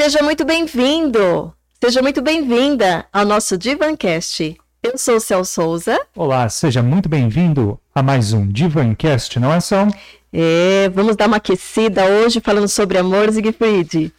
Seja 0.00 0.22
muito 0.22 0.44
bem-vindo, 0.44 1.52
seja 1.82 2.00
muito 2.00 2.22
bem-vinda 2.22 3.04
ao 3.12 3.26
nosso 3.26 3.58
Divancast. 3.58 4.56
Eu 4.80 4.96
sou 4.96 5.16
o 5.16 5.20
Cel 5.20 5.44
Souza. 5.44 6.00
Olá, 6.14 6.48
seja 6.48 6.82
muito 6.82 7.08
bem-vindo 7.08 7.78
a 7.92 8.00
mais 8.00 8.32
um 8.32 8.46
Divancast, 8.46 9.40
não 9.40 9.52
é, 9.52 9.58
só? 9.58 9.88
É, 10.32 10.88
vamos 10.94 11.16
dar 11.16 11.26
uma 11.26 11.38
aquecida 11.38 12.04
hoje 12.06 12.40
falando 12.40 12.68
sobre 12.68 12.96
amor, 12.96 13.32
Siegfried. 13.32 14.12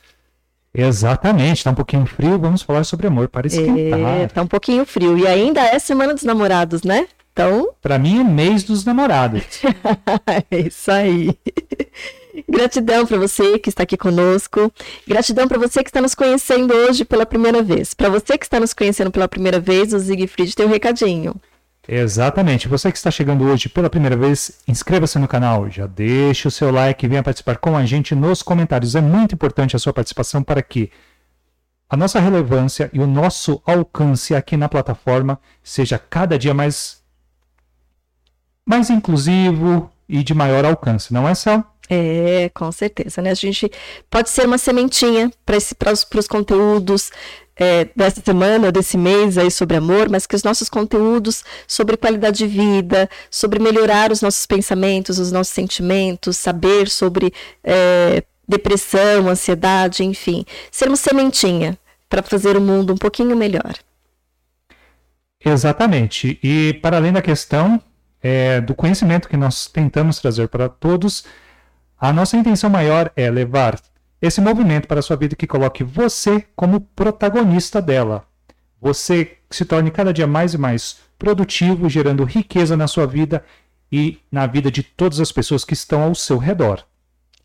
Exatamente, 0.73 1.63
tá 1.63 1.71
um 1.71 1.75
pouquinho 1.75 2.05
frio, 2.05 2.37
vamos 2.37 2.61
falar 2.61 2.83
sobre 2.83 3.07
amor 3.07 3.27
para 3.27 3.47
esquentar. 3.47 3.99
É, 3.99 4.27
tá 4.27 4.41
um 4.41 4.47
pouquinho 4.47 4.85
frio 4.85 5.17
e 5.17 5.25
ainda 5.25 5.61
é 5.61 5.79
Semana 5.79 6.13
dos 6.13 6.23
Namorados, 6.23 6.83
né? 6.83 7.07
Então, 7.31 7.69
Para 7.81 7.97
mim 7.97 8.19
é 8.19 8.23
mês 8.23 8.63
dos 8.63 8.83
namorados. 8.83 9.43
é 10.51 10.67
isso 10.67 10.91
aí. 10.91 11.29
Gratidão 12.49 13.05
para 13.05 13.17
você 13.17 13.57
que 13.57 13.69
está 13.69 13.83
aqui 13.83 13.95
conosco. 13.95 14.71
Gratidão 15.07 15.48
para 15.48 15.57
você 15.57 15.81
que 15.81 15.89
está 15.89 16.01
nos 16.01 16.13
conhecendo 16.13 16.73
hoje 16.73 17.05
pela 17.05 17.26
primeira 17.26 17.63
vez. 17.63 17.93
Para 17.93 18.09
você 18.09 18.37
que 18.37 18.45
está 18.45 18.59
nos 18.59 18.73
conhecendo 18.73 19.09
pela 19.09 19.27
primeira 19.27 19.59
vez, 19.59 19.93
o 19.93 19.99
Siegfried 19.99 20.54
tem 20.54 20.65
um 20.65 20.70
recadinho. 20.70 21.33
Exatamente. 21.91 22.68
Você 22.68 22.91
que 22.91 22.98
está 22.99 23.09
chegando 23.09 23.43
hoje 23.45 23.68
pela 23.68 23.90
primeira 23.90 24.15
vez, 24.15 24.62
inscreva-se 24.68 25.18
no 25.18 25.27
canal, 25.27 25.68
já 25.71 25.87
deixe 25.87 26.48
o 26.48 26.51
seu 26.51 26.71
like 26.71 27.04
e 27.04 27.09
venha 27.09 27.23
participar 27.23 27.57
com 27.57 27.76
a 27.76 27.84
gente 27.84 28.13
nos 28.13 28.43
comentários. 28.43 28.93
É 28.93 29.01
muito 29.01 29.34
importante 29.34 29.76
a 29.76 29.79
sua 29.79 29.91
participação 29.91 30.43
para 30.43 30.62
que 30.62 30.91
a 31.90 31.98
nossa 31.98 32.20
relevância 32.20 32.91
e 32.93 32.99
o 32.99 33.07
nosso 33.07 33.60
alcance 33.65 34.35
aqui 34.35 34.55
na 34.55 34.70
plataforma 34.70 35.40
seja 35.63 35.98
cada 35.98 36.37
dia 36.37 36.54
mais 36.54 37.01
mais 38.63 38.91
inclusivo 38.91 39.91
e 40.07 40.21
de 40.21 40.35
maior 40.35 40.65
alcance, 40.65 41.12
não 41.12 41.27
é, 41.27 41.34
Cel? 41.34 41.65
É, 41.90 42.51
com 42.54 42.71
certeza, 42.71 43.20
né? 43.20 43.32
A 43.32 43.34
gente 43.34 43.71
pode 44.12 44.29
ser 44.29 44.45
uma 44.45 44.60
sementinha 44.60 45.32
para 45.43 45.57
os 45.91 46.27
conteúdos 46.27 47.12
é, 47.60 47.90
dessa 47.93 48.21
semana, 48.21 48.71
desse 48.71 48.98
mês 48.98 49.38
aí 49.38 49.52
sobre 49.52 49.76
amor, 49.76 50.07
mas 50.10 50.26
que 50.26 50.35
os 50.35 50.43
nossos 50.43 50.70
conteúdos 50.70 51.43
sobre 51.68 51.98
qualidade 51.98 52.38
de 52.38 52.48
vida, 52.48 53.10
sobre 53.29 53.60
melhorar 53.60 54.13
os 54.13 54.21
nossos 54.21 54.46
pensamentos, 54.46 55.20
os 55.20 55.29
nossos 55.29 55.54
sentimentos, 55.54 56.38
saber 56.38 56.88
sobre 56.88 57.34
é, 57.62 58.24
depressão, 58.48 59.27
ansiedade, 59.27 60.05
enfim, 60.05 60.46
sermos 60.71 61.01
sementinha 61.01 61.77
para 62.07 62.24
fazer 62.24 62.55
o 62.55 62.62
mundo 62.62 62.93
um 62.93 62.98
pouquinho 62.98 63.35
melhor. 63.35 63.76
Exatamente. 65.44 66.40
E 66.41 66.73
para 66.81 66.97
além 66.97 67.12
da 67.12 67.22
questão 67.22 67.81
é, 68.23 68.62
do 68.62 68.73
conhecimento 68.73 69.28
que 69.28 69.38
nós 69.38 69.68
tentamos 69.68 70.19
trazer 70.19 70.47
para 70.47 70.69
todos, 70.69 71.25
a 72.00 72.13
nossa 72.13 72.38
intenção 72.38 72.69
maior 72.69 73.12
é 73.16 73.29
levar 73.29 73.78
esse 74.22 74.41
movimento 74.41 74.88
para 74.88 75.00
a 75.00 75.03
sua 75.03 75.16
vida 75.16 75.35
que 75.35 75.47
coloque 75.47 75.84
você 75.84 76.45
como 76.56 76.81
protagonista 76.81 77.81
dela. 77.81 78.25
Você 78.81 79.38
se 79.49 79.66
torne 79.66 79.91
cada 79.91 80.13
dia 80.13 80.27
mais 80.27 80.53
e 80.53 80.57
mais 80.57 80.97
produtivo, 81.17 81.89
gerando 81.89 82.23
riqueza 82.23 82.77
na 82.77 82.88
sua 82.88 83.05
vida 83.05 83.44
e 83.91 84.19
na 84.31 84.45
vida 84.45 84.71
de 84.71 84.83
todas 84.83 85.19
as 85.19 85.31
pessoas 85.31 85.66
que 85.66 85.73
estão 85.73 86.03
ao 86.03 86.16
seu 86.16 86.38
redor. 86.38 86.85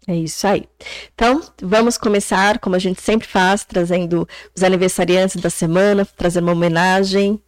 É 0.07 0.15
isso 0.15 0.47
aí. 0.47 0.69
Então, 1.15 1.43
vamos 1.63 1.97
começar, 1.97 2.59
como 2.59 2.77
a 2.77 2.79
gente 2.79 3.01
sempre 3.01 3.27
faz, 3.27 3.65
trazendo 3.65 4.29
os 4.55 4.63
aniversariantes 4.63 5.37
da 5.41 5.49
semana, 5.49 6.05
trazendo 6.05 6.45
uma 6.45 6.53
homenagem. 6.53 7.41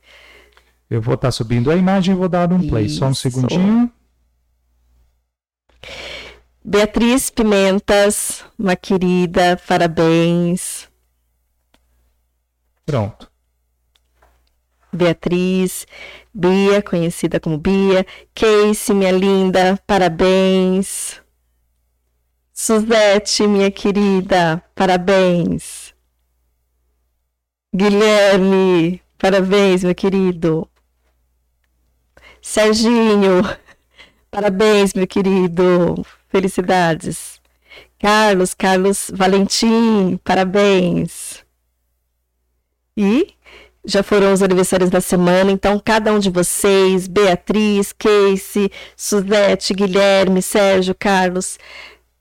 Eu 0.88 1.02
vou 1.02 1.14
estar 1.14 1.30
subindo 1.32 1.70
a 1.70 1.76
imagem 1.76 2.14
e 2.14 2.16
vou 2.16 2.28
dar 2.28 2.50
um 2.50 2.66
play. 2.66 2.88
Só 2.88 3.06
um 3.06 3.10
Isso. 3.10 3.20
segundinho. 3.20 3.92
Beatriz 6.68 7.30
Pimentas, 7.30 8.44
uma 8.58 8.74
querida, 8.74 9.56
parabéns. 9.68 10.88
Pronto. 12.84 13.30
Beatriz, 14.92 15.86
Bia, 16.34 16.82
conhecida 16.82 17.38
como 17.38 17.56
Bia, 17.56 18.04
Casey, 18.34 18.96
minha 18.96 19.12
linda, 19.12 19.80
parabéns. 19.86 21.22
Suzete, 22.52 23.46
minha 23.46 23.70
querida, 23.70 24.60
parabéns. 24.74 25.94
Guilherme, 27.72 29.00
parabéns, 29.16 29.84
meu 29.84 29.94
querido. 29.94 30.68
Serginho, 32.42 33.42
parabéns, 34.32 34.94
meu 34.94 35.06
querido. 35.06 36.04
Felicidades. 36.36 37.40
Carlos, 37.98 38.52
Carlos 38.52 39.10
Valentim, 39.10 40.20
parabéns. 40.22 41.42
E 42.94 43.28
já 43.82 44.02
foram 44.02 44.34
os 44.34 44.42
aniversários 44.42 44.90
da 44.90 45.00
semana, 45.00 45.50
então 45.50 45.80
cada 45.82 46.12
um 46.12 46.18
de 46.18 46.28
vocês, 46.28 47.06
Beatriz, 47.06 47.90
Casey, 47.90 48.70
Suzete, 48.94 49.72
Guilherme, 49.72 50.42
Sérgio, 50.42 50.94
Carlos, 50.94 51.58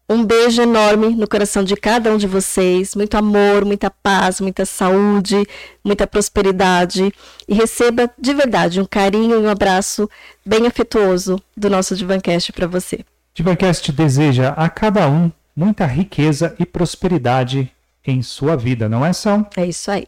um 0.08 0.24
beijo 0.24 0.62
enorme 0.62 1.10
no 1.10 1.28
coração 1.28 1.62
de 1.62 1.76
cada 1.76 2.10
um 2.14 2.18
de 2.18 2.28
vocês, 2.28 2.96
muito 2.96 3.18
amor, 3.18 3.66
muita 3.66 3.92
paz, 3.92 4.40
muita 4.40 4.66
saúde, 4.66 5.46
muita 5.84 6.08
prosperidade 6.08 7.12
e 7.50 7.54
receba 7.54 8.10
de 8.18 8.34
verdade 8.34 8.80
um 8.80 8.86
carinho 8.86 9.36
e 9.36 9.44
um 9.46 9.50
abraço 9.50 10.10
bem 10.46 10.66
afetuoso 10.66 11.38
do 11.58 11.70
nosso 11.70 11.98
Divancast 11.98 12.54
para 12.54 12.66
você. 12.66 13.04
Divancast 13.36 13.92
deseja 13.92 14.52
a 14.52 14.70
cada 14.70 15.10
um 15.10 15.30
muita 15.54 15.86
riqueza 15.86 16.56
e 16.58 16.66
prosperidade 16.66 17.70
em 18.08 18.22
sua 18.22 18.56
vida, 18.56 18.88
não 18.88 19.06
é, 19.06 19.12
Sal? 19.12 19.50
É 19.58 19.66
isso 19.66 19.92
aí. 19.92 20.08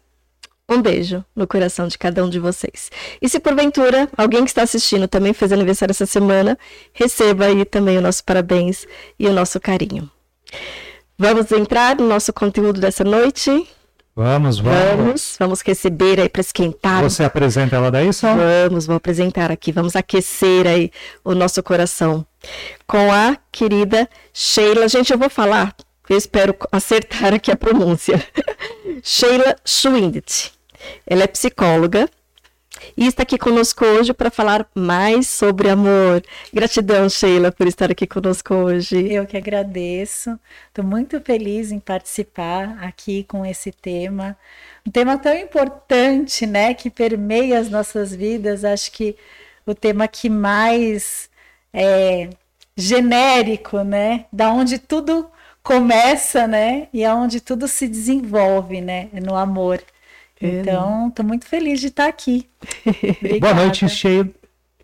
Um 0.70 0.82
beijo 0.82 1.26
no 1.36 1.46
coração 1.46 1.90
de 1.90 1.98
cada 1.98 2.24
um 2.24 2.30
de 2.30 2.40
vocês. 2.40 2.90
E 3.22 3.28
se 3.28 3.38
porventura 3.38 4.08
alguém 4.16 4.46
que 4.46 4.50
está 4.50 4.62
assistindo 4.62 5.10
também 5.10 5.34
fez 5.34 5.52
aniversário 5.52 5.92
essa 5.92 6.06
semana, 6.06 6.58
receba 6.94 7.48
aí 7.48 7.66
também 7.66 7.98
o 7.98 8.02
nosso 8.02 8.24
parabéns 8.24 8.88
e 9.20 9.28
o 9.28 9.34
nosso 9.34 9.60
carinho. 9.60 10.10
Vamos 11.20 11.52
entrar 11.52 11.98
no 11.98 12.08
nosso 12.08 12.32
conteúdo 12.32 12.80
dessa 12.80 13.04
noite? 13.04 13.68
Vamos, 14.16 14.60
vamos. 14.60 14.80
Vamos, 14.80 15.36
vamos 15.38 15.62
receber 15.62 16.20
aí 16.22 16.30
para 16.30 16.42
esquentar. 16.42 17.04
Você 17.04 17.26
apresenta 17.26 17.76
ela 17.76 17.92
daí, 17.92 18.12
Sal? 18.14 18.38
Vamos, 18.38 18.86
vou 18.86 18.96
apresentar 18.96 19.52
aqui, 19.52 19.74
vamos 19.74 19.98
aquecer 19.98 20.66
aí 20.66 20.92
o 21.26 21.36
nosso 21.36 21.62
coração 21.62 22.26
com 22.86 23.12
a 23.12 23.38
querida 23.52 24.10
Sheila. 24.34 24.88
Gente, 24.88 25.12
eu 25.12 25.20
vou 25.20 25.30
falar, 25.30 25.76
eu 26.10 26.18
espero 26.18 26.56
acertar 26.72 27.34
aqui 27.34 27.52
a 27.52 27.56
pronúncia. 27.56 28.24
Sheila 29.04 29.56
Schwindt. 29.66 30.54
Ela 31.06 31.24
é 31.24 31.28
psicóloga 31.28 32.10
e 32.96 33.06
está 33.06 33.24
aqui 33.24 33.38
conosco 33.38 33.86
hoje 33.86 34.14
para 34.14 34.30
falar 34.30 34.68
mais 34.74 35.28
sobre 35.28 35.70
amor. 35.70 36.24
Gratidão, 36.54 37.10
Sheila, 37.10 37.52
por 37.52 37.68
estar 37.68 37.92
aqui 37.92 38.08
conosco 38.08 38.54
hoje. 38.54 39.12
Eu 39.12 39.26
que 39.26 39.38
agradeço. 39.38 40.40
Estou 40.68 40.84
muito 40.84 41.20
feliz 41.22 41.72
em 41.72 41.80
participar 41.80 42.78
aqui 42.82 43.24
com 43.24 43.46
esse 43.46 43.72
tema. 43.72 44.38
Um 44.86 44.92
tema 44.92 45.18
tão 45.18 45.36
importante, 45.36 46.46
né? 46.46 46.74
Que 46.74 46.90
permeia 46.90 47.60
as 47.60 47.70
nossas 47.70 48.14
vidas. 48.14 48.64
Acho 48.64 48.92
que 48.92 49.16
o 49.66 49.76
tema 49.76 50.08
que 50.08 50.30
mais 50.30 51.27
é 51.78 52.30
genérico, 52.76 53.84
né? 53.84 54.26
Da 54.34 54.52
onde 54.52 54.80
tudo 54.80 55.30
começa, 55.62 56.48
né? 56.48 56.88
E 56.92 57.06
aonde 57.06 57.40
tudo 57.40 57.68
se 57.68 57.88
desenvolve, 57.88 58.82
né? 58.82 59.10
No 59.14 59.36
amor. 59.36 59.80
Então, 60.42 61.08
estou 61.08 61.26
muito 61.26 61.46
feliz 61.46 61.80
de 61.80 61.88
estar 61.88 62.08
aqui. 62.08 62.48
Boa 63.40 63.54
noite, 63.54 63.88
Sheila. 63.90 64.30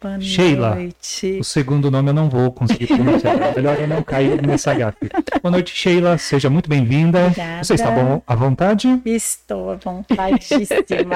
Boa 0.02 0.20
Sheila. 0.20 0.76
noite. 0.76 1.38
O 1.40 1.44
segundo 1.44 1.90
nome 1.90 2.10
eu 2.10 2.14
não 2.14 2.30
vou 2.30 2.52
conseguir 2.52 2.88
pronunciar. 2.88 3.38
Melhor 3.56 3.80
eu 3.80 3.88
não 3.88 4.04
cair 4.04 4.46
nessa 4.46 4.74
gafe. 4.74 5.10
Boa 5.42 5.52
noite, 5.52 5.74
Sheila. 5.74 6.18
Seja 6.18 6.50
muito 6.50 6.70
bem-vinda. 6.70 7.32
Você 7.62 7.76
está 7.76 7.90
bom 7.90 8.22
à 8.28 8.36
vontade? 8.36 9.02
Estou 9.06 9.72
à 9.72 9.76
vontadíssima. 9.76 11.16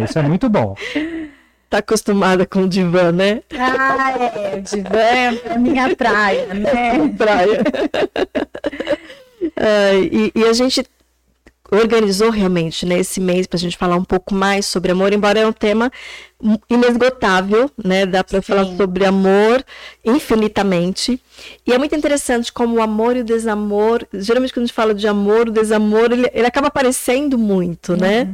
É, 0.00 0.04
isso 0.04 0.18
é 0.18 0.22
muito 0.22 0.48
bom. 0.48 0.74
Tá 1.70 1.78
acostumada 1.78 2.44
com 2.44 2.64
o 2.64 2.68
divã, 2.68 3.12
né? 3.12 3.42
Ah, 3.56 4.12
é, 4.18 4.56
o 4.56 4.60
divã 4.60 4.98
é 4.98 5.54
a 5.54 5.56
minha 5.56 5.94
praia, 5.94 6.46
né? 6.52 7.08
Praia. 7.16 7.62
Ai, 9.56 10.10
e, 10.12 10.32
e 10.34 10.44
a 10.44 10.52
gente 10.52 10.84
organizou 11.70 12.30
realmente 12.30 12.84
né, 12.84 12.98
esse 12.98 13.20
mês 13.20 13.46
para 13.46 13.56
a 13.56 13.60
gente 13.60 13.76
falar 13.76 13.94
um 13.94 14.04
pouco 14.04 14.34
mais 14.34 14.66
sobre 14.66 14.90
amor, 14.90 15.12
embora 15.12 15.38
é 15.38 15.46
um 15.46 15.52
tema 15.52 15.92
inesgotável, 16.68 17.70
né? 17.82 18.04
Dá 18.04 18.24
para 18.24 18.42
falar 18.42 18.64
sobre 18.76 19.04
amor 19.04 19.64
infinitamente. 20.04 21.22
E 21.64 21.72
é 21.72 21.78
muito 21.78 21.94
interessante 21.94 22.52
como 22.52 22.76
o 22.76 22.82
amor 22.82 23.16
e 23.16 23.20
o 23.20 23.24
desamor, 23.24 24.04
geralmente 24.12 24.52
quando 24.52 24.64
a 24.64 24.66
gente 24.66 24.74
fala 24.74 24.92
de 24.92 25.06
amor, 25.06 25.48
o 25.48 25.52
desamor, 25.52 26.10
ele, 26.10 26.28
ele 26.34 26.46
acaba 26.46 26.66
aparecendo 26.66 27.38
muito, 27.38 27.96
né? 27.96 28.28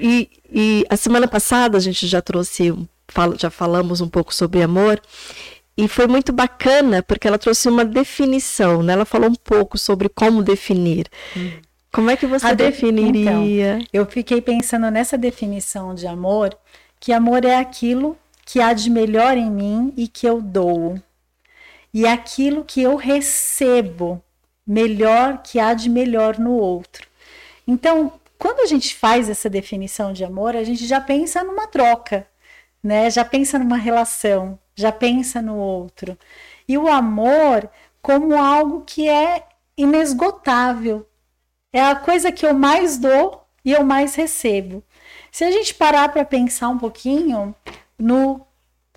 E, 0.00 0.30
e 0.52 0.86
a 0.88 0.96
semana 0.96 1.28
passada 1.28 1.76
a 1.76 1.80
gente 1.80 2.06
já 2.06 2.20
trouxe, 2.22 2.74
já 3.38 3.50
falamos 3.50 4.00
um 4.00 4.08
pouco 4.08 4.34
sobre 4.34 4.62
amor. 4.62 5.00
E 5.76 5.88
foi 5.88 6.06
muito 6.06 6.32
bacana 6.32 7.02
porque 7.02 7.28
ela 7.28 7.38
trouxe 7.38 7.68
uma 7.68 7.84
definição, 7.84 8.82
né? 8.82 8.94
Ela 8.94 9.04
falou 9.04 9.28
um 9.28 9.34
pouco 9.34 9.76
sobre 9.76 10.08
como 10.08 10.42
definir. 10.42 11.06
Como 11.92 12.10
é 12.10 12.16
que 12.16 12.26
você 12.26 12.54
definiria? 12.54 13.76
Então, 13.76 13.86
eu 13.92 14.06
fiquei 14.06 14.40
pensando 14.40 14.90
nessa 14.90 15.18
definição 15.18 15.94
de 15.94 16.06
amor, 16.06 16.56
que 16.98 17.12
amor 17.12 17.44
é 17.44 17.56
aquilo 17.56 18.16
que 18.44 18.60
há 18.60 18.72
de 18.72 18.88
melhor 18.88 19.36
em 19.36 19.50
mim 19.50 19.92
e 19.96 20.08
que 20.08 20.26
eu 20.26 20.40
dou. 20.40 21.00
E 21.92 22.06
aquilo 22.06 22.64
que 22.64 22.80
eu 22.80 22.96
recebo 22.96 24.22
melhor 24.66 25.42
que 25.42 25.58
há 25.58 25.74
de 25.74 25.88
melhor 25.88 26.38
no 26.38 26.52
outro. 26.52 27.06
Então, 27.66 28.12
quando 28.38 28.60
a 28.60 28.66
gente 28.66 28.94
faz 28.94 29.28
essa 29.28 29.48
definição 29.48 30.12
de 30.12 30.24
amor, 30.24 30.56
a 30.56 30.64
gente 30.64 30.86
já 30.86 31.00
pensa 31.00 31.42
numa 31.42 31.66
troca, 31.66 32.26
né? 32.82 33.10
Já 33.10 33.24
pensa 33.24 33.58
numa 33.58 33.76
relação, 33.76 34.58
já 34.74 34.92
pensa 34.92 35.40
no 35.42 35.56
outro. 35.56 36.18
E 36.68 36.76
o 36.76 36.88
amor 36.88 37.68
como 38.06 38.36
algo 38.36 38.84
que 38.86 39.08
é 39.08 39.44
inesgotável. 39.76 41.08
É 41.72 41.80
a 41.80 41.96
coisa 41.96 42.30
que 42.30 42.46
eu 42.46 42.54
mais 42.54 42.96
dou 42.98 43.44
e 43.64 43.72
eu 43.72 43.84
mais 43.84 44.14
recebo. 44.14 44.82
Se 45.32 45.42
a 45.42 45.50
gente 45.50 45.74
parar 45.74 46.08
para 46.10 46.24
pensar 46.24 46.68
um 46.68 46.78
pouquinho 46.78 47.52
no 47.98 48.46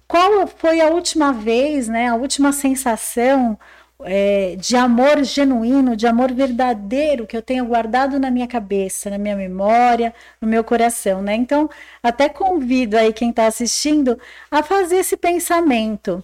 qual 0.07 0.45
foi 0.45 0.79
a 0.79 0.89
última 0.89 1.33
vez, 1.33 1.87
né, 1.87 2.07
a 2.07 2.15
última 2.15 2.53
sensação 2.53 3.59
é, 4.03 4.55
de 4.57 4.75
amor 4.75 5.23
genuíno, 5.23 5.95
de 5.95 6.07
amor 6.07 6.31
verdadeiro 6.31 7.27
que 7.27 7.35
eu 7.35 7.41
tenho 7.41 7.65
guardado 7.65 8.19
na 8.19 8.31
minha 8.31 8.47
cabeça, 8.47 9.09
na 9.09 9.17
minha 9.17 9.35
memória, 9.35 10.13
no 10.41 10.47
meu 10.47 10.63
coração, 10.63 11.21
né? 11.21 11.35
Então, 11.35 11.69
até 12.01 12.29
convido 12.29 12.97
aí 12.97 13.11
quem 13.11 13.29
está 13.29 13.47
assistindo 13.47 14.17
a 14.49 14.63
fazer 14.63 14.97
esse 14.97 15.17
pensamento. 15.17 16.23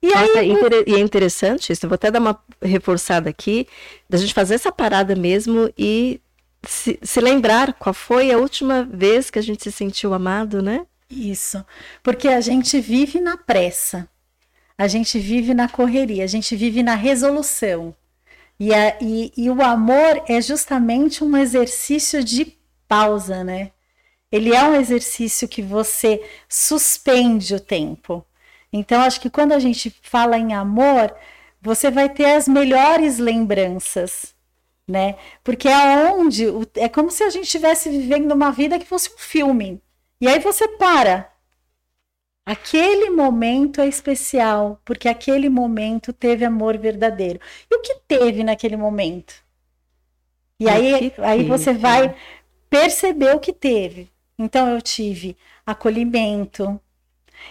E, 0.00 0.08
Nossa, 0.08 0.38
aí, 0.38 0.52
e 0.86 0.94
é 0.94 0.98
interessante 0.98 1.72
isso, 1.72 1.84
eu 1.84 1.90
vou 1.90 1.96
até 1.96 2.10
dar 2.10 2.20
uma 2.20 2.40
reforçada 2.62 3.28
aqui, 3.28 3.66
da 4.08 4.16
gente 4.16 4.32
fazer 4.32 4.54
essa 4.54 4.70
parada 4.70 5.16
mesmo 5.16 5.70
e 5.76 6.20
se, 6.64 6.98
se 7.02 7.20
lembrar 7.20 7.72
qual 7.74 7.92
foi 7.92 8.30
a 8.30 8.38
última 8.38 8.84
vez 8.84 9.28
que 9.28 9.38
a 9.38 9.42
gente 9.42 9.64
se 9.64 9.72
sentiu 9.72 10.14
amado, 10.14 10.62
né? 10.62 10.86
Isso, 11.10 11.64
porque 12.02 12.28
a 12.28 12.40
gente 12.40 12.80
vive 12.80 13.20
na 13.20 13.36
pressa, 13.36 14.08
a 14.78 14.86
gente 14.86 15.18
vive 15.18 15.52
na 15.52 15.68
correria, 15.68 16.22
a 16.22 16.28
gente 16.28 16.54
vive 16.54 16.84
na 16.84 16.94
resolução. 16.94 17.94
E, 18.60 18.72
a, 18.72 18.96
e, 19.00 19.32
e 19.36 19.50
o 19.50 19.60
amor 19.62 20.22
é 20.28 20.40
justamente 20.40 21.24
um 21.24 21.36
exercício 21.36 22.22
de 22.22 22.56
pausa, 22.86 23.42
né? 23.42 23.72
Ele 24.30 24.54
é 24.54 24.62
um 24.62 24.74
exercício 24.74 25.48
que 25.48 25.62
você 25.62 26.22
suspende 26.48 27.54
o 27.54 27.60
tempo. 27.60 28.24
Então, 28.72 29.00
acho 29.00 29.20
que 29.20 29.30
quando 29.30 29.52
a 29.52 29.58
gente 29.58 29.94
fala 30.02 30.38
em 30.38 30.54
amor, 30.54 31.14
você 31.60 31.90
vai 31.90 32.08
ter 32.08 32.26
as 32.36 32.46
melhores 32.46 33.18
lembranças, 33.18 34.34
né? 34.86 35.16
Porque 35.42 35.68
é 35.68 36.12
onde 36.12 36.46
é 36.76 36.88
como 36.88 37.10
se 37.10 37.24
a 37.24 37.30
gente 37.30 37.44
estivesse 37.44 37.88
vivendo 37.88 38.32
uma 38.32 38.52
vida 38.52 38.78
que 38.78 38.86
fosse 38.86 39.10
um 39.12 39.18
filme. 39.18 39.80
E 40.20 40.28
aí 40.28 40.38
você 40.38 40.68
para. 40.68 41.32
Aquele 42.48 43.10
momento 43.10 43.78
é 43.78 43.86
especial, 43.86 44.80
porque 44.82 45.06
aquele 45.06 45.50
momento 45.50 46.14
teve 46.14 46.46
amor 46.46 46.78
verdadeiro. 46.78 47.38
E 47.70 47.76
o 47.76 47.82
que 47.82 47.96
teve 48.08 48.42
naquele 48.42 48.74
momento? 48.74 49.34
E 50.58 50.66
aí, 50.66 51.12
aí 51.18 51.44
você 51.44 51.74
vai 51.74 52.16
perceber 52.70 53.36
o 53.36 53.38
que 53.38 53.52
teve. 53.52 54.08
Então 54.38 54.66
eu 54.66 54.80
tive 54.80 55.36
acolhimento, 55.66 56.80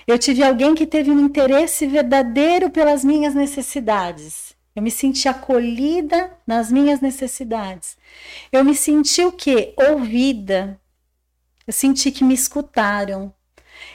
eu 0.07 0.17
tive 0.17 0.43
alguém 0.43 0.73
que 0.73 0.87
teve 0.87 1.11
um 1.11 1.19
interesse 1.19 1.85
verdadeiro 1.85 2.71
pelas 2.71 3.03
minhas 3.03 3.35
necessidades. 3.35 4.55
Eu 4.75 4.81
me 4.81 4.89
senti 4.89 5.29
acolhida 5.29 6.35
nas 6.47 6.71
minhas 6.71 7.01
necessidades. 7.01 7.99
Eu 8.51 8.65
me 8.65 8.73
senti 8.73 9.23
o 9.23 9.31
quê? 9.31 9.75
Ouvida. 9.91 10.81
Eu 11.67 11.73
senti 11.73 12.11
que 12.11 12.23
me 12.23 12.33
escutaram. 12.33 13.31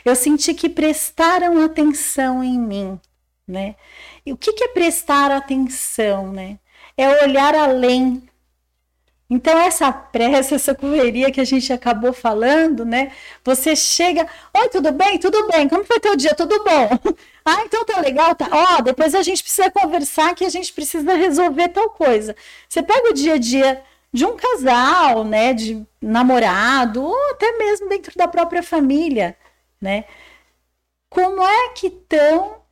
Eu 0.05 0.17
senti 0.17 0.55
que 0.55 0.69
prestaram 0.69 1.63
atenção 1.65 2.43
em 2.43 2.59
mim, 2.59 3.01
né? 3.47 3.77
E 4.25 4.33
o 4.33 4.37
que, 4.37 4.53
que 4.53 4.65
é 4.65 4.69
prestar 4.69 5.31
atenção, 5.31 6.33
né? 6.33 6.59
É 6.97 7.25
olhar 7.25 7.55
além 7.55 8.23
então, 9.35 9.59
essa 9.59 9.91
pressa, 9.91 10.57
essa 10.57 10.75
correria 10.75 11.31
que 11.31 11.41
a 11.41 11.45
gente 11.45 11.73
acabou 11.73 12.13
falando, 12.13 12.85
né? 12.85 13.13
Você 13.43 13.75
chega, 13.75 14.29
oi, 14.55 14.69
tudo 14.69 14.93
bem? 14.93 15.17
Tudo 15.19 15.49
bem, 15.49 15.67
como 15.71 15.85
foi 15.85 15.99
teu 15.99 16.15
dia? 16.15 16.35
Tudo 16.35 16.63
bom? 16.63 17.15
ah, 17.43 17.63
então 17.65 17.83
tá 17.83 17.99
legal, 17.99 18.35
tá. 18.35 18.47
Ó, 18.53 18.83
depois 18.83 19.15
a 19.15 19.23
gente 19.23 19.43
precisa 19.43 19.71
conversar 19.71 20.35
que 20.35 20.45
a 20.45 20.51
gente 20.51 20.71
precisa 20.71 21.15
resolver 21.15 21.69
tal 21.71 21.89
coisa. 21.89 22.37
Você 22.69 22.83
pega 22.83 23.09
o 23.09 23.15
dia 23.15 23.33
a 23.35 23.39
dia 23.39 23.83
de 24.13 24.27
um 24.27 24.37
casal, 24.37 25.25
né? 25.25 25.55
De 25.55 25.83
namorado, 25.99 27.03
ou 27.03 27.31
até 27.31 27.57
mesmo 27.57 27.89
dentro 27.89 28.13
da 28.15 28.29
própria 28.29 28.63
família, 28.63 29.35
né? 29.83 30.05
Como 31.11 31.43
é 31.43 31.69
que 31.71 31.89
estão 31.89 32.63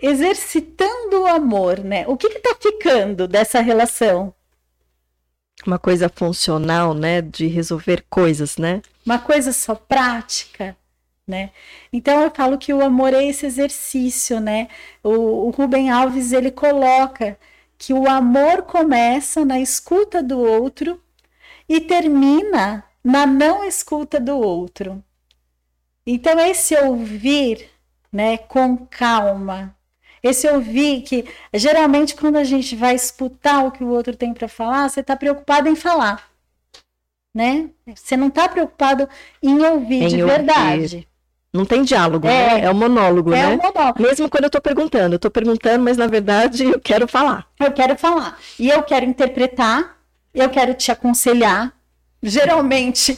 exercitando 0.00 1.22
o 1.22 1.26
amor, 1.26 1.80
né? 1.80 2.04
O 2.06 2.16
que 2.16 2.28
que 2.28 2.38
tá 2.38 2.54
ficando 2.60 3.26
dessa 3.26 3.60
relação? 3.60 4.34
uma 5.66 5.78
coisa 5.78 6.08
funcional, 6.08 6.94
né, 6.94 7.20
de 7.22 7.46
resolver 7.46 8.04
coisas, 8.08 8.56
né? 8.56 8.82
Uma 9.04 9.18
coisa 9.18 9.52
só 9.52 9.74
prática, 9.74 10.76
né? 11.26 11.50
Então 11.92 12.20
eu 12.22 12.30
falo 12.30 12.58
que 12.58 12.72
o 12.72 12.82
amor 12.82 13.14
é 13.14 13.24
esse 13.24 13.46
exercício, 13.46 14.40
né? 14.40 14.68
O, 15.02 15.46
o 15.46 15.50
Rubem 15.50 15.90
Alves 15.90 16.32
ele 16.32 16.50
coloca 16.50 17.38
que 17.78 17.92
o 17.92 18.08
amor 18.08 18.62
começa 18.62 19.44
na 19.44 19.60
escuta 19.60 20.22
do 20.22 20.38
outro 20.38 21.00
e 21.68 21.80
termina 21.80 22.84
na 23.02 23.26
não 23.26 23.64
escuta 23.64 24.20
do 24.20 24.38
outro. 24.38 25.02
Então 26.06 26.38
esse 26.40 26.74
ouvir, 26.76 27.68
né, 28.12 28.38
com 28.38 28.76
calma, 28.86 29.74
esse 30.22 30.48
ouvir 30.48 31.02
que 31.02 31.24
geralmente 31.54 32.14
quando 32.14 32.36
a 32.36 32.44
gente 32.44 32.76
vai 32.76 32.94
escutar 32.94 33.64
o 33.64 33.70
que 33.70 33.82
o 33.82 33.88
outro 33.88 34.16
tem 34.16 34.32
para 34.32 34.48
falar, 34.48 34.88
você 34.88 35.00
está 35.00 35.16
preocupado 35.16 35.68
em 35.68 35.76
falar, 35.76 36.30
né? 37.34 37.70
Você 37.94 38.16
não 38.16 38.28
está 38.28 38.48
preocupado 38.48 39.08
em 39.42 39.60
ouvir 39.60 40.04
em 40.04 40.08
de 40.08 40.22
ouvir. 40.22 40.36
verdade. 40.36 41.08
Não 41.52 41.66
tem 41.66 41.82
diálogo, 41.82 42.26
é, 42.26 42.30
né? 42.30 42.60
É 42.64 42.70
um 42.70 42.74
monólogo, 42.74 43.32
é 43.34 43.42
né? 43.42 43.48
Um 43.48 43.58
monólogo. 43.58 44.02
Mesmo 44.02 44.28
quando 44.30 44.44
eu 44.44 44.48
estou 44.48 44.60
perguntando, 44.60 45.14
eu 45.14 45.16
estou 45.16 45.30
perguntando, 45.30 45.84
mas 45.84 45.98
na 45.98 46.06
verdade 46.06 46.64
eu 46.64 46.80
quero 46.80 47.06
falar. 47.06 47.46
Eu 47.60 47.72
quero 47.72 47.96
falar. 47.98 48.38
E 48.58 48.70
eu 48.70 48.82
quero 48.82 49.04
interpretar, 49.04 49.98
eu 50.32 50.48
quero 50.48 50.72
te 50.72 50.90
aconselhar, 50.90 51.74
geralmente. 52.22 53.16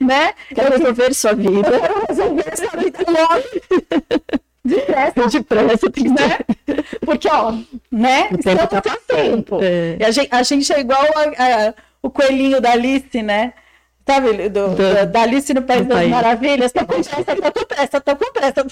né? 0.00 0.32
Quero 0.54 0.78
resolver 0.78 1.14
sua 1.14 1.34
vida. 1.34 1.70
Quero 1.80 2.06
resolver 2.08 2.56
sua 2.56 2.80
vida 2.80 2.98
logo. 3.06 3.44
Depressa. 4.64 5.28
Depressa, 5.28 5.90
tem 5.90 6.10
né? 6.10 6.38
Porque, 7.04 7.28
ó, 7.28 7.52
né? 7.90 8.28
O 8.32 8.38
tempo 8.38 8.66
tá 8.66 8.98
tempo. 9.06 9.58
É. 9.62 9.96
E 10.00 10.04
a, 10.04 10.10
gente, 10.10 10.28
a 10.30 10.42
gente 10.42 10.72
é 10.72 10.80
igual 10.80 11.02
a, 11.02 11.68
a, 11.68 11.74
o 12.02 12.10
coelhinho 12.10 12.60
da 12.60 12.72
Alice, 12.72 13.22
né? 13.22 13.54
Sabe, 14.06 14.48
do, 14.48 14.68
do, 14.68 15.06
da 15.06 15.22
Alice 15.22 15.52
no 15.52 15.62
País 15.62 15.86
das 15.86 16.08
Maravilhas. 16.08 16.72
Tô 16.72 16.80
com 16.86 17.02
pressa, 17.02 17.36
tô 17.36 17.52
com 17.52 17.66
pressa, 17.66 18.00
tô 18.00 18.16
com 18.16 18.32
pressa. 18.32 18.66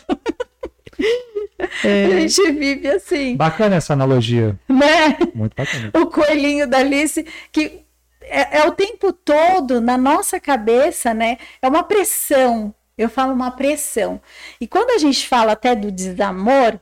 É. 1.85 2.05
A 2.07 2.21
gente 2.21 2.53
vive 2.53 2.89
assim. 2.89 3.37
Bacana 3.37 3.77
essa 3.77 3.93
analogia. 3.93 4.59
Né? 4.69 5.17
Muito 5.35 5.55
bacana. 5.57 5.91
O 5.95 6.07
coelhinho 6.07 6.67
da 6.67 6.79
Alice, 6.79 7.25
que 7.51 7.87
é, 8.21 8.59
é, 8.59 8.65
o 8.67 8.73
tempo 8.73 9.13
todo 9.13 9.81
na 9.81 9.97
nossa 9.97 10.39
cabeça, 10.41 11.15
né? 11.15 11.39
É 11.63 11.69
uma 11.69 11.83
pressão. 11.83 12.75
Eu 12.99 13.09
falo 13.09 13.33
uma 13.33 13.51
pressão. 13.51 14.21
E 14.61 14.67
quando 14.67 14.91
a 14.91 14.99
gente 14.99 15.29
fala 15.29 15.53
até 15.53 15.75
do 15.75 15.93
desamor, 15.93 16.79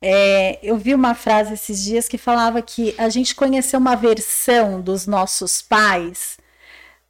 é, 0.00 0.58
eu 0.62 0.76
vi 0.76 0.94
uma 0.94 1.14
frase 1.14 1.54
esses 1.54 1.82
dias 1.82 2.08
que 2.08 2.18
falava 2.18 2.60
que 2.60 2.94
a 2.98 3.08
gente 3.08 3.34
conheceu 3.34 3.78
uma 3.78 3.94
versão 3.94 4.80
dos 4.80 5.06
nossos 5.06 5.62
pais, 5.62 6.36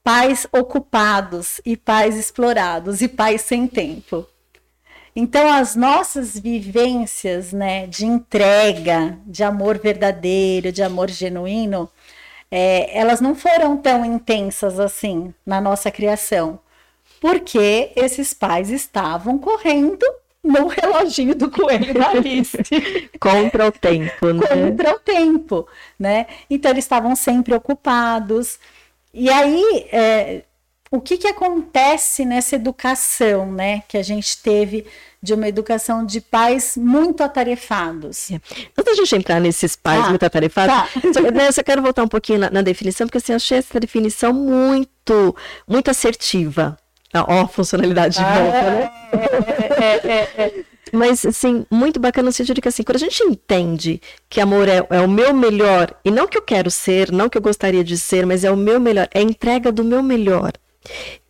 pais 0.05 0.47
ocupados 0.53 1.61
e 1.65 1.77
pais 1.77 2.17
explorados 2.17 3.01
e 3.01 3.09
pais 3.09 3.41
sem 3.41 3.67
tempo. 3.67 4.27
Então, 5.15 5.53
as 5.53 5.77
nossas 5.77 6.39
vivências 6.39 7.53
né, 7.53 7.87
de 7.87 8.07
entrega, 8.07 9.19
de 9.27 9.45
amor 9.45 9.79
verdadeiro, 9.79 10.73
de 10.73 10.83
amor 10.83 11.11
genuíno, 11.11 11.89
é, 12.51 12.99
elas 12.99 13.21
não 13.21 13.35
foram 13.35 13.77
tão 13.77 14.05
intensas 14.05 14.81
assim 14.81 15.35
na 15.45 15.61
nossa 15.61 15.91
criação, 15.91 16.59
porque 17.21 17.93
esses 17.95 18.33
pais 18.35 18.71
estavam 18.71 19.39
correndo 19.39 20.05
no 20.43 20.67
reloginho 20.69 21.35
do 21.35 21.51
coelho 21.51 21.93
da 21.95 22.11
Alice. 22.11 22.59
Contra 23.21 23.69
o 23.69 23.73
tempo, 23.73 24.33
né? 24.33 24.47
Contra 24.47 24.95
o 24.95 24.99
tempo, 24.99 25.69
né? 25.99 26.27
Então, 26.49 26.71
eles 26.71 26.85
estavam 26.85 27.15
sempre 27.15 27.55
ocupados. 27.55 28.59
E 29.13 29.31
aí, 29.31 29.87
é, 29.93 30.43
o 30.93 31.01
que, 31.01 31.17
que 31.17 31.27
acontece 31.27 32.23
nessa 32.23 32.55
educação, 32.55 33.51
né, 33.51 33.83
que 33.89 33.97
a 33.97 34.03
gente 34.03 34.37
teve 34.43 34.85
de 35.23 35.33
uma 35.33 35.49
educação 35.49 36.05
de 36.05 36.21
pais 36.21 36.77
muito 36.77 37.23
atarefados. 37.23 38.31
É. 38.31 38.35
Antes 38.77 38.85
da 38.85 38.95
gente 38.95 39.17
entrar 39.17 39.41
nesses 39.41 39.75
pais 39.75 40.05
ah, 40.05 40.11
muito 40.11 40.23
atarefados, 40.23 40.75
tá. 40.75 41.21
eu 41.21 41.53
só 41.53 41.63
quero 41.63 41.81
voltar 41.81 42.03
um 42.03 42.09
pouquinho 42.09 42.41
na, 42.41 42.51
na 42.51 42.61
definição, 42.61 43.07
porque 43.07 43.17
assim, 43.17 43.33
eu 43.33 43.37
achei 43.37 43.57
essa 43.57 43.81
definição 43.81 44.35
muito, 44.35 45.35
muito 45.67 45.91
assertiva. 45.91 46.77
Ó, 47.15 47.43
oh, 47.43 47.49
funcionalidade 47.49 48.17
de 48.17 48.25
ah, 48.25 48.39
volta, 48.39 48.71
né? 48.71 48.91
É, 49.79 49.85
é, 49.85 50.13
é, 50.13 50.43
é, 50.45 50.65
Mas, 50.93 51.25
assim, 51.25 51.65
muito 51.71 52.01
bacana 52.01 52.27
no 52.27 52.33
sentido 52.33 52.57
de 52.57 52.61
que, 52.61 52.69
assim, 52.69 52.83
quando 52.83 52.97
a 52.97 53.01
gente 53.01 53.23
entende 53.23 54.01
que 54.29 54.41
amor 54.41 54.69
é, 54.69 54.87
é, 54.91 55.01
o 55.01 55.09
meu 55.09 55.33
melhor, 55.35 55.95
e 56.05 56.11
não 56.11 56.27
que 56.27 56.37
eu 56.37 56.43
quero 56.43 56.71
ser, 56.71 57.13
não 57.13 57.29
que 57.29 57.37
eu 57.37 57.43
gostaria 57.43 57.85
de 57.85 57.97
ser, 57.97 58.25
mas 58.27 58.45
é 58.45 58.51
o 58.51 58.57
meu 58.57 58.81
melhor, 58.81 59.09
é 59.13 59.21
a 59.21 59.23
entrega 59.23 59.71
do 59.71 59.85
meu 59.85 60.03
melhor. 60.03 60.53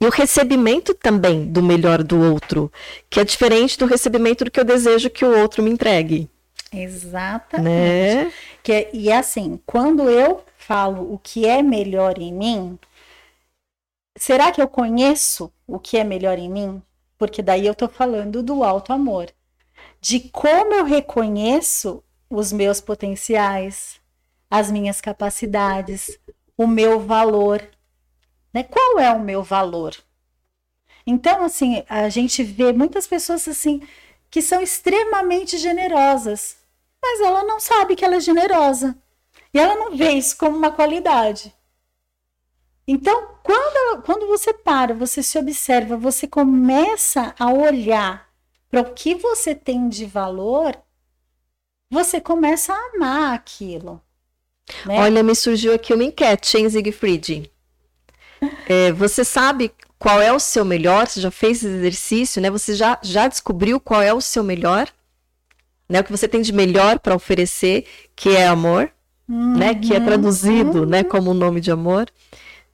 E 0.01 0.07
o 0.07 0.11
recebimento 0.11 0.95
também 0.95 1.45
do 1.45 1.63
melhor 1.63 2.03
do 2.03 2.21
outro, 2.21 2.73
que 3.11 3.21
é 3.21 3.25
diferente 3.25 3.79
do 3.79 3.87
recebimento 3.87 4.45
do 4.45 4.51
que 4.51 4.59
eu 4.59 4.65
desejo 4.65 5.11
que 5.11 5.25
o 5.25 5.39
outro 5.39 5.63
me 5.63 5.71
entregue. 5.71 6.29
Exatamente. 6.73 7.65
Né? 8.25 8.33
Que, 8.63 8.89
e 8.93 9.13
assim, 9.13 9.61
quando 9.67 10.09
eu 10.09 10.43
falo 10.57 11.13
o 11.13 11.19
que 11.19 11.47
é 11.47 11.63
melhor 11.63 12.19
em 12.19 12.33
mim, 12.33 12.79
será 14.17 14.51
que 14.51 14.63
eu 14.63 14.69
conheço 14.69 15.53
o 15.67 15.79
que 15.79 15.99
é 15.99 16.05
melhor 16.05 16.39
em 16.39 16.49
mim? 16.49 16.83
Porque 17.19 17.43
daí 17.43 17.67
eu 17.67 17.75
tô 17.75 17.89
falando 17.89 18.43
do 18.43 18.65
alto 18.65 18.93
amor. 18.93 19.31
De 20.01 20.21
como 20.21 20.75
eu 20.75 20.85
reconheço 20.85 22.03
os 22.29 22.53
meus 22.53 22.81
potenciais, 22.81 24.01
as 24.51 24.71
minhas 24.71 25.01
capacidades, 25.01 26.19
o 26.57 26.67
meu 26.67 27.01
valor 27.01 27.63
né? 28.53 28.63
Qual 28.63 28.99
é 28.99 29.11
o 29.13 29.21
meu 29.21 29.43
valor? 29.43 29.97
Então, 31.07 31.45
assim, 31.45 31.85
a 31.89 32.09
gente 32.09 32.43
vê 32.43 32.73
muitas 32.73 33.07
pessoas 33.07 33.47
assim 33.49 33.83
que 34.31 34.41
são 34.41 34.63
extremamente 34.63 35.59
generosas, 35.59 36.57
mas 37.03 37.21
ela 37.21 37.45
não 37.45 37.61
sabe 37.61 37.95
que 37.95 38.05
ela 38.05 38.17
é 38.17 38.21
generosa. 38.21 38.97
E 39.53 39.59
ela 39.59 39.75
não 39.75 39.97
vê 39.97 40.13
isso 40.13 40.37
como 40.39 40.57
uma 40.57 40.71
qualidade. 40.71 41.53
Então, 42.89 43.37
quando, 43.43 44.03
quando 44.03 44.27
você 44.27 44.55
para, 44.55 44.95
você 44.95 45.23
se 45.23 45.39
observa, 45.39 45.97
você 45.97 46.27
começa 46.27 47.35
a 47.39 47.53
olhar 47.53 48.29
para 48.71 48.81
o 48.81 48.95
que 48.95 49.15
você 49.15 49.55
tem 49.55 49.89
de 49.89 50.07
valor, 50.07 50.77
você 51.91 52.21
começa 52.21 52.73
a 52.73 52.91
amar 52.95 53.35
aquilo. 53.35 54.01
Né? 54.87 54.99
Olha, 54.99 55.23
me 55.23 55.35
surgiu 55.35 55.75
aqui 55.75 55.93
uma 55.93 56.05
enquete, 56.05 56.57
hein, 56.57 56.71
Siegfried? 56.71 57.52
É, 58.69 58.93
você 58.93 59.25
sabe 59.25 59.73
qual 59.99 60.21
é 60.21 60.33
o 60.33 60.39
seu 60.41 60.65
melhor? 60.65 61.07
Você 61.07 61.21
já 61.21 61.31
fez 61.31 61.59
esse 61.59 61.67
exercício, 61.67 62.43
né? 62.43 62.51
Você 62.51 62.75
já, 62.75 62.99
já 63.03 63.29
descobriu 63.29 63.79
qual 63.79 64.03
é 64.03 64.13
o 64.13 64.21
seu 64.21 64.43
melhor? 64.43 64.89
Né? 65.89 66.01
O 66.01 66.05
que 66.05 66.11
você 66.11 66.27
tem 66.27 66.43
de 66.43 66.53
melhor 66.53 66.99
para 66.99 67.15
oferecer, 67.15 67.85
que 68.17 68.31
é 68.31 68.47
amor, 68.47 68.91
uhum, 69.29 69.57
né? 69.57 69.75
Que 69.75 69.95
é 69.95 69.99
uhum. 69.99 70.05
traduzido, 70.05 70.81
uhum. 70.81 70.87
né? 70.87 71.05
Como 71.05 71.31
o 71.31 71.35
nome 71.35 71.61
de 71.61 71.71
amor. 71.71 72.09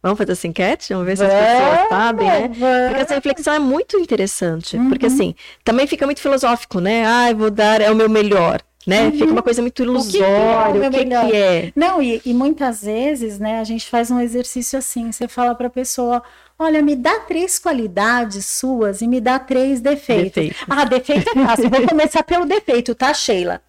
Vamos 0.03 0.17
fazer 0.17 0.33
essa 0.33 0.47
enquete? 0.47 0.93
Vamos 0.93 1.07
ver 1.07 1.17
se 1.17 1.25
as 1.25 1.33
pessoas 1.33 1.89
sabem, 1.89 2.27
né? 2.27 2.49
Porque 2.49 3.03
essa 3.03 3.15
reflexão 3.15 3.55
é 3.55 3.59
muito 3.59 3.99
interessante. 3.99 4.77
Uhum. 4.77 4.89
Porque, 4.89 5.07
assim, 5.07 5.35
também 5.65 5.87
fica 5.87 6.07
muito 6.07 6.21
filosófico, 6.21 6.81
né? 6.81 7.05
Ah, 7.05 7.31
eu 7.31 7.37
vou 7.37 7.51
dar, 7.51 7.81
é 7.81 7.91
o 7.91 7.97
meu 7.97 8.09
melhor 8.09 8.63
né? 8.89 9.05
Uhum. 9.05 9.13
Fica 9.13 9.33
uma 9.33 9.43
coisa 9.43 9.61
muito 9.61 9.83
ilusória, 9.83 10.89
o 10.89 10.91
que, 10.91 11.05
que, 11.05 11.15
é, 11.15 11.27
que 11.27 11.37
é? 11.37 11.73
Não, 11.77 12.03
e, 12.03 12.23
e, 12.25 12.33
muitas 12.33 12.83
vezes, 12.83 13.39
né, 13.39 13.61
a 13.61 13.65
gente 13.65 13.87
faz 13.87 14.11
um 14.11 14.19
exercício 14.19 14.79
assim, 14.79 15.13
você 15.13 15.29
fala 15.29 15.55
para 15.55 15.67
a 15.67 15.71
pessoa, 15.71 16.23
olha, 16.59 16.81
me 16.81 16.97
dá 16.97 17.21
três 17.21 17.59
qualidades 17.59 18.47
suas 18.47 19.03
e 19.03 19.07
me 19.07 19.21
dá 19.21 19.39
três 19.39 19.83
defeitos. 19.83 20.43
Defeito. 20.43 20.65
Ah, 20.67 20.87
defeito 20.87 21.29
é 21.29 21.47
fácil, 21.47 21.69
vou 21.69 21.87
começar 21.87 22.23
pelo 22.23 22.47
defeito, 22.47 22.95
tá, 22.95 23.13
Sheila? 23.13 23.61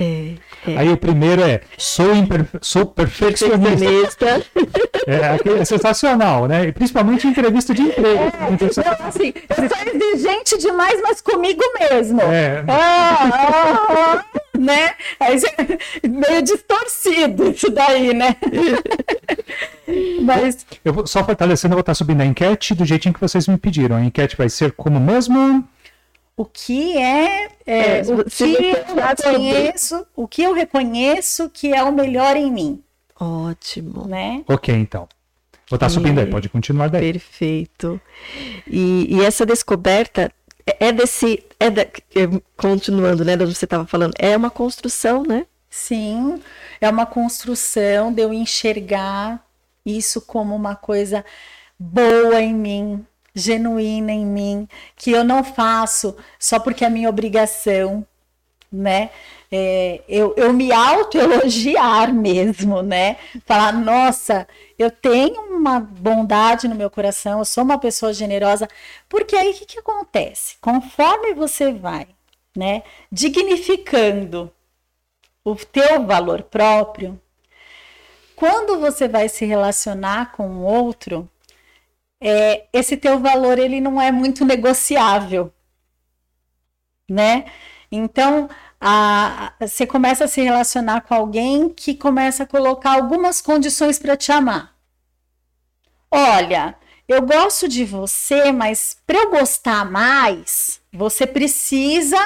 É, 0.00 0.34
é. 0.64 0.78
Aí 0.78 0.92
o 0.92 0.96
primeiro 0.96 1.42
é 1.42 1.60
sou, 1.76 2.06
sou 2.60 2.86
perfeccionista. 2.86 4.26
é, 5.08 5.60
é, 5.60 5.64
sensacional, 5.64 6.46
né? 6.46 6.68
E 6.68 6.72
principalmente 6.72 7.26
em 7.26 7.30
entrevista 7.30 7.74
de 7.74 7.82
emprego. 7.82 8.22
É, 8.22 8.52
então, 8.52 8.68
assim, 9.00 9.34
eu 9.34 9.68
sou 9.68 10.14
exigente 10.14 10.56
demais, 10.58 11.00
mas 11.02 11.20
comigo 11.20 11.62
mesmo. 11.80 12.22
É. 12.22 12.64
Ah, 12.68 13.28
ah, 13.32 13.86
ah, 13.90 14.24
né? 14.58 14.94
meio 16.02 16.42
distorcido 16.42 17.50
isso 17.50 17.70
daí, 17.70 18.12
né? 18.12 18.36
mas... 20.22 20.66
Eu 20.84 20.92
vou, 20.92 21.06
só 21.06 21.24
fortalecendo, 21.24 21.72
eu 21.72 21.76
vou 21.76 21.80
estar 21.80 21.94
subindo 21.94 22.20
a 22.20 22.26
enquete 22.26 22.74
do 22.74 22.84
jeitinho 22.84 23.14
que 23.14 23.20
vocês 23.20 23.46
me 23.46 23.56
pediram. 23.56 23.96
A 23.96 24.04
enquete 24.04 24.36
vai 24.36 24.48
ser 24.48 24.72
como 24.72 24.98
mesmo? 24.98 25.66
o 26.38 26.44
que 26.44 26.96
é, 26.96 27.48
é, 27.66 27.98
é 27.98 28.02
o 28.02 28.24
que 28.24 28.44
eu 28.44 28.94
reconheço, 28.94 30.06
o 30.14 30.28
que 30.28 30.42
eu 30.42 30.54
reconheço 30.54 31.50
que 31.50 31.74
é 31.74 31.82
o 31.82 31.92
melhor 31.92 32.36
em 32.36 32.50
mim. 32.50 32.82
Ótimo. 33.18 34.06
Né? 34.06 34.44
Ok, 34.46 34.72
então. 34.72 35.08
Vou 35.68 35.76
estar 35.76 35.88
subindo 35.88 36.20
aí, 36.20 36.26
pode 36.26 36.48
continuar 36.48 36.88
daí. 36.88 37.12
Perfeito. 37.12 38.00
E, 38.66 39.16
e 39.16 39.24
essa 39.24 39.44
descoberta 39.44 40.32
é, 40.68 40.88
é 40.88 40.92
desse. 40.92 41.44
É 41.58 41.70
da, 41.70 41.82
é, 41.82 42.40
continuando, 42.56 43.24
né, 43.24 43.36
que 43.36 43.46
você 43.46 43.64
estava 43.64 43.86
falando, 43.86 44.14
é 44.18 44.36
uma 44.36 44.50
construção, 44.50 45.22
né? 45.22 45.46
Sim, 45.70 46.40
é 46.80 46.88
uma 46.88 47.04
construção 47.04 48.12
de 48.12 48.22
eu 48.22 48.32
enxergar 48.32 49.44
isso 49.84 50.20
como 50.20 50.54
uma 50.54 50.76
coisa 50.76 51.24
boa 51.78 52.40
em 52.40 52.54
mim, 52.54 53.06
genuína 53.34 54.12
em 54.12 54.24
mim, 54.24 54.68
que 54.96 55.10
eu 55.10 55.24
não 55.24 55.44
faço 55.44 56.16
só 56.38 56.58
porque 56.58 56.84
é 56.84 56.90
minha 56.90 57.08
obrigação, 57.08 58.06
né? 58.70 59.10
É, 59.50 60.02
eu, 60.06 60.34
eu 60.36 60.52
me 60.52 60.72
auto-elogiar 60.72 62.12
mesmo, 62.12 62.82
né? 62.82 63.16
Falar, 63.46 63.72
nossa, 63.72 64.46
eu 64.78 64.90
tenho 64.90 65.40
uma 65.56 65.80
bondade 65.80 66.68
no 66.68 66.74
meu 66.74 66.90
coração, 66.90 67.38
eu 67.38 67.44
sou 67.44 67.64
uma 67.64 67.78
pessoa 67.78 68.12
generosa, 68.12 68.68
porque 69.08 69.34
aí 69.34 69.50
o 69.50 69.54
que, 69.54 69.66
que 69.66 69.78
acontece? 69.78 70.56
Conforme 70.60 71.32
você 71.34 71.72
vai, 71.72 72.06
né, 72.56 72.82
dignificando 73.10 74.52
o 75.44 75.54
teu 75.56 76.04
valor 76.06 76.42
próprio, 76.42 77.18
quando 78.36 78.78
você 78.78 79.08
vai 79.08 79.28
se 79.28 79.44
relacionar 79.46 80.32
com 80.32 80.48
o 80.48 80.62
outro, 80.62 81.28
é, 82.20 82.66
esse 82.72 82.96
teu 82.96 83.18
valor 83.18 83.58
ele 83.58 83.80
não 83.80 84.00
é 84.00 84.12
muito 84.12 84.44
negociável, 84.44 85.52
né? 87.08 87.46
Então 87.90 88.48
a, 88.80 89.52
você 89.60 89.86
começa 89.86 90.24
a 90.24 90.28
se 90.28 90.40
relacionar 90.40 91.02
com 91.02 91.14
alguém 91.14 91.68
que 91.68 91.94
começa 91.94 92.44
a 92.44 92.46
colocar 92.46 92.92
algumas 92.92 93.40
condições 93.40 93.98
para 93.98 94.16
te 94.16 94.30
amar. 94.30 94.76
Olha, 96.10 96.76
eu 97.06 97.22
gosto 97.22 97.68
de 97.68 97.84
você, 97.84 98.52
mas 98.52 98.96
para 99.06 99.18
eu 99.18 99.30
gostar 99.30 99.90
mais, 99.90 100.80
você 100.92 101.26
precisa. 101.26 102.18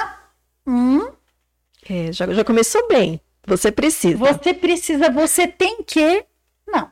Hum, 0.65 1.11
é, 1.89 2.11
já, 2.11 2.31
já 2.31 2.43
começou 2.43 2.87
bem. 2.87 3.19
Você 3.45 3.71
precisa. 3.71 4.17
Você 4.17 4.53
precisa, 4.53 5.09
você 5.09 5.47
tem 5.47 5.83
que. 5.83 6.25
Não. 6.65 6.89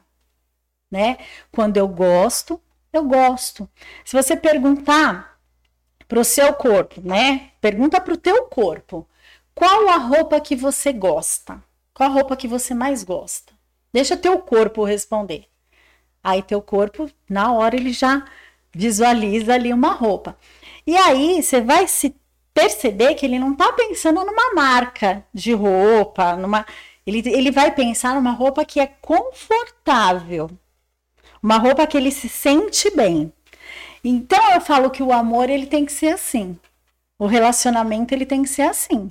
Né? 0.89 1.17
Quando 1.51 1.77
eu 1.77 1.87
gosto, 1.87 2.59
eu 2.91 3.03
gosto. 3.03 3.69
Se 4.03 4.15
você 4.15 4.35
perguntar 4.35 5.39
para 6.07 6.19
o 6.19 6.25
seu 6.25 6.53
corpo, 6.53 6.99
né? 7.01 7.51
Pergunta 7.61 8.01
para 8.01 8.13
o 8.13 8.17
teu 8.17 8.43
corpo. 8.45 9.07
Qual 9.61 9.89
a 9.89 9.97
roupa 9.97 10.41
que 10.41 10.55
você 10.55 10.91
gosta? 10.91 11.63
Qual 11.93 12.09
a 12.09 12.11
roupa 12.11 12.35
que 12.35 12.47
você 12.47 12.73
mais 12.73 13.03
gosta? 13.03 13.53
Deixa 13.93 14.17
teu 14.17 14.39
corpo 14.39 14.83
responder. 14.83 15.45
Aí 16.23 16.41
teu 16.41 16.63
corpo, 16.63 17.07
na 17.29 17.53
hora, 17.53 17.75
ele 17.75 17.93
já 17.93 18.25
visualiza 18.73 19.53
ali 19.53 19.71
uma 19.71 19.93
roupa. 19.93 20.35
E 20.87 20.97
aí 20.97 21.43
você 21.43 21.61
vai 21.61 21.87
se 21.87 22.15
perceber 22.51 23.13
que 23.13 23.23
ele 23.23 23.37
não 23.37 23.51
está 23.51 23.71
pensando 23.73 24.25
numa 24.25 24.55
marca 24.55 25.23
de 25.31 25.53
roupa, 25.53 26.35
numa. 26.35 26.65
Ele, 27.05 27.21
ele 27.29 27.51
vai 27.51 27.71
pensar 27.71 28.15
numa 28.15 28.31
roupa 28.31 28.65
que 28.65 28.79
é 28.79 28.87
confortável. 28.87 30.49
Uma 31.41 31.59
roupa 31.59 31.85
que 31.85 31.97
ele 31.97 32.09
se 32.09 32.27
sente 32.27 32.89
bem. 32.95 33.31
Então 34.03 34.53
eu 34.53 34.61
falo 34.61 34.89
que 34.89 35.03
o 35.03 35.13
amor 35.13 35.51
ele 35.51 35.67
tem 35.67 35.85
que 35.85 35.91
ser 35.91 36.15
assim. 36.15 36.57
O 37.19 37.27
relacionamento 37.27 38.11
ele 38.11 38.25
tem 38.25 38.41
que 38.41 38.49
ser 38.49 38.63
assim. 38.63 39.07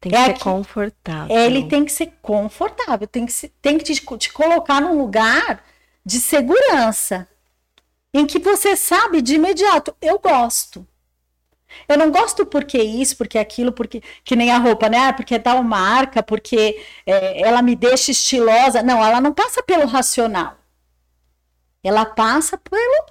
Tem 0.00 0.12
que 0.12 0.16
é 0.16 0.26
ser 0.26 0.34
que, 0.34 0.40
confortável. 0.40 1.36
Ele 1.36 1.68
tem 1.68 1.84
que 1.84 1.92
ser 1.92 2.12
confortável, 2.20 3.06
tem 3.06 3.26
que, 3.26 3.32
se, 3.32 3.48
tem 3.60 3.78
que 3.78 3.84
te, 3.84 3.94
te 4.18 4.32
colocar 4.32 4.80
num 4.80 4.98
lugar 4.98 5.64
de 6.04 6.20
segurança, 6.20 7.28
em 8.12 8.26
que 8.26 8.38
você 8.38 8.76
sabe 8.76 9.20
de 9.20 9.34
imediato, 9.34 9.94
eu 10.00 10.18
gosto. 10.18 10.86
Eu 11.88 11.98
não 11.98 12.10
gosto 12.10 12.46
porque 12.46 12.78
isso, 12.78 13.16
porque 13.16 13.38
aquilo, 13.38 13.72
porque 13.72 14.02
que 14.24 14.36
nem 14.36 14.50
a 14.50 14.58
roupa, 14.58 14.88
né? 14.88 15.08
Ah, 15.08 15.12
porque 15.12 15.34
é 15.34 15.38
tal 15.38 15.62
marca, 15.62 16.22
porque 16.22 16.80
é, 17.04 17.42
ela 17.42 17.60
me 17.60 17.74
deixa 17.74 18.10
estilosa. 18.10 18.82
Não, 18.82 19.04
ela 19.04 19.20
não 19.20 19.32
passa 19.32 19.62
pelo 19.62 19.86
racional. 19.86 20.56
Ela 21.82 22.04
passa 22.04 22.56
pelo 22.56 23.06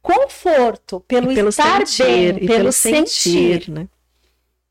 conforto, 0.00 1.00
pelo, 1.00 1.34
pelo 1.34 1.48
estar 1.48 1.86
sentir, 1.86 2.34
bem, 2.34 2.46
pelo, 2.46 2.46
pelo 2.46 2.72
sentir. 2.72 3.10
sentir 3.10 3.70
né? 3.70 3.88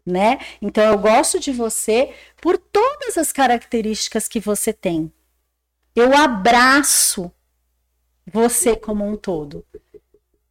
Né? 0.05 0.39
Então 0.62 0.83
eu 0.83 0.97
gosto 0.97 1.39
de 1.39 1.51
você 1.51 2.13
por 2.41 2.57
todas 2.57 3.17
as 3.17 3.31
características 3.31 4.27
que 4.27 4.39
você 4.39 4.71
tem. 4.71 5.12
Eu 5.95 6.15
abraço 6.15 7.31
você 8.31 8.75
como 8.75 9.07
um 9.07 9.15
todo, 9.15 9.65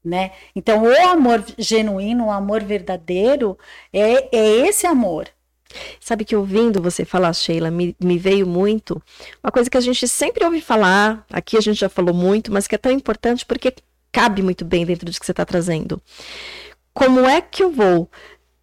né? 0.05 0.33
Então 0.57 0.83
o 0.83 1.09
amor 1.09 1.45
genuíno, 1.59 2.27
o 2.27 2.31
amor 2.31 2.65
verdadeiro 2.65 3.57
é, 3.93 4.37
é 4.37 4.67
esse 4.67 4.87
amor. 4.87 5.29
Sabe 6.01 6.25
que 6.25 6.37
ouvindo 6.37 6.81
você 6.81 7.05
falar, 7.05 7.33
Sheila, 7.33 7.71
me, 7.71 7.97
me 8.01 8.17
veio 8.19 8.47
muito 8.47 9.03
uma 9.43 9.51
coisa 9.51 9.69
que 9.69 9.77
a 9.77 9.81
gente 9.81 10.07
sempre 10.07 10.45
ouve 10.45 10.61
falar, 10.61 11.25
aqui 11.31 11.57
a 11.57 11.61
gente 11.61 11.81
já 11.81 11.89
falou 11.89 12.15
muito, 12.15 12.53
mas 12.53 12.67
que 12.69 12.75
é 12.75 12.79
tão 12.79 12.93
importante 12.93 13.45
porque 13.45 13.75
cabe 14.13 14.43
muito 14.43 14.65
bem 14.65 14.87
dentro 14.87 15.07
disso 15.07 15.19
que 15.19 15.27
você 15.27 15.33
está 15.33 15.45
trazendo. 15.45 16.01
Como 16.93 17.21
é 17.27 17.41
que 17.41 17.63
eu 17.65 17.73
vou 17.73 18.09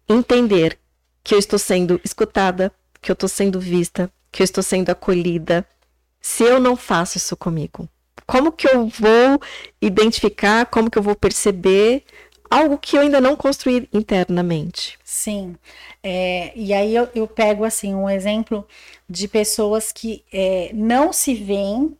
entender 0.08 0.78
que 1.22 1.34
eu 1.34 1.38
estou 1.38 1.58
sendo 1.58 2.00
escutada, 2.04 2.72
que 3.00 3.10
eu 3.10 3.14
estou 3.14 3.28
sendo 3.28 3.60
vista, 3.60 4.10
que 4.30 4.42
eu 4.42 4.44
estou 4.44 4.62
sendo 4.62 4.90
acolhida, 4.90 5.66
se 6.20 6.44
eu 6.44 6.60
não 6.60 6.76
faço 6.76 7.18
isso 7.18 7.36
comigo? 7.36 7.88
Como 8.26 8.52
que 8.52 8.68
eu 8.68 8.86
vou 8.86 9.40
identificar, 9.80 10.66
como 10.66 10.90
que 10.90 10.98
eu 10.98 11.02
vou 11.02 11.16
perceber 11.16 12.04
algo 12.48 12.78
que 12.78 12.96
eu 12.96 13.00
ainda 13.00 13.20
não 13.20 13.34
construí 13.34 13.88
internamente? 13.92 14.98
Sim. 15.02 15.56
É, 16.02 16.52
e 16.54 16.72
aí 16.72 16.94
eu, 16.94 17.08
eu, 17.14 17.26
pego 17.26 17.64
assim 17.64 17.94
um 17.94 18.08
exemplo 18.08 18.66
de 19.08 19.26
pessoas 19.26 19.90
que 19.90 20.24
é, 20.32 20.70
não 20.74 21.12
se 21.12 21.34
veem 21.34 21.96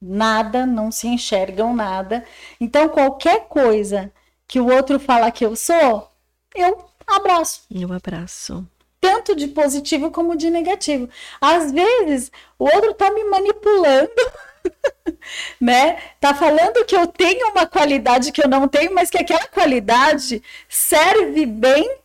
nada, 0.00 0.66
não 0.66 0.92
se 0.92 1.08
enxergam 1.08 1.74
nada. 1.74 2.24
Então, 2.60 2.88
qualquer 2.88 3.48
coisa 3.48 4.12
que 4.46 4.60
o 4.60 4.70
outro 4.70 5.00
fala 5.00 5.30
que 5.30 5.44
eu 5.44 5.56
sou, 5.56 6.10
eu 6.54 6.84
abraço. 7.06 7.62
Eu 7.70 7.92
abraço. 7.92 8.66
Tanto 9.00 9.36
de 9.36 9.48
positivo 9.48 10.10
como 10.10 10.36
de 10.36 10.50
negativo. 10.50 11.08
Às 11.40 11.70
vezes, 11.70 12.32
o 12.58 12.64
outro 12.64 12.94
tá 12.94 13.10
me 13.10 13.24
manipulando, 13.24 14.10
né? 15.60 15.98
Tá 16.18 16.34
falando 16.34 16.84
que 16.86 16.96
eu 16.96 17.06
tenho 17.06 17.50
uma 17.50 17.66
qualidade 17.66 18.32
que 18.32 18.42
eu 18.42 18.48
não 18.48 18.66
tenho, 18.66 18.94
mas 18.94 19.10
que 19.10 19.18
aquela 19.18 19.46
qualidade 19.46 20.42
serve 20.68 21.44
bem 21.44 21.98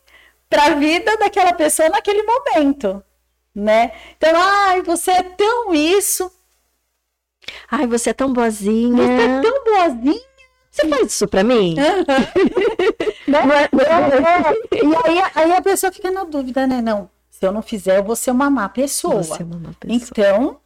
para 0.50 0.66
a 0.66 0.76
vida 0.76 1.16
daquela 1.18 1.54
pessoa 1.54 1.90
naquele 1.90 2.24
momento, 2.24 3.04
né? 3.56 3.92
Então, 4.18 4.32
ai, 4.36 4.82
você 4.82 5.12
é 5.12 5.24
tão 5.24 5.74
isso. 5.74 6.30
Ai, 7.72 7.88
você 7.88 8.10
é 8.10 8.14
tão 8.14 8.34
boazinha. 8.34 8.98
Você 8.98 9.22
é 9.24 9.42
tão 9.42 9.64
boazinha. 9.64 10.29
Você 10.80 10.90
faz 10.90 11.12
isso 11.12 11.28
para 11.28 11.44
mim? 11.44 11.76
Né? 13.30 13.38
É, 13.38 14.80
é. 14.80 14.84
E 14.84 14.96
aí, 15.06 15.32
aí 15.36 15.52
a 15.52 15.62
pessoa 15.62 15.92
fica 15.92 16.10
na 16.10 16.24
dúvida, 16.24 16.66
né? 16.66 16.82
Não, 16.82 17.08
se 17.30 17.46
eu 17.46 17.52
não 17.52 17.62
fizer, 17.62 17.98
eu 17.98 18.04
vou 18.04 18.16
ser 18.16 18.32
uma 18.32 18.50
má 18.50 18.68
pessoa. 18.68 19.38
É 19.40 19.44
uma 19.44 19.60
má 19.60 19.74
pessoa. 19.80 19.96
Então, 19.96 20.60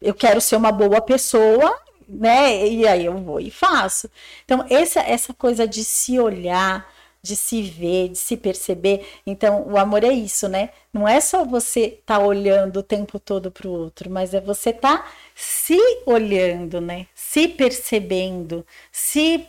eu 0.00 0.14
quero 0.14 0.40
ser 0.40 0.56
uma 0.56 0.72
boa 0.72 1.00
pessoa, 1.00 1.78
né? 2.08 2.66
E 2.66 2.86
aí 2.86 3.04
eu 3.04 3.16
vou 3.18 3.38
e 3.38 3.50
faço. 3.50 4.10
Então, 4.44 4.64
essa, 4.70 5.00
essa 5.00 5.34
coisa 5.34 5.68
de 5.68 5.84
se 5.84 6.18
olhar, 6.18 6.90
de 7.22 7.36
se 7.36 7.62
ver, 7.62 8.08
de 8.08 8.18
se 8.18 8.36
perceber. 8.36 9.06
Então, 9.26 9.66
o 9.68 9.76
amor 9.76 10.04
é 10.04 10.12
isso, 10.12 10.48
né? 10.48 10.70
Não 10.92 11.06
é 11.06 11.20
só 11.20 11.44
você 11.44 11.98
estar 12.00 12.18
tá 12.18 12.24
olhando 12.24 12.78
o 12.78 12.82
tempo 12.82 13.18
todo 13.18 13.50
para 13.50 13.68
o 13.68 13.72
outro, 13.72 14.10
mas 14.10 14.32
é 14.34 14.40
você 14.40 14.70
estar 14.70 14.98
tá 14.98 15.08
se 15.34 15.78
olhando, 16.06 16.80
né? 16.80 17.06
Se 17.14 17.48
percebendo, 17.48 18.64
se 18.90 19.46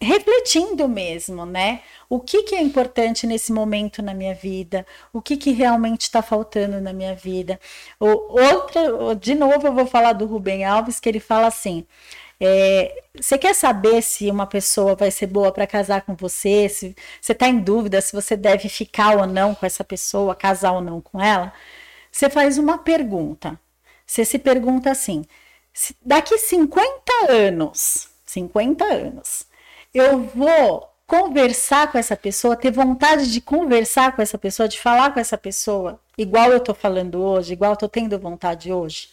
refletindo 0.00 0.88
mesmo, 0.88 1.46
né? 1.46 1.82
O 2.08 2.20
que, 2.20 2.42
que 2.42 2.54
é 2.54 2.62
importante 2.62 3.26
nesse 3.26 3.52
momento 3.52 4.02
na 4.02 4.14
minha 4.14 4.34
vida? 4.34 4.86
O 5.12 5.20
que, 5.22 5.36
que 5.36 5.52
realmente 5.52 6.02
está 6.02 6.22
faltando 6.22 6.80
na 6.80 6.92
minha 6.92 7.14
vida? 7.14 7.60
O, 8.00 8.06
outra, 8.40 9.14
de 9.16 9.34
novo, 9.34 9.66
eu 9.66 9.72
vou 9.72 9.86
falar 9.86 10.12
do 10.12 10.26
Rubem 10.26 10.64
Alves, 10.64 11.00
que 11.00 11.08
ele 11.08 11.20
fala 11.20 11.46
assim: 11.46 11.86
é, 12.40 13.02
você 13.18 13.38
quer 13.38 13.54
saber 13.54 14.02
se 14.02 14.30
uma 14.30 14.46
pessoa 14.46 14.94
vai 14.94 15.10
ser 15.10 15.26
boa 15.26 15.50
para 15.52 15.66
casar 15.66 16.02
com 16.02 16.14
você? 16.14 16.68
Se 16.68 16.94
você 17.20 17.32
está 17.32 17.48
em 17.48 17.58
dúvida 17.58 18.00
se 18.00 18.14
você 18.14 18.36
deve 18.36 18.68
ficar 18.68 19.16
ou 19.16 19.26
não 19.26 19.54
com 19.54 19.64
essa 19.64 19.84
pessoa, 19.84 20.34
casar 20.34 20.72
ou 20.72 20.80
não 20.80 21.00
com 21.00 21.20
ela? 21.20 21.52
Você 22.12 22.30
faz 22.30 22.58
uma 22.58 22.78
pergunta. 22.78 23.58
Você 24.06 24.24
se 24.24 24.38
pergunta 24.38 24.90
assim: 24.90 25.24
daqui 26.04 26.38
50 26.38 26.86
anos, 27.30 28.08
50 28.26 28.84
anos, 28.84 29.45
eu 29.96 30.30
vou 30.34 30.92
conversar 31.06 31.90
com 31.90 31.96
essa 31.96 32.16
pessoa, 32.16 32.56
ter 32.56 32.70
vontade 32.70 33.32
de 33.32 33.40
conversar 33.40 34.14
com 34.14 34.20
essa 34.20 34.36
pessoa, 34.36 34.68
de 34.68 34.78
falar 34.78 35.14
com 35.14 35.20
essa 35.20 35.38
pessoa, 35.38 35.98
igual 36.18 36.50
eu 36.50 36.58
estou 36.58 36.74
falando 36.74 37.22
hoje, 37.22 37.54
igual 37.54 37.70
eu 37.70 37.74
estou 37.74 37.88
tendo 37.88 38.18
vontade 38.18 38.72
hoje? 38.72 39.08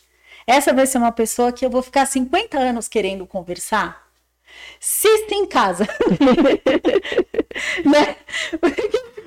Essa 0.46 0.74
vai 0.74 0.86
ser 0.86 0.98
uma 0.98 1.12
pessoa 1.12 1.54
que 1.54 1.65
eu 1.65 1.69
vou 1.69 1.82
ficar 1.82 2.06
50 2.06 2.58
anos 2.58 2.89
querendo 2.89 3.26
conversar? 3.26 4.04
Se 4.80 5.08
está 5.08 5.36
em 5.36 5.46
casa. 5.46 5.88
né? 7.86 8.17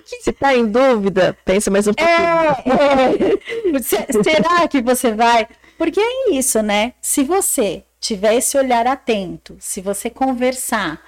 Se 0.05 0.31
está 0.31 0.55
em 0.55 0.67
dúvida, 0.67 1.37
pensa 1.45 1.71
mais 1.71 1.87
um 1.87 1.95
pouquinho. 1.95 2.19
É, 2.19 3.33
é. 3.73 4.23
Será 4.23 4.69
que 4.69 4.83
você 4.83 5.13
vai? 5.13 5.49
Porque 5.79 6.01
é 6.01 6.31
isso, 6.33 6.63
né? 6.63 6.93
Se 7.01 7.25
você 7.25 7.83
tiver 7.99 8.35
esse 8.35 8.59
olhar 8.59 8.87
atento, 8.87 9.57
se 9.59 9.81
você 9.81 10.11
conversar 10.11 11.01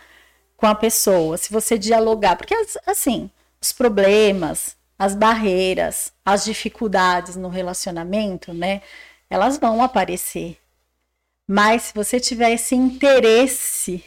com 0.59 0.67
a 0.67 0.75
pessoa, 0.75 1.39
se 1.39 1.51
você 1.51 1.79
dialogar, 1.79 2.37
porque 2.37 2.55
assim, 2.87 3.31
os 3.59 3.73
problemas, 3.73 4.77
as 4.99 5.15
barreiras, 5.15 6.13
as 6.23 6.45
dificuldades 6.45 7.35
no 7.35 7.49
relacionamento, 7.49 8.53
né? 8.53 8.83
elas 9.31 9.59
vão 9.59 9.83
aparecer. 9.83 10.59
Mas 11.47 11.83
se 11.85 11.95
você 11.95 12.21
tiver 12.21 12.53
esse 12.53 12.75
interesse, 12.75 14.05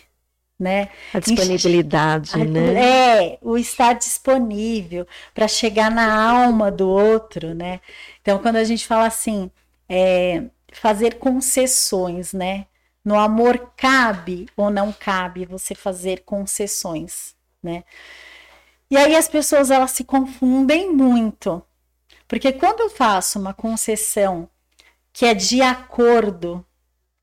né? 0.60 0.90
A 1.14 1.20
disponibilidade, 1.20 2.32
a, 2.36 2.46
né? 2.46 3.32
É, 3.34 3.38
o 3.42 3.58
estar 3.58 3.94
disponível 3.94 5.08
para 5.34 5.48
chegar 5.48 5.90
na 5.90 6.32
alma 6.32 6.72
do 6.72 6.88
outro, 6.88 7.54
né? 7.56 7.80
Então, 8.22 8.38
quando 8.40 8.58
a 8.58 8.64
gente 8.64 8.86
fala 8.86 9.08
assim, 9.08 9.50
é, 9.90 10.44
fazer 10.72 11.16
concessões, 11.16 12.32
né? 12.32 12.68
No 13.04 13.20
amor 13.20 13.74
cabe 13.76 14.48
ou 14.56 14.70
não 14.70 14.94
cabe 14.94 15.46
você 15.46 15.74
fazer 15.74 16.24
concessões, 16.24 17.36
né? 17.62 17.84
E 18.90 18.98
aí 18.98 19.16
as 19.16 19.28
pessoas 19.28 19.72
elas 19.72 19.92
se 19.92 20.04
confundem 20.04 20.94
muito. 20.94 21.64
Porque 22.28 22.52
quando 22.52 22.82
eu 22.82 22.90
faço 22.90 23.40
uma 23.40 23.54
concessão 23.54 24.50
que 25.14 25.26
é 25.26 25.34
de 25.34 25.62
acordo 25.62 26.66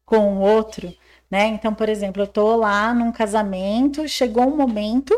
com 0.05 0.37
o 0.37 0.41
outro, 0.41 0.95
né? 1.31 1.47
Então, 1.47 1.75
por 1.75 1.89
exemplo, 1.89 2.23
eu 2.23 2.27
tô 2.27 2.57
lá 2.57 2.95
num 2.95 3.13
casamento, 3.13 4.09
chegou 4.09 4.45
um 4.45 4.57
momento 4.57 5.15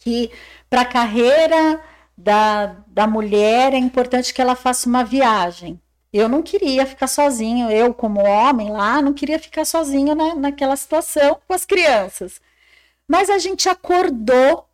que 0.00 0.30
para 0.68 0.82
a 0.82 0.84
carreira 0.84 1.82
da, 2.16 2.66
da 2.88 3.06
mulher 3.06 3.72
é 3.74 3.78
importante 3.78 4.34
que 4.34 4.40
ela 4.40 4.56
faça 4.56 4.88
uma 4.88 5.04
viagem. 5.04 5.80
Eu 6.12 6.28
não 6.28 6.42
queria 6.42 6.86
ficar 6.86 7.06
sozinho, 7.06 7.70
eu 7.70 7.92
como 7.92 8.20
homem 8.20 8.70
lá, 8.70 9.02
não 9.02 9.12
queria 9.12 9.38
ficar 9.38 9.64
sozinho 9.64 10.14
na, 10.14 10.34
naquela 10.34 10.76
situação 10.76 11.38
com 11.46 11.52
as 11.52 11.66
crianças. 11.66 12.40
Mas 13.06 13.30
a 13.30 13.38
gente 13.38 13.68
acordou 13.68 14.66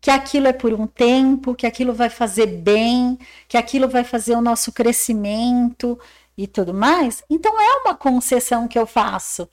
que 0.00 0.10
aquilo 0.10 0.48
é 0.48 0.52
por 0.52 0.72
um 0.74 0.86
tempo, 0.86 1.54
que 1.54 1.66
aquilo 1.66 1.94
vai 1.94 2.10
fazer 2.10 2.46
bem, 2.46 3.18
que 3.48 3.56
aquilo 3.56 3.88
vai 3.88 4.04
fazer 4.04 4.34
o 4.34 4.40
nosso 4.40 4.72
crescimento 4.72 5.98
e 6.36 6.46
tudo 6.46 6.74
mais. 6.74 7.22
Então 7.30 7.52
é 7.60 7.82
uma 7.82 7.94
concessão 7.94 8.66
que 8.66 8.78
eu 8.78 8.86
faço, 8.86 9.48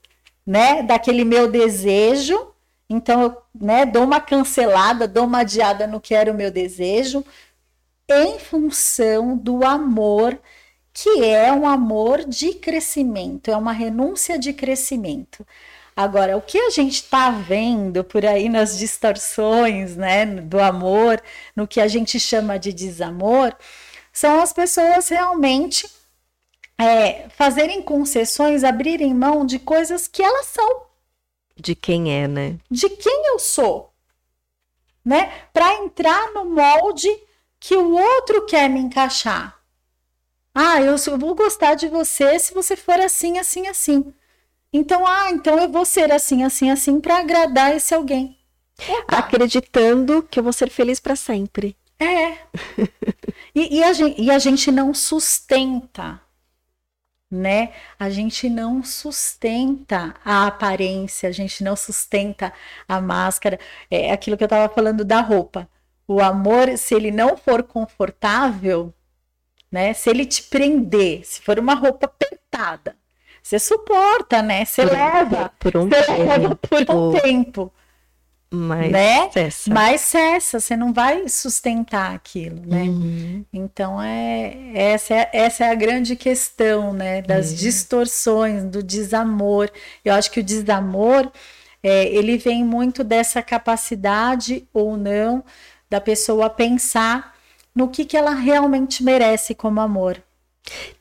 né, 0.46 0.82
daquele 0.84 1.24
meu 1.26 1.50
desejo. 1.52 2.52
Então 2.90 3.22
eu, 3.22 3.38
né, 3.54 3.86
dou 3.86 4.04
uma 4.04 4.20
cancelada, 4.20 5.08
dou 5.08 5.26
uma 5.26 5.40
adiada 5.40 5.86
no 5.86 6.02
que 6.02 6.16
era 6.16 6.32
o 6.32 6.36
meu 6.36 6.52
desejo 6.52 7.24
em 8.10 8.40
função 8.40 9.38
do 9.38 9.64
amor 9.64 10.40
que 10.94 11.24
é 11.24 11.52
um 11.52 11.68
amor 11.68 12.26
de 12.26 12.54
crescimento, 12.56 13.52
é 13.52 13.58
uma 13.58 13.72
renúncia 13.72 14.38
de 14.38 14.54
crescimento. 14.54 15.46
Agora, 15.96 16.38
o 16.38 16.42
que 16.42 16.58
a 16.58 16.70
gente 16.70 16.94
está 16.94 17.30
vendo 17.30 18.04
por 18.06 18.26
aí 18.26 18.48
nas 18.48 18.78
distorções 18.78 19.98
né, 19.98 20.26
do 20.26 20.60
amor, 20.60 21.22
no 21.54 21.68
que 21.68 21.82
a 21.82 21.88
gente 21.90 22.18
chama 22.20 22.58
de 22.58 22.72
desamor, 22.72 23.54
são 24.14 24.40
as 24.40 24.54
pessoas 24.54 25.10
realmente 25.10 25.90
é, 26.78 27.28
fazerem 27.30 27.82
concessões, 27.82 28.64
abrirem 28.64 29.14
mão 29.14 29.46
de 29.46 29.60
coisas 29.60 30.08
que 30.08 30.24
elas 30.24 30.46
são. 30.46 30.84
De 31.58 31.76
quem 31.76 32.14
é, 32.14 32.28
né? 32.30 32.58
De 32.72 32.90
quem 32.90 33.28
eu 33.28 33.38
sou. 33.38 33.94
Né? 35.04 35.30
Para 35.52 35.84
entrar 35.84 36.32
no 36.34 36.46
molde 36.46 37.10
que 37.60 37.76
o 37.76 37.98
outro 37.98 38.46
quer 38.46 38.70
me 38.70 38.80
encaixar. 38.80 39.59
Ah, 40.54 40.82
eu 40.82 40.98
vou 41.18 41.36
gostar 41.36 41.76
de 41.76 41.88
você 41.88 42.40
se 42.40 42.54
você 42.54 42.76
for 42.76 43.00
assim, 43.00 43.38
assim, 43.38 43.68
assim. 43.68 44.14
Então, 44.72 45.06
ah, 45.06 45.32
então 45.32 45.58
eu 45.60 45.72
vou 45.72 45.86
ser 45.86 46.12
assim, 46.12 46.44
assim, 46.44 46.70
assim 46.70 47.00
para 47.00 47.20
agradar 47.20 47.76
esse 47.76 47.94
alguém. 47.94 48.38
Opa. 48.88 49.18
Acreditando 49.18 50.24
que 50.24 50.40
eu 50.40 50.44
vou 50.44 50.54
ser 50.54 50.70
feliz 50.70 51.00
para 51.00 51.16
sempre. 51.16 51.76
É. 52.00 52.38
E, 53.56 53.80
e, 53.80 53.84
a 53.84 53.92
gente, 53.94 54.22
e 54.22 54.30
a 54.32 54.38
gente 54.38 54.72
não 54.72 54.94
sustenta, 54.94 56.22
né? 57.32 57.74
A 57.98 58.10
gente 58.10 58.48
não 58.48 58.84
sustenta 58.84 60.16
a 60.24 60.48
aparência, 60.48 61.28
a 61.30 61.32
gente 61.32 61.64
não 61.64 61.76
sustenta 61.76 62.54
a 62.88 63.02
máscara. 63.02 63.60
É 63.90 64.12
aquilo 64.12 64.38
que 64.38 64.44
eu 64.44 64.46
estava 64.46 64.74
falando 64.74 65.04
da 65.04 65.20
roupa. 65.20 65.68
O 66.08 66.22
amor, 66.22 66.78
se 66.78 66.96
ele 66.96 67.12
não 67.12 67.36
for 67.36 67.64
confortável, 67.64 68.94
né? 69.72 69.94
Se 69.94 70.10
ele 70.10 70.26
te 70.26 70.44
prender, 70.44 71.26
se 71.26 71.42
for 71.42 71.60
uma 71.60 71.74
roupa 71.74 72.06
apertada, 72.08 72.96
você 73.42 73.60
suporta, 73.60 74.42
né? 74.42 74.66
Você 74.66 74.86
Por- 74.86 74.92
leva, 74.94 75.52
por 75.60 75.78
um 75.78 75.90
você 75.90 76.18
leva 76.18 76.56
por 76.56 76.82
um 76.90 77.12
tempo. 77.12 77.22
tempo, 77.22 77.74
Mas 78.52 78.92
né? 78.92 79.30
cessa. 79.32 79.74
Mas 79.74 80.02
cessa, 80.02 80.60
você 80.60 80.76
não 80.76 80.92
vai 80.92 81.28
sustentar 81.30 82.14
aquilo, 82.16 82.62
né? 82.66 82.84
Uhum. 82.84 83.46
Então 83.54 84.02
é 84.02 84.72
essa, 84.74 85.14
é 85.14 85.30
essa 85.34 85.66
é 85.66 85.70
a 85.72 85.76
grande 85.76 86.16
questão, 86.16 86.92
né? 86.94 87.22
Das 87.22 87.56
distorções, 87.56 88.64
do 88.66 88.82
desamor. 88.84 89.70
Eu 90.04 90.14
acho 90.16 90.32
que 90.32 90.40
o 90.40 90.44
desamor 90.44 91.32
é, 91.84 92.06
ele 92.08 92.38
vem 92.38 92.64
muito 92.66 93.04
dessa 93.04 93.42
capacidade 93.42 94.68
ou 94.74 94.98
não 94.98 95.44
da 95.90 96.02
pessoa 96.02 96.50
pensar 96.50 97.36
no 97.80 97.88
que, 97.88 98.04
que 98.04 98.18
ela 98.18 98.34
realmente 98.34 99.02
merece 99.04 99.56
como 99.56 99.80
amor, 99.80 100.22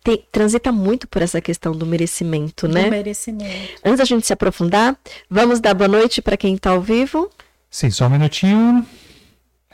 Tem- 0.05 0.25
transita 0.31 0.71
muito 0.71 1.09
por 1.09 1.21
essa 1.21 1.41
questão 1.41 1.73
do 1.73 1.85
merecimento, 1.85 2.69
do 2.69 2.73
né? 2.75 2.89
merecimento. 2.89 3.81
Antes 3.85 3.99
da 3.99 4.05
gente 4.05 4.25
se 4.27 4.33
aprofundar, 4.33 4.97
vamos 5.29 5.59
dar 5.61 5.75
boa 5.75 5.89
noite 5.89 6.23
para 6.23 6.37
quem 6.37 6.55
está 6.55 6.71
ao 6.71 6.81
vivo. 6.81 7.29
Sim, 7.69 7.91
só 7.91 8.07
um 8.07 8.11
minutinho. 8.11 8.87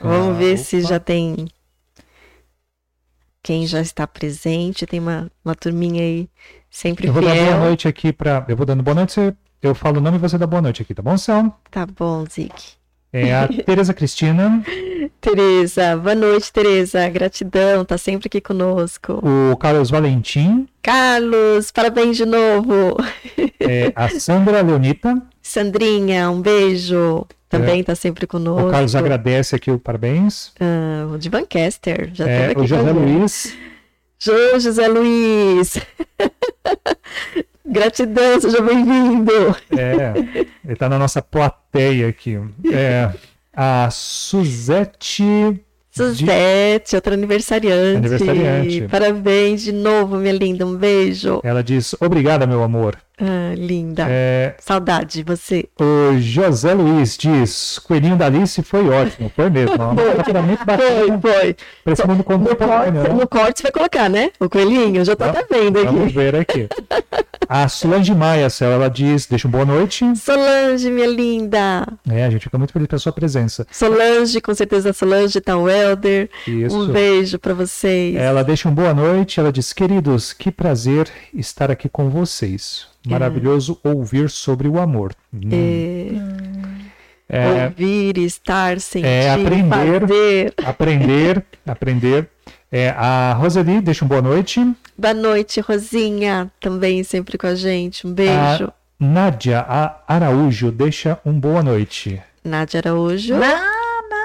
Vamos 0.01 0.35
Ah, 0.35 0.39
ver 0.39 0.57
se 0.57 0.77
opa. 0.79 0.87
já 0.89 0.99
tem 0.99 1.47
quem 3.41 3.67
já 3.67 3.79
está 3.79 4.07
presente. 4.07 4.85
Tem 4.87 4.99
uma, 4.99 5.31
uma 5.43 5.55
turminha 5.55 6.01
aí 6.01 6.27
sempre 6.69 7.07
Eu 7.07 7.13
vou 7.13 7.21
dar 7.21 7.35
boa 7.35 7.45
fiel. 7.47 7.59
noite 7.59 7.87
aqui 7.87 8.11
para. 8.11 8.43
Eu 8.49 8.57
vou 8.57 8.65
dando 8.65 8.83
boa 8.83 8.95
noite, 8.95 9.19
eu 9.61 9.75
falo 9.75 9.99
o 9.99 10.01
nome 10.01 10.17
e 10.17 10.19
você 10.19 10.37
dá 10.37 10.47
boa 10.47 10.61
noite 10.61 10.81
aqui, 10.81 10.93
tá 10.93 11.01
bom, 11.01 11.17
Céu? 11.17 11.53
Tá 11.71 11.85
bom, 11.85 12.25
Zic. 12.25 12.73
É 13.17 13.33
a 13.33 13.47
Tereza 13.65 13.93
Cristina, 13.93 14.61
Tereza, 15.21 15.95
boa 15.95 16.13
noite, 16.13 16.51
Tereza. 16.51 17.07
Gratidão, 17.07 17.85
tá 17.85 17.97
sempre 17.97 18.27
aqui 18.27 18.41
conosco. 18.41 19.21
o 19.25 19.55
Carlos 19.55 19.89
Valentim, 19.89 20.67
Carlos, 20.83 21.71
parabéns 21.71 22.17
de 22.17 22.25
novo. 22.25 22.97
é, 23.57 23.93
a 23.95 24.09
Sandra 24.09 24.61
Leonita. 24.61 25.15
Sandrinha, 25.41 26.29
um 26.29 26.41
beijo. 26.41 27.25
Também 27.47 27.81
tá 27.85 27.95
sempre 27.95 28.27
conosco. 28.27 28.67
O 28.67 28.71
Carlos 28.71 28.95
agradece 28.95 29.55
aqui 29.55 29.71
o 29.71 29.79
parabéns. 29.79 30.51
Ah, 30.59 31.07
o 31.13 31.17
de 31.17 31.29
Vancaster, 31.29 32.09
já 32.13 32.27
É, 32.27 32.53
o 32.53 32.67
José. 32.67 32.91
Luiz. 32.91 33.55
Jô, 34.19 34.59
José 34.59 34.87
Luiz. 34.87 35.77
Gratidão, 37.65 38.39
seja 38.39 38.61
bem-vindo. 38.61 39.31
É, 39.77 40.45
ele 40.63 40.75
tá 40.75 40.87
na 40.87 40.97
nossa 40.97 41.21
plateia 41.21 42.07
aqui. 42.07 42.39
É, 42.71 43.11
a 43.53 43.89
Suzete. 43.91 45.23
Suzete, 45.91 46.95
outra 46.95 47.13
aniversariante. 47.13 47.97
Aniversariante. 47.97 48.87
Parabéns 48.89 49.61
de 49.63 49.71
novo, 49.71 50.17
minha 50.17 50.33
linda. 50.33 50.65
Um 50.65 50.75
beijo. 50.75 51.39
Ela 51.43 51.63
diz: 51.63 51.95
Obrigada, 51.99 52.45
meu 52.45 52.61
amor. 52.63 52.97
Ah, 53.19 53.53
linda. 53.55 54.05
É, 54.09 54.55
Saudade 54.59 55.13
de 55.19 55.23
você. 55.23 55.65
o 55.79 56.17
José 56.19 56.73
Luiz 56.73 57.17
diz: 57.17 57.79
Coelhinho 57.79 58.15
da 58.17 58.25
Alice 58.25 58.61
foi 58.61 58.87
ótimo. 58.89 59.31
Foi 59.35 59.49
mesmo. 59.49 59.75
Muito 60.45 60.65
bacana. 60.65 61.19
Foi, 61.21 61.31
foi. 61.31 61.55
Parece 61.83 62.07
mundo 62.07 62.17
No 62.17 62.23
corte, 62.25 62.43
contemporâneo, 62.45 63.03
né? 63.03 63.09
no 63.09 63.27
corte 63.27 63.57
você 63.59 63.63
vai 63.63 63.71
colocar, 63.71 64.09
né? 64.09 64.31
O 64.39 64.49
coelhinho, 64.49 65.03
já 65.05 65.15
tô 65.15 65.23
até 65.23 65.43
vendo 65.49 65.83
Vamos 65.83 66.03
aqui. 66.03 66.13
ver 66.13 66.35
aqui. 66.35 66.67
A 67.47 67.67
Solange 67.69 68.13
Maia, 68.13 68.47
ela 68.61 68.89
diz: 68.89 69.25
Deixa 69.27 69.47
um 69.47 69.51
boa 69.51 69.65
noite. 69.65 70.03
Solange, 70.17 70.89
minha 70.91 71.07
linda. 71.07 71.87
É, 72.09 72.25
a 72.25 72.29
gente 72.29 72.43
fica 72.43 72.57
muito 72.57 72.73
feliz 72.73 72.87
pela 72.87 72.99
sua 72.99 73.11
presença. 73.13 73.65
Solange, 73.71 74.41
com 74.41 74.53
certeza 74.53 74.91
Solange, 74.91 75.39
tá 75.39 75.55
o 75.57 75.69
Helder. 75.69 76.29
Isso. 76.47 76.75
Um 76.75 76.87
beijo 76.87 77.39
pra 77.39 77.53
vocês. 77.53 78.15
Ela 78.15 78.43
deixa 78.43 78.67
um 78.67 78.73
boa 78.73 78.93
noite. 78.93 79.39
Ela 79.39 79.51
diz: 79.51 79.71
Queridos, 79.73 80.33
que 80.33 80.51
prazer 80.51 81.07
estar 81.33 81.71
aqui 81.71 81.87
com 81.87 82.09
vocês. 82.09 82.87
Maravilhoso 83.05 83.79
ouvir 83.83 84.29
sobre 84.29 84.67
o 84.67 84.79
amor. 84.79 85.13
Hum. 85.33 85.49
É, 87.27 87.65
Ouvir, 87.65 88.19
estar, 88.19 88.79
sentir, 88.79 89.07
é, 89.07 89.31
aprender. 89.31 90.01
fazer. 90.01 90.53
aprender, 90.63 91.45
aprender. 91.65 92.29
É, 92.71 92.89
a 92.89 93.33
Roseli 93.33 93.81
deixa 93.81 94.05
um 94.05 94.07
boa 94.07 94.21
noite. 94.21 94.59
Boa 94.97 95.13
noite, 95.13 95.59
Rosinha, 95.59 96.51
também 96.59 97.03
sempre 97.03 97.37
com 97.37 97.47
a 97.47 97.55
gente. 97.55 98.05
Um 98.05 98.13
beijo. 98.13 98.65
A 98.65 98.73
Nádia 98.99 99.59
a 99.67 100.01
Araújo 100.07 100.71
deixa 100.71 101.19
um 101.25 101.37
boa 101.37 101.63
noite. 101.63 102.21
Nádia 102.43 102.79
Araújo. 102.79 103.33
Ah, 103.35 103.71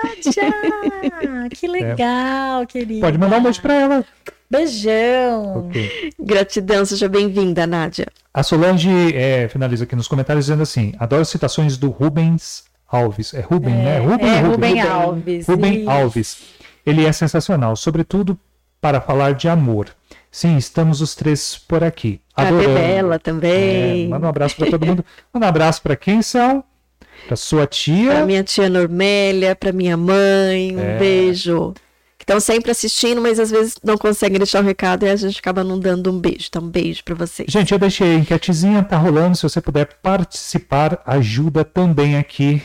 Nádia! 0.05 1.49
Que 1.51 1.66
legal, 1.66 2.66
querida. 2.66 2.99
É. 2.99 3.01
Pode 3.01 3.19
mandar 3.19 3.38
um 3.38 3.43
beijo 3.43 3.62
para 3.62 3.75
ela. 3.75 4.05
Beijão. 4.51 5.67
Ok. 5.69 6.13
Gratidão, 6.19 6.85
seja 6.85 7.09
bem-vinda, 7.09 7.67
Nádia. 7.67 8.07
A 8.35 8.43
Solange 8.43 8.91
é, 9.15 9.49
finaliza 9.49 9.85
aqui 9.85 9.95
nos 9.95 10.09
comentários 10.09 10.47
dizendo 10.47 10.63
assim: 10.63 10.93
adoro 10.99 11.25
citações 11.25 11.77
do 11.77 11.89
Rubens 11.89 12.65
Alves. 12.89 13.33
É 13.33 13.41
Ruben, 13.41 13.75
né? 13.75 13.99
Ruben, 13.99 14.29
é, 14.29 14.41
Ruben, 14.41 14.51
Rubem 14.51 14.81
Alves, 14.81 15.47
Ruben 15.47 15.81
isso. 15.83 15.91
Alves. 15.91 16.39
Ele 16.85 17.05
é 17.07 17.13
sensacional, 17.13 17.77
sobretudo 17.77 18.37
para 18.81 19.01
falar 19.01 19.35
de 19.35 19.49
amor. 19.49 19.89
Sim, 20.33 20.57
estamos 20.57 21.01
os 21.01 21.15
três 21.15 21.57
por 21.57 21.85
aqui. 21.85 22.21
A. 22.35 22.45
Bebela 22.51 23.17
É, 23.17 23.19
também. 23.19 24.09
manda 24.09 24.27
um 24.27 24.31
abraço 24.31 24.57
para 24.57 24.71
todo 24.71 24.85
mundo. 24.87 25.05
Manda 25.33 25.47
um 25.47 25.49
abraço 25.49 25.83
para 25.83 25.95
quem, 25.95 26.23
Sal? 26.23 26.65
Para 27.27 27.37
sua 27.37 27.67
tia. 27.67 28.11
Pra 28.13 28.27
minha 28.27 28.43
tia 28.43 28.69
Normélia, 28.69 29.55
pra 29.55 29.73
minha 29.73 29.97
mãe, 29.97 30.75
um 30.77 30.81
É. 30.81 30.99
beijo. 30.99 31.75
Estão 32.31 32.38
sempre 32.38 32.71
assistindo, 32.71 33.21
mas 33.21 33.40
às 33.40 33.51
vezes 33.51 33.75
não 33.83 33.99
conseguem 33.99 34.38
deixar 34.38 34.62
o 34.62 34.64
recado 34.64 35.05
e 35.05 35.11
a 35.11 35.16
gente 35.16 35.40
acaba 35.40 35.64
não 35.64 35.81
dando 35.81 36.12
um 36.12 36.21
beijo. 36.21 36.47
Então, 36.49 36.62
um 36.62 36.69
beijo 36.69 37.03
pra 37.03 37.16
vocês. 37.16 37.51
Gente, 37.51 37.73
eu 37.73 37.79
deixei 37.79 38.12
a 38.12 38.14
enquetezinha, 38.14 38.85
tá 38.85 38.97
rolando. 38.97 39.37
Se 39.37 39.43
você 39.43 39.61
puder 39.61 39.95
participar, 40.01 41.03
ajuda 41.05 41.64
também 41.64 42.16
aqui 42.16 42.62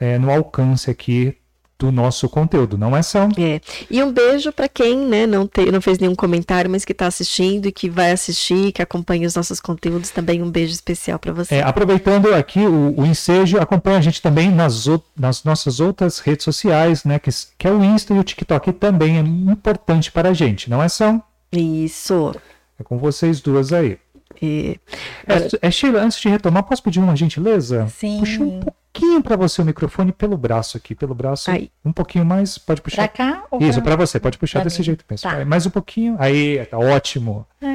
é, 0.00 0.18
no 0.18 0.30
alcance 0.30 0.90
aqui 0.90 1.36
do 1.78 1.92
nosso 1.92 2.28
conteúdo, 2.28 2.78
não 2.78 2.96
é 2.96 3.02
só? 3.02 3.28
É. 3.38 3.60
E 3.90 4.02
um 4.02 4.10
beijo 4.10 4.50
pra 4.50 4.66
quem 4.68 4.96
né, 4.96 5.26
não, 5.26 5.46
te, 5.46 5.70
não 5.70 5.80
fez 5.80 5.98
nenhum 5.98 6.14
comentário, 6.14 6.70
mas 6.70 6.84
que 6.84 6.94
tá 6.94 7.06
assistindo 7.06 7.66
e 7.66 7.72
que 7.72 7.88
vai 7.90 8.12
assistir, 8.12 8.72
que 8.72 8.80
acompanha 8.80 9.26
os 9.26 9.34
nossos 9.34 9.60
conteúdos. 9.60 10.10
Também 10.10 10.42
um 10.42 10.50
beijo 10.50 10.72
especial 10.72 11.18
pra 11.18 11.32
você. 11.32 11.56
É, 11.56 11.62
aproveitando 11.62 12.34
aqui 12.34 12.60
o, 12.60 12.94
o 12.98 13.04
ensejo, 13.04 13.58
acompanha 13.58 13.98
a 13.98 14.00
gente 14.00 14.22
também 14.22 14.50
nas, 14.50 14.86
o- 14.86 15.02
nas 15.14 15.44
nossas 15.44 15.78
outras 15.78 16.18
redes 16.18 16.44
sociais, 16.44 17.04
né? 17.04 17.18
Que, 17.18 17.30
que 17.58 17.66
é 17.68 17.70
o 17.70 17.84
Insta 17.84 18.14
e 18.14 18.18
o 18.18 18.24
TikTok 18.24 18.72
também 18.72 19.18
é 19.18 19.20
importante 19.20 20.10
para 20.10 20.30
a 20.30 20.32
gente, 20.32 20.70
não 20.70 20.82
é 20.82 20.88
só? 20.88 21.20
Isso. 21.52 22.34
É 22.78 22.82
com 22.84 22.96
vocês 22.98 23.40
duas 23.40 23.72
aí. 23.72 23.98
E- 24.40 24.78
É, 25.26 25.68
é, 25.68 25.70
Sheila, 25.70 26.00
antes 26.02 26.18
de 26.20 26.28
retomar, 26.28 26.62
posso 26.64 26.82
pedir 26.82 27.00
uma 27.00 27.14
gentileza? 27.16 27.86
Sim. 27.88 28.18
Puxa 28.20 28.42
um 28.42 28.60
pouquinho 29.00 29.22
para 29.22 29.36
você 29.36 29.62
o 29.62 29.64
microfone 29.64 30.12
pelo 30.12 30.36
braço 30.36 30.76
aqui, 30.76 30.94
pelo 30.94 31.14
braço. 31.14 31.50
Aí. 31.50 31.70
Um 31.84 31.92
pouquinho 31.92 32.24
mais, 32.24 32.58
pode 32.58 32.80
puxar. 32.82 33.08
Pra 33.08 33.08
cá? 33.08 33.44
ou 33.50 33.60
Isso, 33.60 33.74
pra- 33.82 33.96
para 33.96 34.06
você, 34.06 34.18
pode 34.20 34.38
puxar 34.38 34.60
pra 34.60 34.64
desse 34.64 34.78
mim? 34.78 34.84
jeito 34.84 35.04
mesmo. 35.10 35.30
Tá. 35.30 35.44
Mais 35.44 35.66
um 35.66 35.70
pouquinho. 35.70 36.16
Aí, 36.18 36.64
tá 36.66 36.78
ótimo. 36.78 37.46
É 37.60 37.66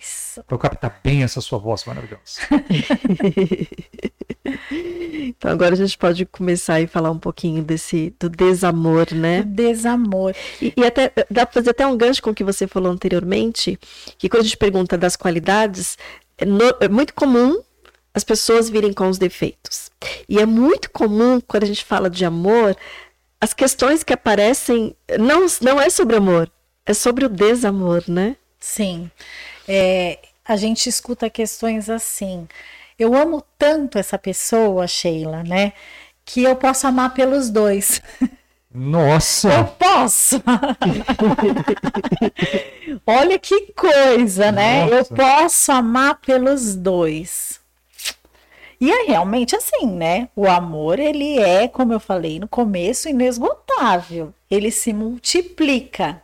isso. 0.00 0.42
Pra 0.44 0.54
eu 0.54 0.58
captar 0.58 1.00
bem 1.02 1.22
essa 1.22 1.40
sua 1.40 1.58
voz 1.58 1.84
maravilhosa. 1.84 2.40
Então 5.26 5.50
agora 5.50 5.72
a 5.72 5.76
gente 5.76 5.96
pode 5.96 6.26
começar 6.26 6.80
e 6.80 6.86
falar 6.86 7.10
um 7.10 7.18
pouquinho 7.18 7.62
desse 7.62 8.14
do 8.20 8.28
desamor, 8.28 9.06
né? 9.12 9.42
Desamor. 9.42 10.34
E, 10.60 10.72
e 10.76 10.84
até 10.84 11.10
dá 11.30 11.46
para 11.46 11.54
fazer 11.54 11.70
até 11.70 11.86
um 11.86 11.96
gancho 11.96 12.22
com 12.22 12.30
o 12.30 12.34
que 12.34 12.44
você 12.44 12.66
falou 12.66 12.92
anteriormente, 12.92 13.78
que 14.18 14.28
quando 14.28 14.40
a 14.42 14.44
gente 14.44 14.56
pergunta 14.58 14.98
das 14.98 15.16
qualidades, 15.16 15.96
é, 16.36 16.44
no- 16.44 16.76
é 16.80 16.88
muito 16.88 17.14
comum 17.14 17.58
as 18.14 18.22
pessoas 18.22 18.70
virem 18.70 18.92
com 18.92 19.08
os 19.08 19.18
defeitos. 19.18 19.90
E 20.28 20.38
é 20.38 20.46
muito 20.46 20.90
comum 20.90 21.40
quando 21.40 21.64
a 21.64 21.66
gente 21.66 21.84
fala 21.84 22.08
de 22.08 22.24
amor, 22.24 22.76
as 23.40 23.52
questões 23.52 24.04
que 24.04 24.12
aparecem 24.12 24.94
não 25.18 25.46
não 25.60 25.80
é 25.80 25.90
sobre 25.90 26.16
amor, 26.16 26.48
é 26.86 26.94
sobre 26.94 27.24
o 27.24 27.28
desamor, 27.28 28.04
né? 28.06 28.36
Sim. 28.60 29.10
É, 29.66 30.18
a 30.44 30.56
gente 30.56 30.88
escuta 30.88 31.28
questões 31.28 31.90
assim. 31.90 32.46
Eu 32.98 33.14
amo 33.14 33.42
tanto 33.58 33.98
essa 33.98 34.16
pessoa, 34.16 34.86
Sheila, 34.86 35.42
né? 35.42 35.72
Que 36.24 36.44
eu 36.44 36.54
posso 36.54 36.86
amar 36.86 37.12
pelos 37.12 37.50
dois. 37.50 38.00
Eu 38.22 38.80
Nossa! 38.80 39.64
posso! 39.78 40.42
Olha 43.06 43.38
que 43.38 43.72
coisa, 43.72 44.50
né? 44.50 44.88
Eu 44.88 44.98
Nossa. 44.98 45.14
posso 45.14 45.72
amar 45.72 46.16
pelos 46.16 46.74
dois. 46.74 47.60
E 48.80 48.90
é 48.90 49.04
realmente 49.04 49.54
assim, 49.56 49.86
né? 49.86 50.28
O 50.34 50.48
amor, 50.48 50.98
ele 50.98 51.38
é, 51.38 51.68
como 51.68 51.92
eu 51.92 52.00
falei 52.00 52.38
no 52.38 52.48
começo, 52.48 53.08
inesgotável. 53.08 54.32
Ele 54.50 54.70
se 54.70 54.92
multiplica, 54.92 56.22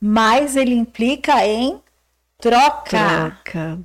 mas 0.00 0.56
ele 0.56 0.74
implica 0.74 1.46
em 1.46 1.80
troca. 2.38 3.40
Troca. 3.44 3.78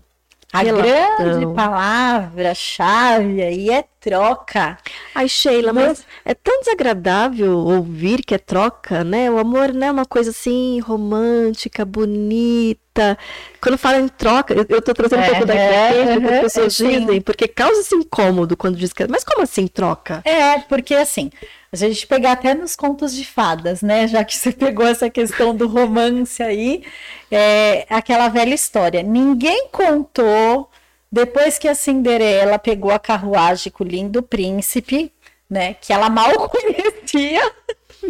A 0.52 0.60
Relação. 0.60 1.18
grande 1.18 1.54
palavra-chave 1.54 3.42
aí 3.44 3.70
é 3.70 3.84
troca. 4.00 4.78
Ai, 5.14 5.28
Sheila, 5.28 5.74
mas 5.74 6.06
é 6.24 6.34
tão 6.34 6.60
desagradável 6.60 7.58
ouvir 7.58 8.24
que 8.24 8.36
é 8.36 8.38
troca, 8.38 9.04
né? 9.04 9.30
O 9.30 9.38
amor 9.38 9.74
não 9.74 9.88
é 9.88 9.92
uma 9.92 10.06
coisa 10.06 10.30
assim 10.30 10.80
romântica, 10.80 11.84
bonita. 11.84 13.18
Quando 13.62 13.78
fala 13.78 14.00
em 14.00 14.08
troca, 14.08 14.54
eu, 14.54 14.66
eu 14.70 14.82
tô 14.82 14.94
trazendo 14.94 15.22
um 15.22 15.26
pouco 15.26 15.46
da 15.46 15.54
É, 15.56 15.90
experiência 15.90 16.22
que 16.22 16.28
é, 16.28 16.36
as 16.36 16.42
pessoas 16.42 16.76
sim. 16.76 17.00
dizem, 17.00 17.22
porque 17.22 17.48
causa 17.48 17.82
esse 17.82 17.96
incômodo 17.96 18.56
quando 18.56 18.78
diz 18.78 18.94
que. 18.94 19.08
Mas 19.08 19.24
como 19.24 19.42
assim 19.42 19.68
troca? 19.68 20.22
É, 20.26 20.60
porque 20.60 20.94
assim, 20.96 21.32
a 21.72 21.76
gente 21.76 22.08
pegar 22.08 22.34
até 22.34 22.54
nos 22.54 22.76
contos 22.76 23.14
de 23.14 23.26
fadas, 23.26 23.82
né? 23.82 24.08
Já 24.08 24.24
que 24.24 24.36
você 24.36 24.52
pegou 24.54 24.86
essa 24.88 25.10
questão 25.10 25.56
do 25.56 25.68
romance 25.68 26.42
aí, 26.42 26.84
é 27.32 27.86
aquela 27.90 28.30
velha 28.30 28.54
história. 28.54 29.04
Ninguém 29.04 29.68
contou 29.72 30.70
depois 31.18 31.58
que 31.58 31.68
a 31.68 31.74
Cinderela 31.76 32.58
pegou 32.60 32.92
a 32.92 33.00
carruagem 33.00 33.72
com 33.72 33.84
o 33.84 33.88
lindo 33.88 34.22
príncipe, 34.22 35.12
né? 35.50 35.76
Que 35.82 35.92
ela 35.92 36.10
mal 36.10 36.32
conhecia. 36.48 37.52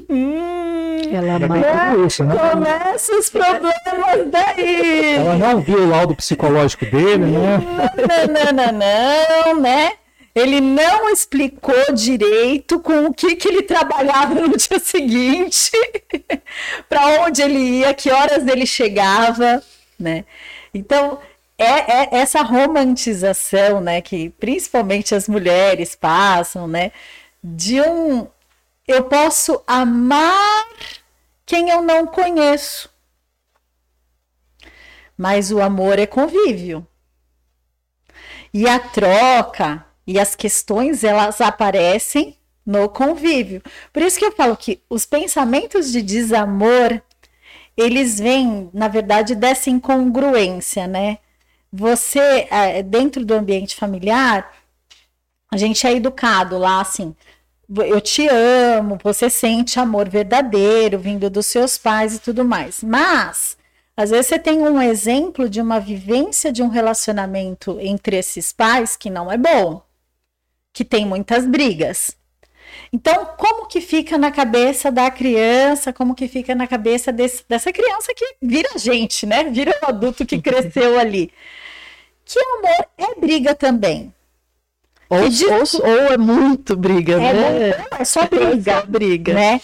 Hum, 0.09 0.97
Ela 1.11 1.35
ama- 1.35 1.59
tudo 1.93 2.05
isso, 2.05 2.23
né? 2.23 2.35
começa 2.35 3.15
os 3.15 3.29
problemas 3.29 4.27
daí. 4.29 5.15
Ela 5.15 5.35
não 5.37 5.61
viu 5.61 5.79
o 5.79 5.89
laudo 5.89 6.15
psicológico 6.15 6.85
dele, 6.85 7.25
né? 7.25 7.57
não, 8.27 8.53
não, 8.53 8.71
não, 8.71 8.79
não, 9.53 9.61
né? 9.61 9.93
Ele 10.35 10.59
não 10.61 11.09
explicou 11.09 11.93
direito 11.93 12.79
com 12.79 13.05
o 13.07 13.13
que, 13.13 13.35
que 13.37 13.47
ele 13.47 13.63
trabalhava 13.63 14.35
no 14.35 14.55
dia 14.55 14.77
seguinte, 14.77 15.71
para 16.87 17.21
onde 17.25 17.41
ele 17.41 17.57
ia, 17.79 17.93
que 17.93 18.11
horas 18.11 18.45
ele 18.45 18.65
chegava, 18.67 19.63
né? 19.99 20.25
Então, 20.73 21.17
é, 21.57 22.03
é 22.03 22.09
essa 22.17 22.41
romantização, 22.41 23.81
né, 23.81 24.01
que 24.01 24.29
principalmente 24.31 25.15
as 25.15 25.27
mulheres 25.27 25.95
passam, 25.95 26.67
né, 26.67 26.91
de 27.43 27.81
um 27.81 28.27
eu 28.87 29.03
posso 29.03 29.61
amar 29.67 30.65
quem 31.45 31.69
eu 31.69 31.81
não 31.81 32.07
conheço. 32.07 32.89
Mas 35.17 35.51
o 35.51 35.61
amor 35.61 35.99
é 35.99 36.05
convívio. 36.05 36.87
E 38.53 38.67
a 38.67 38.79
troca 38.79 39.85
e 40.05 40.17
as 40.19 40.35
questões 40.35 41.03
elas 41.03 41.41
aparecem 41.41 42.37
no 42.65 42.87
convívio. 42.87 43.61
Por 43.91 44.01
isso 44.03 44.19
que 44.19 44.25
eu 44.25 44.31
falo 44.31 44.55
que 44.55 44.81
os 44.89 45.05
pensamentos 45.05 45.91
de 45.91 46.01
desamor 46.01 47.01
eles 47.75 48.19
vêm, 48.19 48.69
na 48.73 48.87
verdade, 48.87 49.35
dessa 49.35 49.69
incongruência, 49.69 50.87
né? 50.87 51.19
Você, 51.71 52.47
eh, 52.49 52.83
dentro 52.83 53.25
do 53.25 53.33
ambiente 53.33 53.75
familiar, 53.75 54.51
a 55.51 55.57
gente 55.57 55.85
é 55.85 55.93
educado 55.93 56.57
lá 56.57 56.81
assim. 56.81 57.15
Eu 57.69 57.99
te 58.01 58.27
amo, 58.27 58.97
você 59.03 59.29
sente 59.29 59.79
amor 59.79 60.09
verdadeiro 60.09 60.97
vindo 60.99 61.29
dos 61.29 61.45
seus 61.47 61.77
pais 61.77 62.15
e 62.15 62.19
tudo 62.19 62.45
mais. 62.45 62.81
Mas, 62.81 63.57
às 63.95 64.09
vezes, 64.09 64.27
você 64.27 64.39
tem 64.39 64.61
um 64.61 64.81
exemplo 64.81 65.49
de 65.49 65.61
uma 65.61 65.79
vivência 65.79 66.51
de 66.51 66.63
um 66.63 66.69
relacionamento 66.69 67.77
entre 67.79 68.17
esses 68.17 68.53
pais 68.53 68.95
que 68.95 69.09
não 69.09 69.31
é 69.31 69.37
bom, 69.37 69.81
que 70.73 70.85
tem 70.85 71.05
muitas 71.05 71.45
brigas. 71.45 72.16
Então, 72.91 73.25
como 73.37 73.67
que 73.67 73.81
fica 73.81 74.17
na 74.17 74.31
cabeça 74.31 74.91
da 74.91 75.09
criança, 75.11 75.91
como 75.91 76.15
que 76.15 76.27
fica 76.27 76.55
na 76.55 76.67
cabeça 76.67 77.11
desse- 77.11 77.43
dessa 77.47 77.71
criança 77.71 78.13
que 78.15 78.35
vira 78.41 78.69
gente, 78.77 79.25
né? 79.25 79.43
Vira 79.45 79.77
um 79.83 79.87
adulto 79.89 80.25
que 80.25 80.41
cresceu 80.41 80.97
ali. 80.99 81.31
Que 82.25 82.39
amor 82.39 82.87
é 82.97 83.19
briga 83.19 83.53
também. 83.55 84.13
Ou, 85.09 85.29
de- 85.29 85.45
ou, 85.45 85.63
ou 85.83 86.13
é 86.13 86.17
muito 86.17 86.75
briga, 86.75 87.13
É, 87.13 87.33
né? 87.33 87.77
não, 87.91 87.97
é 87.99 88.05
só 88.05 88.25
briga. 88.27 88.81
Só 88.81 88.85
briga. 88.85 89.33
né? 89.33 89.61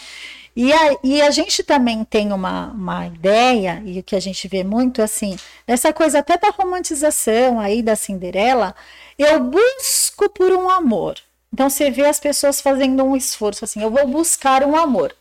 E 0.56 0.72
a, 0.72 0.96
e 1.02 1.20
a 1.20 1.30
gente 1.32 1.64
também 1.64 2.04
tem 2.04 2.32
uma, 2.32 2.68
uma 2.70 3.06
ideia, 3.08 3.82
e 3.84 3.98
o 3.98 4.02
que 4.04 4.14
a 4.14 4.20
gente 4.20 4.46
vê 4.46 4.62
muito 4.62 5.02
assim, 5.02 5.36
dessa 5.66 5.92
coisa 5.92 6.20
até 6.20 6.38
da 6.38 6.50
romantização 6.50 7.58
aí 7.58 7.82
da 7.82 7.96
Cinderela, 7.96 8.72
eu 9.18 9.40
busco 9.40 10.30
por 10.30 10.52
um 10.52 10.70
amor. 10.70 11.16
Então 11.54 11.70
você 11.70 11.88
vê 11.88 12.04
as 12.04 12.18
pessoas 12.18 12.60
fazendo 12.60 13.04
um 13.04 13.14
esforço 13.14 13.64
assim, 13.64 13.80
eu 13.80 13.88
vou 13.88 14.08
buscar 14.08 14.64
um 14.64 14.74
amor. 14.76 15.14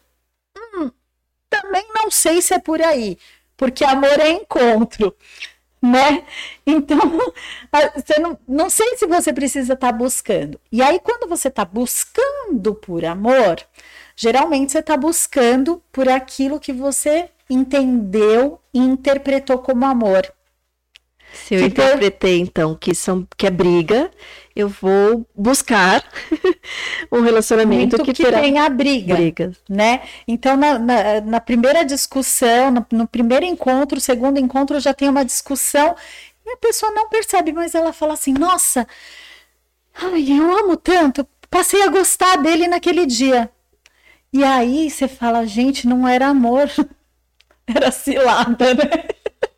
Hum, 0.57 0.89
também 1.47 1.85
não 1.93 2.09
sei 2.09 2.41
se 2.41 2.55
é 2.55 2.59
por 2.59 2.81
aí, 2.81 3.19
porque 3.55 3.85
amor 3.85 4.19
é 4.19 4.31
encontro, 4.31 5.15
né? 5.79 6.25
Então, 6.65 6.97
você 7.95 8.17
não, 8.19 8.39
não 8.47 8.67
sei 8.67 8.97
se 8.97 9.05
você 9.05 9.31
precisa 9.31 9.73
estar 9.73 9.91
buscando. 9.91 10.59
E 10.71 10.81
aí, 10.81 10.99
quando 10.99 11.29
você 11.29 11.49
está 11.49 11.63
buscando 11.63 12.73
por 12.73 13.05
amor, 13.05 13.57
geralmente 14.15 14.71
você 14.71 14.79
está 14.79 14.97
buscando 14.97 15.83
por 15.91 16.09
aquilo 16.09 16.59
que 16.59 16.73
você 16.73 17.29
entendeu 17.47 18.59
e 18.73 18.79
interpretou 18.79 19.59
como 19.59 19.85
amor. 19.85 20.33
Se 21.33 21.55
eu 21.55 21.59
foi- 21.59 21.67
interpretei, 21.67 22.39
então, 22.39 22.75
que, 22.75 22.93
são, 22.95 23.27
que 23.37 23.47
é 23.47 23.49
briga, 23.51 24.11
eu 24.55 24.69
vou 24.69 25.25
buscar 25.35 26.03
um 27.11 27.21
relacionamento 27.21 27.97
Muito 27.97 28.03
que, 28.05 28.13
que 28.13 28.23
terá 28.23 28.39
tem 28.41 28.59
a 28.59 28.69
briga. 28.69 29.15
brigas. 29.15 29.57
né? 29.67 30.01
Então, 30.27 30.55
na, 30.55 30.77
na, 30.79 31.21
na 31.21 31.39
primeira 31.41 31.83
discussão, 31.83 32.71
no, 32.71 32.85
no 32.91 33.07
primeiro 33.07 33.45
encontro, 33.45 33.99
segundo 33.99 34.37
encontro, 34.39 34.79
já 34.79 34.93
tem 34.93 35.09
uma 35.09 35.25
discussão 35.25 35.95
e 36.45 36.51
a 36.51 36.57
pessoa 36.57 36.91
não 36.91 37.09
percebe, 37.09 37.51
mas 37.53 37.73
ela 37.75 37.91
fala 37.93 38.13
assim: 38.13 38.33
Nossa, 38.33 38.87
ai, 39.93 40.25
eu 40.31 40.57
amo 40.57 40.77
tanto, 40.77 41.27
passei 41.49 41.81
a 41.83 41.87
gostar 41.89 42.37
dele 42.37 42.67
naquele 42.67 43.05
dia. 43.05 43.49
E 44.33 44.43
aí 44.43 44.89
você 44.89 45.07
fala: 45.07 45.45
Gente, 45.47 45.87
não 45.87 46.07
era 46.07 46.27
amor, 46.27 46.69
era 47.67 47.91
cilada, 47.91 48.73
né? 48.73 49.05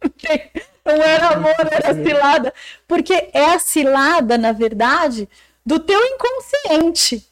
Não 0.86 0.94
era 0.94 1.30
amor, 1.30 1.56
era 1.72 1.94
cilada. 1.94 2.54
Porque 2.88 3.30
é 3.34 3.46
a 3.54 3.60
cilada, 3.60 4.38
na 4.38 4.52
verdade, 4.52 5.28
do 5.66 5.80
teu 5.80 6.00
inconsciente 6.00 7.28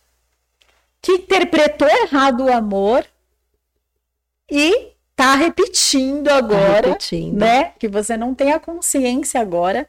que 1.02 1.12
interpretou 1.12 1.88
errado 1.88 2.46
o 2.46 2.52
amor 2.52 3.06
e 4.50 4.94
tá 5.16 5.36
repetindo 5.36 6.30
agora, 6.30 6.88
repetindo. 6.88 7.38
né? 7.38 7.74
Que 7.78 7.88
você 7.88 8.18
não 8.18 8.34
tem 8.34 8.52
a 8.54 8.60
consciência 8.60 9.40
agora. 9.40 9.88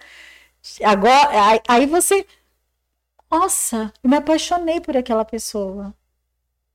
Agora, 0.82 1.62
aí 1.68 1.86
você, 1.86 2.26
nossa, 3.30 3.92
eu 4.02 4.10
me 4.10 4.16
apaixonei 4.16 4.80
por 4.80 4.96
aquela 4.96 5.24
pessoa. 5.24 5.94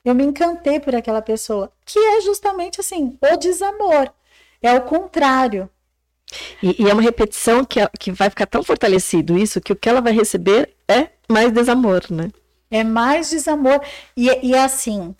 Eu 0.03 0.15
me 0.15 0.23
encantei 0.23 0.79
por 0.79 0.95
aquela 0.95 1.21
pessoa, 1.21 1.71
que 1.85 1.99
é 1.99 2.21
justamente 2.21 2.79
assim, 2.79 3.17
o 3.21 3.37
desamor. 3.37 4.11
É 4.61 4.73
o 4.73 4.81
contrário. 4.81 5.69
E, 6.61 6.83
e 6.83 6.89
é 6.89 6.93
uma 6.93 7.01
repetição 7.01 7.65
que, 7.65 7.79
que 7.99 8.11
vai 8.11 8.29
ficar 8.29 8.45
tão 8.45 8.63
fortalecido 8.63 9.37
isso 9.37 9.61
que 9.61 9.73
o 9.73 9.75
que 9.75 9.89
ela 9.89 10.01
vai 10.01 10.13
receber 10.13 10.75
é 10.87 11.09
mais 11.27 11.51
desamor, 11.51 12.03
né? 12.09 12.29
É 12.69 12.83
mais 12.83 13.29
desamor. 13.29 13.81
E, 14.15 14.27
e 14.47 14.55
assim, 14.55 15.15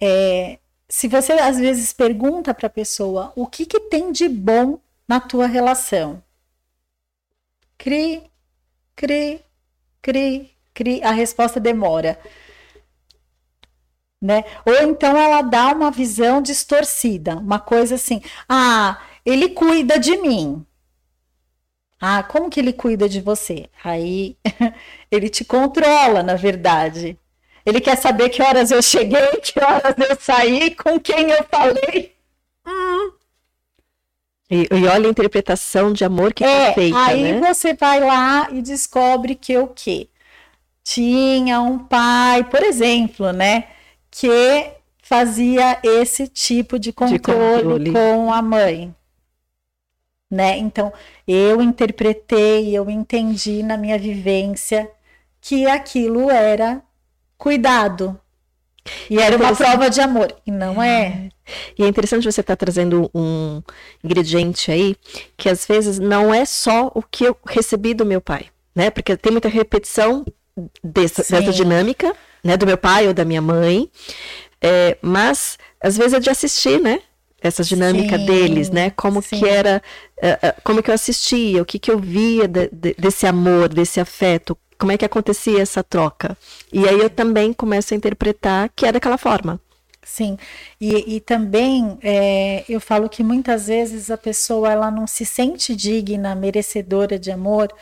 é, 0.00 0.58
se 0.88 1.08
você 1.08 1.32
às 1.32 1.58
vezes 1.58 1.92
pergunta 1.92 2.54
para 2.54 2.66
a 2.66 2.70
pessoa 2.70 3.32
o 3.34 3.46
que, 3.46 3.66
que 3.66 3.80
tem 3.80 4.12
de 4.12 4.28
bom 4.28 4.78
na 5.08 5.20
tua 5.20 5.46
relação, 5.46 6.22
cri, 7.76 8.22
cri, 8.94 9.40
cri, 10.00 10.50
cri, 10.72 11.02
a 11.02 11.10
resposta 11.10 11.58
demora. 11.58 12.18
Né? 14.20 14.42
Ou 14.64 14.74
então 14.82 15.16
ela 15.16 15.42
dá 15.42 15.72
uma 15.72 15.90
visão 15.90 16.40
distorcida, 16.40 17.36
uma 17.36 17.58
coisa 17.58 17.96
assim: 17.96 18.22
ah, 18.48 18.98
ele 19.24 19.50
cuida 19.50 19.98
de 19.98 20.16
mim. 20.18 20.64
Ah, 22.00 22.22
como 22.22 22.50
que 22.50 22.60
ele 22.60 22.72
cuida 22.72 23.08
de 23.08 23.20
você? 23.20 23.68
Aí 23.82 24.36
ele 25.10 25.28
te 25.28 25.44
controla, 25.44 26.22
na 26.22 26.34
verdade. 26.34 27.18
Ele 27.64 27.80
quer 27.80 27.96
saber 27.96 28.28
que 28.28 28.42
horas 28.42 28.70
eu 28.70 28.82
cheguei, 28.82 29.26
que 29.42 29.58
horas 29.58 29.94
eu 29.98 30.16
saí, 30.20 30.74
com 30.74 31.00
quem 31.00 31.30
eu 31.30 31.44
falei. 31.44 32.14
E, 34.50 34.68
e 34.70 34.86
olha 34.86 35.08
a 35.08 35.10
interpretação 35.10 35.92
de 35.92 36.04
amor 36.04 36.32
que 36.34 36.44
É, 36.44 36.72
foi 36.74 36.74
feita, 36.74 36.98
aí 36.98 37.32
né? 37.32 37.40
você 37.40 37.74
vai 37.74 38.00
lá 38.00 38.48
e 38.52 38.60
descobre 38.60 39.34
que 39.34 39.56
o 39.56 39.68
quê? 39.68 40.08
Tinha 40.84 41.60
um 41.60 41.78
pai, 41.78 42.44
por 42.44 42.62
exemplo, 42.62 43.32
né, 43.32 43.68
que 44.10 44.70
fazia 45.02 45.78
esse 45.82 46.28
tipo 46.28 46.78
de 46.78 46.92
controle, 46.92 47.62
controle. 47.62 47.92
com 47.92 48.32
a 48.32 48.42
mãe. 48.42 48.94
Né? 50.34 50.58
Então, 50.58 50.92
eu 51.28 51.62
interpretei, 51.62 52.76
eu 52.76 52.90
entendi 52.90 53.62
na 53.62 53.76
minha 53.76 53.96
vivência 53.96 54.90
que 55.40 55.64
aquilo 55.64 56.28
era 56.28 56.82
cuidado. 57.38 58.18
E 59.08 59.16
era 59.20 59.36
uma 59.36 59.54
prova 59.54 59.88
de 59.88 60.00
amor. 60.00 60.34
E 60.44 60.50
não 60.50 60.82
é. 60.82 61.28
E 61.78 61.84
é 61.84 61.86
interessante 61.86 62.24
você 62.24 62.40
estar 62.40 62.56
tá 62.56 62.64
trazendo 62.64 63.08
um 63.14 63.62
ingrediente 64.02 64.72
aí 64.72 64.96
que 65.36 65.48
às 65.48 65.64
vezes 65.66 66.00
não 66.00 66.34
é 66.34 66.44
só 66.44 66.90
o 66.92 67.00
que 67.00 67.22
eu 67.22 67.36
recebi 67.46 67.94
do 67.94 68.04
meu 68.04 68.20
pai, 68.20 68.46
né? 68.74 68.90
Porque 68.90 69.16
tem 69.16 69.30
muita 69.30 69.48
repetição 69.48 70.26
dessa, 70.82 71.22
dessa 71.22 71.52
dinâmica, 71.52 72.12
né? 72.42 72.56
Do 72.56 72.66
meu 72.66 72.76
pai 72.76 73.06
ou 73.06 73.14
da 73.14 73.24
minha 73.24 73.40
mãe. 73.40 73.88
É, 74.60 74.98
mas 75.00 75.58
às 75.80 75.96
vezes 75.96 76.14
é 76.14 76.18
de 76.18 76.28
assistir, 76.28 76.80
né? 76.80 77.00
Essa 77.44 77.62
dinâmica 77.62 78.18
sim, 78.18 78.24
deles, 78.24 78.70
né? 78.70 78.88
Como 78.88 79.20
sim. 79.20 79.38
que 79.38 79.46
era, 79.46 79.82
uh, 80.16 80.62
como 80.64 80.82
que 80.82 80.90
eu 80.90 80.94
assistia, 80.94 81.60
o 81.60 81.64
que 81.66 81.78
que 81.78 81.90
eu 81.90 81.98
via 81.98 82.48
de, 82.48 82.70
de, 82.72 82.94
desse 82.94 83.26
amor, 83.26 83.68
desse 83.68 84.00
afeto, 84.00 84.56
como 84.78 84.92
é 84.92 84.96
que 84.96 85.04
acontecia 85.04 85.60
essa 85.60 85.84
troca. 85.84 86.36
E 86.72 86.88
aí 86.88 86.98
eu 86.98 87.10
também 87.10 87.52
começo 87.52 87.92
a 87.92 87.96
interpretar 87.96 88.70
que 88.74 88.86
é 88.86 88.92
daquela 88.92 89.18
forma. 89.18 89.60
Sim, 90.02 90.38
e, 90.80 91.16
e 91.16 91.20
também 91.20 91.98
é, 92.02 92.64
eu 92.68 92.80
falo 92.80 93.08
que 93.08 93.22
muitas 93.22 93.66
vezes 93.66 94.10
a 94.10 94.16
pessoa 94.16 94.70
ela 94.70 94.90
não 94.90 95.06
se 95.06 95.24
sente 95.24 95.74
digna, 95.74 96.34
merecedora 96.34 97.18
de 97.18 97.30
amor, 97.30 97.72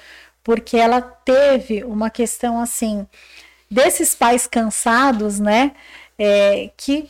porque 0.43 0.77
ela 0.77 1.01
teve 1.01 1.85
uma 1.85 2.11
questão 2.11 2.61
assim, 2.61 3.07
desses 3.71 4.15
pais 4.15 4.47
cansados, 4.47 5.41
né? 5.41 5.73
É, 6.19 6.71
que 6.77 7.09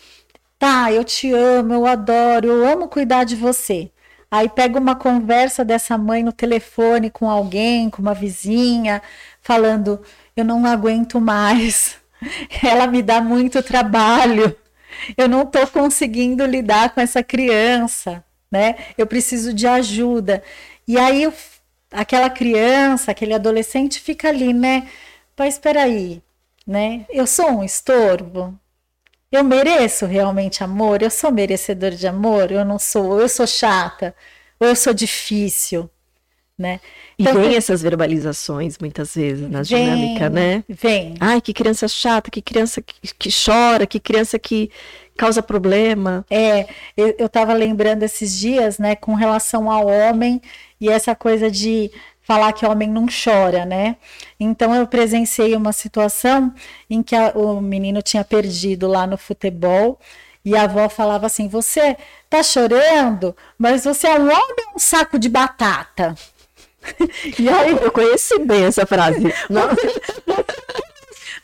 tá, 0.63 0.93
eu 0.93 1.05
te 1.05 1.33
amo, 1.33 1.75
eu 1.75 1.87
adoro, 1.87 2.47
eu 2.49 2.67
amo 2.67 2.89
cuidar 2.89 3.25
de 3.25 3.37
você. 3.37 3.91
Aí 4.31 4.49
pega 4.49 4.79
uma 4.79 4.97
conversa 4.97 5.65
dessa 5.65 5.99
mãe 5.99 6.23
no 6.23 6.33
telefone 6.33 7.11
com 7.11 7.29
alguém, 7.31 7.91
com 7.91 8.01
uma 8.03 8.15
vizinha, 8.15 9.03
falando: 9.41 10.01
eu 10.37 10.45
não 10.45 10.65
aguento 10.67 11.21
mais, 11.21 11.97
ela 12.63 12.87
me 12.87 13.03
dá 13.03 13.21
muito 13.21 13.63
trabalho 13.63 14.57
eu 15.17 15.29
não 15.29 15.43
estou 15.43 15.67
conseguindo 15.67 16.45
lidar 16.47 16.95
com 16.95 17.01
essa 17.01 17.23
criança, 17.23 18.25
né? 18.51 18.77
Eu 18.97 19.07
preciso 19.07 19.53
de 19.53 19.67
ajuda. 19.67 20.43
E 20.87 20.99
aí 20.99 21.31
aquela 21.91 22.31
criança, 22.31 23.11
aquele 23.11 23.35
adolescente 23.35 24.01
fica 24.01 24.29
ali, 24.29 24.53
né? 24.53 24.89
Mas 25.37 25.55
espera 25.55 25.83
aí, 25.83 26.23
né? 26.67 27.07
Eu 27.11 27.27
sou 27.27 27.51
um 27.51 27.65
estorvo. 27.65 28.59
Eu 29.33 29.43
mereço 29.43 30.05
realmente 30.05 30.63
amor? 30.63 31.01
Eu 31.01 31.11
sou 31.11 31.33
merecedor 31.33 31.93
de 31.93 32.07
amor? 32.07 32.53
Eu 32.53 32.67
não 32.67 32.79
sou? 32.79 33.19
Eu 33.19 33.31
sou 33.31 33.47
chata? 33.47 34.15
Ou 34.61 34.69
eu 34.69 34.77
sou 34.77 34.93
difícil? 34.93 35.89
Né? 36.59 36.81
Então, 37.19 37.43
e 37.43 37.49
vem 37.49 37.57
essas 37.57 37.81
verbalizações 37.81 38.77
muitas 38.79 39.15
vezes 39.15 39.51
na 39.51 39.63
vem, 39.63 39.85
dinâmica, 39.85 40.29
né? 40.29 40.63
Vem. 40.69 41.15
Ai, 41.19 41.41
que 41.41 41.53
criança 41.53 41.89
chata, 41.89 42.31
que 42.31 42.43
criança 42.43 42.83
que, 42.83 42.95
que 43.19 43.31
chora, 43.33 43.87
que 43.87 43.99
criança 43.99 44.39
que 44.39 44.71
causa 45.17 45.43
problema. 45.43 46.25
É, 46.31 46.67
eu, 46.97 47.15
eu 47.19 47.29
tava 47.29 47.55
lembrando 47.55 48.03
esses 48.03 48.39
dias, 48.39 48.79
né, 48.79 48.95
com 48.95 49.15
relação 49.15 49.71
ao 49.71 49.87
homem 49.87 50.41
e 50.81 50.89
essa 50.89 51.15
coisa 51.15 51.51
de 51.51 51.91
falar 52.23 52.53
que 52.53 52.65
homem 52.67 52.89
não 52.89 53.07
chora, 53.07 53.65
né? 53.65 53.97
Então 54.39 54.75
eu 54.75 54.87
presenciei 54.87 55.55
uma 55.55 55.73
situação 55.73 56.53
em 56.89 57.03
que 57.03 57.15
a, 57.15 57.31
o 57.35 57.61
menino 57.61 58.01
tinha 58.03 58.25
perdido 58.25 58.87
lá 58.89 59.07
no 59.07 59.19
futebol 59.19 59.99
e 60.45 60.57
a 60.57 60.63
avó 60.65 60.89
falava 60.89 61.27
assim: 61.27 61.49
Você 61.49 61.97
tá 62.29 62.43
chorando, 62.43 63.37
mas 63.59 63.85
você 63.85 64.07
é 64.09 64.19
um 64.19 64.25
homem 64.25 64.67
ou 64.69 64.77
um 64.77 64.79
saco 64.79 65.19
de 65.19 65.29
batata? 65.29 66.15
E 67.39 67.49
aí, 67.49 67.71
eu 67.71 67.93
conheci 67.93 68.41
bem 68.41 68.65
essa 68.65 68.85
frase. 68.85 69.21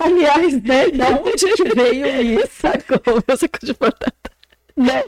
Aliás, 0.00 0.62
né, 0.62 0.90
da 0.90 1.08
onde 1.10 1.46
veio 1.74 2.40
isso? 2.40 2.60
Sacou, 2.60 3.22
meu 3.26 3.36
saco 3.36 3.58
de 3.64 3.72
batata. 3.74 4.27
Né? 4.78 5.04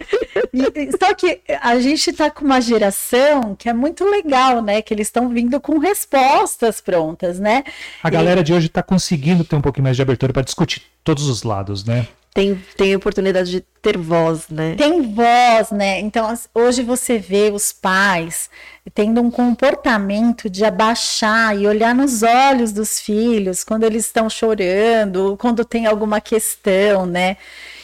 E, 0.53 0.91
só 0.99 1.15
que 1.15 1.41
a 1.61 1.79
gente 1.79 2.11
está 2.11 2.31
com 2.31 2.45
uma 2.45 2.61
geração 2.61 3.55
que 3.55 3.69
é 3.69 3.73
muito 3.73 4.05
legal, 4.05 4.61
né? 4.61 4.83
Que 4.83 4.93
eles 4.93 5.07
estão 5.07 5.29
vindo 5.29 5.61
com 5.61 5.79
respostas 5.79 6.81
prontas, 6.81 7.39
né? 7.39 7.63
A 8.03 8.11
galera 8.11 8.41
e... 8.41 8.45
de 8.45 8.53
hoje 8.53 8.67
está 8.67 8.83
conseguindo 8.83 9.45
ter 9.45 9.57
um 9.57 9.61
pouquinho 9.61 9.85
mais 9.85 9.97
de 9.97 10.03
abertura 10.03 10.33
para 10.33 10.43
discutir 10.43 10.83
todos 11.05 11.29
os 11.29 11.43
lados, 11.43 11.85
né? 11.85 12.09
tem, 12.33 12.55
tem 12.77 12.95
oportunidade 12.95 13.51
de 13.51 13.61
ter 13.83 13.99
voz, 13.99 14.49
né? 14.49 14.75
Tem 14.77 15.03
voz, 15.13 15.71
né? 15.73 15.99
Então, 16.01 16.33
hoje 16.55 16.83
você 16.83 17.19
vê 17.19 17.51
os 17.53 17.73
pais 17.73 18.49
tendo 18.95 19.21
um 19.21 19.31
comportamento 19.31 20.49
de 20.49 20.65
abaixar 20.65 21.57
e 21.57 21.67
olhar 21.67 21.95
nos 21.95 22.23
olhos 22.23 22.73
dos 22.73 23.01
filhos 23.01 23.65
quando 23.65 23.85
eles 23.85 24.07
estão 24.07 24.31
chorando, 24.31 25.37
quando 25.39 25.65
tem 25.65 25.87
alguma 25.87 26.21
questão, 26.21 27.05
né? 27.05 27.37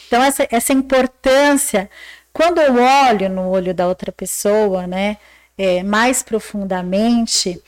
Então, 0.07 0.23
essa, 0.23 0.47
essa 0.49 0.73
importância, 0.73 1.89
quando 2.33 2.59
eu 2.59 2.75
olho 2.75 3.29
no 3.29 3.49
olho 3.49 3.73
da 3.73 3.87
outra 3.87 4.11
pessoa, 4.11 4.87
né, 4.87 5.17
é, 5.57 5.83
mais 5.83 6.23
profundamente, 6.23 7.61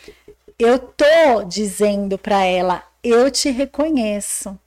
eu 0.58 0.80
tô 0.80 1.44
dizendo 1.48 2.18
para 2.18 2.44
ela: 2.44 2.84
eu 3.04 3.30
te 3.30 3.50
reconheço 3.50 4.58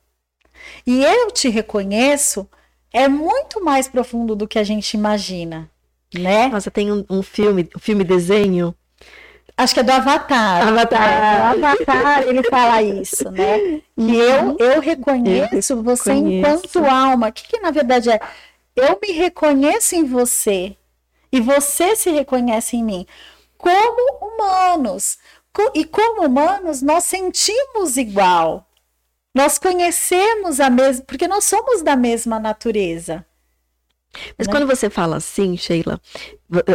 e 0.86 1.02
eu 1.02 1.30
te 1.30 1.48
reconheço 1.48 2.48
é 2.92 3.08
muito 3.08 3.64
mais 3.64 3.88
profundo 3.88 4.36
do 4.36 4.46
que 4.46 4.58
a 4.58 4.64
gente 4.64 4.94
imagina, 4.94 5.70
né? 6.14 6.48
Nossa, 6.48 6.70
tem 6.70 6.92
um, 6.92 7.04
um 7.08 7.22
filme, 7.22 7.68
um 7.74 7.78
filme 7.78 8.04
desenho. 8.04 8.74
Acho 9.56 9.74
que 9.74 9.80
é 9.80 9.82
do 9.82 9.92
Avatar. 9.92 10.68
Avatar. 10.68 11.12
É, 11.12 11.58
do 11.58 11.66
Avatar 11.66 12.22
ele 12.22 12.42
fala 12.44 12.82
isso, 12.82 13.30
né? 13.30 13.80
E 13.96 14.16
eu, 14.16 14.44
uhum. 14.44 14.56
eu 14.58 14.80
reconheço 14.80 15.74
eu 15.74 15.82
você 15.82 16.14
reconheço. 16.14 16.48
enquanto 16.48 16.84
alma. 16.86 17.28
O 17.28 17.32
que, 17.32 17.46
que 17.46 17.60
na 17.60 17.70
verdade 17.70 18.10
é? 18.10 18.20
Eu 18.74 18.98
me 19.00 19.12
reconheço 19.12 19.94
em 19.94 20.04
você 20.04 20.76
e 21.30 21.40
você 21.40 21.94
se 21.94 22.10
reconhece 22.10 22.76
em 22.76 22.84
mim 22.84 23.06
como 23.62 24.18
humanos. 24.26 25.18
E 25.74 25.84
como 25.84 26.26
humanos, 26.26 26.82
nós 26.82 27.04
sentimos 27.04 27.96
igual. 27.96 28.66
Nós 29.34 29.58
conhecemos 29.58 30.60
a 30.60 30.68
mesma, 30.68 31.04
porque 31.06 31.28
nós 31.28 31.44
somos 31.44 31.82
da 31.82 31.94
mesma 31.94 32.38
natureza. 32.38 33.24
Mas 34.36 34.46
né? 34.46 34.52
quando 34.52 34.66
você 34.66 34.90
fala 34.90 35.16
assim, 35.16 35.56
Sheila, 35.56 36.00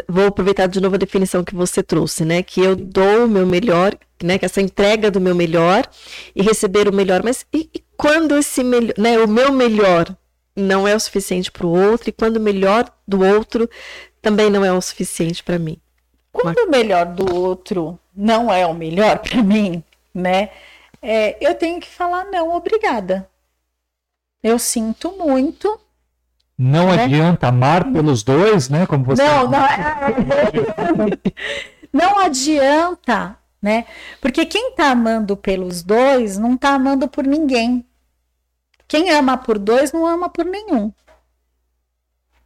vou 0.08 0.28
aproveitar 0.28 0.68
de 0.68 0.82
novo 0.82 0.96
a 0.96 1.00
definição 1.00 1.44
que 1.44 1.56
você 1.56 1.84
trouxe, 1.84 2.26
né? 2.26 2.42
Que 2.42 2.62
eu 2.62 2.76
dou 2.76 3.26
o 3.26 3.28
meu 3.28 3.46
melhor, 3.46 3.96
né? 4.22 4.38
Que 4.38 4.46
essa 4.46 4.62
entrega 4.62 5.12
do 5.12 5.22
meu 5.22 5.36
melhor 5.36 5.88
e 6.36 6.42
receber 6.42 6.88
o 6.88 6.94
melhor. 6.94 7.24
Mas 7.24 7.46
e, 7.54 7.70
e 7.74 7.84
quando 7.96 8.38
esse 8.38 8.64
melhor, 8.64 8.94
né? 8.98 9.20
O 9.20 9.28
meu 9.28 9.52
melhor 9.52 10.16
não 10.56 10.88
é 10.88 10.96
o 10.96 11.00
suficiente 11.00 11.52
para 11.52 11.68
o 11.68 11.92
outro 11.92 12.10
e 12.10 12.14
quando 12.14 12.38
o 12.38 12.42
melhor 12.42 12.92
do 13.08 13.24
outro 13.24 13.70
também 14.22 14.50
não 14.50 14.66
é 14.66 14.72
o 14.72 14.82
suficiente 14.82 15.44
para 15.44 15.60
mim. 15.60 15.78
Quando 16.32 16.58
o 16.58 16.70
melhor 16.70 17.06
do 17.06 17.34
outro 17.34 18.00
não 18.16 18.52
é 18.52 18.66
o 18.66 18.74
melhor 18.74 19.20
para 19.26 19.44
mim, 19.44 19.84
né? 20.14 20.50
é, 21.02 21.38
eu 21.40 21.56
tenho 21.56 21.80
que 21.80 21.88
falar 21.88 22.26
não, 22.26 22.54
obrigada. 22.54 23.30
Eu 24.42 24.60
sinto 24.60 25.12
muito. 25.14 25.80
Não 26.58 26.88
né? 26.88 27.04
adianta 27.04 27.48
amar 27.48 27.92
pelos 27.92 28.24
dois, 28.24 28.68
né? 28.68 28.88
Como 28.88 29.04
você. 29.04 29.24
Não, 29.24 29.50
não, 29.50 29.66
é, 29.66 29.98
não 31.94 32.20
adianta, 32.20 33.38
né? 33.62 33.86
Porque 34.20 34.46
quem 34.46 34.72
tá 34.72 34.92
amando 34.92 35.38
pelos 35.38 35.84
dois 35.84 36.38
não 36.38 36.58
tá 36.58 36.70
amando 36.70 37.08
por 37.08 37.26
ninguém. 37.26 37.86
Quem 38.88 39.12
ama 39.12 39.38
por 39.38 39.60
dois 39.60 39.92
não 39.92 40.06
ama 40.06 40.30
por 40.30 40.46
nenhum. 40.46 40.92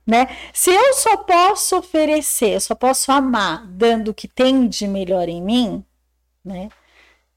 Né? 0.05 0.27
Se 0.51 0.71
eu 0.71 0.93
só 0.95 1.17
posso 1.17 1.77
oferecer, 1.77 2.59
só 2.59 2.73
posso 2.75 3.11
amar 3.11 3.65
dando 3.67 4.09
o 4.09 4.13
que 4.13 4.27
tem 4.27 4.67
de 4.67 4.87
melhor 4.87 5.29
em 5.29 5.41
mim, 5.41 5.85
né? 6.43 6.69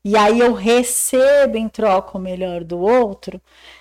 e 0.04 0.16
aí 0.16 0.40
eu 0.40 0.54
recebo 0.54 1.56
em 1.56 1.68
troca 1.68 2.18
o 2.18 2.20
melhor 2.20 2.64
do 2.64 2.78
outro, 2.80 3.40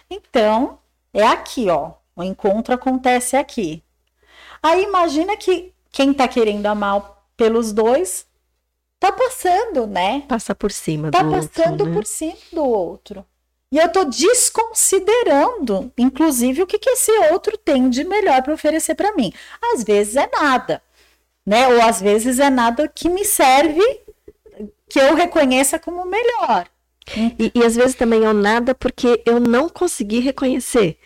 então 0.09 0.79
é 1.13 1.25
aqui, 1.25 1.69
ó. 1.69 1.93
O 2.15 2.23
encontro 2.23 2.73
acontece 2.73 3.35
aqui. 3.35 3.83
Aí 4.61 4.83
imagina 4.83 5.35
que 5.35 5.73
quem 5.91 6.13
tá 6.13 6.27
querendo 6.27 6.65
amar 6.65 7.23
pelos 7.35 7.71
dois 7.71 8.25
tá 8.99 9.11
passando, 9.11 9.85
né? 9.85 10.23
Passa 10.27 10.55
por 10.55 10.71
cima 10.71 11.11
tá 11.11 11.21
do 11.21 11.31
outro. 11.33 11.49
Tá 11.49 11.63
passando 11.63 11.85
né? 11.85 11.93
por 11.93 12.05
cima 12.05 12.37
do 12.51 12.63
outro. 12.63 13.25
E 13.71 13.77
eu 13.77 13.91
tô 13.91 14.05
desconsiderando, 14.05 15.91
inclusive, 15.97 16.61
o 16.61 16.67
que, 16.67 16.77
que 16.77 16.91
esse 16.91 17.11
outro 17.31 17.57
tem 17.57 17.89
de 17.89 18.03
melhor 18.03 18.43
para 18.43 18.53
oferecer 18.53 18.93
para 18.93 19.15
mim. 19.15 19.33
Às 19.73 19.83
vezes 19.83 20.15
é 20.15 20.29
nada, 20.31 20.79
né? 21.43 21.67
Ou 21.67 21.81
às 21.81 21.99
vezes 21.99 22.39
é 22.39 22.51
nada 22.51 22.87
que 22.87 23.09
me 23.09 23.25
serve 23.25 23.81
que 24.87 24.99
eu 24.99 25.15
reconheça 25.15 25.79
como 25.79 26.05
melhor. 26.05 26.67
E, 27.39 27.51
e 27.53 27.63
às 27.63 27.75
vezes 27.75 27.95
também 27.95 28.23
é 28.23 28.31
nada 28.31 28.75
porque 28.75 29.21
eu 29.25 29.39
não 29.39 29.67
consegui 29.67 30.19
reconhecer. 30.19 30.99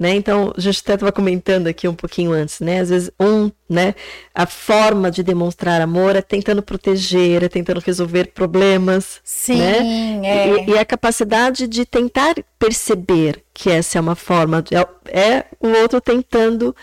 Né? 0.00 0.14
Então, 0.14 0.50
a 0.56 0.60
gente 0.60 0.80
até 0.80 0.94
estava 0.94 1.12
comentando 1.12 1.66
aqui 1.66 1.86
um 1.86 1.94
pouquinho 1.94 2.32
antes, 2.32 2.60
né? 2.60 2.80
Às 2.80 2.88
vezes, 2.88 3.10
um, 3.20 3.50
né? 3.68 3.94
A 4.34 4.46
forma 4.46 5.10
de 5.10 5.22
demonstrar 5.22 5.78
amor 5.82 6.16
é 6.16 6.22
tentando 6.22 6.62
proteger, 6.62 7.44
é 7.44 7.50
tentando 7.50 7.80
resolver 7.80 8.28
problemas. 8.32 9.20
Sim, 9.22 9.58
né? 9.58 10.20
é. 10.24 10.64
E, 10.64 10.70
e, 10.70 10.78
a 10.78 10.86
capacidade 10.86 11.68
de 11.68 11.84
tentar 11.84 12.34
perceber 12.58 13.44
que 13.52 13.70
essa 13.70 13.98
é 13.98 14.00
uma 14.00 14.14
forma, 14.14 14.62
de, 14.62 14.74
é, 14.74 14.86
é 15.06 15.44
o 15.60 15.68
outro 15.68 16.00
tentando 16.00 16.74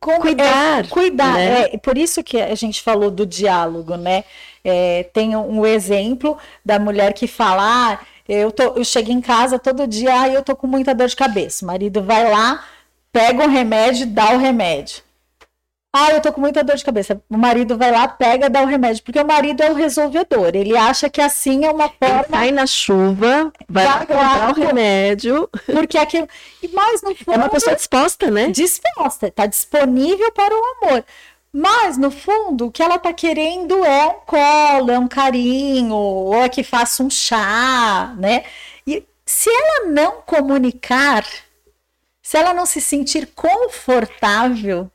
Com, 0.00 0.18
cuidar. 0.18 0.86
É, 0.86 0.88
cuidar. 0.88 1.34
né? 1.34 1.62
É, 1.74 1.76
por 1.76 1.98
isso 1.98 2.24
que 2.24 2.40
a 2.40 2.54
gente 2.54 2.80
falou 2.80 3.10
do 3.10 3.26
diálogo, 3.26 3.96
né? 3.98 4.24
É, 4.64 5.02
tem 5.12 5.36
um 5.36 5.66
exemplo 5.66 6.38
da 6.64 6.78
mulher 6.78 7.12
que 7.12 7.26
fala. 7.26 7.62
Ah, 7.62 8.00
eu, 8.28 8.50
tô, 8.50 8.62
eu 8.76 8.84
chego 8.84 9.10
em 9.10 9.20
casa 9.20 9.58
todo 9.58 9.86
dia, 9.86 10.20
ah, 10.20 10.28
eu 10.28 10.42
tô 10.42 10.56
com 10.56 10.66
muita 10.66 10.94
dor 10.94 11.08
de 11.08 11.16
cabeça. 11.16 11.64
O 11.64 11.68
marido 11.68 12.02
vai 12.02 12.30
lá, 12.30 12.64
pega 13.12 13.44
um 13.44 13.48
remédio, 13.48 14.06
dá 14.06 14.32
o 14.32 14.38
remédio. 14.38 15.02
Ah, 15.96 16.10
eu 16.10 16.20
tô 16.20 16.32
com 16.32 16.40
muita 16.40 16.64
dor 16.64 16.74
de 16.74 16.84
cabeça. 16.84 17.22
O 17.30 17.38
marido 17.38 17.78
vai 17.78 17.92
lá, 17.92 18.08
pega, 18.08 18.50
dá 18.50 18.62
o 18.62 18.66
remédio. 18.66 19.04
Porque 19.04 19.20
o 19.20 19.24
marido 19.24 19.62
é 19.62 19.70
o 19.70 19.74
resolvedor. 19.74 20.50
Ele 20.52 20.76
acha 20.76 21.08
que 21.08 21.20
assim 21.20 21.64
é 21.64 21.70
uma 21.70 21.84
Ele 21.84 21.94
forma. 22.00 22.26
sai 22.36 22.50
na 22.50 22.66
chuva, 22.66 23.52
vai 23.68 23.84
lá 23.84 23.98
comprar 24.00 24.50
o 24.50 24.54
remédio. 24.54 25.48
Porque 25.66 25.96
aquilo. 25.96 26.28
E 26.60 26.66
mais 26.66 27.00
no 27.00 27.14
fundo. 27.14 27.34
É 27.34 27.36
uma 27.36 27.48
pessoa 27.48 27.76
disposta, 27.76 28.28
né? 28.28 28.48
disposta, 28.48 29.28
está 29.28 29.46
disponível 29.46 30.32
para 30.32 30.52
o 30.52 30.88
amor. 30.88 31.04
Mas, 31.56 31.96
no 31.96 32.10
fundo, 32.10 32.66
o 32.66 32.72
que 32.72 32.82
ela 32.82 32.96
está 32.96 33.12
querendo 33.12 33.84
é 33.84 34.06
um 34.06 34.14
colo, 34.26 34.90
é 34.90 34.98
um 34.98 35.06
carinho, 35.06 35.94
ou 35.94 36.42
é 36.42 36.48
que 36.48 36.64
faça 36.64 37.00
um 37.00 37.08
chá, 37.08 38.12
né? 38.18 38.42
E 38.84 39.06
se 39.24 39.48
ela 39.48 39.86
não 39.86 40.20
comunicar, 40.22 41.24
se 42.20 42.36
ela 42.36 42.52
não 42.52 42.66
se 42.66 42.80
sentir 42.80 43.28
confortável 43.36 44.90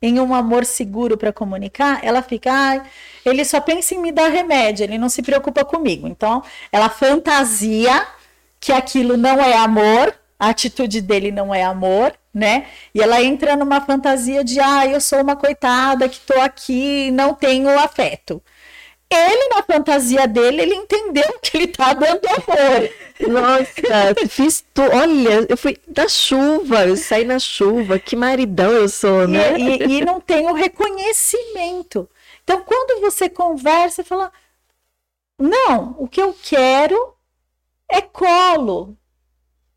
em 0.00 0.20
um 0.20 0.32
amor 0.32 0.64
seguro 0.64 1.18
para 1.18 1.32
comunicar, 1.32 1.98
ela 2.04 2.22
fica, 2.22 2.52
ai, 2.52 2.82
ele 3.24 3.44
só 3.44 3.60
pensa 3.60 3.96
em 3.96 3.98
me 3.98 4.12
dar 4.12 4.28
remédio, 4.30 4.84
ele 4.84 4.98
não 4.98 5.08
se 5.08 5.20
preocupa 5.20 5.64
comigo. 5.64 6.06
Então, 6.06 6.44
ela 6.70 6.88
fantasia 6.88 8.06
que 8.60 8.70
aquilo 8.70 9.16
não 9.16 9.40
é 9.40 9.56
amor, 9.56 10.14
a 10.44 10.50
atitude 10.50 11.00
dele 11.00 11.30
não 11.30 11.54
é 11.54 11.62
amor, 11.62 12.12
né? 12.32 12.66
E 12.94 13.00
ela 13.00 13.22
entra 13.22 13.56
numa 13.56 13.80
fantasia 13.80 14.44
de, 14.44 14.60
ah, 14.60 14.86
eu 14.86 15.00
sou 15.00 15.22
uma 15.22 15.36
coitada 15.36 16.08
que 16.08 16.20
tô 16.20 16.38
aqui, 16.40 17.10
não 17.10 17.34
tenho 17.34 17.68
afeto. 17.78 18.42
Ele, 19.10 19.48
na 19.48 19.62
fantasia 19.62 20.26
dele, 20.26 20.60
ele 20.62 20.74
entendeu 20.74 21.38
que 21.40 21.56
ele 21.56 21.68
tá 21.68 21.92
dando 21.94 22.26
amor. 22.26 22.90
Nossa, 23.28 24.28
fiz 24.28 24.64
tu. 24.74 24.82
Olha, 24.82 25.46
eu 25.48 25.56
fui 25.56 25.78
na 25.96 26.08
chuva, 26.08 26.86
eu 26.86 26.96
saí 26.96 27.24
na 27.24 27.38
chuva, 27.38 27.98
que 27.98 28.16
maridão 28.16 28.70
eu 28.70 28.88
sou, 28.88 29.28
né? 29.28 29.56
E, 29.58 29.82
e, 29.84 29.98
e 29.98 30.04
não 30.04 30.20
tem 30.20 30.46
o 30.46 30.52
reconhecimento. 30.52 32.08
Então, 32.42 32.62
quando 32.62 33.00
você 33.00 33.28
conversa, 33.28 34.02
fala: 34.02 34.32
Não, 35.38 35.94
o 35.98 36.08
que 36.08 36.20
eu 36.20 36.36
quero 36.42 37.14
é 37.88 38.00
colo. 38.00 38.96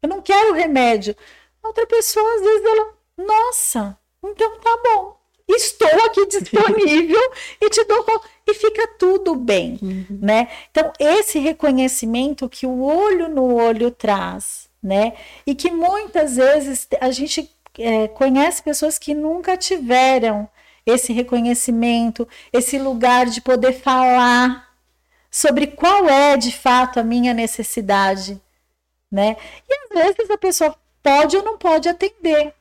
Eu 0.01 0.09
não 0.09 0.21
quero 0.21 0.53
remédio. 0.53 1.15
A 1.63 1.67
outra 1.67 1.85
pessoa, 1.87 2.35
às 2.35 2.41
vezes, 2.41 2.65
ela, 2.65 2.93
nossa, 3.17 3.97
então 4.23 4.59
tá 4.59 4.77
bom. 4.83 5.17
Estou 5.47 6.05
aqui 6.05 6.25
disponível 6.27 7.31
e 7.61 7.69
te 7.69 7.83
dou. 7.85 8.05
E 8.45 8.53
fica 8.53 8.87
tudo 8.99 9.35
bem, 9.35 9.79
né? 10.09 10.49
Então, 10.71 10.91
esse 10.99 11.39
reconhecimento 11.39 12.49
que 12.49 12.65
o 12.65 12.81
olho 12.81 13.27
no 13.29 13.55
olho 13.55 13.91
traz, 13.91 14.69
né? 14.81 15.13
E 15.45 15.55
que 15.55 15.71
muitas 15.71 16.35
vezes 16.35 16.87
a 16.99 17.11
gente 17.11 17.49
é, 17.77 18.07
conhece 18.07 18.63
pessoas 18.63 18.97
que 18.97 19.13
nunca 19.13 19.57
tiveram 19.57 20.49
esse 20.85 21.11
reconhecimento, 21.11 22.27
esse 22.51 22.77
lugar 22.77 23.25
de 23.25 23.41
poder 23.41 23.73
falar 23.73 24.67
sobre 25.29 25.67
qual 25.67 26.07
é 26.09 26.37
de 26.37 26.51
fato 26.51 26.99
a 26.99 27.03
minha 27.03 27.33
necessidade, 27.33 28.41
né? 29.11 29.35
E 29.69 29.99
às 29.99 30.15
vezes 30.15 30.29
a 30.29 30.37
pessoa 30.37 30.75
pode 31.03 31.37
ou 31.37 31.43
não 31.43 31.57
pode 31.57 31.89
atender. 31.89 32.53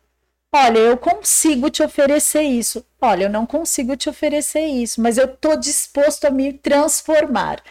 Olha, 0.54 0.78
eu 0.78 0.96
consigo 0.96 1.68
te 1.70 1.82
oferecer 1.82 2.42
isso. 2.42 2.84
Olha, 3.00 3.24
eu 3.24 3.30
não 3.30 3.44
consigo 3.46 3.96
te 3.96 4.08
oferecer 4.08 4.66
isso, 4.66 5.00
mas 5.00 5.18
eu 5.18 5.26
estou 5.26 5.56
disposto 5.56 6.24
a 6.26 6.30
me 6.30 6.52
transformar. 6.52 7.62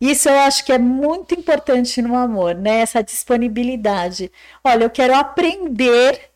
Isso 0.00 0.28
eu 0.28 0.38
acho 0.40 0.64
que 0.64 0.72
é 0.72 0.78
muito 0.78 1.34
importante 1.34 2.02
no 2.02 2.16
amor, 2.16 2.54
né? 2.54 2.80
Essa 2.80 3.02
disponibilidade. 3.02 4.30
Olha, 4.64 4.84
eu 4.84 4.90
quero 4.90 5.14
aprender 5.14 6.30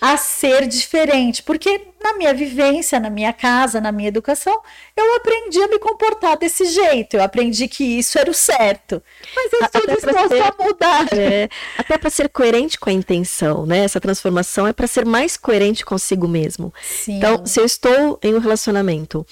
a 0.00 0.16
ser 0.16 0.66
diferente, 0.66 1.42
porque 1.42 1.88
na 2.02 2.14
minha 2.14 2.32
vivência, 2.32 2.98
na 2.98 3.10
minha 3.10 3.32
casa, 3.32 3.80
na 3.80 3.92
minha 3.92 4.08
educação, 4.08 4.58
eu 4.96 5.16
aprendi 5.16 5.60
a 5.62 5.68
me 5.68 5.78
comportar 5.78 6.38
desse 6.38 6.64
jeito, 6.64 7.16
eu 7.16 7.22
aprendi 7.22 7.68
que 7.68 7.84
isso 7.84 8.18
era 8.18 8.30
o 8.30 8.34
certo, 8.34 9.02
mas 9.36 9.52
eu 9.52 9.60
estou 9.60 9.86
disposta 9.94 10.28
ser- 10.28 10.42
a 10.42 10.54
mudar. 10.64 11.06
É, 11.12 11.48
até 11.76 11.98
para 11.98 12.08
ser 12.08 12.28
coerente 12.30 12.78
com 12.78 12.88
a 12.88 12.92
intenção, 12.92 13.66
né? 13.66 13.84
Essa 13.84 14.00
transformação 14.00 14.66
é 14.66 14.72
para 14.72 14.86
ser 14.86 15.04
mais 15.04 15.36
coerente 15.36 15.84
consigo 15.84 16.26
mesmo. 16.26 16.72
Sim. 16.82 17.16
Então, 17.18 17.44
se 17.44 17.60
eu 17.60 17.64
estou 17.64 18.18
em 18.22 18.34
um 18.34 18.38
relacionamento 18.38 19.26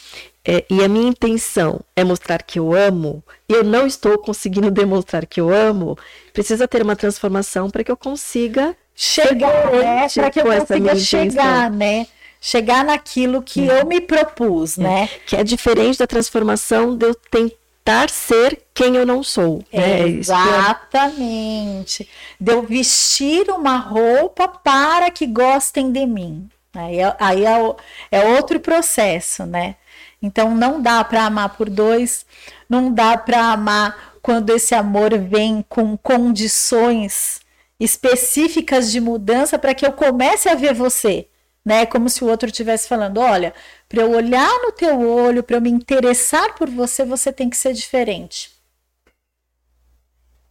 é, 0.44 0.64
e 0.68 0.82
a 0.84 0.88
minha 0.88 1.08
intenção 1.08 1.80
é 1.96 2.04
mostrar 2.04 2.42
que 2.42 2.58
eu 2.58 2.74
amo, 2.74 3.22
e 3.48 3.52
eu 3.54 3.64
não 3.64 3.86
estou 3.86 4.18
conseguindo 4.18 4.70
demonstrar 4.72 5.24
que 5.24 5.40
eu 5.40 5.50
amo, 5.52 5.96
precisa 6.32 6.68
ter 6.68 6.82
uma 6.82 6.96
transformação 6.96 7.70
para 7.70 7.82
que 7.84 7.90
eu 7.90 7.96
consiga 7.96 8.76
chegar, 9.00 9.70
né? 9.72 10.08
Para 10.12 10.30
que 10.30 10.40
eu 10.40 10.50
essa 10.52 10.66
consiga 10.66 10.96
chegar, 10.96 11.70
né? 11.70 12.06
Chegar 12.40 12.84
naquilo 12.84 13.42
que 13.42 13.64
eu 13.66 13.86
me 13.86 14.00
propus, 14.00 14.76
né? 14.76 15.08
que 15.26 15.36
é 15.36 15.42
diferente 15.44 15.98
da 15.98 16.06
transformação 16.06 16.96
de 16.96 17.06
eu 17.06 17.14
tentar 17.14 18.08
ser 18.10 18.60
quem 18.74 18.96
eu 18.96 19.06
não 19.06 19.22
sou. 19.22 19.62
né? 19.72 20.00
É- 20.02 20.08
Exatamente. 20.08 22.08
De 22.40 22.52
eu 22.52 22.62
vestir 22.62 23.48
uma 23.50 23.76
roupa 23.78 24.48
para 24.48 25.10
que 25.10 25.26
gostem 25.26 25.90
de 25.92 26.04
mim. 26.06 26.48
Aí, 26.74 27.00
é, 27.00 27.16
aí 27.18 27.44
é, 27.44 27.58
o- 27.58 27.76
é 28.10 28.20
outro 28.36 28.60
processo, 28.60 29.44
né? 29.46 29.76
Então 30.22 30.54
não 30.54 30.80
dá 30.80 31.02
para 31.04 31.24
amar 31.24 31.50
por 31.56 31.68
dois, 31.70 32.24
não 32.68 32.92
dá 32.92 33.16
para 33.16 33.52
amar 33.52 34.14
quando 34.22 34.50
esse 34.50 34.74
amor 34.74 35.16
vem 35.18 35.64
com 35.68 35.96
condições 35.96 37.40
específicas 37.78 38.90
de 38.90 39.00
mudança 39.00 39.58
para 39.58 39.74
que 39.74 39.86
eu 39.86 39.92
comece 39.92 40.48
a 40.48 40.54
ver 40.54 40.74
você, 40.74 41.28
né? 41.64 41.86
Como 41.86 42.08
se 42.08 42.24
o 42.24 42.28
outro 42.28 42.48
estivesse 42.48 42.88
falando, 42.88 43.18
olha, 43.20 43.54
para 43.88 44.02
eu 44.02 44.10
olhar 44.12 44.50
no 44.62 44.72
teu 44.72 45.00
olho, 45.00 45.42
para 45.42 45.56
eu 45.56 45.60
me 45.60 45.70
interessar 45.70 46.54
por 46.54 46.68
você, 46.68 47.04
você 47.04 47.32
tem 47.32 47.48
que 47.50 47.56
ser 47.56 47.72
diferente. 47.72 48.50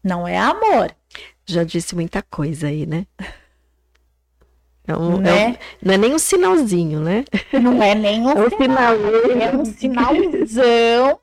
Não 0.03 0.27
é 0.27 0.37
amor, 0.37 0.95
já 1.45 1.63
disse 1.63 1.93
muita 1.95 2.21
coisa 2.21 2.67
aí, 2.67 2.85
né? 2.85 3.05
É 4.87 4.95
um- 4.95 5.17
é 5.17 5.19
Né? 5.19 5.47
um- 5.49 5.55
não 5.87 5.93
é 5.93 5.97
nem 5.97 6.13
um 6.15 6.19
sinalzinho, 6.19 7.01
né? 7.01 7.25
não 7.51 7.83
é 7.83 7.93
nem 7.93 8.21
um 8.25 8.29
É 8.31 8.45
um 8.45 8.49
sinal. 8.57 8.93
é 8.95 9.55
um 9.57 9.65
sinalzão 9.65 11.19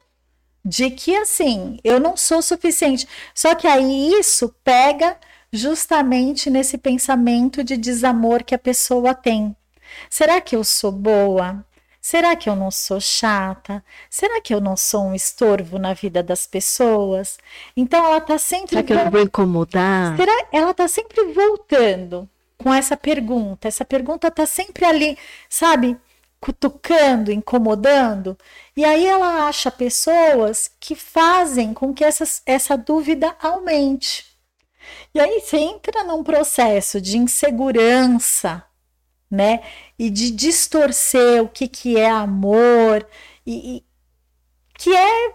de 0.65 0.91
que 0.91 1.17
assim, 1.17 1.79
eu 1.83 1.99
não 1.99 2.17
sou 2.17 2.43
suficiente. 2.43 3.07
Só 3.35 3.55
que 3.55 3.67
aí 3.67 4.13
isso 4.19 4.55
pega 4.63 5.17
justamente 5.55 6.51
nesse 6.51 6.77
pensamento 6.77 7.63
de 7.63 7.77
desamor 7.77 8.43
que 8.43 8.55
a 8.55 8.59
pessoa 8.59 9.15
tem. 9.15 9.57
Será 10.11 10.41
que 10.41 10.57
eu 10.57 10.65
sou 10.65 10.91
boa? 10.91 11.65
Será 12.01 12.37
que 12.37 12.51
eu 12.51 12.57
não 12.57 12.71
sou 12.71 13.01
chata? 13.01 13.83
Será 14.11 14.41
que 14.41 14.53
eu 14.53 14.61
não 14.61 14.77
sou 14.77 15.05
um 15.05 15.15
estorvo 15.15 15.79
na 15.79 15.95
vida 15.95 16.23
das 16.23 16.47
pessoas? 16.47 17.39
Então 17.75 18.05
ela 18.05 18.21
tá 18.21 18.37
sempre 18.37 18.71
Será 18.71 18.83
que 18.83 18.93
eu 18.93 19.05
não 19.05 19.11
vou 19.11 19.23
incomodar? 19.23 20.17
Será 20.17 20.47
ela 20.53 20.73
está 20.73 20.87
sempre 20.87 21.33
voltando 21.33 22.29
com 22.59 22.75
essa 22.75 22.97
pergunta? 22.97 23.69
Essa 23.69 23.87
pergunta 23.87 24.29
está 24.29 24.45
sempre 24.45 24.85
ali, 24.85 25.17
sabe, 25.49 25.97
cutucando, 26.41 27.33
incomodando. 27.33 28.37
E 28.77 28.85
aí 28.85 29.07
ela 29.07 29.47
acha 29.49 29.71
pessoas 29.71 30.71
que 30.79 30.95
fazem 30.95 31.73
com 31.73 31.95
que 31.95 32.05
essas, 32.05 32.43
essa 32.45 32.77
dúvida 32.77 33.35
aumente. 33.41 34.34
E 35.15 35.21
aí 35.21 35.41
você 35.41 35.59
entra 35.59 36.05
num 36.05 36.25
processo 36.25 37.01
de 37.01 37.17
insegurança, 37.19 38.65
né? 39.31 39.63
E 39.99 40.11
de 40.11 40.31
distorcer 40.31 41.43
o 41.43 41.49
que, 41.49 41.69
que 41.69 41.97
é 41.99 42.11
amor, 42.11 43.07
e, 43.47 43.79
e 43.79 43.85
que 44.79 44.91
é, 44.95 45.35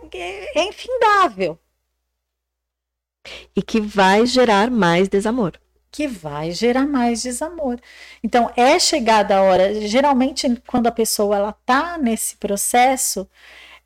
é 0.59 0.63
infindável. 0.65 1.59
E 3.55 3.61
que 3.61 3.79
vai 3.79 4.25
gerar 4.25 4.69
mais 4.71 5.07
desamor. 5.07 5.53
que 5.91 6.07
vai 6.07 6.51
gerar 6.51 6.85
mais 6.85 7.21
desamor. 7.23 7.79
Então, 8.23 8.51
é 8.55 8.79
chegada 8.79 9.37
a 9.37 9.41
hora, 9.41 9.87
geralmente 9.87 10.47
quando 10.67 10.87
a 10.87 10.91
pessoa 10.91 11.35
ela 11.35 11.53
tá 11.65 11.97
nesse 11.97 12.37
processo, 12.37 13.27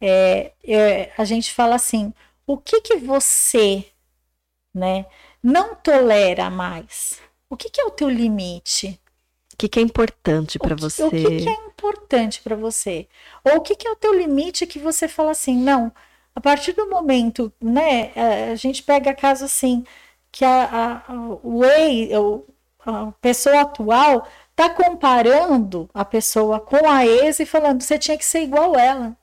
é, 0.02 0.54
é, 0.66 1.12
a 1.18 1.26
gente 1.26 1.54
fala 1.54 1.76
assim, 1.76 2.14
o 2.48 2.58
que 2.58 2.82
que 2.82 2.98
você, 2.98 3.86
né, 4.74 5.06
não 5.44 5.76
tolera 5.76 6.50
mais? 6.50 7.20
O 7.50 7.58
que, 7.58 7.70
que 7.70 7.82
é 7.82 7.86
o 7.86 7.92
teu 7.92 8.10
limite? 8.10 9.00
O 9.54 9.58
que, 9.58 9.68
que 9.70 9.80
é 9.80 9.84
importante 9.84 10.58
para 10.58 10.76
você? 10.76 11.04
O 11.04 11.12
que, 11.12 11.38
que 11.42 11.50
é 11.50 11.54
importante 11.68 12.42
para 12.42 12.56
você? 12.56 13.08
Ou 13.44 13.58
o 13.58 13.62
que, 13.62 13.76
que 13.76 13.88
é 13.88 13.92
o 13.92 13.96
teu 13.96 14.14
limite 14.18 14.66
que 14.66 14.80
você 14.80 15.08
fala 15.08 15.32
assim, 15.32 15.56
não, 15.56 15.92
a 16.36 16.42
partir 16.42 16.74
do 16.74 16.90
momento, 16.90 17.54
né, 17.62 18.12
a 18.52 18.56
gente 18.56 18.82
pega 18.82 19.14
caso 19.14 19.46
assim, 19.46 19.86
que 20.32 20.44
a, 20.44 21.04
a, 21.08 21.14
o 21.44 21.64
ex, 21.64 22.10
a 22.86 23.12
pessoa 23.22 23.62
atual 23.62 24.28
tá 24.56 24.70
comparando 24.70 25.90
a 25.94 26.04
pessoa 26.04 26.60
com 26.60 26.88
a 26.90 27.06
ex 27.06 27.40
e 27.40 27.46
falando, 27.46 27.82
você 27.82 28.00
tinha 28.00 28.18
que 28.18 28.26
ser 28.26 28.42
igual 28.42 28.76
ela. 28.76 29.16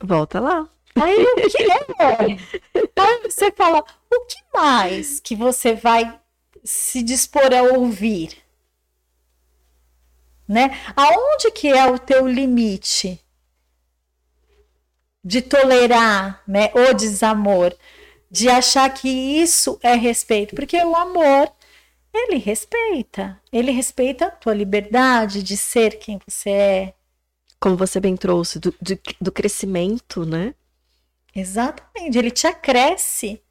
Volta 0.00 0.40
lá. 0.40 0.68
Aí 1.00 1.22
o 1.22 1.36
que 1.50 1.62
é? 1.62 2.38
Aí 2.96 3.22
você 3.22 3.52
fala, 3.52 3.84
o 4.10 4.20
que 4.26 4.38
mais 4.54 5.20
que 5.20 5.36
você 5.36 5.74
vai 5.74 6.18
se 6.64 7.02
dispor 7.02 7.52
a 7.54 7.62
ouvir? 7.62 8.38
Né? 10.48 10.70
Aonde 10.94 11.50
que 11.50 11.68
é 11.68 11.86
o 11.86 11.98
teu 11.98 12.26
limite 12.26 13.20
de 15.22 15.42
tolerar, 15.42 16.40
né, 16.46 16.70
o 16.72 16.94
desamor, 16.94 17.76
de 18.30 18.48
achar 18.48 18.88
que 18.90 19.08
isso 19.08 19.76
é 19.82 19.94
respeito, 19.94 20.54
porque 20.54 20.76
o 20.76 20.94
amor 20.94 21.50
ele 22.14 22.36
respeita, 22.38 23.40
ele 23.52 23.72
respeita 23.72 24.26
a 24.26 24.30
tua 24.30 24.54
liberdade 24.54 25.42
de 25.42 25.56
ser 25.56 25.98
quem 25.98 26.20
você 26.26 26.50
é. 26.50 26.94
Como 27.58 27.76
você 27.76 27.98
bem 27.98 28.16
trouxe, 28.16 28.60
do, 28.60 28.72
do, 28.80 28.98
do 29.20 29.32
crescimento, 29.32 30.24
né? 30.24 30.54
Exatamente, 31.36 32.18
ele 32.18 32.30
te 32.30 32.46
acresce. 32.46 33.42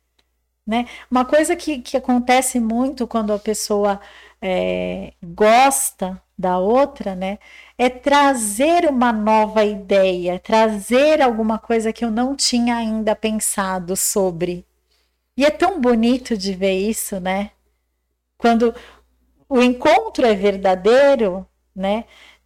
Né? 0.65 0.87
Uma 1.11 1.23
coisa 1.23 1.55
que, 1.55 1.79
que 1.79 1.95
acontece 1.95 2.59
muito 2.59 3.07
quando 3.07 3.31
a 3.31 3.37
pessoa 3.37 4.01
é, 4.41 5.13
gosta 5.23 6.19
da 6.37 6.57
outra, 6.57 7.15
né? 7.15 7.37
É 7.77 7.87
trazer 7.89 8.89
uma 8.89 9.13
nova 9.13 9.63
ideia, 9.63 10.39
trazer 10.39 11.21
alguma 11.21 11.59
coisa 11.59 11.93
que 11.93 12.03
eu 12.03 12.11
não 12.11 12.35
tinha 12.35 12.75
ainda 12.75 13.15
pensado 13.15 13.95
sobre. 13.95 14.65
E 15.37 15.45
é 15.45 15.51
tão 15.51 15.79
bonito 15.79 16.35
de 16.37 16.53
ver 16.53 16.73
isso, 16.77 17.19
né? 17.19 17.51
Quando 18.37 18.73
o 19.47 19.61
encontro 19.61 20.25
é 20.25 20.33
verdadeiro, 20.35 21.47
né? 21.75 22.05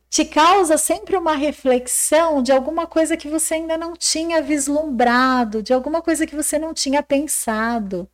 Te 0.09 0.25
causa 0.25 0.77
sempre 0.77 1.15
uma 1.15 1.35
reflexão 1.35 2.41
de 2.41 2.51
alguma 2.51 2.87
coisa 2.87 3.15
que 3.15 3.29
você 3.29 3.55
ainda 3.55 3.77
não 3.77 3.93
tinha 3.95 4.41
vislumbrado, 4.41 5.61
de 5.61 5.73
alguma 5.73 6.01
coisa 6.01 6.25
que 6.25 6.35
você 6.35 6.57
não 6.57 6.73
tinha 6.73 7.03
pensado. 7.03 8.09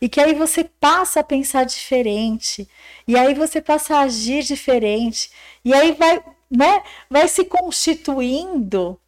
E 0.00 0.08
que 0.08 0.20
aí 0.20 0.34
você 0.34 0.64
passa 0.64 1.20
a 1.20 1.24
pensar 1.24 1.64
diferente, 1.64 2.68
e 3.06 3.16
aí 3.16 3.34
você 3.34 3.60
passa 3.60 3.96
a 3.96 4.00
agir 4.02 4.42
diferente, 4.44 5.30
e 5.64 5.74
aí 5.74 5.92
vai, 5.92 6.22
né, 6.50 6.82
vai 7.10 7.28
se 7.28 7.44
constituindo 7.44 9.00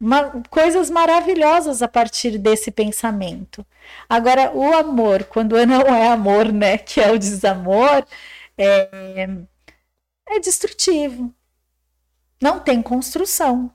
uma, 0.00 0.42
coisas 0.50 0.90
maravilhosas 0.90 1.82
a 1.82 1.88
partir 1.88 2.38
desse 2.38 2.70
pensamento. 2.70 3.66
Agora, 4.08 4.52
o 4.54 4.74
amor, 4.74 5.24
quando 5.24 5.54
não 5.66 5.82
é 5.82 6.08
amor, 6.08 6.52
né, 6.52 6.78
que 6.78 7.00
é 7.00 7.10
o 7.12 7.18
desamor, 7.18 8.04
é, 8.58 9.28
é 10.28 10.40
destrutivo. 10.40 11.34
Não 12.44 12.60
tem 12.60 12.82
construção. 12.82 13.72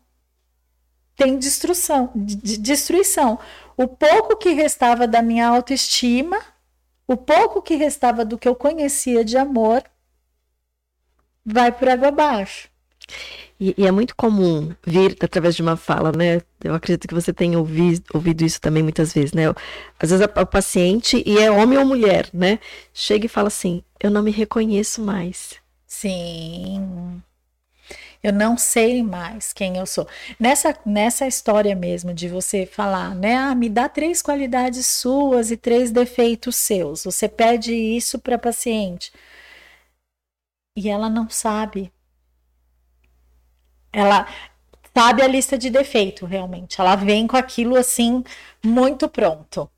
Tem 1.15 1.39
destruição, 1.39 2.11
destruição. 2.13 3.39
O 3.75 3.87
pouco 3.87 4.37
que 4.37 4.53
restava 4.53 5.07
da 5.07 5.23
minha 5.23 5.47
autoestima, 5.47 6.37
o 7.07 7.17
pouco 7.17 7.63
que 7.63 7.73
restava 7.73 8.23
do 8.23 8.37
que 8.37 8.47
eu 8.47 8.53
conhecia 8.53 9.25
de 9.25 9.39
amor, 9.39 9.81
vai 11.43 11.71
por 11.71 11.89
água 11.89 12.09
abaixo. 12.09 12.69
E, 13.59 13.73
e, 13.75 13.87
é 13.87 13.91
muito 13.91 14.15
comum 14.15 14.71
vir 14.85 15.17
através 15.19 15.55
de 15.55 15.63
uma 15.63 15.75
fala, 15.75 16.11
né? 16.11 16.39
Eu 16.63 16.75
acredito 16.75 17.07
que 17.07 17.15
você 17.15 17.33
tenha 17.33 17.57
ouvido, 17.57 18.03
ouvido 18.13 18.43
isso 18.43 18.61
também 18.61 18.83
muitas 18.83 19.11
vezes, 19.11 19.33
né? 19.33 19.45
Às 19.99 20.11
vezes 20.11 20.23
o 20.23 20.45
paciente, 20.45 21.23
e 21.25 21.39
é 21.39 21.49
homem 21.49 21.79
ou 21.79 21.85
mulher, 21.85 22.29
né? 22.31 22.59
Chega 22.93 23.25
e 23.25 23.29
fala 23.29 23.47
assim: 23.47 23.83
Eu 23.99 24.11
não 24.11 24.21
me 24.21 24.29
reconheço 24.29 25.01
mais. 25.01 25.55
Sim. 25.87 27.19
Eu 28.21 28.33
não 28.33 28.57
sei 28.57 29.01
mais 29.01 29.53
quem 29.53 29.77
eu 29.77 29.85
sou. 29.85 30.07
Nessa, 30.39 30.77
nessa 30.85 31.25
história 31.27 31.75
mesmo 31.75 32.13
de 32.13 32.27
você 32.27 32.65
falar, 32.65 33.15
né? 33.15 33.35
Ah, 33.37 33.55
me 33.55 33.69
dá 33.69 33.87
três 33.87 34.21
qualidades 34.21 34.85
suas 34.87 35.51
e 35.51 35.57
três 35.57 35.91
defeitos 35.91 36.55
seus. 36.57 37.03
Você 37.05 37.29
pede 37.29 37.73
isso 37.73 38.19
para 38.19 38.37
paciente. 38.37 39.11
E 40.75 40.89
ela 40.89 41.09
não 41.09 41.29
sabe. 41.29 41.91
Ela 43.91 44.27
sabe 44.95 45.21
a 45.23 45.27
lista 45.27 45.57
de 45.57 45.69
defeito, 45.69 46.25
realmente. 46.25 46.79
Ela 46.81 46.95
vem 46.95 47.27
com 47.27 47.37
aquilo 47.37 47.75
assim, 47.75 48.23
muito 48.63 49.09
pronto, 49.09 49.69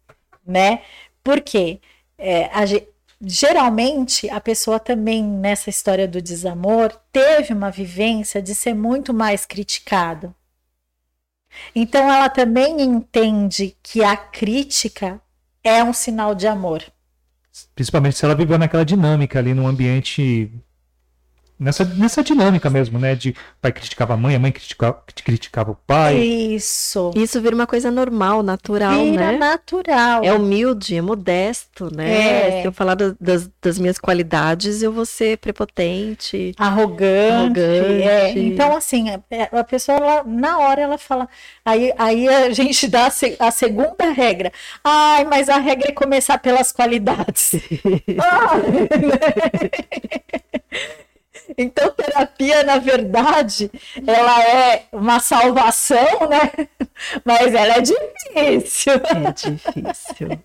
né? 0.45 0.83
Por 1.23 1.41
quê? 1.41 1.81
É, 2.17 2.45
a, 2.47 2.65
geralmente 3.21 4.29
a 4.29 4.41
pessoa 4.41 4.79
também 4.79 5.23
nessa 5.23 5.69
história 5.69 6.07
do 6.07 6.21
desamor 6.21 6.91
teve 7.11 7.53
uma 7.53 7.69
vivência 7.69 8.41
de 8.41 8.55
ser 8.55 8.73
muito 8.73 9.13
mais 9.13 9.45
criticado. 9.45 10.33
Então 11.75 12.11
ela 12.11 12.29
também 12.29 12.81
entende 12.81 13.75
que 13.83 14.03
a 14.03 14.15
crítica 14.15 15.21
é 15.63 15.83
um 15.83 15.93
sinal 15.93 16.33
de 16.33 16.47
amor. 16.47 16.83
Principalmente 17.75 18.17
se 18.17 18.25
ela 18.25 18.35
viveu 18.35 18.57
naquela 18.57 18.85
dinâmica 18.85 19.37
ali 19.37 19.53
num 19.53 19.67
ambiente 19.67 20.51
nessa, 21.61 21.85
nessa 21.85 22.23
dinâmica 22.23 22.69
mesmo, 22.69 22.97
né? 22.97 23.13
De 23.13 23.35
pai 23.61 23.71
criticava 23.71 24.15
a 24.15 24.17
mãe, 24.17 24.35
a 24.35 24.39
mãe 24.39 24.51
criticava, 24.51 25.03
criticava 25.23 25.71
o 25.71 25.75
pai. 25.75 26.17
Isso. 26.17 27.11
Isso 27.15 27.39
vira 27.39 27.53
uma 27.53 27.67
coisa 27.67 27.91
normal, 27.91 28.41
natural, 28.41 29.03
vira 29.03 29.31
né? 29.31 29.37
natural. 29.37 30.23
É 30.23 30.33
humilde, 30.33 30.95
é 30.97 31.01
modesto, 31.01 31.95
né? 31.95 32.57
É. 32.57 32.61
Se 32.61 32.67
eu 32.67 32.71
falar 32.71 32.95
das, 32.95 33.47
das 33.61 33.77
minhas 33.77 33.99
qualidades, 33.99 34.81
eu 34.81 34.91
vou 34.91 35.05
ser 35.05 35.37
prepotente. 35.37 36.53
Arrogante. 36.57 37.59
arrogante. 37.59 38.07
É. 38.07 38.31
Então, 38.39 38.75
assim, 38.75 39.11
a, 39.11 39.19
a 39.59 39.63
pessoa, 39.63 39.97
ela, 39.97 40.23
na 40.25 40.57
hora, 40.57 40.81
ela 40.81 40.97
fala. 40.97 41.29
Aí, 41.63 41.93
aí 41.97 42.27
a 42.27 42.49
gente 42.53 42.87
dá 42.87 43.05
a, 43.05 43.47
a 43.47 43.51
segunda 43.51 44.11
regra. 44.11 44.51
Ai, 44.83 45.25
mas 45.25 45.47
a 45.47 45.57
regra 45.57 45.89
é 45.89 45.93
começar 45.93 46.39
pelas 46.39 46.71
qualidades. 46.71 47.51
ah, 48.19 48.57
né? 48.57 49.21
Então, 51.57 51.91
terapia, 51.91 52.63
na 52.63 52.77
verdade, 52.77 53.71
ela 54.05 54.43
é 54.43 54.85
uma 54.91 55.19
salvação, 55.19 56.29
né? 56.29 56.67
Mas 57.25 57.53
ela 57.53 57.77
é 57.77 57.81
difícil. 57.81 58.93
É 58.93 59.31
difícil. 59.31 60.27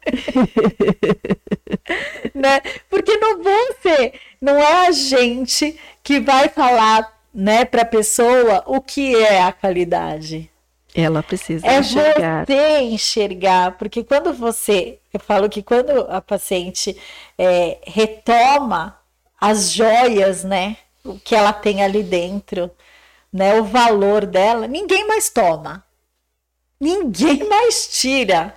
né? 2.35 2.61
Porque 2.89 3.17
não 3.17 3.43
você, 3.43 4.13
não 4.41 4.57
é 4.57 4.89
a 4.89 4.91
gente 4.91 5.79
que 6.03 6.21
vai 6.21 6.49
falar, 6.49 7.15
né, 7.33 7.65
para 7.65 7.83
a 7.83 7.87
pessoa 7.87 8.63
o 8.67 8.81
que 8.81 9.15
é 9.15 9.43
a 9.43 9.53
qualidade. 9.53 10.51
Ela 10.95 11.23
precisa 11.23 11.67
é 11.67 11.79
enxergar. 11.79 12.47
você 12.47 12.79
enxergar, 12.81 13.73
porque 13.73 14.03
quando 14.03 14.33
você, 14.33 14.99
eu 15.13 15.21
falo 15.21 15.47
que 15.47 15.63
quando 15.63 15.91
a 16.09 16.23
paciente 16.23 16.97
é, 17.37 17.77
retoma 17.87 18.99
as 19.39 19.73
joias, 19.73 20.43
né, 20.43 20.79
o 21.07 21.21
que 21.21 21.35
ela 21.35 21.53
tem 21.53 21.83
ali 21.83 22.03
dentro, 22.03 22.71
né? 23.33 23.61
O 23.61 23.65
valor 23.65 24.27
dela, 24.27 24.67
ninguém 24.67 25.07
mais 25.07 25.29
toma. 25.29 25.85
Ninguém 26.81 27.45
mais 27.49 27.89
tira. 27.89 28.55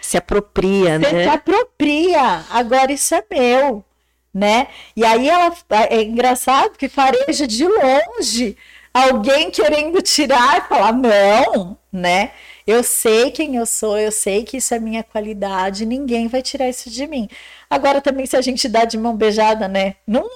Se 0.00 0.16
apropria, 0.16 0.98
Você 0.98 1.12
né? 1.12 1.24
Se 1.24 1.28
apropria. 1.28 2.44
Agora 2.50 2.92
isso 2.92 3.14
é 3.14 3.24
meu, 3.30 3.84
né? 4.32 4.68
E 4.96 5.04
aí 5.04 5.28
ela 5.28 5.54
é 5.88 6.02
engraçado 6.02 6.76
que 6.76 6.88
fareja 6.88 7.46
de 7.46 7.66
longe 7.66 8.56
alguém 8.92 9.50
querendo 9.50 10.02
tirar 10.02 10.58
e 10.58 10.68
falar 10.68 10.92
não, 10.92 11.78
né? 11.92 12.32
Eu 12.66 12.82
sei 12.82 13.30
quem 13.30 13.56
eu 13.56 13.64
sou, 13.64 13.98
eu 13.98 14.12
sei 14.12 14.44
que 14.44 14.58
isso 14.58 14.74
é 14.74 14.78
minha 14.78 15.02
qualidade, 15.02 15.86
ninguém 15.86 16.28
vai 16.28 16.42
tirar 16.42 16.68
isso 16.68 16.90
de 16.90 17.06
mim. 17.06 17.28
Agora 17.70 18.00
também 18.00 18.26
se 18.26 18.36
a 18.36 18.40
gente 18.42 18.68
dá 18.68 18.84
de 18.84 18.98
mão 18.98 19.16
beijada, 19.16 19.68
né? 19.68 19.96
Não 20.06 20.28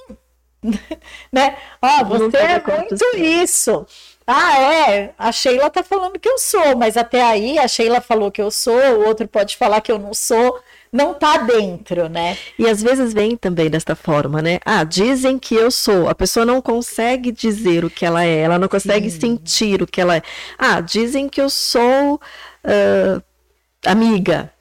né? 1.33 1.57
Ó, 1.81 2.05
você 2.05 2.37
é 2.37 2.63
muito 2.65 3.17
isso. 3.17 3.87
Ah, 4.27 4.59
é, 4.61 5.15
a 5.19 5.33
Sheila 5.33 5.69
tá 5.69 5.83
falando 5.83 6.19
que 6.19 6.29
eu 6.29 6.39
sou, 6.39 6.77
mas 6.77 6.97
até 6.97 7.23
aí 7.23 7.59
a 7.59 7.67
Sheila 7.67 8.01
falou 8.01 8.31
que 8.31 8.41
eu 8.41 8.51
sou, 8.51 8.79
o 8.79 9.07
outro 9.07 9.27
pode 9.27 9.57
falar 9.57 9.81
que 9.81 9.91
eu 9.91 9.99
não 9.99 10.15
sou, 10.15 10.61
não 10.93 11.13
tá 11.13 11.39
dentro, 11.39 12.09
né? 12.09 12.39
E 12.57 12.69
às 12.69 12.81
vezes 12.81 13.13
vem 13.13 13.37
também 13.37 13.69
desta 13.69 13.97
forma, 13.97 14.41
né? 14.41 14.61
Ah, 14.65 14.85
dizem 14.85 15.39
que 15.39 15.57
eu 15.57 15.71
sou. 15.73 16.09
A 16.09 16.15
pessoa 16.15 16.47
não 16.47 16.63
consegue 16.63 17.33
dizer 17.33 17.85
o 17.85 17.91
que 17.91 18.07
ela 18.07 18.25
é, 18.25 18.39
ela 18.39 18.59
não 18.59 18.69
consegue 18.69 19.11
Sim. 19.11 19.21
sentir 19.21 19.83
o 19.83 19.87
que 19.87 20.01
ela 20.01 20.17
é. 20.17 20.23
Ah, 20.57 20.81
dizem 20.81 21.29
que 21.29 21.41
eu 21.41 21.51
sou 21.51 22.15
uh, 22.15 23.23
amiga. 23.85 24.53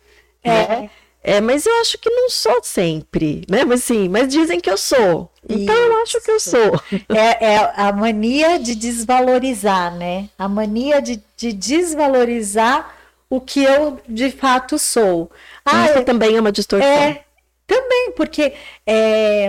É. 0.43 0.49
Né? 0.49 0.89
É, 1.23 1.39
mas 1.39 1.65
eu 1.65 1.81
acho 1.81 1.97
que 1.99 2.09
não 2.09 2.29
sou 2.29 2.63
sempre, 2.63 3.45
né? 3.47 3.63
Mas 3.63 3.83
sim, 3.83 4.09
mas 4.09 4.27
dizem 4.27 4.59
que 4.59 4.69
eu 4.69 4.77
sou. 4.77 5.31
Então 5.47 5.75
Isso. 5.75 5.83
eu 5.83 6.01
acho 6.01 6.21
que 6.21 6.31
eu 6.31 6.39
sou. 6.39 6.81
É, 7.09 7.53
é, 7.53 7.73
a 7.75 7.91
mania 7.91 8.57
de 8.57 8.73
desvalorizar, 8.73 9.95
né? 9.95 10.29
A 10.37 10.47
mania 10.47 11.01
de, 11.01 11.21
de 11.37 11.53
desvalorizar 11.53 12.95
o 13.29 13.39
que 13.39 13.63
eu 13.63 13.99
de 14.07 14.31
fato 14.31 14.79
sou. 14.79 15.29
Ah, 15.63 15.85
Isso 15.85 15.99
é, 15.99 16.03
também 16.03 16.35
é 16.35 16.39
uma 16.39 16.51
distorção. 16.51 16.89
É, 16.89 17.23
também, 17.67 18.11
porque 18.15 18.53
é, 18.85 19.45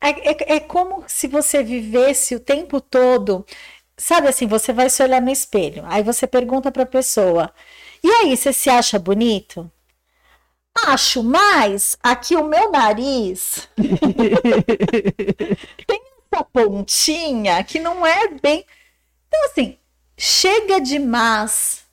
é, 0.00 0.10
é, 0.10 0.56
é 0.56 0.60
como 0.60 1.04
se 1.06 1.26
você 1.28 1.62
vivesse 1.62 2.34
o 2.34 2.40
tempo 2.40 2.80
todo. 2.80 3.44
Sabe 3.96 4.28
assim, 4.28 4.46
você 4.46 4.72
vai 4.72 4.88
se 4.88 5.02
olhar 5.02 5.20
no 5.20 5.30
espelho, 5.30 5.82
aí 5.86 6.02
você 6.02 6.26
pergunta 6.26 6.70
para 6.70 6.84
a 6.84 6.86
pessoa: 6.86 7.52
e 8.02 8.08
aí, 8.08 8.36
você 8.36 8.52
se 8.52 8.70
acha 8.70 8.98
bonito? 8.98 9.70
Acho, 10.86 11.22
mas 11.22 11.96
aqui 12.02 12.36
o 12.36 12.44
meu 12.44 12.70
nariz 12.70 13.68
tem 15.86 16.00
essa 16.32 16.44
pontinha 16.44 17.62
que 17.64 17.78
não 17.78 18.06
é 18.06 18.28
bem. 18.28 18.64
Então, 19.26 19.44
assim, 19.46 19.78
chega 20.16 20.80
demais. 20.80 21.84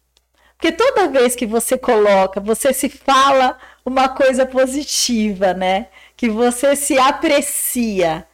Porque 0.58 0.72
toda 0.72 1.10
vez 1.10 1.36
que 1.36 1.46
você 1.46 1.78
coloca, 1.78 2.40
você 2.40 2.74
se 2.74 2.90
fala 2.90 3.58
uma 3.86 4.10
coisa 4.10 4.46
positiva, 4.46 5.54
né? 5.54 5.88
Que 6.16 6.30
você 6.30 6.76
se 6.76 6.98
aprecia. 6.98 8.26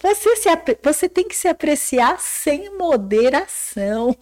Você, 0.00 0.36
se, 0.36 0.48
você 0.82 1.08
tem 1.08 1.26
que 1.26 1.34
se 1.34 1.48
apreciar 1.48 2.20
sem 2.20 2.76
moderação. 2.76 4.16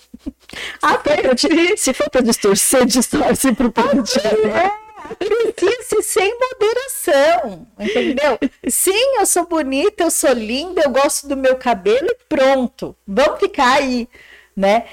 Se 1.76 1.92
for 1.92 2.08
para 2.08 2.22
distorcer, 2.22 2.86
distorce 2.86 3.52
para 3.52 3.66
o 3.66 3.72
positivo. 3.72 4.48
É 4.48 4.83
aprecie-se 5.04 6.02
sem 6.02 6.38
moderação, 6.38 7.66
entendeu? 7.78 8.38
Sim, 8.68 9.18
eu 9.18 9.26
sou 9.26 9.46
bonita, 9.46 10.04
eu 10.04 10.10
sou 10.10 10.32
linda, 10.32 10.82
eu 10.82 10.90
gosto 10.90 11.28
do 11.28 11.36
meu 11.36 11.56
cabelo 11.56 12.06
e 12.06 12.16
pronto. 12.28 12.96
Vamos 13.06 13.38
ficar 13.38 13.74
aí, 13.74 14.08
né? 14.56 14.84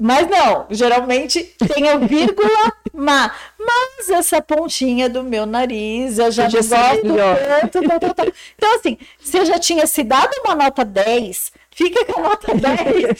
Mas 0.00 0.28
não, 0.28 0.66
geralmente 0.70 1.42
tem 1.74 1.88
a 1.88 1.96
vírgula, 1.96 2.72
ma, 2.94 3.34
mas 3.58 4.08
essa 4.08 4.40
pontinha 4.40 5.08
do 5.08 5.24
meu 5.24 5.44
nariz 5.44 6.20
eu 6.20 6.30
já 6.30 6.44
não 6.44 6.52
gosto 6.52 6.70
tanto, 6.70 7.88
tanto, 7.88 8.14
tanto. 8.14 8.34
Então, 8.54 8.76
assim, 8.76 8.96
se 9.18 9.36
eu 9.36 9.44
já 9.44 9.58
tinha 9.58 9.88
se 9.88 10.04
dado 10.04 10.30
uma 10.44 10.54
nota 10.54 10.84
10, 10.84 11.52
fica 11.78 12.04
com 12.04 12.18
a 12.20 12.22
nota 12.24 12.54
10. 12.54 13.18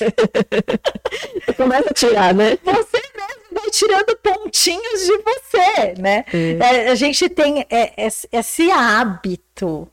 Começa 1.56 1.90
a 1.90 1.94
tirar, 1.94 2.34
né? 2.34 2.58
Você 2.64 3.00
mesmo 3.16 3.42
vai 3.52 3.70
tirando 3.70 4.16
pontinhos 4.16 5.06
de 5.06 5.16
você, 5.18 5.94
né? 6.00 6.24
É. 6.34 6.88
A 6.90 6.94
gente 6.96 7.28
tem 7.28 7.64
é, 7.70 7.92
esse 8.32 8.70
hábito 8.70 9.88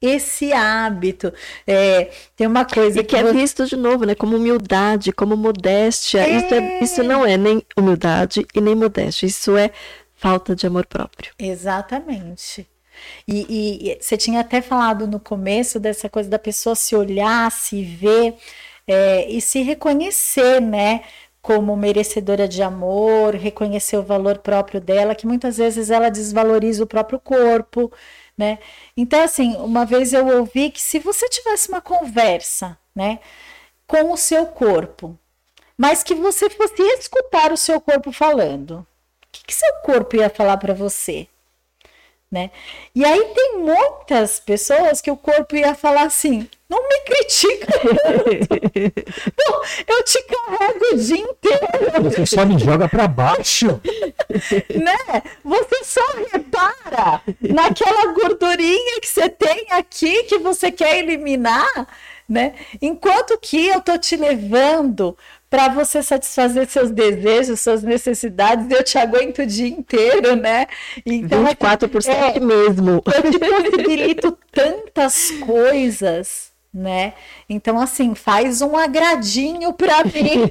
esse 0.00 0.52
hábito. 0.52 1.32
É, 1.66 2.12
tem 2.36 2.46
uma 2.46 2.64
coisa 2.64 3.00
e 3.00 3.02
que, 3.02 3.08
que 3.08 3.16
é 3.16 3.32
visto 3.32 3.66
de 3.66 3.74
novo, 3.74 4.04
né? 4.04 4.14
Como 4.14 4.36
humildade, 4.36 5.10
como 5.10 5.36
modéstia. 5.36 6.20
É... 6.20 6.36
Isso, 6.36 6.54
é, 6.54 6.78
isso 6.84 7.02
não 7.02 7.26
é 7.26 7.36
nem 7.36 7.60
humildade 7.76 8.46
e 8.54 8.60
nem 8.60 8.76
modéstia. 8.76 9.26
Isso 9.26 9.56
é 9.56 9.72
falta 10.14 10.54
de 10.54 10.68
amor 10.68 10.86
próprio. 10.86 11.32
Exatamente. 11.36 12.64
E, 13.26 13.92
e, 13.92 13.98
você 14.00 14.16
tinha 14.16 14.40
até 14.40 14.60
falado 14.62 15.06
no 15.06 15.20
começo 15.20 15.78
dessa 15.80 16.08
coisa 16.08 16.28
da 16.28 16.38
pessoa 16.38 16.74
se 16.74 16.94
olhar, 16.96 17.50
se 17.52 17.82
ver 17.82 18.34
é, 18.86 19.28
e 19.30 19.40
se 19.40 19.62
reconhecer, 19.62 20.60
né? 20.60 21.02
Como 21.42 21.76
merecedora 21.76 22.48
de 22.48 22.62
amor, 22.62 23.34
reconhecer 23.34 23.96
o 23.96 24.02
valor 24.02 24.38
próprio 24.38 24.80
dela, 24.80 25.14
que 25.14 25.26
muitas 25.26 25.58
vezes 25.58 25.90
ela 25.90 26.10
desvaloriza 26.10 26.82
o 26.82 26.86
próprio 26.86 27.20
corpo, 27.20 27.92
né? 28.36 28.58
Então, 28.96 29.20
assim, 29.22 29.56
uma 29.56 29.84
vez 29.84 30.12
eu 30.12 30.26
ouvi 30.26 30.70
que 30.70 30.80
se 30.80 30.98
você 30.98 31.28
tivesse 31.28 31.68
uma 31.68 31.80
conversa, 31.80 32.78
né, 32.94 33.20
com 33.86 34.12
o 34.12 34.16
seu 34.16 34.46
corpo, 34.46 35.18
mas 35.76 36.02
que 36.02 36.14
você 36.14 36.50
fosse 36.50 36.82
escutar 36.98 37.52
o 37.52 37.56
seu 37.56 37.80
corpo 37.80 38.12
falando, 38.12 38.80
o 38.80 38.86
que, 39.32 39.44
que 39.46 39.54
seu 39.54 39.74
corpo 39.84 40.16
ia 40.16 40.30
falar 40.30 40.56
para 40.56 40.74
você? 40.74 41.28
Né? 42.30 42.50
E 42.94 43.04
aí 43.06 43.24
tem 43.34 43.58
muitas 43.58 44.38
pessoas 44.38 45.00
que 45.00 45.10
o 45.10 45.16
corpo 45.16 45.56
ia 45.56 45.74
falar 45.74 46.02
assim: 46.02 46.46
não 46.68 46.86
me 46.86 47.00
critica 47.00 47.66
não, 49.38 49.62
eu 49.96 50.04
te 50.04 50.22
carrego 50.24 50.84
o 50.92 50.96
dia 50.98 51.16
inteiro. 51.16 52.02
Você 52.02 52.26
só 52.26 52.44
me 52.44 52.58
joga 52.58 52.86
para 52.86 53.08
baixo. 53.08 53.80
né? 54.74 55.22
Você 55.42 55.84
só 55.84 56.04
repara 56.30 57.22
naquela 57.40 58.12
gordurinha 58.12 59.00
que 59.00 59.08
você 59.08 59.30
tem 59.30 59.66
aqui 59.70 60.24
que 60.24 60.38
você 60.38 60.70
quer 60.70 60.98
eliminar, 60.98 61.88
né? 62.28 62.54
Enquanto 62.82 63.38
que 63.38 63.68
eu 63.68 63.80
tô 63.80 63.96
te 63.96 64.16
levando 64.16 65.16
para 65.50 65.68
você 65.68 66.02
satisfazer 66.02 66.68
seus 66.68 66.90
desejos, 66.90 67.60
suas 67.60 67.82
necessidades, 67.82 68.70
eu 68.70 68.84
te 68.84 68.98
aguento 68.98 69.40
o 69.40 69.46
dia 69.46 69.68
inteiro, 69.68 70.36
né? 70.36 70.66
Então, 71.04 71.44
24% 71.44 72.08
é, 72.08 72.40
mesmo. 72.40 73.02
Eu 73.06 73.30
te 73.30 73.38
possibilito 73.40 74.36
tantas 74.52 75.30
coisas, 75.30 76.52
né? 76.72 77.14
Então, 77.48 77.80
assim, 77.80 78.14
faz 78.14 78.60
um 78.60 78.76
agradinho 78.76 79.72
para 79.72 80.04
mim, 80.04 80.50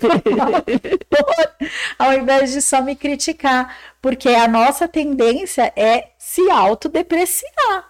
ao 2.00 2.14
invés 2.14 2.52
de 2.52 2.62
só 2.62 2.82
me 2.82 2.96
criticar, 2.96 3.78
porque 4.02 4.30
a 4.30 4.48
nossa 4.48 4.88
tendência 4.88 5.72
é 5.76 6.10
se 6.18 6.50
autodepreciar. 6.50 7.86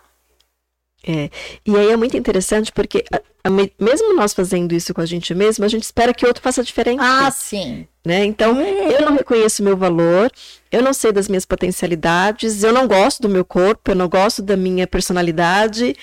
É, 1.07 1.29
e 1.65 1.77
aí 1.77 1.89
é 1.89 1.95
muito 1.95 2.17
interessante 2.17 2.69
porque 2.73 3.05
mesmo 3.49 4.15
nós 4.15 4.33
fazendo 4.33 4.73
isso 4.73 4.93
com 4.93 5.01
a 5.01 5.05
gente 5.05 5.33
mesmo, 5.33 5.65
a 5.65 5.67
gente 5.67 5.83
espera 5.83 6.13
que 6.13 6.25
o 6.25 6.27
outro 6.27 6.41
faça 6.41 6.63
diferente. 6.63 6.99
Ah, 7.01 7.29
sim. 7.31 7.87
Né? 8.05 8.25
Então, 8.25 8.59
eu 8.61 9.01
não 9.01 9.15
reconheço 9.15 9.63
meu 9.63 9.75
valor, 9.75 10.31
eu 10.71 10.81
não 10.81 10.93
sei 10.93 11.11
das 11.11 11.27
minhas 11.27 11.45
potencialidades, 11.45 12.63
eu 12.63 12.71
não 12.71 12.87
gosto 12.87 13.21
do 13.21 13.29
meu 13.29 13.43
corpo, 13.43 13.91
eu 13.91 13.95
não 13.95 14.07
gosto 14.07 14.41
da 14.41 14.55
minha 14.55 14.87
personalidade, 14.87 15.95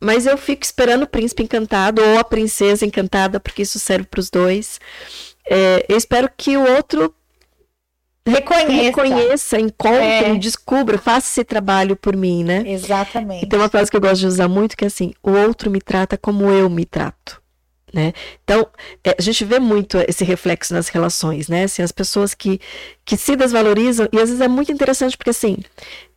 mas 0.00 0.26
eu 0.26 0.36
fico 0.36 0.64
esperando 0.64 1.02
o 1.02 1.06
príncipe 1.06 1.42
encantado 1.42 2.02
ou 2.02 2.18
a 2.18 2.24
princesa 2.24 2.84
encantada, 2.84 3.38
porque 3.38 3.62
isso 3.62 3.78
serve 3.78 4.06
para 4.06 4.20
os 4.20 4.30
dois. 4.30 4.80
É, 5.48 5.84
eu 5.88 5.96
espero 5.96 6.30
que 6.36 6.56
o 6.56 6.74
outro 6.74 7.14
reconheça, 8.26 8.82
reconheça 8.82 9.60
encontre, 9.60 9.98
é. 10.04 10.34
descubra, 10.36 10.98
faça 10.98 11.28
esse 11.28 11.44
trabalho 11.44 11.96
por 11.96 12.16
mim, 12.16 12.44
né? 12.44 12.62
Exatamente. 12.66 13.44
E 13.44 13.48
tem 13.48 13.58
uma 13.58 13.68
frase 13.68 13.90
que 13.90 13.96
eu 13.96 14.00
gosto 14.00 14.20
de 14.20 14.26
usar 14.26 14.48
muito 14.48 14.76
que 14.76 14.84
é 14.84 14.86
assim: 14.86 15.12
o 15.22 15.32
outro 15.32 15.70
me 15.70 15.80
trata 15.80 16.16
como 16.16 16.50
eu 16.50 16.68
me 16.70 16.84
trato. 16.84 17.42
Né? 17.92 18.14
Então, 18.42 18.66
é, 19.04 19.14
a 19.18 19.20
gente 19.20 19.44
vê 19.44 19.58
muito 19.58 19.98
esse 20.08 20.24
reflexo 20.24 20.72
nas 20.72 20.88
relações, 20.88 21.48
né? 21.48 21.64
Assim, 21.64 21.82
as 21.82 21.92
pessoas 21.92 22.32
que, 22.32 22.58
que 23.04 23.18
se 23.18 23.36
desvalorizam, 23.36 24.08
e 24.10 24.16
às 24.16 24.30
vezes 24.30 24.40
é 24.40 24.48
muito 24.48 24.72
interessante, 24.72 25.14
porque 25.14 25.28
assim, 25.28 25.58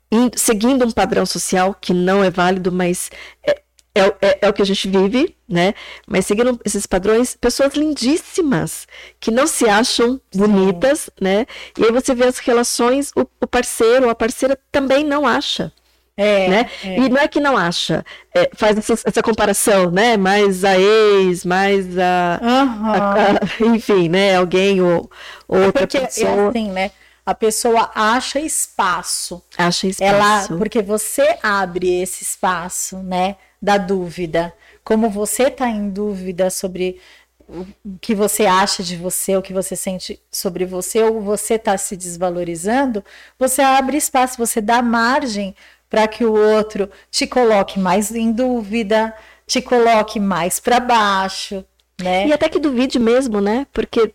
in, 0.09 0.31
seguindo 0.37 0.85
um 0.85 0.91
padrão 0.91 1.25
social 1.25 1.73
que 1.73 1.93
não 1.93 2.23
é 2.23 2.29
válido, 2.29 2.71
mas 2.71 3.11
é, 3.45 3.61
é, 3.95 4.13
é, 4.21 4.39
é, 4.41 4.49
o 4.49 4.53
que 4.53 4.61
a 4.61 4.65
gente 4.65 4.89
vive, 4.89 5.35
né? 5.47 5.73
Mas 6.05 6.25
seguindo 6.25 6.59
esses 6.65 6.85
padrões, 6.85 7.37
pessoas 7.39 7.73
lindíssimas 7.73 8.85
que 9.21 9.31
não 9.31 9.47
se 9.47 9.69
acham 9.69 10.19
bonitas, 10.35 11.03
Sim. 11.03 11.11
né? 11.21 11.45
E 11.77 11.85
aí 11.85 11.91
você 11.93 12.13
vê 12.13 12.25
as 12.25 12.37
relações, 12.39 13.11
o, 13.15 13.21
o 13.21 13.47
parceiro 13.47 14.05
ou 14.05 14.11
a 14.11 14.15
parceira 14.15 14.59
também 14.69 15.05
não 15.05 15.25
acha. 15.25 15.71
É, 16.17 16.47
né? 16.47 16.69
É. 16.83 16.99
E 16.99 17.09
não 17.09 17.17
é 17.17 17.27
que 17.27 17.41
não 17.41 17.57
acha, 17.57 18.05
é, 18.33 18.49
faz 18.53 18.77
essa, 18.77 18.93
essa, 19.05 19.21
comparação, 19.21 19.91
né? 19.91 20.15
Mais 20.15 20.63
a 20.63 20.79
ex, 20.79 21.43
mais 21.43 21.97
a, 21.97 22.39
uhum. 22.41 22.85
a, 22.89 23.23
a 23.31 23.65
enfim, 23.75 24.07
né? 24.07 24.35
Alguém 24.35 24.81
ou, 24.81 25.09
ou 25.47 25.57
outra 25.65 25.85
Porque 25.85 25.99
pessoa. 25.99 26.29
É 26.29 26.47
assim, 26.49 26.71
né? 26.71 26.91
A 27.25 27.33
pessoa 27.33 27.91
acha 27.95 28.39
espaço. 28.39 29.41
Acha 29.57 29.87
espaço. 29.87 30.53
Ela, 30.53 30.59
porque 30.59 30.81
você 30.81 31.37
abre 31.41 32.01
esse 32.01 32.23
espaço, 32.23 32.99
né? 32.99 33.35
Da 33.65 33.77
dúvida. 33.79 34.53
Como 34.83 35.09
você 35.09 35.47
está 35.47 35.67
em 35.67 35.89
dúvida 35.89 36.51
sobre 36.51 37.01
o 37.49 37.65
que 37.99 38.13
você 38.13 38.45
acha 38.45 38.83
de 38.83 38.95
você, 38.95 39.35
o 39.35 39.41
que 39.41 39.53
você 39.53 39.75
sente 39.75 40.21
sobre 40.31 40.65
você, 40.65 41.03
ou 41.03 41.19
você 41.19 41.55
está 41.55 41.75
se 41.77 41.97
desvalorizando, 41.97 43.03
você 43.39 43.63
abre 43.63 43.97
espaço, 43.97 44.37
você 44.37 44.61
dá 44.61 44.81
margem 44.83 45.55
para 45.89 46.07
que 46.07 46.23
o 46.23 46.33
outro 46.33 46.89
te 47.09 47.25
coloque 47.25 47.79
mais 47.79 48.13
em 48.13 48.31
dúvida, 48.31 49.13
te 49.47 49.61
coloque 49.61 50.19
mais 50.19 50.59
para 50.59 50.79
baixo, 50.79 51.65
né? 52.01 52.27
E 52.27 52.33
até 52.33 52.49
que 52.49 52.59
duvide 52.59 52.99
mesmo, 52.99 53.39
né? 53.39 53.65
Porque 53.71 54.11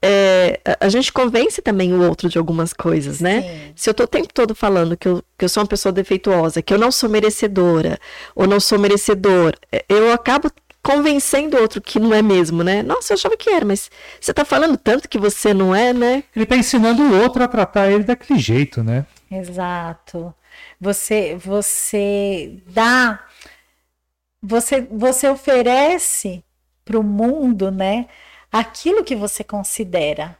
é, 0.00 0.60
a 0.78 0.88
gente 0.88 1.12
convence 1.12 1.60
também 1.62 1.92
o 1.92 2.02
outro 2.02 2.28
de 2.28 2.38
algumas 2.38 2.72
coisas, 2.72 3.20
né? 3.20 3.42
Sim. 3.42 3.72
Se 3.74 3.88
eu 3.88 3.92
estou 3.92 4.04
o 4.04 4.08
tempo 4.08 4.32
todo 4.32 4.54
falando 4.54 4.96
que 4.96 5.08
eu, 5.08 5.22
que 5.36 5.44
eu 5.44 5.48
sou 5.48 5.62
uma 5.62 5.68
pessoa 5.68 5.92
defeituosa, 5.92 6.62
que 6.62 6.72
eu 6.72 6.78
não 6.78 6.92
sou 6.92 7.08
merecedora, 7.08 7.98
ou 8.34 8.46
não 8.46 8.60
sou 8.60 8.78
merecedor, 8.78 9.54
é, 9.72 9.84
eu 9.88 10.12
acabo 10.12 10.50
convencendo 10.82 11.56
o 11.56 11.60
outro 11.62 11.80
que 11.80 11.98
não 11.98 12.12
é 12.12 12.20
mesmo, 12.20 12.62
né? 12.62 12.82
Nossa, 12.82 13.14
eu 13.14 13.16
achava 13.16 13.36
que 13.36 13.48
era, 13.48 13.64
mas 13.64 13.90
você 14.20 14.30
está 14.30 14.44
falando 14.44 14.76
tanto 14.76 15.08
que 15.08 15.18
você 15.18 15.54
não 15.54 15.74
é, 15.74 15.94
né? 15.94 16.22
Ele 16.36 16.44
está 16.44 16.54
ensinando 16.54 17.02
o 17.02 17.22
outro 17.22 17.42
a 17.42 17.48
tratar 17.48 17.90
ele 17.90 18.04
daquele 18.04 18.38
jeito, 18.38 18.84
né? 18.84 19.06
Exato. 19.30 20.34
Você 20.78 21.34
você 21.36 22.58
dá 22.66 23.24
você 24.42 24.86
você 24.90 25.26
oferece 25.28 26.43
para 26.84 26.98
o 26.98 27.02
mundo, 27.02 27.70
né? 27.70 28.08
Aquilo 28.52 29.04
que 29.04 29.16
você 29.16 29.42
considera, 29.44 30.38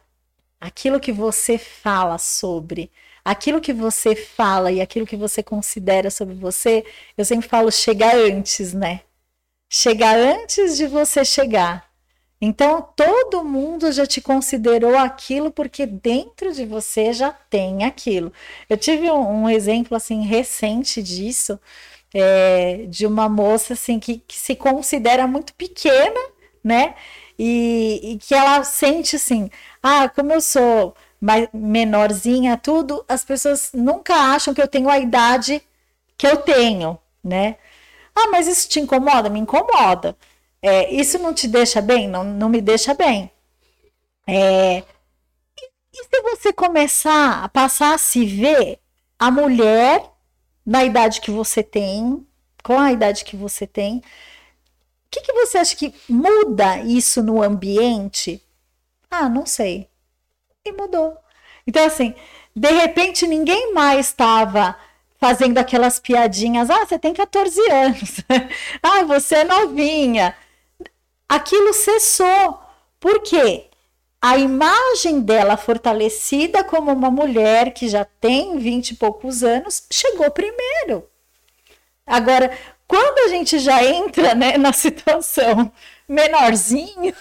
aquilo 0.59 0.99
que 0.99 1.11
você 1.11 1.57
fala 1.57 2.17
sobre, 2.17 2.91
aquilo 3.23 3.61
que 3.61 3.73
você 3.73 4.15
fala 4.15 4.71
e 4.71 4.81
aquilo 4.81 5.05
que 5.05 5.17
você 5.17 5.43
considera 5.43 6.09
sobre 6.11 6.35
você, 6.35 6.85
eu 7.17 7.25
sempre 7.25 7.47
falo 7.49 7.71
chegar 7.71 8.15
antes, 8.15 8.73
né? 8.73 9.01
Chegar 9.69 10.17
antes 10.17 10.77
de 10.77 10.87
você 10.87 11.25
chegar. 11.25 11.85
Então, 12.39 12.87
todo 12.95 13.43
mundo 13.43 13.91
já 13.91 14.05
te 14.05 14.21
considerou 14.21 14.95
aquilo 14.97 15.49
porque 15.51 15.85
dentro 15.85 16.53
de 16.53 16.65
você 16.65 17.13
já 17.13 17.31
tem 17.31 17.83
aquilo. 17.83 18.31
Eu 18.69 18.77
tive 18.77 19.09
um, 19.09 19.43
um 19.43 19.49
exemplo 19.49 19.95
assim 19.95 20.21
recente 20.21 21.01
disso, 21.01 21.59
é, 22.13 22.85
de 22.87 23.07
uma 23.07 23.27
moça 23.29 23.73
assim 23.73 23.99
que, 23.99 24.19
que, 24.19 24.37
se 24.37 24.55
considera 24.55 25.27
muito 25.27 25.53
pequena, 25.55 26.19
né? 26.65 26.95
E, 27.37 28.01
e, 28.03 28.17
que 28.17 28.33
ela 28.33 28.63
sente 28.63 29.17
assim, 29.17 29.51
ah, 29.83 30.09
como 30.09 30.33
eu 30.33 30.41
sou 30.41 30.95
mais, 31.21 31.47
menorzinha, 31.53 32.57
tudo, 32.57 33.05
as 33.07 33.23
pessoas 33.23 33.71
nunca 33.73 34.15
acham 34.15 34.53
que 34.53 34.61
eu 34.61 34.67
tenho 34.67 34.89
a 34.89 34.97
idade 34.99 35.61
que 36.17 36.27
eu 36.27 36.37
tenho, 36.37 36.97
né? 37.23 37.57
Ah, 38.15 38.29
mas 38.31 38.47
isso 38.47 38.69
te 38.69 38.79
incomoda? 38.79 39.29
Me 39.29 39.39
incomoda. 39.39 40.17
É, 40.61 40.91
isso 40.93 41.19
não 41.19 41.33
te 41.33 41.47
deixa 41.47 41.81
bem? 41.81 42.07
Não, 42.07 42.23
não 42.23 42.49
me 42.49 42.61
deixa 42.61 42.93
bem. 42.93 43.31
É, 44.27 44.79
e, 44.79 44.83
e 45.93 46.03
se 46.03 46.21
você 46.23 46.53
começar 46.53 47.43
a 47.43 47.49
passar 47.49 47.93
a 47.95 47.97
se 47.97 48.25
ver 48.25 48.79
a 49.19 49.29
mulher 49.31 50.03
na 50.65 50.83
idade 50.83 51.21
que 51.21 51.31
você 51.31 51.61
tem, 51.61 52.25
com 52.63 52.79
a 52.79 52.91
idade 52.91 53.23
que 53.25 53.35
você 53.35 53.67
tem, 53.67 54.01
que, 55.15 55.21
que 55.21 55.33
você 55.33 55.57
acha 55.57 55.75
que 55.75 55.93
muda 56.09 56.79
isso 56.79 57.23
no 57.23 57.41
ambiente? 57.41 58.41
Ah, 59.09 59.29
não 59.29 59.45
sei. 59.45 59.89
E 60.65 60.71
mudou. 60.71 61.17
Então, 61.65 61.85
assim, 61.85 62.13
de 62.55 62.71
repente 62.71 63.27
ninguém 63.27 63.73
mais 63.73 64.07
estava 64.07 64.75
fazendo 65.17 65.57
aquelas 65.57 65.99
piadinhas. 65.99 66.69
Ah, 66.69 66.85
você 66.85 66.99
tem 66.99 67.13
14 67.13 67.59
anos. 67.71 68.21
ah, 68.83 69.03
você 69.03 69.35
é 69.35 69.43
novinha 69.43 70.35
aquilo 71.27 71.73
cessou. 71.73 72.59
Por 72.99 73.21
quê? 73.21 73.65
A 74.21 74.37
imagem 74.37 75.21
dela 75.21 75.57
fortalecida 75.57 76.63
como 76.63 76.91
uma 76.91 77.11
mulher 77.11 77.73
que 77.73 77.87
já 77.87 78.05
tem 78.05 78.57
vinte 78.57 78.91
e 78.91 78.95
poucos 78.95 79.43
anos 79.43 79.85
chegou 79.91 80.31
primeiro. 80.31 81.07
Agora, 82.07 82.57
quando 82.87 83.25
a 83.25 83.29
gente 83.29 83.59
já 83.59 83.83
entra 83.83 84.35
né, 84.35 84.57
na 84.57 84.73
situação 84.73 85.71
menorzinho, 86.07 87.13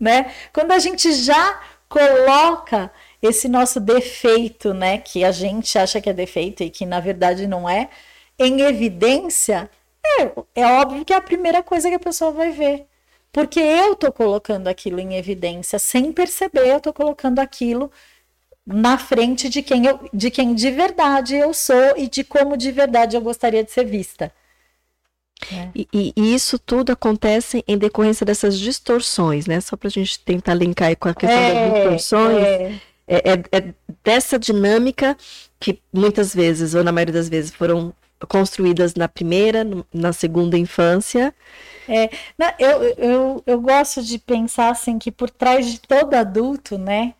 né? 0.00 0.32
Quando 0.52 0.72
a 0.72 0.78
gente 0.78 1.12
já 1.12 1.60
coloca 1.88 2.90
esse 3.20 3.48
nosso 3.48 3.80
defeito, 3.80 4.72
né, 4.72 4.98
que 4.98 5.24
a 5.24 5.32
gente 5.32 5.78
acha 5.78 6.00
que 6.00 6.08
é 6.08 6.12
defeito 6.12 6.62
e 6.62 6.70
que 6.70 6.86
na 6.86 7.00
verdade 7.00 7.46
não 7.46 7.68
é, 7.68 7.88
em 8.38 8.60
evidência, 8.60 9.70
é, 10.20 10.62
é 10.62 10.66
óbvio 10.66 11.04
que 11.04 11.12
é 11.12 11.16
a 11.16 11.20
primeira 11.20 11.62
coisa 11.62 11.88
que 11.88 11.96
a 11.96 12.00
pessoa 12.00 12.30
vai 12.30 12.52
ver. 12.52 12.86
Porque 13.32 13.60
eu 13.60 13.94
tô 13.96 14.12
colocando 14.12 14.68
aquilo 14.68 15.00
em 15.00 15.16
evidência, 15.16 15.78
sem 15.78 16.12
perceber, 16.12 16.68
eu 16.68 16.80
tô 16.80 16.92
colocando 16.92 17.40
aquilo 17.40 17.90
na 18.66 18.98
frente 18.98 19.48
de 19.48 19.62
quem 19.62 19.86
eu, 19.86 19.98
de 20.12 20.30
quem 20.30 20.54
de 20.54 20.70
verdade 20.70 21.34
eu 21.36 21.54
sou 21.54 21.96
e 21.96 22.08
de 22.08 22.22
como 22.24 22.56
de 22.56 22.70
verdade 22.70 23.16
eu 23.16 23.20
gostaria 23.22 23.64
de 23.64 23.70
ser 23.72 23.84
vista. 23.84 24.32
É. 25.52 25.68
E, 25.74 26.12
e, 26.16 26.34
isso 26.34 26.58
tudo 26.58 26.90
acontece 26.92 27.64
em 27.66 27.78
decorrência 27.78 28.26
dessas 28.26 28.58
distorções, 28.58 29.46
né? 29.46 29.60
Só 29.60 29.76
para 29.76 29.88
a 29.88 29.90
gente 29.90 30.18
tentar 30.20 30.54
linkar 30.54 30.94
com 30.96 31.08
a 31.08 31.14
questão 31.14 31.38
é, 31.38 31.54
das 31.54 31.74
distorções. 31.74 32.44
É. 32.44 32.80
É, 33.06 33.16
é. 33.16 33.42
é, 33.52 33.74
dessa 34.04 34.38
dinâmica 34.38 35.16
que 35.58 35.80
muitas 35.92 36.34
vezes, 36.34 36.74
ou 36.74 36.84
na 36.84 36.92
maioria 36.92 37.14
das 37.14 37.28
vezes, 37.28 37.50
foram 37.50 37.94
construídas 38.28 38.94
na 38.94 39.08
primeira, 39.08 39.64
na 39.94 40.12
segunda 40.12 40.58
infância, 40.58 41.32
é, 41.88 42.10
não, 42.36 42.52
eu, 42.58 42.82
eu, 42.98 43.42
eu 43.46 43.60
gosto 43.60 44.02
de 44.02 44.18
pensar 44.18 44.68
assim 44.68 44.98
que 44.98 45.10
por 45.10 45.30
trás 45.30 45.66
de 45.66 45.80
todo 45.80 46.12
adulto, 46.14 46.76
né, 46.76 47.14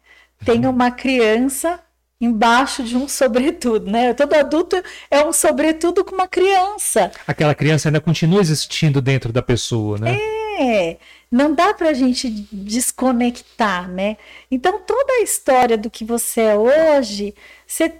tem 0.44 0.66
uhum. 0.66 0.70
uma 0.70 0.90
criança 0.90 1.80
embaixo 2.20 2.82
de 2.82 2.96
um 2.96 3.06
sobretudo, 3.08 3.90
né? 3.90 4.12
Todo 4.12 4.34
adulto 4.34 4.82
é 5.10 5.24
um 5.24 5.32
sobretudo 5.32 6.04
com 6.04 6.14
uma 6.14 6.26
criança. 6.26 7.12
Aquela 7.26 7.54
criança 7.54 7.88
ainda 7.88 8.00
continua 8.00 8.40
existindo 8.40 9.00
dentro 9.00 9.32
da 9.32 9.42
pessoa, 9.42 9.98
né? 9.98 10.18
É, 10.60 10.96
não 11.30 11.54
dá 11.54 11.72
para 11.72 11.90
a 11.90 11.94
gente 11.94 12.28
desconectar, 12.52 13.88
né? 13.88 14.16
Então 14.50 14.80
toda 14.80 15.12
a 15.14 15.22
história 15.22 15.78
do 15.78 15.88
que 15.88 16.04
você 16.04 16.40
é 16.40 16.56
hoje, 16.56 17.34
você 17.66 17.94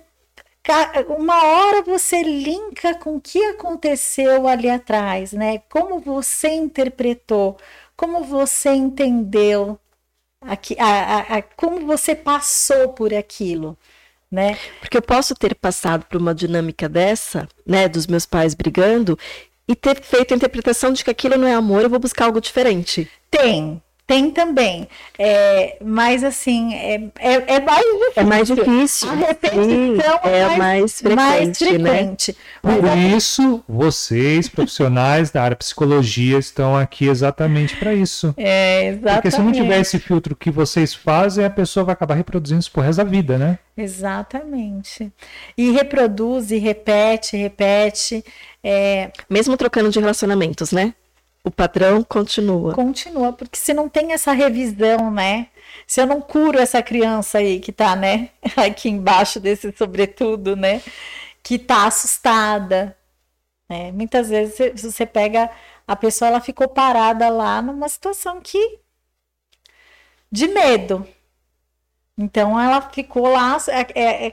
uma 1.17 1.43
hora 1.45 1.83
você 1.83 2.23
linka 2.23 2.95
com 2.97 3.17
o 3.17 3.21
que 3.21 3.43
aconteceu 3.43 4.47
ali 4.47 4.69
atrás, 4.69 5.33
né? 5.33 5.63
Como 5.71 5.99
você 5.99 6.49
interpretou, 6.49 7.57
como 7.97 8.23
você 8.25 8.71
entendeu, 8.71 9.79
aqui, 10.41 10.77
a, 10.79 10.85
a, 10.87 11.39
a, 11.39 11.43
como 11.43 11.87
você 11.87 12.15
passou 12.15 12.91
por 12.91 13.15
aquilo, 13.15 13.79
né? 14.31 14.59
Porque 14.81 14.97
eu 14.97 15.03
posso 15.03 15.35
ter 15.35 15.55
passado 15.55 16.05
por 16.05 16.21
uma 16.21 16.35
dinâmica 16.35 16.89
dessa, 16.89 17.49
né, 17.67 17.89
dos 17.89 18.07
meus 18.07 18.27
pais 18.27 18.55
brigando 18.55 19.19
e 19.67 19.75
ter 19.75 20.01
feito 20.03 20.33
a 20.33 20.37
interpretação 20.37 20.93
de 20.93 21.05
que 21.05 21.11
aquilo 21.11 21.37
não 21.37 21.47
é 21.47 21.55
amor, 21.55 21.83
eu 21.83 21.91
vou 21.91 21.99
buscar 21.99 22.27
algo 22.27 22.41
diferente. 22.41 23.11
Tem, 23.31 23.83
tem 24.09 24.31
também. 24.31 24.89
É, 25.19 25.77
mas 25.85 26.25
assim, 26.25 26.75
é, 26.75 26.95
é, 27.19 27.57
é, 27.57 27.61
mais 27.61 27.85
difícil. 27.85 28.13
É 28.17 28.25
mais 28.25 28.49
difícil. 28.49 29.11
A 29.11 29.15
repetição 29.15 30.21
é, 30.25 30.39
é 30.39 30.57
mais, 30.57 30.99
frequente. 30.99 31.15
Mais 31.15 31.59
frequente. 31.59 32.37
Né? 32.65 32.75
Por 32.75 32.97
isso, 32.97 33.63
vocês, 33.69 34.49
profissionais 34.49 35.31
da 35.31 35.43
área 35.43 35.55
de 35.55 35.59
psicologia, 35.59 36.39
estão 36.39 36.75
aqui 36.75 37.07
exatamente 37.07 37.77
para 37.77 37.93
isso. 37.93 38.35
É, 38.39 38.87
exatamente. 38.87 39.15
Porque 39.17 39.31
se 39.31 39.41
não 39.43 39.53
tiver 39.53 39.79
esse 39.79 39.99
filtro 39.99 40.35
que 40.35 40.51
vocês 40.51 40.95
fazem, 40.95 41.45
a 41.45 41.51
pessoa 41.51 41.85
vai 41.85 41.93
acabar 41.93 42.15
reproduzindo 42.15 42.61
isso 42.61 42.73
por 42.73 42.85
resto 42.85 42.99
da 42.99 43.05
vida, 43.05 43.37
né? 43.37 43.59
Exatamente. 43.77 45.13
E 45.57 45.71
reproduz, 45.71 46.51
e 46.51 46.57
repete, 46.57 47.37
repete. 47.37 48.25
É... 48.65 49.11
Mesmo 49.29 49.55
trocando 49.55 49.91
de 49.91 50.01
relacionamentos, 50.01 50.73
né? 50.73 50.95
O 51.49 51.51
padrão 51.51 52.05
continua. 52.05 52.75
Continua, 52.75 53.33
porque 53.33 53.57
se 53.57 53.73
não 53.73 53.89
tem 53.89 54.13
essa 54.13 54.33
revisão, 54.33 55.11
né? 55.11 55.49
Se 55.87 55.99
eu 55.99 56.07
não 56.07 56.21
curo 56.21 56.59
essa 56.59 56.83
criança 56.83 57.39
aí 57.39 57.59
que 57.59 57.73
tá, 57.73 57.97
né? 57.97 58.29
Aqui 58.55 58.91
embaixo 58.91 59.41
desse 59.41 59.73
sobretudo, 59.75 60.55
né? 60.55 60.83
Que 61.43 61.59
tá 61.59 61.87
assustada. 61.87 62.95
Né? 63.67 63.91
Muitas 63.93 64.29
vezes 64.29 64.83
você 64.83 65.07
pega 65.07 65.51
a 65.87 65.97
pessoa, 65.97 66.29
ela 66.29 66.41
ficou 66.43 66.69
parada 66.69 67.31
lá 67.31 67.63
numa 67.63 67.89
situação 67.89 68.43
que 68.43 68.81
de 70.31 70.49
medo. 70.49 71.09
Então 72.19 72.61
ela 72.61 72.83
ficou 72.83 73.27
lá. 73.27 73.57
É, 73.69 74.27
é, 74.27 74.33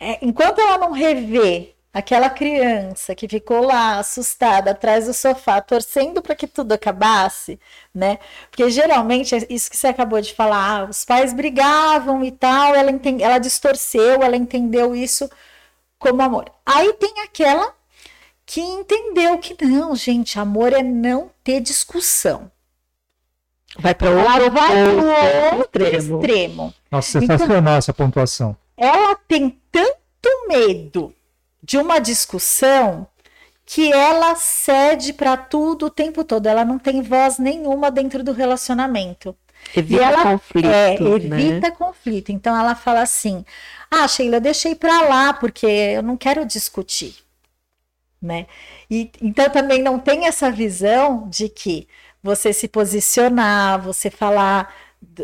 é, 0.00 0.18
enquanto 0.22 0.62
ela 0.62 0.78
não 0.78 0.92
revê 0.92 1.74
aquela 1.92 2.30
criança 2.30 3.14
que 3.14 3.28
ficou 3.28 3.64
lá 3.64 3.98
assustada 3.98 4.70
atrás 4.70 5.06
do 5.06 5.14
sofá, 5.14 5.60
torcendo 5.60 6.22
para 6.22 6.34
que 6.34 6.46
tudo 6.46 6.72
acabasse, 6.72 7.58
né? 7.94 8.18
Porque 8.50 8.70
geralmente 8.70 9.34
é 9.34 9.46
isso 9.48 9.70
que 9.70 9.76
você 9.76 9.88
acabou 9.88 10.20
de 10.20 10.34
falar, 10.34 10.82
ah, 10.82 10.84
os 10.84 11.04
pais 11.04 11.32
brigavam 11.32 12.24
e 12.24 12.30
tal, 12.30 12.74
ela, 12.74 12.90
entende, 12.90 13.22
ela 13.22 13.38
distorceu, 13.38 14.22
ela 14.22 14.36
entendeu 14.36 14.94
isso 14.94 15.28
como 15.98 16.22
amor. 16.22 16.50
Aí 16.64 16.92
tem 16.94 17.20
aquela 17.24 17.74
que 18.44 18.60
entendeu 18.60 19.38
que 19.38 19.56
não, 19.64 19.94
gente, 19.94 20.38
amor 20.38 20.72
é 20.72 20.82
não 20.82 21.30
ter 21.42 21.60
discussão. 21.60 22.50
Vai 23.78 23.94
para 23.94 24.10
outro, 24.10 24.50
vai 24.50 24.88
outro, 24.88 25.58
outro 25.58 25.84
extremo. 25.84 26.18
extremo. 26.18 26.74
Nossa, 26.90 27.20
sensacional 27.20 27.58
então, 27.58 27.74
essa 27.74 27.92
pontuação. 27.92 28.56
Ela 28.76 29.14
tem 29.14 29.60
tanto 29.70 30.48
medo 30.48 31.14
de 31.62 31.78
uma 31.78 31.98
discussão 31.98 33.06
que 33.64 33.92
ela 33.92 34.34
cede 34.34 35.12
para 35.12 35.36
tudo 35.36 35.86
o 35.86 35.90
tempo 35.90 36.24
todo. 36.24 36.46
Ela 36.46 36.64
não 36.64 36.78
tem 36.78 37.02
voz 37.02 37.38
nenhuma 37.38 37.90
dentro 37.90 38.24
do 38.24 38.32
relacionamento. 38.32 39.36
Evita 39.76 40.02
ela, 40.02 40.22
conflito. 40.22 40.68
É, 40.68 40.94
evita 40.94 41.68
né? 41.68 41.70
conflito. 41.72 42.30
Então 42.30 42.58
ela 42.58 42.74
fala 42.74 43.02
assim: 43.02 43.44
Ah, 43.90 44.08
Sheila, 44.08 44.40
deixei 44.40 44.74
para 44.74 45.02
lá 45.02 45.32
porque 45.32 45.66
eu 45.66 46.02
não 46.02 46.16
quero 46.16 46.46
discutir. 46.46 47.16
Né? 48.20 48.46
E, 48.90 49.10
então 49.20 49.48
também 49.50 49.82
não 49.82 49.98
tem 49.98 50.26
essa 50.26 50.50
visão 50.50 51.28
de 51.28 51.48
que 51.48 51.86
você 52.22 52.52
se 52.52 52.66
posicionar, 52.66 53.80
você 53.80 54.10
falar 54.10 54.74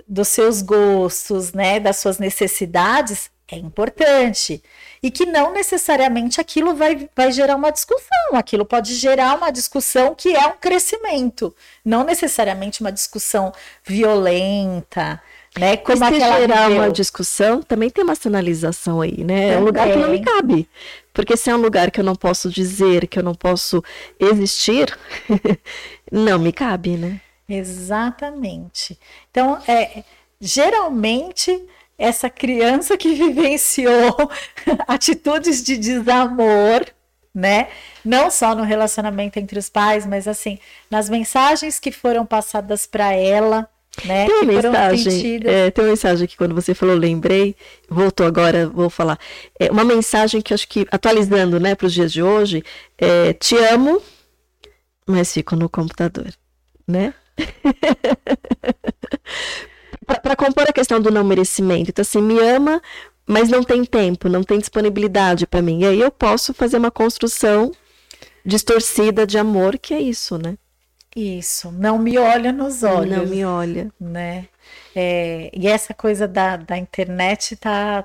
dos 0.06 0.28
seus 0.28 0.62
gostos, 0.62 1.52
né, 1.52 1.80
das 1.80 1.96
suas 1.96 2.18
necessidades, 2.18 3.30
é 3.48 3.56
importante. 3.56 4.62
E 5.04 5.10
que 5.10 5.26
não 5.26 5.52
necessariamente 5.52 6.40
aquilo 6.40 6.74
vai, 6.74 7.10
vai 7.14 7.30
gerar 7.30 7.56
uma 7.56 7.70
discussão, 7.70 8.08
aquilo 8.32 8.64
pode 8.64 8.94
gerar 8.94 9.36
uma 9.36 9.50
discussão 9.50 10.14
que 10.14 10.34
é 10.34 10.46
um 10.46 10.56
crescimento, 10.58 11.54
não 11.84 12.04
necessariamente 12.04 12.80
uma 12.80 12.90
discussão 12.90 13.52
violenta, 13.84 15.20
né? 15.58 15.76
Como 15.76 15.98
Mas 15.98 16.14
se 16.14 16.20
gerar 16.22 16.70
uma 16.70 16.90
discussão, 16.90 17.62
também 17.62 17.90
tem 17.90 18.02
uma 18.02 18.14
sinalização 18.14 19.02
aí, 19.02 19.22
né? 19.22 19.50
É 19.50 19.58
um 19.58 19.64
lugar 19.64 19.92
que 19.92 19.96
não 19.96 20.08
me 20.08 20.22
cabe. 20.22 20.66
Porque 21.12 21.36
se 21.36 21.50
é 21.50 21.54
um 21.54 21.60
lugar 21.60 21.90
que 21.90 22.00
eu 22.00 22.04
não 22.04 22.16
posso 22.16 22.48
dizer, 22.48 23.06
que 23.06 23.18
eu 23.18 23.22
não 23.22 23.34
posso 23.34 23.84
existir, 24.18 24.98
não 26.10 26.38
me 26.38 26.50
cabe, 26.50 26.96
né? 26.96 27.20
Exatamente. 27.46 28.98
Então, 29.30 29.60
é, 29.68 30.02
geralmente 30.40 31.62
essa 31.98 32.28
criança 32.28 32.96
que 32.96 33.14
vivenciou 33.14 34.30
atitudes 34.86 35.62
de 35.62 35.76
desamor, 35.76 36.86
né? 37.34 37.68
Não 38.04 38.30
só 38.30 38.54
no 38.54 38.62
relacionamento 38.62 39.38
entre 39.38 39.58
os 39.58 39.68
pais, 39.68 40.06
mas 40.06 40.28
assim, 40.28 40.58
nas 40.90 41.08
mensagens 41.08 41.80
que 41.80 41.90
foram 41.90 42.24
passadas 42.24 42.86
para 42.86 43.12
ela, 43.12 43.68
né? 44.04 44.26
Tem 44.26 44.36
uma, 44.36 44.44
mensagem, 44.44 45.40
é, 45.44 45.70
tem 45.70 45.84
uma 45.84 45.90
mensagem 45.90 46.26
que 46.26 46.36
quando 46.36 46.54
você 46.54 46.74
falou, 46.74 46.96
lembrei, 46.96 47.54
voltou 47.88 48.26
agora, 48.26 48.68
vou 48.68 48.90
falar. 48.90 49.18
É 49.58 49.70
uma 49.70 49.84
mensagem 49.84 50.40
que 50.40 50.52
acho 50.52 50.66
que, 50.68 50.86
atualizando 50.90 51.60
né, 51.60 51.74
para 51.74 51.86
os 51.86 51.92
dias 51.92 52.12
de 52.12 52.22
hoje, 52.22 52.64
é, 52.98 53.32
te 53.32 53.56
amo, 53.56 54.02
mas 55.06 55.32
fico 55.32 55.54
no 55.54 55.68
computador, 55.68 56.32
né? 56.86 57.14
para 60.34 60.46
compor 60.46 60.68
a 60.68 60.72
questão 60.72 61.00
do 61.00 61.10
não 61.10 61.24
merecimento. 61.24 61.90
Então, 61.90 62.02
assim, 62.02 62.20
me 62.20 62.38
ama, 62.40 62.82
mas 63.26 63.48
não 63.48 63.62
tem 63.62 63.84
tempo, 63.84 64.28
não 64.28 64.42
tem 64.42 64.58
disponibilidade 64.58 65.46
para 65.46 65.62
mim. 65.62 65.82
E 65.82 65.86
aí 65.86 66.00
eu 66.00 66.10
posso 66.10 66.52
fazer 66.52 66.76
uma 66.76 66.90
construção 66.90 67.70
distorcida 68.44 69.26
de 69.26 69.38
amor, 69.38 69.78
que 69.78 69.94
é 69.94 70.00
isso, 70.00 70.36
né? 70.36 70.58
Isso, 71.14 71.70
não 71.70 71.96
me 71.96 72.18
olha 72.18 72.52
nos 72.52 72.82
olhos. 72.82 73.16
Não 73.16 73.26
me 73.26 73.44
olha. 73.44 73.90
Né? 74.00 74.48
É, 74.94 75.48
e 75.54 75.68
essa 75.68 75.94
coisa 75.94 76.26
da, 76.26 76.56
da 76.56 76.76
internet 76.76 77.54
tá, 77.54 78.04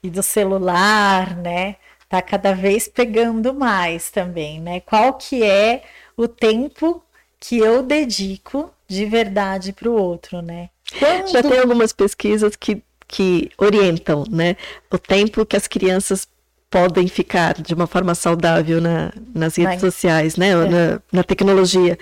e 0.00 0.08
do 0.08 0.22
celular, 0.22 1.36
né? 1.36 1.76
Tá 2.08 2.22
cada 2.22 2.54
vez 2.54 2.86
pegando 2.86 3.52
mais 3.52 4.12
também, 4.12 4.60
né? 4.60 4.78
Qual 4.78 5.14
que 5.14 5.42
é 5.42 5.82
o 6.16 6.28
tempo 6.28 7.02
que 7.40 7.58
eu 7.58 7.82
dedico 7.82 8.72
de 8.88 9.04
verdade 9.06 9.72
para 9.72 9.88
o 9.88 9.94
outro, 9.94 10.40
né? 10.40 10.70
Quando... 10.98 11.28
Já 11.28 11.42
tem 11.42 11.58
algumas 11.58 11.92
pesquisas 11.92 12.54
que, 12.56 12.82
que 13.08 13.50
orientam, 13.58 14.24
né? 14.30 14.56
O 14.90 14.98
tempo 14.98 15.44
que 15.44 15.56
as 15.56 15.66
crianças 15.66 16.28
podem 16.70 17.08
ficar 17.08 17.54
de 17.54 17.74
uma 17.74 17.86
forma 17.86 18.14
saudável 18.14 18.80
na, 18.80 19.12
nas 19.34 19.56
redes 19.56 19.80
sociais, 19.80 20.36
né? 20.36 20.50
É. 20.50 20.54
Na, 20.54 21.02
na, 21.12 21.24
tecnologia. 21.24 21.98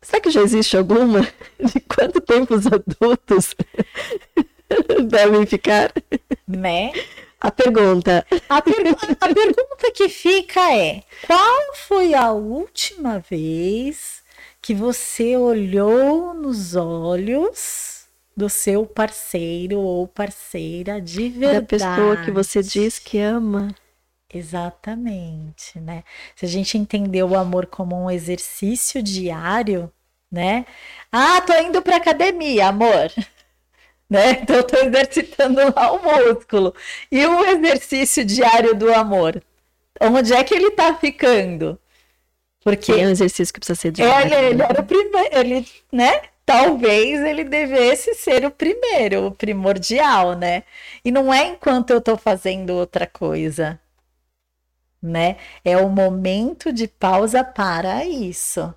Será 0.00 0.20
que 0.20 0.30
já 0.30 0.40
existe 0.40 0.76
alguma 0.76 1.20
de 1.60 1.80
quanto 1.80 2.20
tempo 2.20 2.54
os 2.54 2.66
adultos 2.66 3.54
devem 5.08 5.46
ficar? 5.46 5.92
Né? 6.46 6.92
A 7.40 7.50
pergunta. 7.50 8.24
A, 8.48 8.62
per 8.62 8.74
a 9.20 9.34
pergunta 9.34 9.92
que 9.92 10.08
fica 10.08 10.60
é: 10.72 11.02
qual 11.26 11.74
foi 11.74 12.14
a 12.14 12.30
última 12.30 13.18
vez 13.18 14.21
que 14.62 14.72
você 14.72 15.36
olhou 15.36 16.32
nos 16.32 16.76
olhos 16.76 18.06
do 18.34 18.48
seu 18.48 18.86
parceiro 18.86 19.80
ou 19.80 20.06
parceira 20.06 21.00
de 21.00 21.28
verdade. 21.28 21.60
Da 21.60 21.66
pessoa 21.66 22.16
que 22.24 22.30
você 22.30 22.62
diz 22.62 23.00
que 23.00 23.18
ama. 23.18 23.74
Exatamente, 24.32 25.78
né? 25.80 26.04
Se 26.36 26.46
a 26.46 26.48
gente 26.48 26.78
entender 26.78 27.24
o 27.24 27.36
amor 27.36 27.66
como 27.66 28.04
um 28.04 28.10
exercício 28.10 29.02
diário, 29.02 29.92
né? 30.30 30.64
Ah, 31.10 31.40
tô 31.42 31.52
indo 31.54 31.82
para 31.82 31.96
academia, 31.96 32.68
amor. 32.68 33.10
Né? 34.10 34.32
Então 34.32 34.56
eu 34.56 34.64
tô 34.64 34.76
exercitando 34.76 35.58
lá 35.74 35.90
o 35.90 36.02
músculo. 36.02 36.74
E 37.10 37.24
o 37.24 37.46
exercício 37.46 38.22
diário 38.22 38.74
do 38.74 38.92
amor, 38.92 39.42
onde 39.98 40.34
é 40.34 40.44
que 40.44 40.52
ele 40.52 40.70
tá 40.72 40.94
ficando? 40.94 41.80
Porque 42.62 42.92
é 42.92 43.06
um 43.06 43.10
exercício 43.10 43.52
que 43.52 43.60
precisa 43.60 43.80
ser 43.80 43.92
diário. 43.92 44.32
Ele, 44.32 44.46
ele 44.46 44.62
era 44.62 44.80
o 44.80 44.84
primeiro, 44.84 45.38
ele, 45.38 45.66
né? 45.92 46.22
Talvez 46.44 47.20
ele 47.20 47.44
devesse 47.44 48.14
ser 48.14 48.44
o 48.44 48.50
primeiro, 48.50 49.26
o 49.26 49.30
primordial, 49.30 50.34
né? 50.34 50.64
E 51.04 51.10
não 51.10 51.32
é 51.32 51.48
enquanto 51.48 51.90
eu 51.90 51.98
estou 51.98 52.16
fazendo 52.16 52.70
outra 52.74 53.06
coisa, 53.06 53.80
né? 55.00 55.36
É 55.64 55.76
o 55.76 55.88
momento 55.88 56.72
de 56.72 56.88
pausa 56.88 57.44
para 57.44 58.04
isso. 58.04 58.72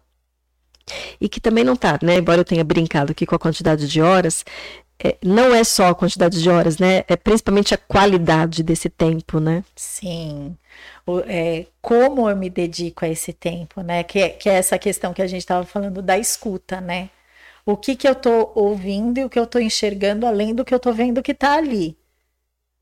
E 1.20 1.28
que 1.28 1.42
também 1.42 1.64
não 1.64 1.76
tá, 1.76 1.98
né? 2.02 2.18
Embora 2.18 2.42
eu 2.42 2.46
tenha 2.46 2.64
brincado 2.64 3.12
aqui 3.12 3.26
com 3.26 3.36
a 3.36 3.40
quantidade 3.40 3.88
de 3.88 4.02
horas, 4.02 4.46
é, 5.04 5.18
não 5.24 5.54
é 5.54 5.64
só 5.64 5.88
a 5.88 5.96
quantidade 5.96 6.42
de 6.42 6.50
horas, 6.50 6.78
né? 6.78 7.04
É 7.08 7.16
principalmente 7.16 7.74
a 7.74 7.78
qualidade 7.78 8.64
desse 8.64 8.90
tempo, 8.90 9.40
né? 9.40 9.64
Sim. 9.76 10.56
É, 11.28 11.68
como 11.82 12.30
eu 12.30 12.36
me 12.36 12.49
dedico 12.49 13.06
a 13.06 13.10
esse 13.10 13.32
tempo, 13.34 13.82
né? 13.82 14.03
Que, 14.03 14.30
que 14.30 14.49
é 14.49 14.53
essa 14.56 14.78
questão 14.80 15.14
que 15.14 15.22
a 15.22 15.28
gente 15.28 15.41
estava 15.41 15.66
falando 15.66 16.01
da 16.01 16.18
escuta, 16.18 16.82
né? 16.82 17.10
O 17.66 17.78
que, 17.78 17.95
que 17.95 18.08
eu 18.08 18.14
estou 18.14 18.51
ouvindo 18.56 19.20
e 19.20 19.26
o 19.26 19.30
que 19.30 19.39
eu 19.39 19.43
estou 19.45 19.62
enxergando 19.62 20.26
além 20.28 20.53
do 20.56 20.66
que 20.66 20.74
eu 20.74 20.78
estou 20.78 20.93
vendo 20.93 21.24
que 21.24 21.32
está 21.32 21.56
ali, 21.56 21.97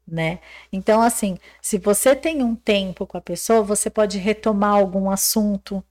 né? 0.08 0.40
Então, 0.72 1.02
assim, 1.02 1.38
se 1.62 1.78
você 1.78 2.16
tem 2.16 2.44
um 2.44 2.56
tempo 2.56 3.08
com 3.08 3.18
a 3.18 3.22
pessoa, 3.22 3.62
você 3.64 3.90
pode 3.90 4.18
retomar 4.18 4.74
algum 4.76 5.10
assunto 5.10 5.84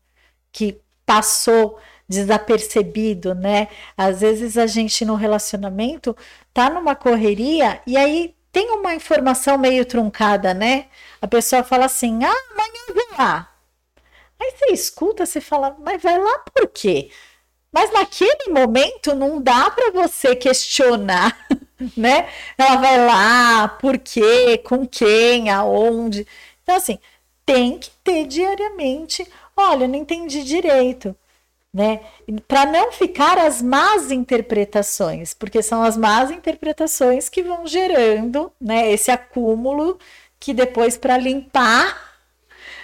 que 0.53 0.81
passou 1.07 1.79
desapercebido, 2.09 3.35
né? 3.35 3.69
Às 3.97 4.21
vezes 4.21 4.59
a 4.59 4.67
gente 4.67 5.05
no 5.05 5.15
relacionamento 5.15 6.17
tá 6.53 6.71
numa 6.71 6.95
correria 6.95 7.81
e 7.87 7.97
aí 7.97 8.35
tem 8.53 8.71
uma 8.71 8.95
informação 8.95 9.59
meio 9.59 9.85
truncada, 9.87 10.55
né? 10.55 10.87
A 11.21 11.27
pessoa 11.29 11.65
fala 11.65 11.87
assim: 11.87 12.25
"Ah, 12.25 12.35
amanhã 12.53 12.81
eu 12.89 12.95
vou 12.95 13.07
lá". 13.19 13.51
Aí 14.41 14.53
você 14.53 14.73
escuta, 14.73 15.27
você 15.27 15.41
fala: 15.41 15.77
"Mas 15.81 16.03
vai 16.03 16.19
lá 16.19 16.39
por 16.55 16.69
quê?" 16.69 17.11
Mas 17.73 17.93
naquele 17.93 18.51
momento 18.53 19.15
não 19.15 19.41
dá 19.43 19.71
para 19.71 19.91
você 19.93 20.37
questionar, 20.37 21.37
né? 21.97 22.29
Ela 22.59 22.77
vai 22.77 23.07
lá, 23.07 23.69
por 23.69 23.99
quê, 23.99 24.59
com 24.59 24.87
quem, 24.87 25.51
aonde. 25.51 26.27
Então 26.63 26.77
assim, 26.77 26.99
tem 27.47 27.79
que 27.79 27.91
ter 28.05 28.27
diariamente, 28.27 29.27
olha, 29.57 29.89
não 29.89 29.97
entendi 29.97 30.43
direito 30.45 31.17
né? 31.73 32.01
Para 32.47 32.67
não 32.67 32.93
ficar 32.93 33.39
as 33.39 33.63
más 33.63 34.11
interpretações, 34.11 35.33
porque 35.33 35.63
são 35.63 35.83
as 35.83 35.97
más 35.97 36.31
interpretações 36.31 37.29
que 37.29 37.43
vão 37.43 37.67
gerando, 37.67 38.53
né, 38.61 38.93
esse 38.93 39.11
acúmulo 39.11 39.99
que 40.39 40.53
depois 40.53 40.97
para 40.99 41.17
limpar 41.17 42.13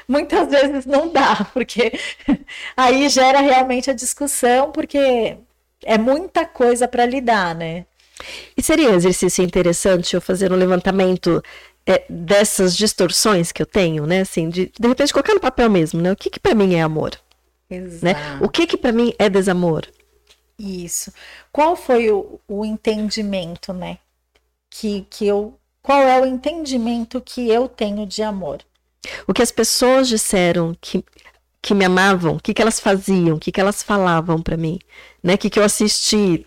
muitas 0.08 0.48
vezes 0.48 0.86
não 0.86 1.08
dá, 1.12 1.46
porque 1.52 1.92
aí 2.76 3.08
gera 3.10 3.40
realmente 3.40 3.90
a 3.90 3.94
discussão, 3.94 4.72
porque 4.72 5.36
é 5.84 5.98
muita 5.98 6.46
coisa 6.46 6.88
para 6.88 7.04
lidar, 7.04 7.54
né? 7.54 7.84
E 8.56 8.62
seria 8.62 8.90
um 8.90 8.94
exercício 8.94 9.44
interessante 9.44 10.14
eu 10.14 10.20
fazer 10.20 10.50
um 10.50 10.56
levantamento 10.56 11.42
é, 11.86 12.04
dessas 12.08 12.76
distorções 12.76 13.52
que 13.52 13.62
eu 13.62 13.66
tenho, 13.66 14.06
né? 14.06 14.22
Assim, 14.22 14.48
de, 14.48 14.72
de 14.78 14.88
repente 14.88 15.12
colocar 15.12 15.34
no 15.34 15.40
papel 15.40 15.70
mesmo, 15.70 16.00
né? 16.00 16.10
O 16.10 16.16
que, 16.16 16.30
que 16.30 16.40
para 16.40 16.54
mim 16.54 16.74
é 16.74 16.82
amor? 16.82 17.12
Né? 17.70 18.14
O 18.40 18.48
que 18.48 18.66
que 18.66 18.76
para 18.76 18.92
mim 18.92 19.12
é 19.18 19.28
desamor? 19.28 19.86
Isso. 20.58 21.12
Qual 21.52 21.76
foi 21.76 22.10
o, 22.10 22.40
o 22.48 22.64
entendimento, 22.64 23.72
né? 23.72 23.98
Que, 24.70 25.06
que 25.08 25.26
eu, 25.26 25.58
qual 25.82 26.00
é 26.00 26.20
o 26.20 26.26
entendimento 26.26 27.20
que 27.20 27.48
eu 27.48 27.68
tenho 27.68 28.06
de 28.06 28.22
amor? 28.22 28.62
O 29.26 29.32
que 29.32 29.42
as 29.42 29.52
pessoas 29.52 30.08
disseram 30.08 30.76
que, 30.80 31.04
que 31.62 31.74
me 31.74 31.84
amavam, 31.84 32.36
o 32.36 32.40
que, 32.40 32.52
que 32.52 32.60
elas 32.60 32.80
faziam, 32.80 33.36
o 33.36 33.40
que, 33.40 33.52
que 33.52 33.60
elas 33.60 33.82
falavam 33.82 34.42
para 34.42 34.56
mim, 34.56 34.78
né? 35.22 35.34
O 35.34 35.38
que, 35.38 35.48
que 35.48 35.58
eu 35.58 35.64
assisti 35.64 36.46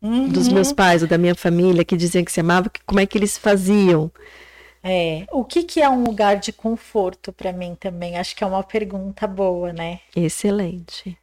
uhum. 0.00 0.28
dos 0.28 0.48
meus 0.48 0.72
pais 0.72 1.02
ou 1.02 1.08
da 1.08 1.18
minha 1.18 1.34
família 1.34 1.84
que 1.84 1.96
diziam 1.96 2.24
que 2.24 2.32
se 2.32 2.40
amavam, 2.40 2.70
como 2.84 3.00
é 3.00 3.06
que 3.06 3.18
eles 3.18 3.36
faziam? 3.36 4.10
É, 4.88 5.26
o 5.32 5.44
que, 5.44 5.64
que 5.64 5.82
é 5.82 5.90
um 5.90 6.04
lugar 6.04 6.36
de 6.36 6.52
conforto 6.52 7.32
para 7.32 7.52
mim 7.52 7.74
também? 7.74 8.16
Acho 8.16 8.36
que 8.36 8.44
é 8.44 8.46
uma 8.46 8.62
pergunta 8.62 9.26
boa, 9.26 9.72
né? 9.72 9.98
Excelente. 10.14 11.18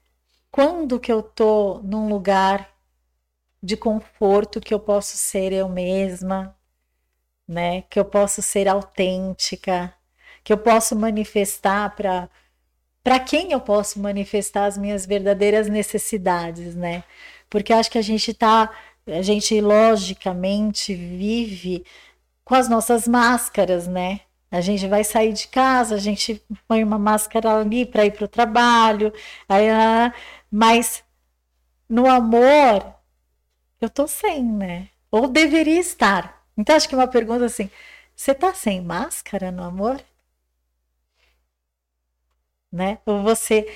Quando 0.51 0.99
que 0.99 1.09
eu 1.09 1.23
tô 1.23 1.79
num 1.81 2.09
lugar 2.09 2.69
de 3.61 3.77
conforto 3.77 4.59
que 4.59 4.73
eu 4.73 4.79
posso 4.81 5.15
ser 5.15 5.53
eu 5.53 5.69
mesma, 5.69 6.53
né? 7.47 7.83
Que 7.83 7.97
eu 7.97 8.03
posso 8.03 8.41
ser 8.41 8.67
autêntica, 8.67 9.93
que 10.43 10.51
eu 10.51 10.57
posso 10.57 10.93
manifestar 10.93 11.95
para 11.95 12.29
para 13.01 13.19
quem 13.19 13.51
eu 13.51 13.61
posso 13.61 13.99
manifestar 13.99 14.65
as 14.65 14.77
minhas 14.77 15.05
verdadeiras 15.05 15.67
necessidades, 15.69 16.75
né? 16.75 17.03
Porque 17.49 17.71
acho 17.71 17.91
que 17.91 17.97
a 17.97 18.01
gente 18.01 18.33
tá, 18.33 18.69
a 19.07 19.21
gente 19.21 19.59
logicamente 19.59 20.93
vive 20.95 21.85
com 22.43 22.55
as 22.55 22.67
nossas 22.69 23.07
máscaras, 23.07 23.87
né? 23.87 24.21
A 24.51 24.61
gente 24.61 24.87
vai 24.87 25.03
sair 25.03 25.33
de 25.33 25.47
casa, 25.47 25.95
a 25.95 25.99
gente 25.99 26.41
põe 26.67 26.83
uma 26.83 26.99
máscara 26.99 27.57
ali 27.59 27.85
para 27.85 28.05
ir 28.05 28.11
para 28.11 28.25
o 28.25 28.27
trabalho, 28.27 29.11
aí, 29.49 29.69
ah, 29.69 30.13
mas 30.51 31.03
no 31.89 32.07
amor 32.09 32.93
eu 33.81 33.89
tô 33.89 34.07
sem, 34.07 34.43
né? 34.43 34.89
Ou 35.11 35.27
deveria 35.27 35.79
estar. 35.79 36.43
Então 36.57 36.75
acho 36.75 36.87
que 36.87 36.95
uma 36.95 37.07
pergunta 37.07 37.45
assim: 37.45 37.69
você 38.15 38.33
tá 38.33 38.53
sem 38.53 38.81
máscara 38.81 39.51
no 39.51 39.63
amor? 39.63 40.01
Né? 42.71 42.97
Ou 43.05 43.21
você 43.21 43.71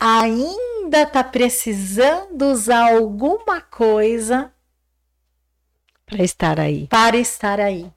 ainda 0.00 1.06
tá 1.06 1.22
precisando 1.22 2.42
usar 2.46 2.94
alguma 2.94 3.60
coisa 3.60 4.52
para 6.06 6.22
estar 6.22 6.58
aí? 6.58 6.86
Para 6.86 7.18
estar 7.18 7.60
aí. 7.60 7.92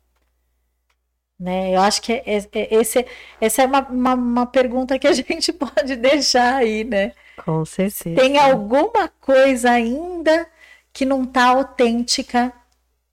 Né? 1.42 1.76
Eu 1.76 1.82
acho 1.82 2.04
que 2.04 2.14
é, 2.14 2.24
é, 2.38 2.76
esse, 2.76 3.04
essa 3.42 3.64
é 3.64 3.66
uma, 3.66 3.80
uma, 3.90 4.14
uma, 4.14 4.46
pergunta 4.46 5.00
que 5.00 5.08
a 5.08 5.12
gente 5.14 5.52
pode 5.52 5.96
deixar 5.96 6.58
aí, 6.58 6.84
né? 6.84 7.14
Com 7.44 7.66
certeza. 7.66 8.22
Tem 8.22 8.38
alguma 8.38 9.08
coisa 9.20 9.72
ainda 9.72 10.48
que 10.94 11.04
não 11.04 11.24
está 11.24 11.46
autêntica, 11.46 12.54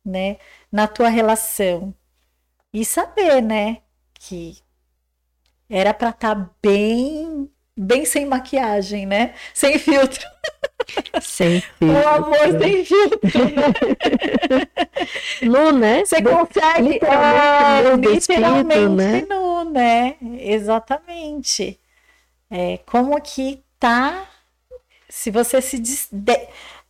né, 0.05 0.37
na 0.71 0.87
tua 0.87 1.09
relação? 1.09 1.95
E 2.71 2.85
saber, 2.85 3.41
né, 3.41 3.79
que 4.13 4.59
era 5.71 5.95
para 5.95 6.11
estar 6.11 6.35
tá 6.35 6.51
bem, 6.61 7.51
bem 7.75 8.05
sem 8.05 8.27
maquiagem, 8.27 9.07
né? 9.07 9.35
Sem 9.55 9.79
filtro. 9.79 10.27
Sem 11.21 11.61
filtro. 11.61 11.97
O 11.97 12.09
amor 12.09 12.61
sem 12.61 12.85
filtro. 12.85 13.31
nu, 15.43 15.73
né? 15.73 16.05
Você 16.05 16.23
consegue. 16.23 17.01
É, 17.05 17.97
literalmente 17.97 18.89
né? 18.89 19.27
nu, 19.29 19.65
né? 19.65 20.17
Exatamente. 20.41 21.79
É, 22.51 22.79
como 22.87 23.21
que 23.21 23.63
tá. 23.79 24.27
Se 25.09 25.31
você 25.31 25.61
se, 25.61 25.79
des, 25.79 26.09
de, 26.11 26.39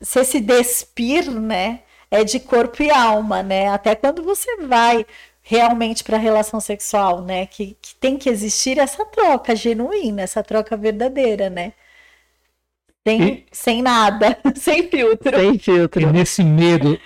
se, 0.01 0.25
se 0.25 0.41
despir, 0.41 1.31
né? 1.31 1.81
É 2.11 2.25
de 2.25 2.41
corpo 2.41 2.83
e 2.83 2.91
alma, 2.91 3.43
né? 3.43 3.69
Até 3.69 3.95
quando 3.95 4.23
você 4.23 4.57
vai 4.59 5.05
realmente 5.43 6.05
para 6.05 6.17
a 6.17 6.21
relação 6.21 6.61
sexual, 6.61 7.23
né? 7.23 7.47
Que, 7.47 7.77
que 7.81 7.95
tem 7.97 8.17
que 8.17 8.29
existir 8.29 8.79
essa 8.79 9.05
troca 9.05 9.55
genuína, 9.55 10.23
essa 10.23 10.43
troca 10.43 10.77
verdadeira, 10.77 11.51
né? 11.51 11.73
Sem, 13.07 13.23
e... 13.23 13.47
sem 13.53 13.83
nada, 13.83 14.39
sem 14.57 14.89
filtro. 14.89 15.37
Sem 15.37 15.59
filtro. 15.59 16.03
E 16.03 16.07
nesse 16.07 16.43
medo 16.43 16.99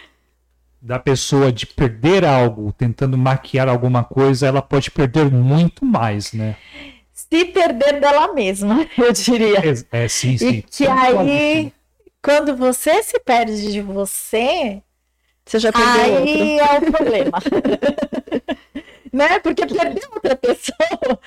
da 0.81 0.99
pessoa 0.99 1.53
de 1.53 1.65
perder 1.65 2.25
algo, 2.25 2.73
tentando 2.73 3.17
maquiar 3.17 3.69
alguma 3.69 4.03
coisa, 4.03 4.49
ela 4.49 4.61
pode 4.61 4.91
perder 4.91 5.31
muito 5.31 5.85
mais, 5.85 6.33
né? 6.33 6.57
Se 7.13 7.45
perder 7.45 8.01
dela 8.01 8.33
mesma, 8.33 8.87
eu 8.99 9.13
diria. 9.13 9.59
É, 9.93 10.05
é 10.05 10.09
sim, 10.09 10.37
sim. 10.37 10.49
E 10.49 10.63
que 10.63 10.87
aí, 10.89 11.73
quando 12.21 12.57
você 12.57 13.03
se 13.03 13.19
perde 13.21 13.71
de 13.71 13.81
você, 13.81 14.83
você 15.45 15.59
já 15.59 15.73
perdeu 15.73 16.19
aí 16.19 16.61
outro. 16.61 16.75
é 16.75 16.79
o 16.79 16.93
problema. 16.93 17.39
né? 19.13 19.39
Porque 19.39 19.67
perdeu 19.67 20.11
outra 20.15 20.35
pessoa, 20.35 21.19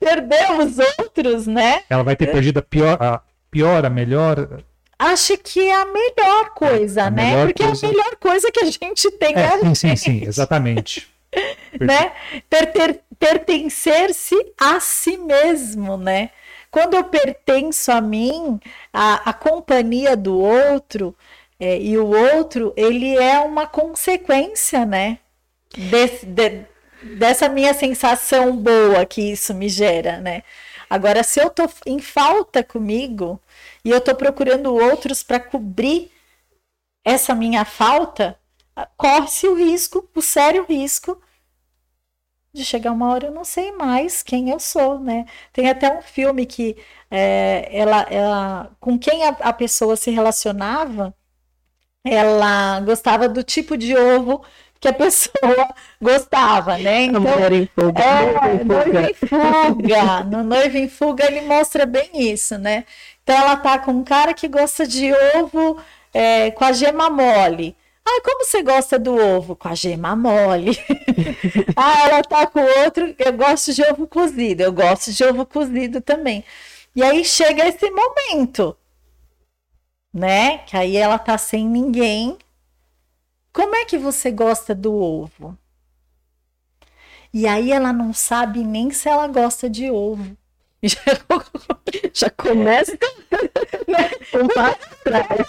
perdeu 0.00 0.58
os 0.58 0.78
outros, 0.98 1.46
né? 1.46 1.82
Ela 1.88 2.02
vai 2.02 2.16
ter 2.16 2.32
perdido 2.32 2.58
a 2.58 2.62
pior, 2.62 2.96
a 3.00 3.22
pior, 3.56 3.86
a 3.86 3.90
melhor? 3.90 4.62
Acho 4.98 5.36
que 5.38 5.60
é 5.60 5.74
a 5.74 5.86
melhor 5.86 6.50
coisa, 6.50 7.04
a 7.04 7.10
né? 7.10 7.30
Melhor 7.30 7.46
Porque 7.46 7.64
coisa... 7.64 7.86
é 7.86 7.88
a 7.88 7.92
melhor 7.92 8.16
coisa 8.16 8.52
que 8.52 8.60
a 8.60 8.70
gente 8.70 9.10
tem 9.12 9.34
é, 9.34 9.46
a 9.46 9.58
sim, 9.58 9.74
sim, 9.74 9.96
sim, 9.96 10.24
exatamente. 10.24 11.08
né? 11.80 12.12
Per 12.48 12.72
-per 12.72 13.00
Pertencer-se 13.18 14.34
a 14.60 14.78
si 14.78 15.16
mesmo, 15.16 15.96
né? 15.96 16.28
Quando 16.70 16.94
eu 16.94 17.04
pertenço 17.04 17.90
a 17.90 17.98
mim, 17.98 18.60
a, 18.92 19.30
a 19.30 19.32
companhia 19.32 20.14
do 20.14 20.38
outro, 20.38 21.16
é, 21.58 21.78
e 21.80 21.96
o 21.96 22.06
outro, 22.06 22.74
ele 22.76 23.16
é 23.16 23.38
uma 23.38 23.66
consequência, 23.66 24.84
né? 24.84 25.18
De, 25.74 26.26
de, 26.26 26.66
dessa 27.16 27.48
minha 27.48 27.72
sensação 27.72 28.54
boa 28.54 29.06
que 29.06 29.32
isso 29.32 29.54
me 29.54 29.70
gera, 29.70 30.20
né? 30.20 30.42
Agora, 30.90 31.22
se 31.22 31.40
eu 31.40 31.48
tô 31.48 31.66
em 31.86 31.98
falta 31.98 32.62
comigo 32.62 33.40
e 33.86 33.90
eu 33.90 34.00
tô 34.00 34.16
procurando 34.16 34.74
outros 34.74 35.22
para 35.22 35.38
cobrir 35.38 36.10
essa 37.04 37.36
minha 37.36 37.64
falta, 37.64 38.36
corre-se 38.96 39.46
o 39.46 39.54
risco, 39.54 40.10
o 40.12 40.20
sério 40.20 40.66
risco 40.68 41.22
de 42.52 42.64
chegar 42.64 42.90
uma 42.90 43.08
hora 43.12 43.28
eu 43.28 43.30
não 43.32 43.44
sei 43.44 43.70
mais 43.70 44.24
quem 44.24 44.50
eu 44.50 44.58
sou, 44.58 44.98
né? 44.98 45.24
Tem 45.52 45.70
até 45.70 45.96
um 45.96 46.02
filme 46.02 46.44
que 46.46 46.76
é, 47.08 47.68
ela, 47.70 48.02
ela, 48.10 48.76
com 48.80 48.98
quem 48.98 49.22
a, 49.22 49.28
a 49.28 49.52
pessoa 49.52 49.94
se 49.94 50.10
relacionava, 50.10 51.14
ela 52.02 52.80
gostava 52.80 53.28
do 53.28 53.44
tipo 53.44 53.76
de 53.76 53.96
ovo 53.96 54.44
que 54.80 54.88
a 54.88 54.92
pessoa 54.94 55.68
gostava, 56.02 56.76
né? 56.76 57.02
Então, 57.02 57.22
em 57.52 57.66
fuga. 57.66 58.02
É, 58.02 58.64
noivo 58.64 58.98
em 58.98 59.14
fuga. 59.14 60.24
No 60.24 60.42
noivo 60.42 60.76
em 60.76 60.88
fuga 60.88 61.24
ele 61.26 61.42
mostra 61.42 61.86
bem 61.86 62.10
isso, 62.14 62.58
né? 62.58 62.84
Então 63.26 63.34
ela 63.34 63.56
tá 63.56 63.76
com 63.76 63.90
um 63.90 64.04
cara 64.04 64.32
que 64.32 64.46
gosta 64.46 64.86
de 64.86 65.12
ovo 65.34 65.82
é, 66.14 66.52
com 66.52 66.64
a 66.64 66.70
gema 66.70 67.10
mole. 67.10 67.76
Ah, 68.04 68.20
como 68.22 68.44
você 68.44 68.62
gosta 68.62 69.00
do 69.00 69.16
ovo? 69.16 69.56
Com 69.56 69.66
a 69.66 69.74
gema 69.74 70.14
mole. 70.14 70.78
ah, 71.76 72.08
ela 72.08 72.22
tá 72.22 72.46
com 72.46 72.60
outro, 72.84 73.12
eu 73.18 73.32
gosto 73.32 73.74
de 73.74 73.82
ovo 73.82 74.06
cozido. 74.06 74.62
Eu 74.62 74.72
gosto 74.72 75.12
de 75.12 75.24
ovo 75.24 75.44
cozido 75.44 76.00
também. 76.00 76.44
E 76.94 77.02
aí 77.02 77.24
chega 77.24 77.66
esse 77.66 77.90
momento, 77.90 78.76
né? 80.14 80.58
Que 80.58 80.76
aí 80.76 80.96
ela 80.96 81.18
tá 81.18 81.36
sem 81.36 81.66
ninguém 81.66 82.38
como 83.56 83.74
é 83.74 83.86
que 83.86 83.96
você 83.96 84.30
gosta 84.30 84.74
do 84.74 84.92
ovo? 84.94 85.56
E 87.32 87.46
aí 87.46 87.72
ela 87.72 87.90
não 87.90 88.12
sabe 88.12 88.62
nem 88.62 88.90
se 88.90 89.08
ela 89.08 89.26
gosta 89.28 89.70
de 89.70 89.90
ovo. 89.90 90.36
Já, 92.12 92.28
já 92.28 92.30
começa 92.30 92.96
né? 93.88 94.10
um 94.34 94.48
passo 94.48 94.78
atrás. 95.00 95.46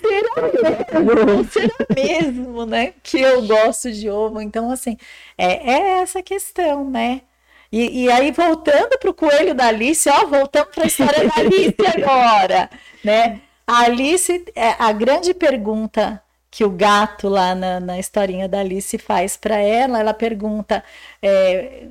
será 0.00 1.02
mesmo? 1.02 1.44
Será 1.44 1.74
mesmo, 1.94 2.66
né? 2.66 2.94
Que 3.02 3.20
eu 3.20 3.46
gosto 3.46 3.92
de 3.92 4.08
ovo? 4.08 4.40
Então, 4.40 4.70
assim, 4.70 4.96
é, 5.36 5.70
é 5.70 6.02
essa 6.02 6.22
questão, 6.22 6.88
né? 6.88 7.22
E, 7.70 8.04
e 8.04 8.10
aí, 8.10 8.30
voltando 8.30 8.98
para 8.98 9.10
o 9.10 9.14
coelho 9.14 9.54
da 9.54 9.66
Alice, 9.66 10.08
ó, 10.08 10.26
voltamos 10.26 10.72
para 10.74 10.84
a 10.84 10.86
história 10.86 11.28
da 11.28 11.34
Alice 11.36 11.74
agora, 11.96 12.70
né? 13.02 13.40
A 13.66 13.80
Alice, 13.82 14.44
é, 14.54 14.76
a 14.78 14.92
grande 14.92 15.34
pergunta 15.34 16.22
que 16.50 16.64
o 16.64 16.70
gato 16.70 17.28
lá 17.28 17.52
na, 17.52 17.80
na 17.80 17.98
historinha 17.98 18.48
da 18.48 18.60
Alice 18.60 18.96
faz 18.98 19.36
para 19.36 19.56
ela. 19.56 19.98
Ela 19.98 20.14
pergunta: 20.14 20.84
é, 21.20 21.88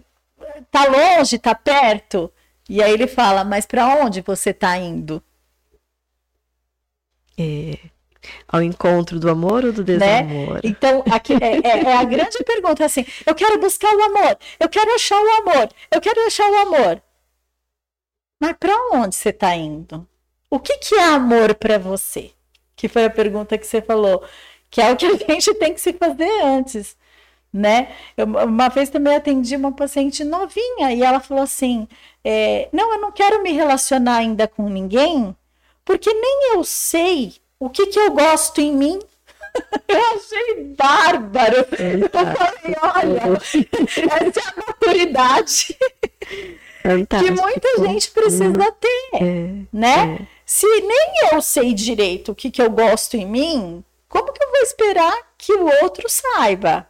tá 0.71 0.85
longe, 0.85 1.37
tá 1.37 1.55
perto? 1.55 2.31
E 2.69 2.81
aí 2.81 2.91
ele 2.91 3.07
fala: 3.07 3.43
mas 3.43 3.65
para 3.65 3.87
onde 3.87 4.21
você 4.21 4.51
está 4.51 4.77
indo? 4.77 5.21
É, 7.37 7.77
ao 8.47 8.61
encontro 8.61 9.19
do 9.19 9.29
amor 9.29 9.65
ou 9.65 9.73
do 9.73 9.83
né? 9.83 10.23
desamor? 10.23 10.55
Né? 10.55 10.61
Então, 10.63 11.03
aqui 11.11 11.33
é, 11.33 11.67
é, 11.67 11.83
é, 11.83 11.97
a 11.97 12.03
grande 12.03 12.37
pergunta 12.43 12.85
assim: 12.85 13.05
eu 13.25 13.35
quero 13.35 13.59
buscar 13.59 13.93
o 13.93 14.03
amor, 14.03 14.37
eu 14.59 14.69
quero 14.69 14.93
achar 14.93 15.19
o 15.19 15.31
amor, 15.41 15.69
eu 15.91 16.01
quero 16.01 16.25
achar 16.25 16.49
o 16.49 16.55
amor. 16.55 17.01
Mas 18.39 18.55
para 18.59 18.75
onde 18.93 19.15
você 19.15 19.29
está 19.29 19.55
indo? 19.55 20.07
O 20.49 20.59
que, 20.59 20.77
que 20.77 20.95
é 20.95 21.03
amor 21.03 21.55
para 21.55 21.79
você? 21.79 22.31
Que 22.75 22.87
foi 22.87 23.05
a 23.05 23.09
pergunta 23.09 23.57
que 23.57 23.65
você 23.65 23.81
falou 23.81 24.23
que 24.73 24.81
é 24.81 24.91
o 24.91 24.97
que 24.97 25.05
a 25.05 25.11
gente 25.29 25.53
tem 25.53 25.71
que 25.71 25.79
se 25.79 25.93
fazer 25.93 26.43
antes, 26.43 26.97
né? 27.53 27.89
Eu, 28.17 28.25
uma 28.25 28.69
vez 28.69 28.89
também 28.89 29.15
atendi 29.15 29.55
uma 29.55 29.71
paciente 29.71 30.23
novinha 30.23 30.91
e 30.91 31.03
ela 31.03 31.19
falou 31.19 31.43
assim: 31.43 31.87
é, 32.23 32.67
não, 32.73 32.93
eu 32.93 33.01
não 33.01 33.11
quero 33.11 33.43
me 33.43 33.51
relacionar 33.51 34.17
ainda 34.17 34.47
com 34.47 34.67
ninguém, 34.69 35.35
porque 35.85 36.11
nem 36.11 36.53
eu 36.53 36.63
sei 36.63 37.33
o 37.59 37.69
que, 37.69 37.87
que 37.87 37.99
eu 37.99 38.11
gosto 38.11 38.59
em 38.59 38.73
mim. 38.75 38.99
Eu 39.87 39.99
achei 40.15 40.73
bárbaro. 40.75 41.57
Eu 41.57 42.09
falei, 42.09 42.75
olha, 42.81 43.37
essa 43.37 44.39
é 44.39 44.43
a 44.49 44.65
maturidade 44.65 45.77
que 46.83 47.31
muita 47.31 47.77
gente 47.79 48.11
precisa 48.11 48.71
ter, 48.73 49.09
é, 49.13 49.65
né? 49.71 50.17
É. 50.19 50.27
Se 50.45 50.67
nem 50.67 51.31
eu 51.31 51.41
sei 51.41 51.73
direito 51.73 52.31
o 52.31 52.35
que, 52.35 52.51
que 52.51 52.61
eu 52.61 52.69
gosto 52.69 53.15
em 53.15 53.25
mim, 53.25 53.83
como 54.09 54.33
que 54.33 54.43
eu 54.43 54.51
vou 54.51 54.61
esperar 54.61 55.15
que 55.37 55.53
o 55.53 55.83
outro 55.83 56.09
saiba? 56.09 56.87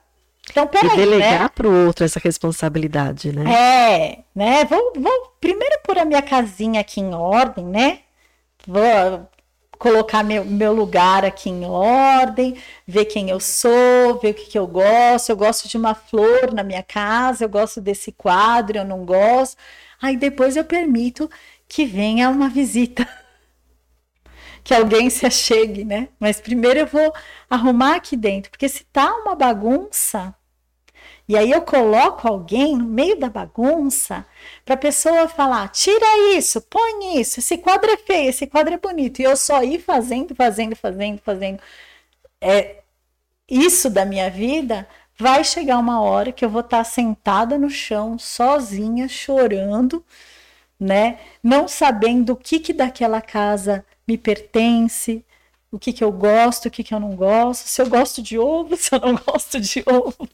Então, 0.49 0.67
peraí, 0.67 0.91
e 0.91 0.95
delegar 0.95 1.41
né? 1.41 1.49
para 1.49 1.67
o 1.67 1.85
outro 1.87 2.03
essa 2.03 2.19
responsabilidade, 2.19 3.31
né? 3.31 3.43
É, 3.51 4.19
né? 4.35 4.65
Vou, 4.65 4.93
vou 4.95 5.33
primeiro 5.39 5.79
pôr 5.83 5.97
a 5.97 6.05
minha 6.05 6.21
casinha 6.21 6.81
aqui 6.81 6.99
em 6.99 7.13
ordem, 7.13 7.65
né? 7.65 7.99
Vou 8.67 9.27
colocar 9.79 10.23
meu, 10.23 10.45
meu 10.45 10.71
lugar 10.71 11.25
aqui 11.25 11.49
em 11.49 11.65
ordem, 11.65 12.55
ver 12.87 13.05
quem 13.05 13.29
eu 13.29 13.39
sou, 13.39 14.19
ver 14.21 14.31
o 14.31 14.33
que, 14.33 14.45
que 14.45 14.57
eu 14.57 14.67
gosto. 14.67 15.29
Eu 15.29 15.35
gosto 15.35 15.67
de 15.67 15.77
uma 15.77 15.93
flor 15.95 16.53
na 16.53 16.63
minha 16.63 16.83
casa, 16.83 17.43
eu 17.43 17.49
gosto 17.49 17.81
desse 17.81 18.11
quadro, 18.11 18.77
eu 18.77 18.85
não 18.85 19.05
gosto. 19.05 19.57
Aí 20.01 20.15
depois 20.17 20.55
eu 20.55 20.63
permito 20.63 21.29
que 21.67 21.85
venha 21.85 22.29
uma 22.29 22.49
visita. 22.49 23.07
Que 24.63 24.73
alguém 24.73 25.09
se 25.09 25.25
achegue, 25.25 25.83
né? 25.83 26.09
Mas 26.19 26.39
primeiro 26.39 26.79
eu 26.79 26.87
vou 26.87 27.13
arrumar 27.49 27.95
aqui 27.95 28.15
dentro, 28.15 28.51
porque 28.51 28.69
se 28.69 28.85
tá 28.85 29.13
uma 29.15 29.35
bagunça, 29.35 30.33
e 31.27 31.37
aí 31.37 31.51
eu 31.51 31.61
coloco 31.61 32.27
alguém 32.27 32.75
no 32.77 32.85
meio 32.85 33.17
da 33.17 33.29
bagunça 33.29 34.25
para 34.65 34.75
a 34.75 34.77
pessoa 34.77 35.27
falar: 35.27 35.69
tira 35.69 36.35
isso, 36.35 36.61
põe 36.61 37.19
isso, 37.19 37.39
esse 37.39 37.57
quadro 37.57 37.91
é 37.91 37.97
feio, 37.97 38.29
esse 38.29 38.47
quadro 38.47 38.73
é 38.73 38.77
bonito. 38.77 39.19
E 39.21 39.23
eu 39.23 39.35
só 39.37 39.63
ir 39.63 39.79
fazendo, 39.79 40.35
fazendo, 40.35 40.75
fazendo, 40.75 41.19
fazendo. 41.21 41.61
É, 42.41 42.83
isso 43.49 43.89
da 43.89 44.05
minha 44.05 44.29
vida 44.29 44.87
vai 45.17 45.43
chegar 45.43 45.77
uma 45.79 46.01
hora 46.01 46.31
que 46.31 46.43
eu 46.43 46.49
vou 46.49 46.61
estar 46.61 46.83
sentada 46.83 47.57
no 47.57 47.69
chão, 47.69 48.17
sozinha, 48.19 49.07
chorando, 49.07 50.05
né? 50.79 51.19
Não 51.43 51.67
sabendo 51.67 52.33
o 52.33 52.35
que, 52.37 52.59
que 52.59 52.73
daquela 52.73 53.21
casa 53.21 53.85
me 54.07 54.17
pertence, 54.17 55.23
o 55.71 55.79
que, 55.79 55.91
que 55.91 56.03
eu 56.03 56.11
gosto, 56.11 56.67
o 56.67 56.71
que, 56.71 56.83
que 56.83 56.93
eu 56.93 56.99
não 56.99 57.15
gosto, 57.15 57.67
se 57.67 57.81
eu 57.81 57.87
gosto 57.87 58.21
de 58.21 58.37
ovo, 58.37 58.75
se 58.77 58.93
eu 58.93 58.99
não 58.99 59.15
gosto 59.15 59.59
de 59.59 59.83
ovo. 59.85 60.29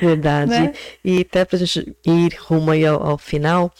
Verdade. 0.00 0.50
Né? 0.50 0.72
E 1.04 1.20
até 1.20 1.44
para 1.44 1.56
a 1.56 1.58
gente 1.58 1.96
ir 2.06 2.36
rumo 2.38 2.70
aí 2.70 2.84
ao, 2.84 3.02
ao 3.02 3.18
final, 3.18 3.72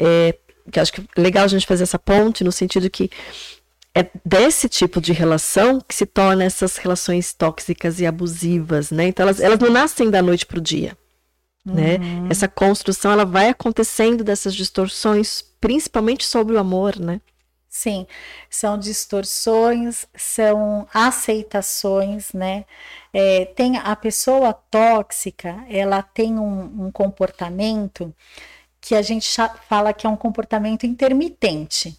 é, 0.00 0.34
que 0.70 0.78
acho 0.78 0.92
que 0.92 1.00
é 1.00 1.20
legal 1.20 1.44
a 1.44 1.48
gente 1.48 1.66
fazer 1.66 1.82
essa 1.82 1.98
ponte 1.98 2.44
no 2.44 2.52
sentido 2.52 2.88
que 2.88 3.10
é 3.94 4.08
desse 4.24 4.68
tipo 4.68 5.00
de 5.00 5.12
relação 5.12 5.80
que 5.80 5.94
se 5.94 6.06
torna 6.06 6.44
essas 6.44 6.76
relações 6.76 7.32
tóxicas 7.32 7.98
e 7.98 8.06
abusivas, 8.06 8.92
né? 8.92 9.08
Então 9.08 9.24
elas, 9.24 9.40
elas 9.40 9.58
não 9.58 9.70
nascem 9.70 10.08
da 10.08 10.22
noite 10.22 10.46
para 10.46 10.58
o 10.58 10.62
dia. 10.62 10.96
Né? 11.64 11.96
Uhum. 11.96 12.28
Essa 12.30 12.48
construção 12.48 13.10
ela 13.10 13.24
vai 13.26 13.48
acontecendo 13.48 14.22
dessas 14.24 14.54
distorções, 14.54 15.44
principalmente 15.60 16.24
sobre 16.24 16.54
o 16.54 16.58
amor, 16.58 16.98
né? 16.98 17.20
Sim, 17.68 18.06
são 18.48 18.78
distorções, 18.78 20.06
são 20.16 20.88
aceitações, 20.92 22.32
né? 22.32 22.64
É, 23.12 23.44
tem 23.44 23.76
a 23.76 23.94
pessoa 23.94 24.52
tóxica, 24.52 25.64
ela 25.68 26.02
tem 26.02 26.38
um, 26.38 26.86
um 26.86 26.90
comportamento 26.90 28.14
que 28.80 28.94
a 28.94 29.02
gente 29.02 29.28
fala 29.68 29.92
que 29.92 30.06
é 30.06 30.10
um 30.10 30.16
comportamento 30.16 30.86
intermitente. 30.86 31.98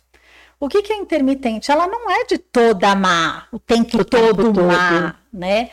O 0.59 0.67
que, 0.67 0.81
que 0.81 0.91
é 0.91 0.97
intermitente? 0.97 1.71
Ela 1.71 1.87
não 1.87 2.09
é 2.09 2.25
de 2.25 2.37
toda 2.37 2.95
má, 2.95 3.47
o 3.51 3.59
tempo, 3.59 4.01
o 4.01 4.05
todo, 4.05 4.45
todo 4.45 4.63
má, 4.63 5.15
né? 5.31 5.69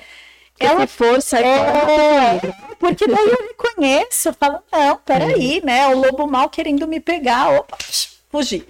ela 0.58 0.86
força 0.86 1.38
é, 1.38 2.40
porque 2.78 3.06
daí 3.06 3.28
eu 3.28 3.48
reconheço, 3.48 4.28
eu 4.28 4.34
falo, 4.34 4.58
não, 4.72 4.96
peraí, 4.98 5.58
é. 5.58 5.64
né? 5.64 5.86
O 5.88 5.98
lobo 5.98 6.26
mal 6.26 6.48
querendo 6.48 6.86
me 6.86 6.98
pegar, 7.00 7.50
opa, 7.50 7.76
fugir. 8.30 8.66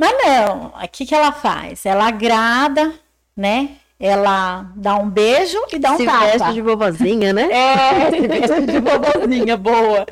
Mas 0.00 0.16
não, 0.24 0.68
o 0.68 0.88
que, 0.90 1.04
que 1.04 1.14
ela 1.14 1.30
faz? 1.30 1.84
Ela 1.84 2.08
agrada, 2.08 2.90
né? 3.36 3.72
Ela 4.00 4.72
dá 4.74 4.96
um 4.96 5.10
beijo 5.10 5.58
e 5.70 5.78
dá 5.78 5.92
um 5.92 5.98
se 5.98 6.06
tapa. 6.06 6.24
veste 6.24 6.52
de 6.54 6.62
vovozinha, 6.62 7.34
né? 7.34 7.52
É, 7.52 8.10
se 8.10 8.26
veste 8.26 8.62
de 8.62 8.80
vovozinha, 8.80 9.58
boa. 9.58 10.06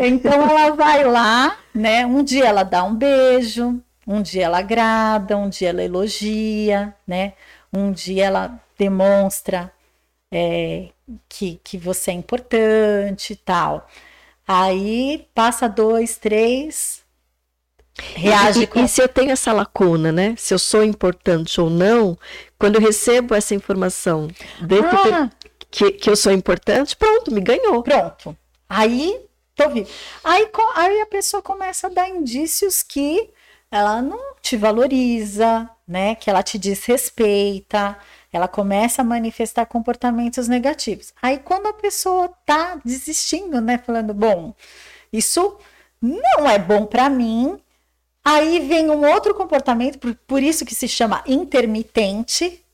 Então 0.00 0.32
ela 0.48 0.70
vai 0.76 1.02
lá, 1.02 1.58
né? 1.74 2.06
Um 2.06 2.22
dia 2.22 2.46
ela 2.46 2.62
dá 2.62 2.84
um 2.84 2.94
beijo, 2.94 3.82
um 4.06 4.22
dia 4.22 4.44
ela 4.44 4.58
agrada, 4.58 5.36
um 5.36 5.48
dia 5.48 5.70
ela 5.70 5.82
elogia, 5.82 6.94
né? 7.04 7.32
Um 7.72 7.90
dia 7.90 8.26
ela 8.26 8.60
demonstra 8.78 9.72
é, 10.32 10.90
que, 11.28 11.60
que 11.64 11.76
você 11.76 12.12
é 12.12 12.14
importante 12.14 13.32
e 13.32 13.36
tal. 13.36 13.88
Aí 14.46 15.26
passa 15.34 15.68
dois, 15.68 16.16
três, 16.16 16.99
reage 18.14 18.62
e, 18.62 18.66
com... 18.66 18.84
e 18.84 18.88
se 18.88 19.02
eu 19.02 19.08
tenho 19.08 19.30
essa 19.30 19.52
lacuna, 19.52 20.10
né? 20.10 20.34
Se 20.36 20.54
eu 20.54 20.58
sou 20.58 20.82
importante 20.82 21.60
ou 21.60 21.70
não, 21.70 22.18
quando 22.58 22.76
eu 22.76 22.80
recebo 22.80 23.34
essa 23.34 23.54
informação 23.54 24.28
ah. 24.62 25.30
que, 25.70 25.92
que 25.92 26.10
eu 26.10 26.16
sou 26.16 26.32
importante, 26.32 26.96
pronto, 26.96 27.32
me 27.32 27.40
ganhou. 27.40 27.82
Pronto. 27.82 28.36
Aí, 28.68 29.20
tô 29.54 29.68
vivo. 29.68 29.88
Aí, 30.22 30.48
aí 30.74 31.00
a 31.00 31.06
pessoa 31.06 31.42
começa 31.42 31.86
a 31.86 31.90
dar 31.90 32.08
indícios 32.08 32.82
que 32.82 33.30
ela 33.70 34.02
não 34.02 34.34
te 34.42 34.56
valoriza, 34.56 35.68
né? 35.86 36.14
Que 36.14 36.28
ela 36.28 36.42
te 36.42 36.58
desrespeita. 36.58 37.96
Ela 38.32 38.48
começa 38.48 39.02
a 39.02 39.04
manifestar 39.04 39.66
comportamentos 39.66 40.48
negativos. 40.48 41.12
Aí, 41.22 41.38
quando 41.38 41.66
a 41.66 41.72
pessoa 41.72 42.28
tá 42.44 42.80
desistindo, 42.84 43.60
né? 43.60 43.78
Falando, 43.78 44.12
bom, 44.12 44.54
isso 45.12 45.56
não 46.00 46.48
é 46.48 46.58
bom 46.58 46.86
para 46.86 47.10
mim, 47.10 47.60
Aí 48.24 48.60
vem 48.60 48.90
um 48.90 49.10
outro 49.10 49.34
comportamento, 49.34 49.98
por, 49.98 50.14
por 50.26 50.42
isso 50.42 50.64
que 50.64 50.74
se 50.74 50.86
chama 50.86 51.22
intermitente, 51.26 52.64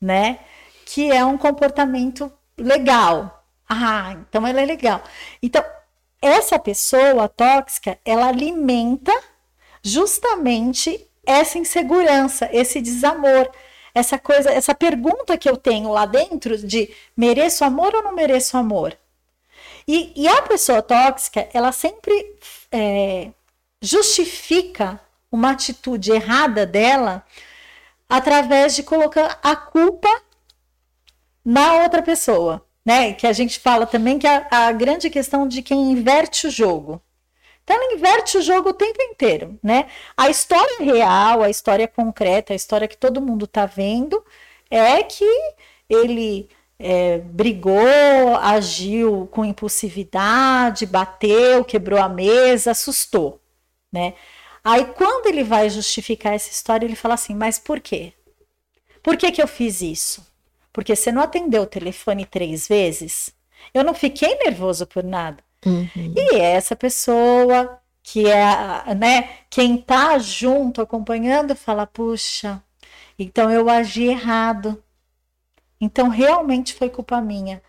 né? 0.00 0.40
Que 0.84 1.10
é 1.10 1.24
um 1.24 1.38
comportamento 1.38 2.32
legal. 2.56 3.44
Ah, 3.68 4.12
então 4.12 4.46
ela 4.46 4.60
é 4.60 4.64
legal. 4.66 5.02
Então, 5.42 5.64
essa 6.20 6.58
pessoa 6.58 7.28
tóxica, 7.28 7.98
ela 8.04 8.28
alimenta 8.28 9.12
justamente 9.82 11.06
essa 11.24 11.58
insegurança, 11.58 12.48
esse 12.52 12.80
desamor, 12.80 13.50
essa 13.94 14.18
coisa, 14.18 14.50
essa 14.50 14.74
pergunta 14.74 15.38
que 15.38 15.48
eu 15.48 15.56
tenho 15.56 15.90
lá 15.90 16.06
dentro 16.06 16.58
de 16.58 16.94
mereço 17.16 17.64
amor 17.64 17.94
ou 17.94 18.02
não 18.02 18.14
mereço 18.14 18.56
amor? 18.56 18.96
E, 19.86 20.12
e 20.14 20.28
a 20.28 20.42
pessoa 20.42 20.82
tóxica, 20.82 21.48
ela 21.52 21.72
sempre 21.72 22.12
é, 22.70 23.30
justifica 23.82 25.00
uma 25.32 25.52
atitude 25.52 26.12
errada 26.12 26.66
dela 26.66 27.24
através 28.08 28.74
de 28.74 28.82
colocar 28.82 29.38
a 29.42 29.56
culpa 29.56 30.08
na 31.44 31.82
outra 31.82 32.02
pessoa, 32.02 32.64
né? 32.84 33.12
Que 33.14 33.26
a 33.26 33.32
gente 33.32 33.58
fala 33.58 33.86
também 33.86 34.18
que 34.18 34.26
a, 34.26 34.46
a 34.50 34.72
grande 34.72 35.08
questão 35.08 35.46
de 35.48 35.62
quem 35.62 35.92
inverte 35.92 36.46
o 36.46 36.50
jogo. 36.50 37.00
Então 37.64 37.76
ela 37.76 37.94
inverte 37.94 38.36
o 38.36 38.42
jogo 38.42 38.70
o 38.70 38.74
tempo 38.74 39.00
inteiro, 39.02 39.58
né? 39.62 39.86
A 40.16 40.28
história 40.28 40.78
real, 40.80 41.42
a 41.42 41.48
história 41.48 41.86
concreta, 41.86 42.52
a 42.52 42.56
história 42.56 42.88
que 42.88 42.96
todo 42.96 43.20
mundo 43.20 43.46
tá 43.46 43.64
vendo 43.64 44.22
é 44.70 45.02
que 45.02 45.24
ele 45.88 46.48
é, 46.78 47.18
brigou, 47.18 48.36
agiu 48.40 49.28
com 49.30 49.44
impulsividade, 49.44 50.86
bateu, 50.86 51.64
quebrou 51.64 52.00
a 52.00 52.08
mesa, 52.08 52.72
assustou 52.72 53.39
né? 53.92 54.14
Aí 54.62 54.84
quando 54.86 55.26
ele 55.26 55.42
vai 55.42 55.70
justificar 55.70 56.34
essa 56.34 56.50
história, 56.50 56.86
ele 56.86 56.96
fala 56.96 57.14
assim: 57.14 57.34
"Mas 57.34 57.58
por 57.58 57.80
quê? 57.80 58.12
Por 59.02 59.16
que 59.16 59.32
que 59.32 59.42
eu 59.42 59.48
fiz 59.48 59.80
isso? 59.80 60.26
Porque 60.72 60.94
você 60.94 61.10
não 61.10 61.22
atendeu 61.22 61.62
o 61.62 61.66
telefone 61.66 62.24
três 62.26 62.68
vezes? 62.68 63.34
Eu 63.74 63.84
não 63.84 63.94
fiquei 63.94 64.36
nervoso 64.36 64.86
por 64.86 65.02
nada." 65.02 65.42
Uhum. 65.64 66.14
E 66.16 66.36
essa 66.36 66.74
pessoa 66.76 67.78
que 68.02 68.26
é, 68.26 68.94
né, 68.94 69.30
quem 69.50 69.76
tá 69.76 70.18
junto 70.18 70.82
acompanhando 70.82 71.54
fala: 71.56 71.86
"Puxa, 71.86 72.62
então 73.18 73.50
eu 73.50 73.68
agi 73.68 74.04
errado. 74.04 74.82
Então 75.80 76.08
realmente 76.08 76.74
foi 76.74 76.90
culpa 76.90 77.20
minha." 77.20 77.62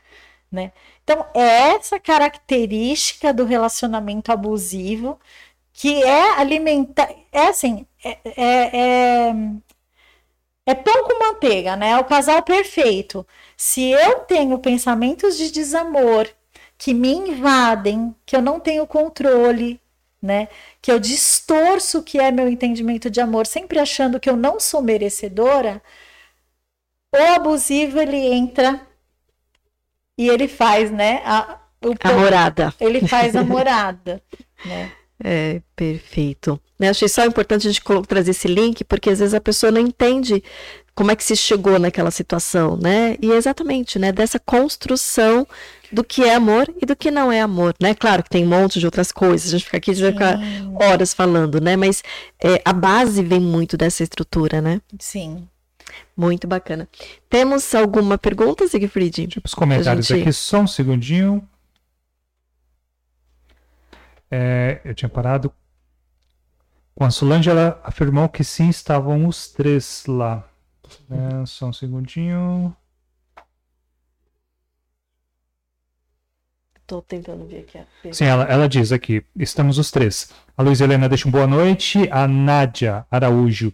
Né? 0.51 0.73
Então, 1.03 1.25
é 1.33 1.75
essa 1.75 1.97
característica 1.97 3.33
do 3.33 3.45
relacionamento 3.45 4.31
abusivo 4.33 5.17
que 5.73 6.03
é 6.03 6.39
alimentar. 6.39 7.09
É 7.31 7.47
assim, 7.47 7.85
é, 8.03 8.17
é, 8.25 8.77
é, 8.77 9.35
é 10.65 10.75
pão 10.75 11.03
com 11.03 11.19
manteiga, 11.19 11.75
né? 11.75 11.91
É 11.91 11.97
o 11.97 12.05
casal 12.05 12.41
perfeito. 12.43 13.25
Se 13.57 13.91
eu 13.91 14.19
tenho 14.19 14.59
pensamentos 14.59 15.37
de 15.37 15.51
desamor 15.51 16.27
que 16.77 16.93
me 16.93 17.13
invadem, 17.13 18.15
que 18.25 18.35
eu 18.35 18.41
não 18.41 18.59
tenho 18.59 18.87
controle, 18.87 19.79
né? 20.21 20.47
Que 20.81 20.91
eu 20.91 20.99
distorço 20.99 21.99
o 21.99 22.03
que 22.03 22.19
é 22.19 22.31
meu 22.31 22.47
entendimento 22.47 23.09
de 23.09 23.21
amor, 23.21 23.45
sempre 23.45 23.79
achando 23.79 24.19
que 24.19 24.29
eu 24.29 24.35
não 24.35 24.59
sou 24.59 24.81
merecedora, 24.81 25.81
o 27.13 27.17
abusivo 27.35 27.99
ele 27.99 28.17
entra 28.17 28.81
e 30.17 30.29
ele 30.29 30.47
faz, 30.47 30.91
né? 30.91 31.21
A, 31.25 31.59
o, 31.83 31.93
a 32.03 32.13
morada. 32.13 32.73
Ele 32.79 33.07
faz 33.07 33.35
a 33.35 33.43
morada, 33.43 34.21
né? 34.65 34.91
É, 35.23 35.61
perfeito. 35.75 36.59
Né? 36.79 36.89
Achei 36.89 37.07
só 37.07 37.25
importante 37.25 37.67
a 37.67 37.71
gente 37.71 37.83
trazer 38.07 38.31
esse 38.31 38.47
link, 38.47 38.83
porque 38.83 39.09
às 39.09 39.19
vezes 39.19 39.33
a 39.33 39.41
pessoa 39.41 39.71
não 39.71 39.81
entende 39.81 40.43
como 40.95 41.11
é 41.11 41.15
que 41.15 41.23
se 41.23 41.35
chegou 41.35 41.79
naquela 41.79 42.11
situação, 42.11 42.75
né? 42.75 43.15
E 43.21 43.31
é 43.31 43.35
exatamente, 43.35 43.97
né, 43.97 44.11
dessa 44.11 44.39
construção 44.39 45.47
do 45.91 46.03
que 46.03 46.23
é 46.23 46.35
amor 46.35 46.73
e 46.81 46.85
do 46.85 46.95
que 46.95 47.09
não 47.09 47.31
é 47.31 47.41
amor, 47.41 47.73
né? 47.81 47.93
Claro 47.95 48.23
que 48.23 48.29
tem 48.29 48.45
um 48.45 48.49
monte 48.49 48.79
de 48.79 48.85
outras 48.85 49.11
coisas, 49.11 49.47
a 49.47 49.51
gente 49.51 49.65
fica 49.65 49.77
aqui, 49.77 49.91
a 49.91 49.93
gente 49.93 50.03
vai 50.03 50.11
ficar 50.11 50.39
horas 50.79 51.13
falando, 51.13 51.61
né? 51.61 51.75
Mas 51.75 52.03
é, 52.43 52.61
a 52.65 52.73
base 52.73 53.23
vem 53.23 53.39
muito 53.39 53.77
dessa 53.77 54.03
estrutura, 54.03 54.61
né? 54.61 54.81
Sim. 54.99 55.47
Muito 56.15 56.47
bacana. 56.47 56.87
Temos 57.29 57.73
alguma 57.73 58.17
pergunta, 58.17 58.67
Siegfried? 58.67 59.27
Tipo 59.27 59.47
os 59.47 59.53
comentários 59.53 60.07
gente... 60.07 60.21
aqui, 60.21 60.33
só 60.33 60.61
um 60.61 60.67
segundinho. 60.67 61.45
É, 64.31 64.79
eu 64.85 64.95
tinha 64.95 65.09
parado. 65.09 65.53
Com 66.95 67.03
a 67.03 67.11
Solange, 67.11 67.49
ela 67.49 67.81
afirmou 67.83 68.29
que 68.29 68.43
sim, 68.43 68.69
estavam 68.69 69.27
os 69.27 69.49
três 69.49 70.05
lá. 70.07 70.47
É, 71.09 71.45
só 71.45 71.67
um 71.67 71.73
segundinho. 71.73 72.75
Estou 76.75 77.01
tentando 77.01 77.45
ver 77.45 77.59
aqui. 77.59 78.13
Sim, 78.13 78.25
ela, 78.25 78.43
ela 78.43 78.67
diz 78.67 78.91
aqui: 78.91 79.25
estamos 79.37 79.77
os 79.77 79.91
três. 79.91 80.31
A 80.57 80.63
Luiz 80.63 80.81
Helena 80.81 81.09
deixa 81.09 81.27
um 81.27 81.31
boa 81.31 81.47
noite. 81.47 82.07
A 82.11 82.27
Nádia 82.27 83.05
Araújo. 83.09 83.73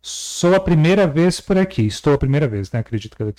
Sou 0.00 0.54
a 0.54 0.60
primeira 0.60 1.06
vez 1.06 1.40
por 1.40 1.58
aqui. 1.58 1.86
Estou 1.86 2.14
a 2.14 2.18
primeira 2.18 2.48
vez, 2.48 2.70
né? 2.72 2.80
Acredito 2.80 3.16
que 3.16 3.22
ela 3.22 3.34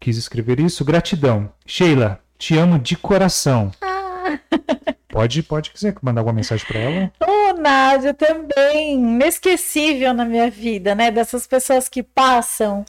quis 0.00 0.16
escrever 0.16 0.58
isso. 0.60 0.84
Gratidão. 0.84 1.52
Sheila, 1.66 2.20
te 2.38 2.56
amo 2.56 2.78
de 2.78 2.96
coração. 2.96 3.72
Ah. 3.80 4.38
Pode, 5.12 5.42
pode 5.42 5.70
quiser 5.70 5.94
mandar 6.00 6.22
alguma 6.22 6.36
mensagem 6.36 6.66
para 6.66 6.80
ela. 6.80 7.12
Ô, 7.20 7.26
oh, 7.28 7.60
Nádia, 7.60 8.14
também. 8.14 8.94
Inesquecível 8.94 10.14
na 10.14 10.24
minha 10.24 10.50
vida, 10.50 10.94
né? 10.94 11.10
Dessas 11.10 11.46
pessoas 11.46 11.86
que 11.86 12.02
passam 12.02 12.82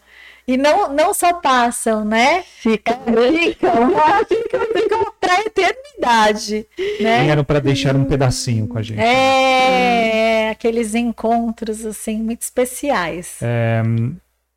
e 0.48 0.56
não, 0.56 0.94
não 0.94 1.14
só 1.14 1.34
passam, 1.34 2.06
né? 2.06 2.42
Ficam, 2.44 2.96
ficam, 3.04 3.90
ficam, 4.26 4.62
ficam 4.74 5.14
para 5.20 5.36
a 5.36 5.42
eternidade. 5.42 6.66
Né? 7.02 7.24
Vieram 7.24 7.44
para 7.44 7.60
deixar 7.60 7.94
um 7.94 8.06
pedacinho 8.06 8.70
com 8.70 8.78
a 8.78 8.82
gente. 8.82 9.02
É, 9.02 10.46
né? 10.46 10.50
aqueles 10.52 10.96
encontros 10.96 11.86
assim 11.86 12.24
muito 12.24 12.42
especiais. 12.42 13.40
É, 13.42 13.84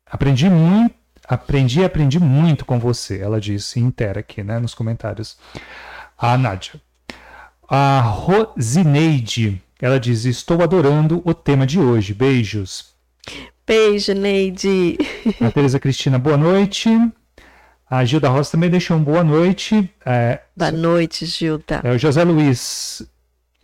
aprendi 0.09 0.49
muito, 0.49 0.95
aprendi 1.27 1.83
aprendi 1.83 2.17
muito 2.17 2.63
com 2.63 2.79
você, 2.79 3.19
ela 3.19 3.41
disse 3.41 3.77
inteira 3.77 4.21
aqui, 4.21 4.41
né, 4.41 4.57
nos 4.57 4.73
comentários. 4.73 5.37
A 6.17 6.37
Nádia. 6.37 6.81
A 7.69 7.99
Rosineide, 7.99 9.61
ela 9.81 9.99
diz: 9.99 10.23
Estou 10.23 10.61
adorando 10.61 11.21
o 11.25 11.33
tema 11.33 11.67
de 11.67 11.77
hoje. 11.79 12.13
Beijos. 12.13 12.95
Beijo, 13.65 14.13
Neide. 14.13 14.97
A 15.41 15.51
Tereza 15.51 15.77
Cristina, 15.77 16.17
boa 16.17 16.37
noite. 16.37 16.89
A 17.89 18.05
Gilda 18.05 18.29
Rosa 18.29 18.51
também 18.51 18.69
deixou 18.69 18.95
um 18.95 19.03
boa 19.03 19.21
noite. 19.21 19.89
É, 20.05 20.39
boa 20.55 20.71
noite, 20.71 21.25
Gilda. 21.25 21.81
É, 21.83 21.91
o 21.91 21.97
José 21.97 22.23
Luiz. 22.23 23.05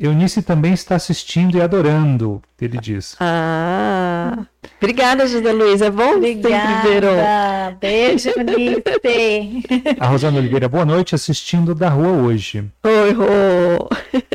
Eunice 0.03 0.41
também 0.41 0.73
está 0.73 0.95
assistindo 0.95 1.57
e 1.57 1.61
adorando, 1.61 2.41
ele 2.59 2.77
diz. 2.77 3.15
Ah, 3.21 4.45
obrigada, 4.77 5.25
José 5.25 5.53
Luiz. 5.53 5.81
É 5.81 5.89
bom 5.89 6.17
obrigada. 6.17 6.49
sempre 6.51 6.91
ver 6.91 7.03
o... 7.05 7.75
Beijo, 7.80 8.30
Eunice. 8.38 9.63
A 9.97 10.07
Rosana 10.07 10.39
Oliveira, 10.39 10.67
boa 10.67 10.84
noite, 10.84 11.15
assistindo 11.15 11.73
da 11.73 11.88
rua 11.88 12.21
hoje. 12.21 12.69
Oi, 12.84 13.13
Rô. 13.13 13.88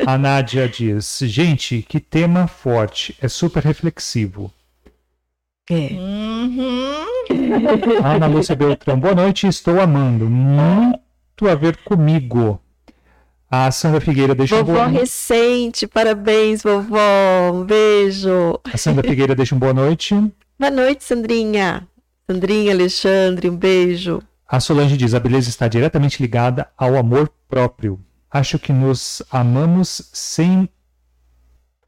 A 0.06 0.16
Nádia 0.16 0.66
diz, 0.66 1.18
gente, 1.24 1.84
que 1.86 2.00
tema 2.00 2.46
forte, 2.46 3.14
é 3.20 3.28
super 3.28 3.62
reflexivo. 3.62 4.50
É. 5.70 5.90
Uhum. 5.92 7.04
Ana 8.02 8.26
Lúcia 8.26 8.56
Beltrão, 8.56 8.98
boa 8.98 9.14
noite, 9.14 9.46
estou 9.46 9.78
amando. 9.82 10.30
Muito 10.30 11.46
a 11.46 11.54
ver 11.54 11.76
comigo. 11.84 12.58
A 13.50 13.70
Sandra 13.70 14.00
Figueira 14.00 14.34
deixa 14.34 14.56
vovó 14.56 14.72
um 14.72 14.74
boa 14.74 14.88
noite. 14.88 15.00
recente, 15.00 15.86
parabéns, 15.86 16.62
vovó. 16.62 17.50
Um 17.52 17.64
beijo. 17.64 18.60
A 18.64 18.76
Sandra 18.76 19.08
Figueira 19.08 19.34
deixa 19.34 19.54
um 19.54 19.58
boa 19.58 19.72
noite. 19.72 20.14
Boa 20.58 20.70
noite, 20.70 21.02
Sandrinha. 21.04 21.88
Sandrinha, 22.30 22.72
Alexandre, 22.72 23.48
um 23.48 23.56
beijo. 23.56 24.20
A 24.46 24.60
Solange 24.60 24.98
diz: 24.98 25.14
a 25.14 25.20
beleza 25.20 25.48
está 25.48 25.66
diretamente 25.66 26.20
ligada 26.20 26.68
ao 26.76 26.96
amor 26.96 27.32
próprio. 27.48 27.98
Acho 28.30 28.58
que 28.58 28.72
nos 28.72 29.22
amamos 29.30 30.10
sem. 30.12 30.68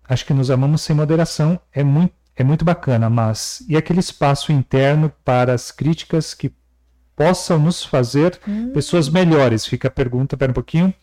Acho 0.09 0.25
que 0.25 0.33
nos 0.33 0.51
amamos 0.51 0.81
sem 0.81 0.97
moderação. 0.97 1.61
É 1.73 1.85
muito 1.85 2.15
é 2.41 2.45
muito 2.45 2.65
bacana, 2.65 3.11
mas 3.11 3.63
e 3.69 3.77
aquele 3.77 4.01
espaço 4.01 4.51
interno 4.51 5.13
para 5.23 5.53
as 5.53 5.71
críticas 5.71 6.33
que 6.33 6.51
possam 7.15 7.59
nos 7.59 7.85
fazer 7.85 8.41
hum. 8.49 8.73
pessoas 8.73 9.11
melhores? 9.11 9.67
Fica 9.67 9.89
a 9.89 9.91
pergunta, 9.91 10.39
pera 10.39 10.51
um 10.51 10.55
pouquinho. 10.55 10.95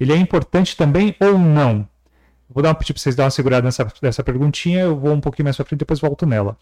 Ele 0.00 0.14
é 0.14 0.16
importante 0.16 0.74
também 0.74 1.14
ou 1.20 1.38
não? 1.38 1.86
Vou 2.52 2.64
dar 2.64 2.72
um 2.72 2.74
pedir 2.74 2.92
para 2.94 3.00
vocês 3.00 3.14
dar 3.14 3.24
uma 3.24 3.30
segurada 3.30 3.62
nessa, 3.62 3.86
nessa 4.02 4.24
perguntinha, 4.24 4.80
eu 4.80 4.98
vou 4.98 5.12
um 5.12 5.20
pouquinho 5.20 5.44
mais 5.44 5.56
para 5.56 5.64
frente, 5.64 5.78
depois 5.78 6.00
volto 6.00 6.26
nela. 6.26 6.56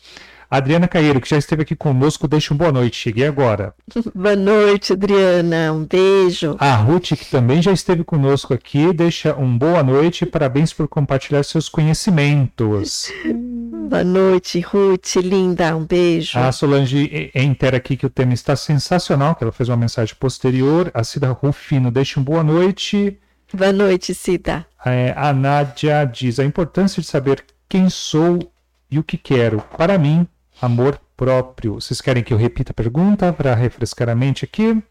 Adriana 0.50 0.86
Caeiro, 0.86 1.18
que 1.18 1.28
já 1.28 1.38
esteve 1.38 1.62
aqui 1.62 1.74
conosco, 1.74 2.28
deixa 2.28 2.52
um 2.52 2.56
boa 2.58 2.70
noite, 2.70 2.96
cheguei 2.96 3.26
agora. 3.26 3.74
boa 4.14 4.36
noite, 4.36 4.92
Adriana, 4.92 5.72
um 5.72 5.86
beijo. 5.86 6.56
A 6.58 6.74
Ruth, 6.74 7.14
que 7.14 7.30
também 7.30 7.62
já 7.62 7.72
esteve 7.72 8.04
conosco 8.04 8.52
aqui, 8.52 8.92
deixa 8.92 9.34
um 9.34 9.56
boa 9.56 9.82
noite, 9.82 10.26
parabéns 10.26 10.74
por 10.74 10.88
compartilhar 10.88 11.42
seus 11.42 11.68
conhecimentos. 11.68 13.10
Boa 13.88 14.04
noite, 14.04 14.60
Ruth, 14.60 15.16
linda, 15.16 15.74
um 15.74 15.82
beijo. 15.82 16.38
A 16.38 16.52
Solange 16.52 17.30
Enter 17.34 17.74
aqui 17.74 17.96
que 17.96 18.04
o 18.04 18.10
tema 18.10 18.34
está 18.34 18.54
sensacional, 18.54 19.34
que 19.34 19.42
ela 19.42 19.50
fez 19.50 19.70
uma 19.70 19.78
mensagem 19.78 20.14
posterior. 20.14 20.90
A 20.92 21.02
Cida 21.02 21.30
Rufino 21.32 21.90
deixa 21.90 22.20
um 22.20 22.22
boa 22.22 22.44
noite. 22.44 23.18
Boa 23.52 23.72
noite, 23.72 24.14
Cida. 24.14 24.66
É, 24.84 25.12
a 25.16 25.32
Nádia 25.32 26.04
diz 26.04 26.38
a 26.38 26.44
importância 26.44 27.00
de 27.00 27.08
saber 27.08 27.44
quem 27.68 27.88
sou 27.88 28.52
e 28.90 28.98
o 28.98 29.02
que 29.02 29.16
quero. 29.16 29.60
Para 29.76 29.98
mim, 29.98 30.26
amor 30.60 31.00
próprio. 31.16 31.74
Vocês 31.74 32.00
querem 32.00 32.22
que 32.22 32.32
eu 32.32 32.38
repita 32.38 32.72
a 32.72 32.74
pergunta 32.74 33.32
para 33.32 33.54
refrescar 33.54 34.08
a 34.08 34.14
mente 34.14 34.44
aqui? 34.44 34.68
Uhum. 34.68 34.82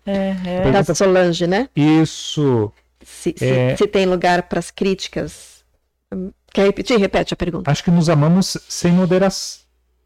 Pergunta... 0.44 0.84
Da 0.84 0.96
Solange, 0.96 1.48
né? 1.48 1.70
Isso. 1.76 2.72
Se, 3.04 3.36
é... 3.42 3.72
se, 3.72 3.78
se 3.84 3.88
tem 3.88 4.06
lugar 4.06 4.44
para 4.44 4.60
as 4.60 4.72
críticas 4.72 5.58
Quer 6.54 6.66
repetir? 6.66 6.98
Repete 6.98 7.34
a 7.34 7.38
pergunta. 7.38 7.70
Acho 7.70 7.84
que 7.84 7.92
nos 7.92 8.10
amamos 8.10 8.58
sem 8.68 8.92
moderação. 8.92 9.62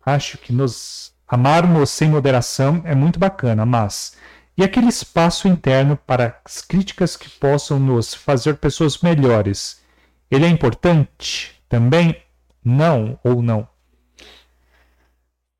Acho 0.06 0.38
que 0.38 0.52
nos 0.52 1.14
amarmos 1.28 1.90
sem 1.91 2.10
moderação 2.10 2.82
é 2.84 2.95
muito 2.95 3.19
bacana, 3.19 3.65
mas 3.65 4.18
e 4.61 4.63
aquele 4.63 4.89
espaço 4.89 5.47
interno 5.47 5.97
para 5.97 6.39
as 6.45 6.61
críticas 6.61 7.17
que 7.17 7.27
possam 7.27 7.79
nos 7.79 8.13
fazer 8.13 8.57
pessoas 8.57 8.99
melhores? 8.99 9.81
Ele 10.29 10.45
é 10.45 10.49
importante 10.49 11.59
também? 11.67 12.15
Não 12.63 13.19
ou 13.23 13.41
não? 13.41 13.67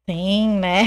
Sim, 0.07 0.59
né? 0.59 0.83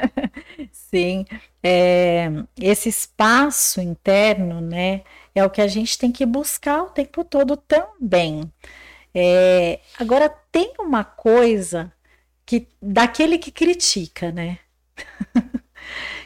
Sim. 0.72 1.26
É, 1.62 2.30
esse 2.58 2.88
espaço 2.88 3.82
interno, 3.82 4.62
né, 4.62 5.02
é 5.34 5.44
o 5.44 5.50
que 5.50 5.60
a 5.60 5.66
gente 5.66 5.98
tem 5.98 6.10
que 6.10 6.24
buscar 6.24 6.84
o 6.84 6.90
tempo 6.90 7.22
todo 7.22 7.54
também. 7.54 8.50
É, 9.14 9.78
agora 9.98 10.30
tem 10.50 10.72
uma 10.78 11.04
coisa 11.04 11.92
que 12.46 12.66
daquele 12.80 13.36
que 13.36 13.50
critica, 13.50 14.32
né? 14.32 14.58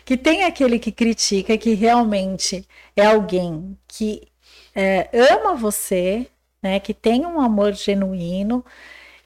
que 0.06 0.16
tem 0.16 0.44
aquele 0.44 0.78
que 0.78 0.92
critica 0.92 1.58
que 1.58 1.74
realmente 1.74 2.66
é 2.96 3.04
alguém 3.04 3.76
que 3.86 4.22
é, 4.74 5.10
ama 5.32 5.54
você, 5.54 6.28
né? 6.62 6.80
Que 6.80 6.94
tem 6.94 7.26
um 7.26 7.40
amor 7.40 7.74
genuíno 7.74 8.64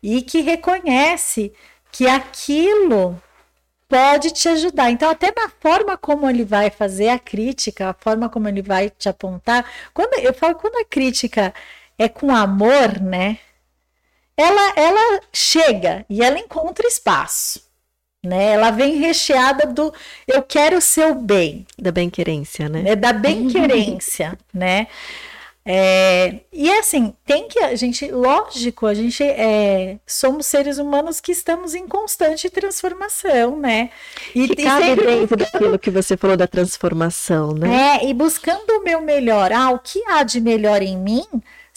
e 0.03 0.23
que 0.23 0.41
reconhece 0.41 1.53
que 1.93 2.09
aquilo 2.09 3.21
pode 3.89 4.33
te 4.33 4.49
ajudar. 4.49 4.91
Então, 4.91 5.11
até 5.11 5.33
na 5.37 5.49
forma 5.49 5.97
como 5.97 6.29
ele 6.29 6.45
vai 6.45 6.71
fazer 6.71 7.11
a 7.11 7.19
crítica, 7.19 7.91
a 7.91 7.95
forma 7.95 8.29
como 8.29 8.49
ele 8.49 8.63
vai 8.63 8.91
te 8.91 9.09
apontar, 9.09 9.65
quando 9.95 10.15
eu 10.21 10.35
falo 10.35 10.55
quando 10.57 10.77
a 10.77 10.85
crítica 10.85 11.55
é 11.99 12.09
com 12.09 12.35
amor, 12.35 13.01
né? 13.01 13.39
ela, 14.41 14.73
ela 14.75 15.21
chega 15.33 16.07
e 16.09 16.23
ela 16.23 16.39
encontra 16.39 16.87
espaço. 16.89 17.70
Né? 18.23 18.53
Ela 18.53 18.71
vem 18.71 18.97
recheada 18.97 19.67
do 19.67 19.93
eu 20.29 20.43
quero 20.43 20.77
o 20.77 20.81
seu 20.81 21.15
bem. 21.15 21.67
Da 21.79 21.91
bem-querência, 21.91 22.69
né? 22.69 22.83
É 22.87 22.97
da 22.97 23.13
bem-querência, 23.13 24.39
né? 24.53 24.89
É, 25.65 26.41
e 26.53 26.71
assim, 26.73 27.13
tem 27.25 27.47
que 27.47 27.59
a 27.59 27.75
gente, 27.75 28.11
lógico, 28.11 28.87
a 28.87 28.95
gente 28.95 29.23
é, 29.23 29.99
somos 30.07 30.47
seres 30.47 30.79
humanos 30.79 31.21
que 31.21 31.33
estamos 31.33 31.75
em 31.75 31.87
constante 31.87 32.49
transformação, 32.49 33.57
né? 33.57 33.91
E, 34.35 34.49
que 34.49 34.63
cabe 34.65 34.85
sempre... 34.85 35.07
dentro 35.07 35.37
daquilo 35.37 35.79
que 35.79 35.91
você 35.91 36.17
falou 36.17 36.37
da 36.37 36.47
transformação, 36.47 37.53
né? 37.53 38.01
É, 38.03 38.09
e 38.09 38.15
buscando 38.15 38.71
o 38.79 38.83
meu 38.83 39.03
melhor. 39.03 39.53
Ah, 39.53 39.71
o 39.71 39.79
que 39.79 40.03
há 40.09 40.23
de 40.23 40.41
melhor 40.41 40.83
em 40.83 40.97
mim 40.97 41.27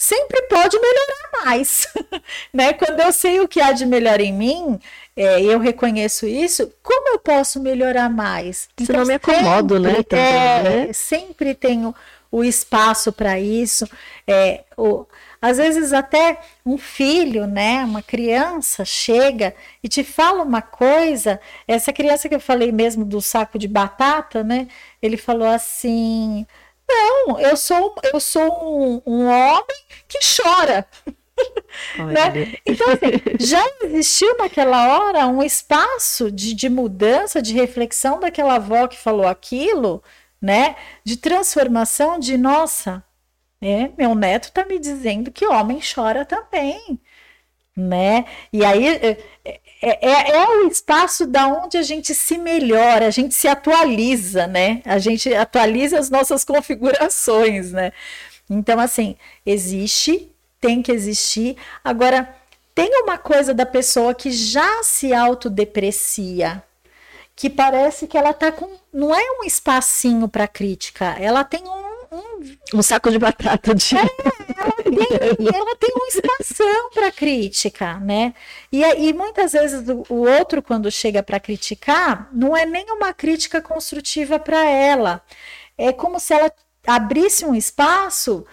sempre 0.04 0.42
pode 0.42 0.78
melhorar 0.78 1.44
mais, 1.44 1.88
né? 2.52 2.72
Quando 2.74 3.00
eu 3.00 3.12
sei 3.12 3.40
o 3.40 3.48
que 3.48 3.60
há 3.60 3.72
de 3.72 3.86
melhor 3.86 4.20
em 4.20 4.32
mim, 4.32 4.78
é, 5.16 5.42
eu 5.42 5.58
reconheço 5.58 6.26
isso, 6.26 6.70
como 6.82 7.08
eu 7.08 7.18
posso 7.18 7.60
melhorar 7.60 8.10
mais? 8.10 8.68
Se 8.78 8.92
não 8.92 9.06
me 9.06 9.14
acomodo, 9.14 9.80
né? 9.80 9.90
sempre, 9.90 10.04
Também, 10.04 10.24
é, 10.24 10.62
né? 10.62 10.92
sempre 10.92 11.54
tenho 11.54 11.94
o 12.30 12.44
espaço 12.44 13.12
para 13.12 13.38
isso. 13.40 13.88
É, 14.26 14.64
o, 14.76 15.06
às 15.40 15.58
vezes 15.58 15.92
até 15.92 16.38
um 16.66 16.76
filho, 16.76 17.46
né, 17.46 17.84
uma 17.84 18.02
criança 18.02 18.84
chega 18.84 19.54
e 19.82 19.88
te 19.88 20.02
fala 20.02 20.42
uma 20.42 20.62
coisa. 20.62 21.40
Essa 21.68 21.92
criança 21.92 22.28
que 22.28 22.34
eu 22.34 22.40
falei 22.40 22.72
mesmo 22.72 23.04
do 23.04 23.20
saco 23.20 23.58
de 23.58 23.68
batata, 23.68 24.42
né? 24.42 24.68
Ele 25.00 25.16
falou 25.16 25.46
assim: 25.46 26.46
não, 26.88 27.40
eu 27.40 27.56
sou 27.56 27.94
eu 28.12 28.20
sou 28.20 28.42
um, 28.42 29.02
um 29.06 29.26
homem 29.26 29.84
que 30.08 30.18
chora. 30.36 30.86
Olha. 31.98 32.30
Né? 32.30 32.54
Então, 32.64 32.86
assim, 32.88 33.10
já 33.40 33.62
existiu 33.82 34.36
naquela 34.38 34.96
hora 34.98 35.26
um 35.26 35.42
espaço 35.42 36.30
de, 36.30 36.54
de 36.54 36.68
mudança, 36.68 37.42
de 37.42 37.54
reflexão 37.54 38.20
daquela 38.20 38.54
avó 38.54 38.86
que 38.86 38.96
falou 38.96 39.26
aquilo, 39.26 40.02
né? 40.40 40.76
De 41.04 41.16
transformação 41.16 42.18
de 42.18 42.36
nossa, 42.36 43.04
é, 43.60 43.90
meu 43.96 44.14
neto 44.14 44.52
tá 44.52 44.64
me 44.64 44.78
dizendo 44.78 45.32
que 45.32 45.46
homem 45.46 45.80
chora 45.80 46.24
também, 46.24 47.00
né? 47.76 48.26
E 48.52 48.64
aí 48.64 49.18
é, 49.82 50.06
é, 50.08 50.12
é- 50.12 50.36
é 50.36 50.48
o 50.58 50.68
espaço 50.68 51.26
da 51.26 51.46
onde 51.46 51.76
a 51.76 51.82
gente 51.82 52.14
se 52.14 52.38
melhora, 52.38 53.06
a 53.06 53.10
gente 53.10 53.34
se 53.34 53.48
atualiza, 53.48 54.46
né? 54.46 54.80
A 54.84 54.98
gente 54.98 55.32
atualiza 55.34 55.98
as 55.98 56.10
nossas 56.10 56.44
configurações, 56.44 57.72
né? 57.72 57.92
Então, 58.48 58.78
assim, 58.80 59.16
existe, 59.44 60.30
tem 60.60 60.82
que 60.82 60.92
existir. 60.92 61.56
Agora, 61.82 62.34
tem 62.74 62.90
uma 63.02 63.16
coisa 63.18 63.54
da 63.54 63.64
pessoa 63.66 64.14
que 64.14 64.30
já 64.30 64.82
se 64.82 65.12
autodeprecia, 65.14 66.62
que 67.36 67.48
parece 67.50 68.06
que 68.06 68.16
ela 68.18 68.32
tá 68.32 68.50
com. 68.52 68.68
Não 68.92 69.14
é 69.14 69.22
um 69.40 69.44
espacinho 69.44 70.28
para 70.28 70.48
crítica, 70.48 71.16
ela 71.20 71.44
tem 71.44 71.62
um, 71.64 71.93
um 72.72 72.82
saco 72.82 73.10
de 73.10 73.18
batata 73.18 73.74
de. 73.74 73.94
tem- 73.94 75.48
ela 75.54 75.76
tem 75.76 75.90
uma 75.94 76.08
expansão 76.08 76.90
para 76.92 77.10
crítica, 77.12 77.98
né? 78.00 78.34
E, 78.70 78.84
aí, 78.84 79.12
muitas 79.12 79.52
vezes 79.52 79.88
o, 79.88 80.04
o 80.08 80.28
outro, 80.28 80.62
quando 80.62 80.90
chega 80.90 81.22
para 81.22 81.40
criticar, 81.40 82.28
não 82.32 82.56
é 82.56 82.64
nem 82.64 82.86
uma 82.90 83.12
crítica 83.12 83.60
construtiva 83.60 84.38
para 84.38 84.64
ela. 84.64 85.22
É 85.76 85.92
como 85.92 86.20
se 86.20 86.32
ela 86.34 86.52
abrisse 86.86 87.44
um 87.44 87.54
espaço 87.54 88.46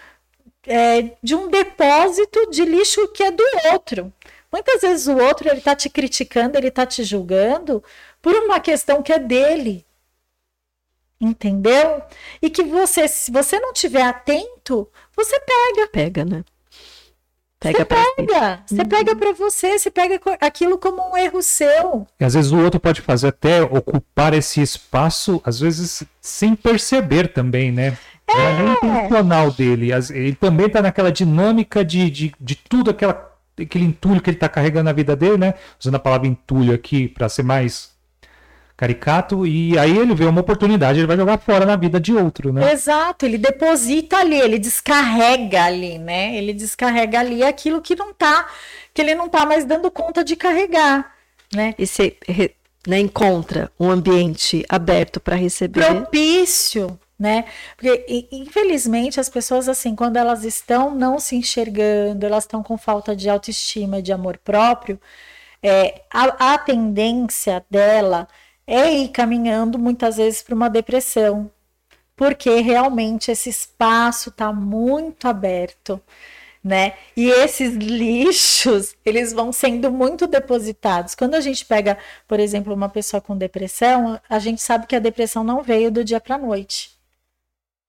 é, 0.65 1.11
de 1.21 1.35
um 1.35 1.49
depósito 1.49 2.49
de 2.49 2.65
lixo 2.65 3.07
que 3.09 3.23
é 3.23 3.31
do 3.31 3.43
outro. 3.71 4.11
Muitas 4.51 4.81
vezes 4.81 5.07
o 5.07 5.17
outro 5.17 5.47
ele 5.47 5.59
está 5.59 5.75
te 5.75 5.89
criticando, 5.89 6.57
ele 6.57 6.67
está 6.67 6.85
te 6.85 7.03
julgando 7.03 7.83
por 8.21 8.33
uma 8.35 8.59
questão 8.59 9.01
que 9.01 9.13
é 9.13 9.19
dele. 9.19 9.85
Entendeu? 11.21 12.01
E 12.41 12.49
que 12.49 12.63
você, 12.63 13.07
se 13.07 13.31
você 13.31 13.59
não 13.59 13.71
tiver 13.71 14.01
atento, 14.01 14.89
você 15.15 15.39
pega, 15.39 15.87
Pega, 15.91 16.25
né? 16.25 16.43
Pega 17.61 17.85
pra 17.85 18.03
si. 18.03 18.15
pega. 18.15 18.63
Você 18.65 18.85
pega 18.85 19.15
para 19.15 19.33
você, 19.33 19.77
você 19.77 19.91
pega 19.91 20.19
aquilo 20.41 20.79
como 20.79 21.11
um 21.11 21.15
erro 21.15 21.43
seu. 21.43 22.07
E 22.19 22.25
às 22.25 22.33
vezes 22.33 22.51
o 22.51 22.57
outro 22.57 22.79
pode 22.79 23.01
fazer 23.01 23.27
até 23.27 23.61
ocupar 23.61 24.33
esse 24.33 24.59
espaço, 24.63 25.39
às 25.45 25.59
vezes 25.59 26.03
sem 26.19 26.55
perceber 26.55 27.27
também, 27.27 27.71
né? 27.71 27.95
É, 28.27 28.33
é 28.33 28.71
intencional 28.71 29.51
dele. 29.51 29.91
Ele 30.09 30.33
também 30.33 30.69
tá 30.69 30.81
naquela 30.81 31.11
dinâmica 31.11 31.85
de, 31.85 32.09
de, 32.09 32.33
de 32.39 32.55
tudo 32.55 32.89
aquela, 32.89 33.31
aquele 33.59 33.85
entulho 33.85 34.21
que 34.21 34.31
ele 34.31 34.37
tá 34.37 34.49
carregando 34.49 34.85
na 34.85 34.93
vida 34.93 35.15
dele, 35.15 35.37
né? 35.37 35.53
Usando 35.79 35.95
a 35.95 35.99
palavra 35.99 36.27
entulho 36.27 36.73
aqui 36.73 37.07
para 37.07 37.29
ser 37.29 37.43
mais 37.43 37.90
caricato. 38.81 39.45
E 39.45 39.77
aí 39.77 39.95
ele 39.95 40.15
vê 40.15 40.25
uma 40.25 40.41
oportunidade, 40.41 40.99
ele 40.99 41.05
vai 41.07 41.15
jogar 41.15 41.37
fora 41.37 41.65
na 41.67 41.75
vida 41.75 41.99
de 41.99 42.13
outro, 42.15 42.51
né? 42.51 42.73
Exato, 42.73 43.25
ele 43.27 43.37
deposita 43.37 44.17
ali, 44.17 44.39
ele 44.39 44.57
descarrega 44.57 45.63
ali, 45.65 45.99
né? 45.99 46.35
Ele 46.35 46.51
descarrega 46.51 47.19
ali 47.19 47.43
aquilo 47.43 47.79
que 47.79 47.95
não 47.95 48.11
tá, 48.11 48.47
que 48.91 48.99
ele 49.01 49.13
não 49.13 49.29
tá 49.29 49.45
mais 49.45 49.65
dando 49.65 49.91
conta 49.91 50.23
de 50.23 50.35
carregar, 50.35 51.13
né? 51.53 51.75
E 51.77 51.85
você 51.85 52.17
re- 52.27 52.55
né, 52.87 52.97
encontra 52.99 53.71
um 53.79 53.91
ambiente 53.91 54.65
aberto 54.67 55.19
para 55.19 55.35
receber. 55.35 55.85
propício, 55.85 56.99
né? 57.19 57.45
Porque 57.77 58.27
infelizmente 58.31 59.19
as 59.19 59.29
pessoas 59.29 59.69
assim, 59.69 59.95
quando 59.95 60.17
elas 60.17 60.43
estão 60.43 60.89
não 60.95 61.19
se 61.19 61.35
enxergando, 61.35 62.25
elas 62.25 62.45
estão 62.45 62.63
com 62.63 62.79
falta 62.79 63.15
de 63.15 63.29
autoestima, 63.29 64.01
de 64.01 64.11
amor 64.11 64.39
próprio, 64.43 64.99
é, 65.61 66.01
a, 66.11 66.53
a 66.53 66.57
tendência 66.57 67.63
dela 67.69 68.27
é 68.65 68.91
ir 68.93 69.09
caminhando 69.09 69.77
muitas 69.79 70.17
vezes 70.17 70.41
para 70.41 70.55
uma 70.55 70.69
depressão, 70.69 71.51
porque 72.15 72.61
realmente 72.61 73.31
esse 73.31 73.49
espaço 73.49 74.29
está 74.29 74.53
muito 74.53 75.27
aberto. 75.27 76.01
Né? 76.63 76.93
E 77.17 77.27
esses 77.27 77.73
lixos, 77.73 78.95
eles 79.03 79.33
vão 79.33 79.51
sendo 79.51 79.91
muito 79.91 80.27
depositados. 80.27 81.15
Quando 81.15 81.33
a 81.33 81.41
gente 81.41 81.65
pega, 81.65 81.97
por 82.27 82.39
exemplo, 82.39 82.71
uma 82.73 82.87
pessoa 82.87 83.19
com 83.19 83.35
depressão, 83.35 84.19
a 84.29 84.37
gente 84.37 84.61
sabe 84.61 84.85
que 84.85 84.95
a 84.95 84.99
depressão 84.99 85.43
não 85.43 85.63
veio 85.63 85.91
do 85.91 86.03
dia 86.03 86.21
para 86.21 86.35
a 86.35 86.37
noite, 86.37 86.91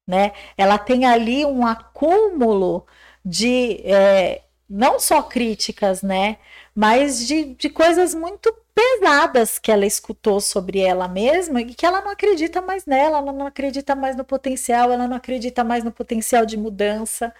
né? 0.07 0.32
Ela 0.57 0.78
tem 0.78 1.05
ali 1.05 1.44
um 1.44 1.66
acúmulo 1.66 2.86
de 3.24 3.81
é, 3.85 4.43
não 4.73 4.99
só 4.99 5.23
críticas, 5.23 6.03
né? 6.03 6.39
Mas 6.74 7.27
de, 7.27 7.55
de 7.55 7.69
coisas 7.70 8.15
muito 8.15 8.53
pesadas 8.74 9.59
que 9.59 9.70
ela 9.70 9.85
escutou 9.86 10.40
sobre 10.40 10.81
ela 10.81 11.07
mesma 11.09 11.61
e 11.61 11.74
que 11.74 11.85
ela 11.86 12.01
não 12.01 12.11
acredita 12.11 12.62
mais 12.62 12.86
nela, 12.86 13.19
ela 13.19 13.32
não 13.32 13.47
acredita 13.47 13.94
mais 13.94 14.16
no 14.16 14.24
potencial, 14.24 14.90
ela 14.90 15.07
não 15.07 15.16
acredita 15.16 15.62
mais 15.62 15.85
no 15.85 15.93
potencial 15.93 16.47
de 16.47 16.57
mudança, 16.57 17.35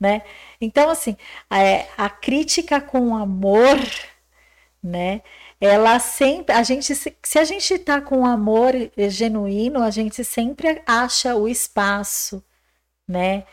né? 0.00 0.22
Então, 0.60 0.90
assim, 0.90 1.16
a, 1.50 2.06
a 2.06 2.10
crítica 2.10 2.80
com 2.80 3.16
amor, 3.16 3.78
né? 4.82 5.22
Ela 5.60 5.98
sempre, 5.98 6.54
a 6.54 6.62
gente, 6.62 6.94
se 6.94 7.16
se 7.22 7.38
a 7.38 7.44
gente 7.44 7.78
tá 7.78 8.00
com 8.00 8.24
amor 8.26 8.72
genuíno, 9.08 9.82
a 9.82 9.90
gente 9.90 10.24
sempre 10.24 10.82
acha 10.86 11.34
o 11.36 11.48
espaço, 11.48 12.42
né? 13.08 13.44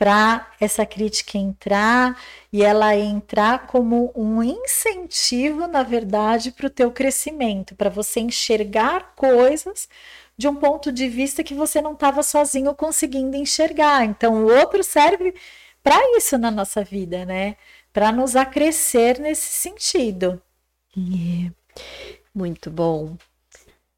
Para 0.00 0.46
essa 0.58 0.86
crítica 0.86 1.36
entrar 1.36 2.18
e 2.50 2.62
ela 2.62 2.96
entrar 2.96 3.66
como 3.66 4.10
um 4.16 4.42
incentivo, 4.42 5.66
na 5.66 5.82
verdade, 5.82 6.52
para 6.52 6.68
o 6.68 6.70
teu 6.70 6.90
crescimento, 6.90 7.74
para 7.74 7.90
você 7.90 8.18
enxergar 8.18 9.12
coisas 9.14 9.90
de 10.38 10.48
um 10.48 10.56
ponto 10.56 10.90
de 10.90 11.06
vista 11.06 11.44
que 11.44 11.52
você 11.52 11.82
não 11.82 11.92
estava 11.92 12.22
sozinho 12.22 12.74
conseguindo 12.74 13.36
enxergar. 13.36 14.02
Então, 14.06 14.42
o 14.42 14.50
outro 14.50 14.82
serve 14.82 15.34
para 15.82 16.00
isso 16.16 16.38
na 16.38 16.50
nossa 16.50 16.82
vida, 16.82 17.26
né? 17.26 17.56
Para 17.92 18.10
nos 18.10 18.34
acrescer 18.36 19.18
nesse 19.18 19.52
sentido. 19.52 20.40
É. 20.96 21.50
Muito 22.34 22.70
bom. 22.70 23.18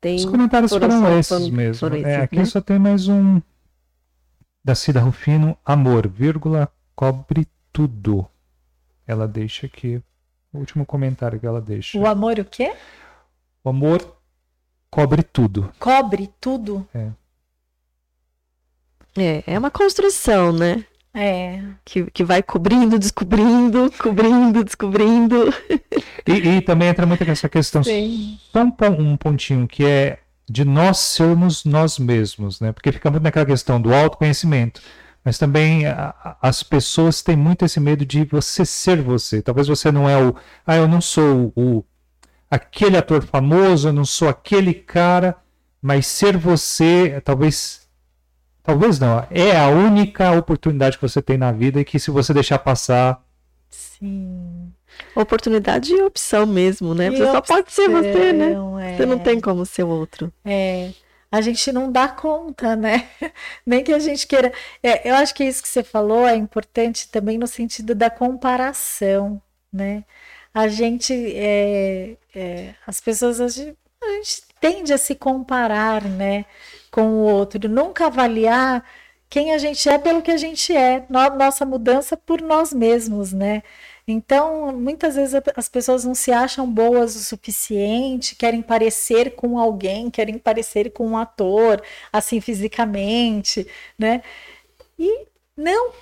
Tem 0.01 0.17
Os 0.17 0.25
comentários 0.25 0.73
foram 0.73 1.17
esses 1.17 1.29
foram- 1.29 1.49
mesmo. 1.53 1.75
foram 1.79 1.97
É, 1.99 2.01
esses, 2.01 2.23
aqui 2.25 2.37
né? 2.39 2.45
só 2.45 2.61
tem 2.61 2.77
mais 2.81 3.07
um 3.07 3.41
da 4.65 4.75
Cida 4.75 5.01
Rufino, 5.01 5.57
amor, 5.65 6.07
vírgula, 6.09 6.69
cobre 6.95 7.47
tudo. 7.73 8.27
Ela 9.07 9.27
deixa 9.27 9.67
aqui 9.67 10.01
o 10.53 10.59
último 10.59 10.87
comentário 10.87 11.41
que 11.41 11.47
ela 11.47 11.61
deixa. 11.61 11.99
O 11.99 12.07
amor 12.07 12.39
o 12.39 12.45
quê? 12.45 12.73
O 13.65 13.71
amor 13.71 14.17
cobre 14.91 15.23
tudo. 15.23 15.73
Cobre 15.79 16.31
tudo. 16.41 16.87
É, 19.17 19.43
é 19.47 19.59
uma 19.59 19.71
construção, 19.71 20.53
né? 20.53 20.85
É. 21.15 21.63
Que, 21.85 22.11
que 22.11 22.25
vai 22.25 22.43
cobrindo, 22.43 22.99
descobrindo, 22.99 23.93
cobrindo, 23.99 24.65
descobrindo. 24.65 25.53
E, 26.27 26.33
e 26.33 26.61
também 26.63 26.89
entra 26.89 27.05
muito 27.05 27.23
essa 27.25 27.49
questão, 27.49 27.83
Sim. 27.83 28.39
só 28.53 28.63
um, 28.63 28.73
um 29.01 29.17
pontinho, 29.17 29.67
que 29.67 29.85
é 29.85 30.22
de 30.49 30.65
nós 30.65 30.99
sermos 30.99 31.65
nós 31.65 31.99
mesmos, 31.99 32.61
né? 32.61 32.73
Porque 32.73 32.93
fica 32.93 33.11
muito 33.11 33.23
naquela 33.23 33.47
questão 33.47 33.81
do 33.81 33.95
autoconhecimento. 33.95 34.81
Mas 35.25 35.39
também 35.39 35.87
a- 35.87 36.15
a- 36.23 36.37
as 36.43 36.63
pessoas 36.63 37.23
têm 37.23 37.37
muito 37.37 37.65
esse 37.65 37.79
medo 37.79 38.05
de 38.05 38.25
você 38.25 38.65
ser 38.65 39.01
você. 39.01 39.41
Talvez 39.41 39.69
você 39.69 39.93
não 39.93 40.09
é 40.09 40.21
o. 40.21 40.35
Ah, 40.67 40.77
eu 40.77 40.89
não 40.89 41.01
sou 41.01 41.53
o 41.57 41.85
aquele 42.51 42.97
ator 42.97 43.23
famoso, 43.25 43.89
eu 43.89 43.93
não 43.93 44.05
sou 44.05 44.29
aquele 44.29 44.75
cara, 44.75 45.37
mas 45.81 46.07
ser 46.07 46.37
você, 46.37 47.21
talvez. 47.25 47.89
Talvez 48.63 48.99
não. 48.99 49.27
É 49.31 49.57
a 49.59 49.69
única 49.69 50.33
oportunidade 50.33 50.97
que 50.97 51.03
você 51.09 51.21
tem 51.23 51.37
na 51.39 51.51
vida 51.53 51.81
e 51.81 51.85
que 51.85 51.99
se 51.99 52.11
você 52.11 52.33
deixar 52.35 52.59
passar. 52.59 53.21
Sim. 53.71 54.73
Oportunidade 55.15 55.93
e 55.93 56.03
opção 56.03 56.47
mesmo, 56.47 56.95
né? 56.95 57.11
Você 57.11 57.25
só 57.25 57.41
pode 57.41 57.73
ser 57.73 57.89
você, 57.89 58.33
né? 58.33 58.53
é. 58.81 58.97
Você 58.97 59.07
não 59.07 59.19
tem 59.19 59.41
como 59.41 59.67
ser 59.67 59.83
o 59.83 59.89
outro. 59.89 60.33
É. 60.45 60.91
a 61.31 61.41
gente 61.41 61.71
não 61.73 61.91
dá 61.91 62.09
conta, 62.09 62.75
né? 62.77 63.09
Nem 63.67 63.85
que 63.85 63.93
a 63.93 63.99
gente 63.99 64.27
queira. 64.27 64.53
É, 64.83 65.09
eu 65.11 65.15
acho 65.17 65.35
que 65.35 65.45
isso 65.45 65.63
que 65.63 65.69
você 65.69 65.83
falou 65.83 66.27
é 66.27 66.35
importante 66.35 67.09
também 67.09 67.39
no 67.39 67.47
sentido 67.47 67.95
da 67.95 68.09
comparação, 68.11 69.41
né? 69.73 70.05
A 70.55 70.69
gente, 70.69 71.15
é, 71.35 72.17
é, 72.35 72.75
as 72.87 73.01
pessoas, 73.01 73.41
a 73.41 73.49
gente, 73.49 73.77
a 74.03 74.11
gente 74.13 74.43
tende 74.61 74.93
a 74.93 74.99
se 74.99 75.15
comparar, 75.15 76.05
né, 76.05 76.45
com 76.91 77.03
o 77.03 77.23
outro, 77.23 77.69
nunca 77.69 78.07
avaliar 78.07 78.85
quem 79.31 79.55
a 79.55 79.59
gente 79.59 79.89
é 79.89 79.97
pelo 79.99 80.21
que 80.21 80.31
a 80.31 80.37
gente 80.37 80.77
é, 80.77 81.07
nossa 81.09 81.65
mudança 81.65 82.19
por 82.19 82.43
nós 82.43 82.71
mesmos, 82.73 83.33
né? 83.33 83.63
Então, 84.07 84.73
muitas 84.73 85.15
vezes 85.15 85.41
as 85.57 85.69
pessoas 85.69 86.05
não 86.05 86.15
se 86.15 86.33
acham 86.33 86.71
boas 86.71 87.15
o 87.15 87.21
suficiente, 87.21 88.35
querem 88.35 88.61
parecer 88.61 89.35
com 89.37 89.59
alguém, 89.59 90.11
querem 90.11 90.39
parecer 90.39 90.91
com 90.91 91.07
um 91.07 91.17
ator, 91.17 91.81
assim 92.13 92.41
fisicamente, 92.41 93.67
né? 93.99 94.23
E 94.99 95.27
não. 95.57 95.93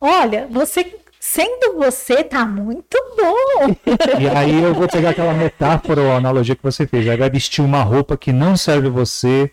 Olha, 0.00 0.46
você 0.50 0.98
sendo 1.20 1.76
você 1.76 2.22
tá 2.24 2.46
muito 2.46 2.96
bom. 3.16 3.76
E 4.20 4.28
aí 4.28 4.62
eu 4.62 4.72
vou 4.72 4.88
pegar 4.88 5.10
aquela 5.10 5.34
metáfora 5.34 6.00
ou 6.00 6.12
analogia 6.12 6.56
que 6.56 6.62
você 6.62 6.86
fez. 6.86 7.06
Aí 7.08 7.16
vai 7.16 7.28
vestir 7.28 7.62
uma 7.62 7.82
roupa 7.82 8.16
que 8.16 8.32
não 8.32 8.56
serve 8.56 8.88
você 8.88 9.50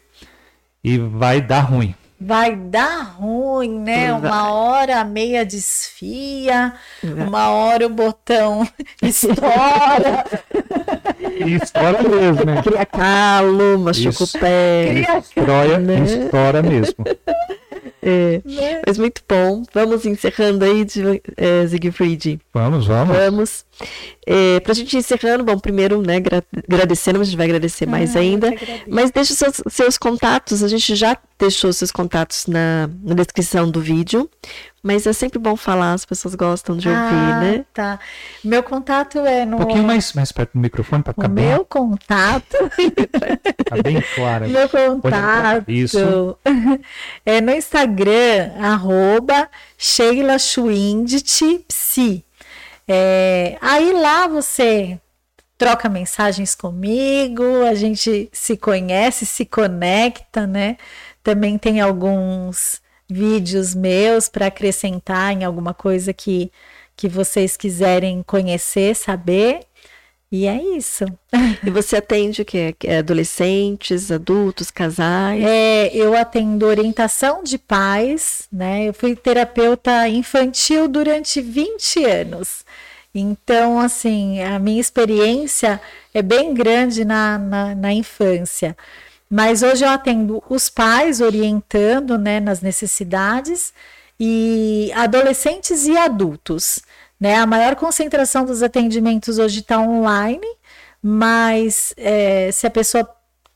e 0.83 0.97
vai 0.97 1.41
dar 1.41 1.61
ruim 1.61 1.95
vai 2.19 2.55
dar 2.55 3.15
ruim, 3.17 3.79
né? 3.79 4.11
Vai. 4.11 4.19
Uma 4.19 4.51
hora 4.53 4.99
a 5.01 5.03
meia 5.03 5.45
desfia, 5.45 6.73
vai. 7.01 7.27
uma 7.27 7.49
hora 7.49 7.85
o 7.85 7.89
botão 7.89 8.67
estoura. 9.01 10.25
E 11.45 11.55
estoura 11.55 12.03
mesmo, 12.03 12.45
né? 12.45 12.61
Cria 12.61 12.85
calo, 12.85 13.79
machuca 13.79 14.23
o 14.23 14.39
pé. 14.39 15.05
Estoura, 15.19 15.79
né? 15.79 16.03
estoura 16.03 16.61
mesmo. 16.61 17.03
É, 18.05 18.41
né? 18.43 18.81
Mas 18.85 18.97
muito 18.97 19.21
bom. 19.27 19.63
Vamos 19.73 20.05
encerrando 20.05 20.65
aí, 20.65 20.83
de, 20.83 21.21
é, 21.37 21.65
Siegfried. 21.65 22.39
Vamos, 22.53 22.85
vamos. 22.85 23.15
Vamos. 23.15 23.65
É, 24.25 24.59
para 24.61 24.71
a 24.71 24.75
gente 24.75 24.93
ir 24.93 24.99
encerrando, 24.99 25.43
bom, 25.43 25.57
primeiro, 25.59 26.01
né, 26.01 26.19
gra 26.19 26.43
agradecendo, 26.67 27.19
a 27.19 27.23
gente 27.23 27.35
vai 27.35 27.45
agradecer 27.45 27.85
mais 27.85 28.15
ah, 28.15 28.19
ainda. 28.19 28.53
Mas 28.87 29.11
deixe 29.11 29.33
seus, 29.33 29.61
seus 29.69 29.97
contatos, 29.97 30.63
a 30.63 30.67
gente 30.67 30.95
já 30.95 31.17
deixou 31.37 31.73
seus 31.73 31.91
contatos 31.91 32.47
na, 32.47 32.89
na 33.03 33.15
descrição 33.15 33.69
do 33.69 33.81
vídeo. 33.81 34.29
Mas 34.85 35.07
é 35.07 35.13
sempre 35.13 35.39
bom 35.39 35.55
falar, 35.55 35.93
as 35.93 36.03
pessoas 36.03 36.35
gostam 36.35 36.75
de 36.75 36.89
ouvir, 36.89 36.99
ah, 36.99 37.39
né? 37.39 37.65
Tá. 37.73 37.99
Meu 38.43 38.61
contato 38.61 39.19
é 39.19 39.45
no. 39.45 39.55
Um 39.55 39.59
pouquinho 39.59 39.83
mais, 39.83 40.11
mais 40.11 40.29
perto 40.29 40.51
do 40.53 40.59
microfone 40.59 41.01
para 41.01 41.13
ficar 41.13 41.27
o 41.27 41.29
bem. 41.29 41.45
Meu 41.45 41.63
contato. 41.63 42.57
tá 43.65 43.81
bem 43.81 44.03
claro. 44.13 44.49
Meu 44.49 44.67
contato. 44.67 45.69
Isso. 45.69 46.37
É 47.25 47.39
no 47.39 47.51
Instagram, 47.51 48.51
arroba 48.59 49.49
Sheila 49.77 50.37
Schwindt 50.37 51.23
Psi. 51.67 52.25
É, 52.87 53.57
aí 53.61 53.93
lá 53.93 54.27
você 54.27 54.99
troca 55.57 55.87
mensagens 55.87 56.55
comigo, 56.55 57.63
a 57.63 57.73
gente 57.73 58.29
se 58.33 58.57
conhece, 58.57 59.25
se 59.25 59.45
conecta, 59.45 60.45
né? 60.45 60.77
Também 61.23 61.57
tem 61.57 61.79
alguns 61.79 62.81
vídeos 63.09 63.73
meus 63.73 64.27
para 64.27 64.47
acrescentar 64.47 65.31
em 65.33 65.43
alguma 65.43 65.73
coisa 65.73 66.13
que, 66.13 66.51
que 66.95 67.07
vocês 67.07 67.55
quiserem 67.55 68.23
conhecer, 68.23 68.95
saber. 68.95 69.61
E 70.35 70.47
é 70.47 70.59
isso. 70.59 71.05
E 71.63 71.69
você 71.69 71.97
atende 71.97 72.41
o 72.41 72.45
quê? 72.45 72.75
É 72.85 72.97
adolescentes, 72.97 74.11
adultos, 74.11 74.71
casais? 74.71 75.43
É, 75.43 75.95
eu 75.95 76.17
atendo 76.17 76.65
orientação 76.65 77.43
de 77.43 77.59
pais, 77.59 78.47
né? 78.51 78.85
Eu 78.85 78.95
fui 78.95 79.15
terapeuta 79.15 80.09
infantil 80.09 80.87
durante 80.87 81.39
20 81.39 82.03
anos. 82.05 82.65
Então, 83.13 83.79
assim, 83.79 84.41
a 84.41 84.57
minha 84.57 84.81
experiência 84.81 85.79
é 86.11 86.23
bem 86.23 86.51
grande 86.55 87.05
na, 87.05 87.37
na, 87.37 87.75
na 87.75 87.93
infância. 87.93 88.75
Mas 89.29 89.61
hoje 89.61 89.85
eu 89.85 89.89
atendo 89.91 90.43
os 90.49 90.67
pais 90.67 91.21
orientando 91.21 92.17
né, 92.17 92.39
nas 92.39 92.59
necessidades 92.59 93.71
e 94.19 94.91
adolescentes 94.95 95.85
e 95.85 95.95
adultos. 95.95 96.79
Né? 97.23 97.35
A 97.35 97.45
maior 97.45 97.77
concentração 97.77 98.43
dos 98.43 98.61
atendimentos 98.61 99.39
hoje 99.39 99.61
está 99.61 99.79
online, 99.79 100.45
mas 101.01 101.93
é, 101.95 102.51
se 102.51 102.67
a 102.67 102.69
pessoa 102.69 103.09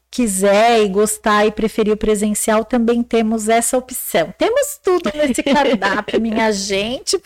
quiser 0.09 0.85
e 0.85 0.87
gostar 0.87 1.45
e 1.45 1.51
preferir 1.51 1.93
o 1.93 1.97
presencial, 1.97 2.63
também 2.63 3.03
temos 3.03 3.49
essa 3.49 3.77
opção. 3.77 4.33
Temos 4.37 4.79
tudo 4.81 5.11
nesse 5.13 5.43
cardápio, 5.43 6.15
minha 6.21 6.49
gente. 6.53 7.21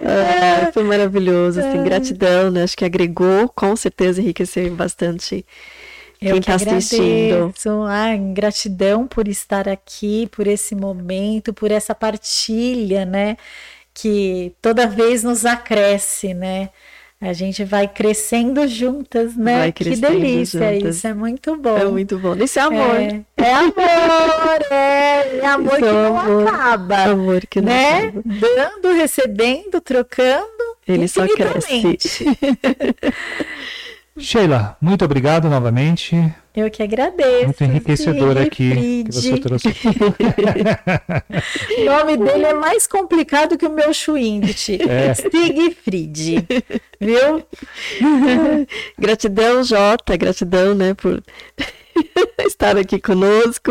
É, 0.00 0.72
foi 0.72 0.84
maravilhoso, 0.84 1.60
assim, 1.60 1.80
é. 1.80 1.82
gratidão, 1.82 2.50
né? 2.50 2.62
Acho 2.62 2.74
que 2.74 2.86
agregou, 2.86 3.46
com 3.50 3.76
certeza 3.76 4.22
enriqueceu 4.22 4.74
bastante 4.74 5.44
eu 6.18 6.32
quem 6.32 6.38
está 6.40 6.54
assistindo. 6.54 7.52
Ah, 7.86 8.16
gratidão 8.32 9.06
por 9.06 9.28
estar 9.28 9.68
aqui, 9.68 10.26
por 10.32 10.46
esse 10.46 10.74
momento, 10.74 11.52
por 11.52 11.70
essa 11.70 11.94
partilha, 11.94 13.04
né? 13.04 13.36
Que 14.00 14.54
toda 14.62 14.86
vez 14.86 15.24
nos 15.24 15.44
acresce, 15.44 16.34
né? 16.34 16.70
A 17.20 17.32
gente 17.32 17.64
vai 17.64 17.88
crescendo 17.88 18.66
juntas, 18.68 19.36
né? 19.36 19.58
Vai 19.58 19.72
que 19.72 19.84
delícia 19.96 20.74
juntas. 20.74 20.96
isso, 20.96 21.06
é 21.08 21.14
muito 21.14 21.56
bom. 21.56 21.76
É 21.76 21.84
muito 21.84 22.16
bom. 22.16 22.36
Isso 22.36 22.60
é 22.60 22.62
amor. 22.62 22.96
É, 22.96 23.24
é 23.36 23.52
amor, 23.54 24.62
é, 24.70 25.38
é 25.38 25.46
amor 25.46 25.72
isso 25.72 25.76
que 25.78 25.84
é 25.84 25.92
não 25.92 26.18
amor. 26.18 26.48
acaba. 26.48 26.96
Amor 27.04 27.46
que 27.46 27.60
não 27.60 27.72
né? 27.72 27.98
acaba. 28.04 28.22
Dando, 28.24 28.92
recebendo, 28.94 29.80
trocando. 29.80 30.46
Ele 30.86 31.08
só 31.08 31.26
cresce. 31.26 32.24
Sheila, 34.18 34.76
muito 34.80 35.04
obrigado 35.04 35.48
novamente. 35.48 36.16
Eu 36.58 36.68
que 36.72 36.82
agradeço. 36.82 37.44
Muito 37.44 37.62
enriquecedor 37.62 38.36
aqui 38.36 39.04
que 39.04 39.12
você 39.12 39.38
trouxe. 39.38 39.68
o 41.78 41.84
nome 41.84 42.16
dele 42.16 42.46
é 42.46 42.54
mais 42.54 42.84
complicado 42.84 43.56
que 43.56 43.64
o 43.64 43.70
meu 43.70 43.94
Schwindt. 43.94 44.76
É. 44.82 45.14
Siegfried. 45.14 46.44
Viu? 47.00 47.46
gratidão, 48.98 49.62
Jota. 49.62 50.16
Gratidão, 50.16 50.74
né, 50.74 50.94
por 50.94 51.22
estar 52.44 52.76
aqui 52.76 52.98
conosco. 52.98 53.70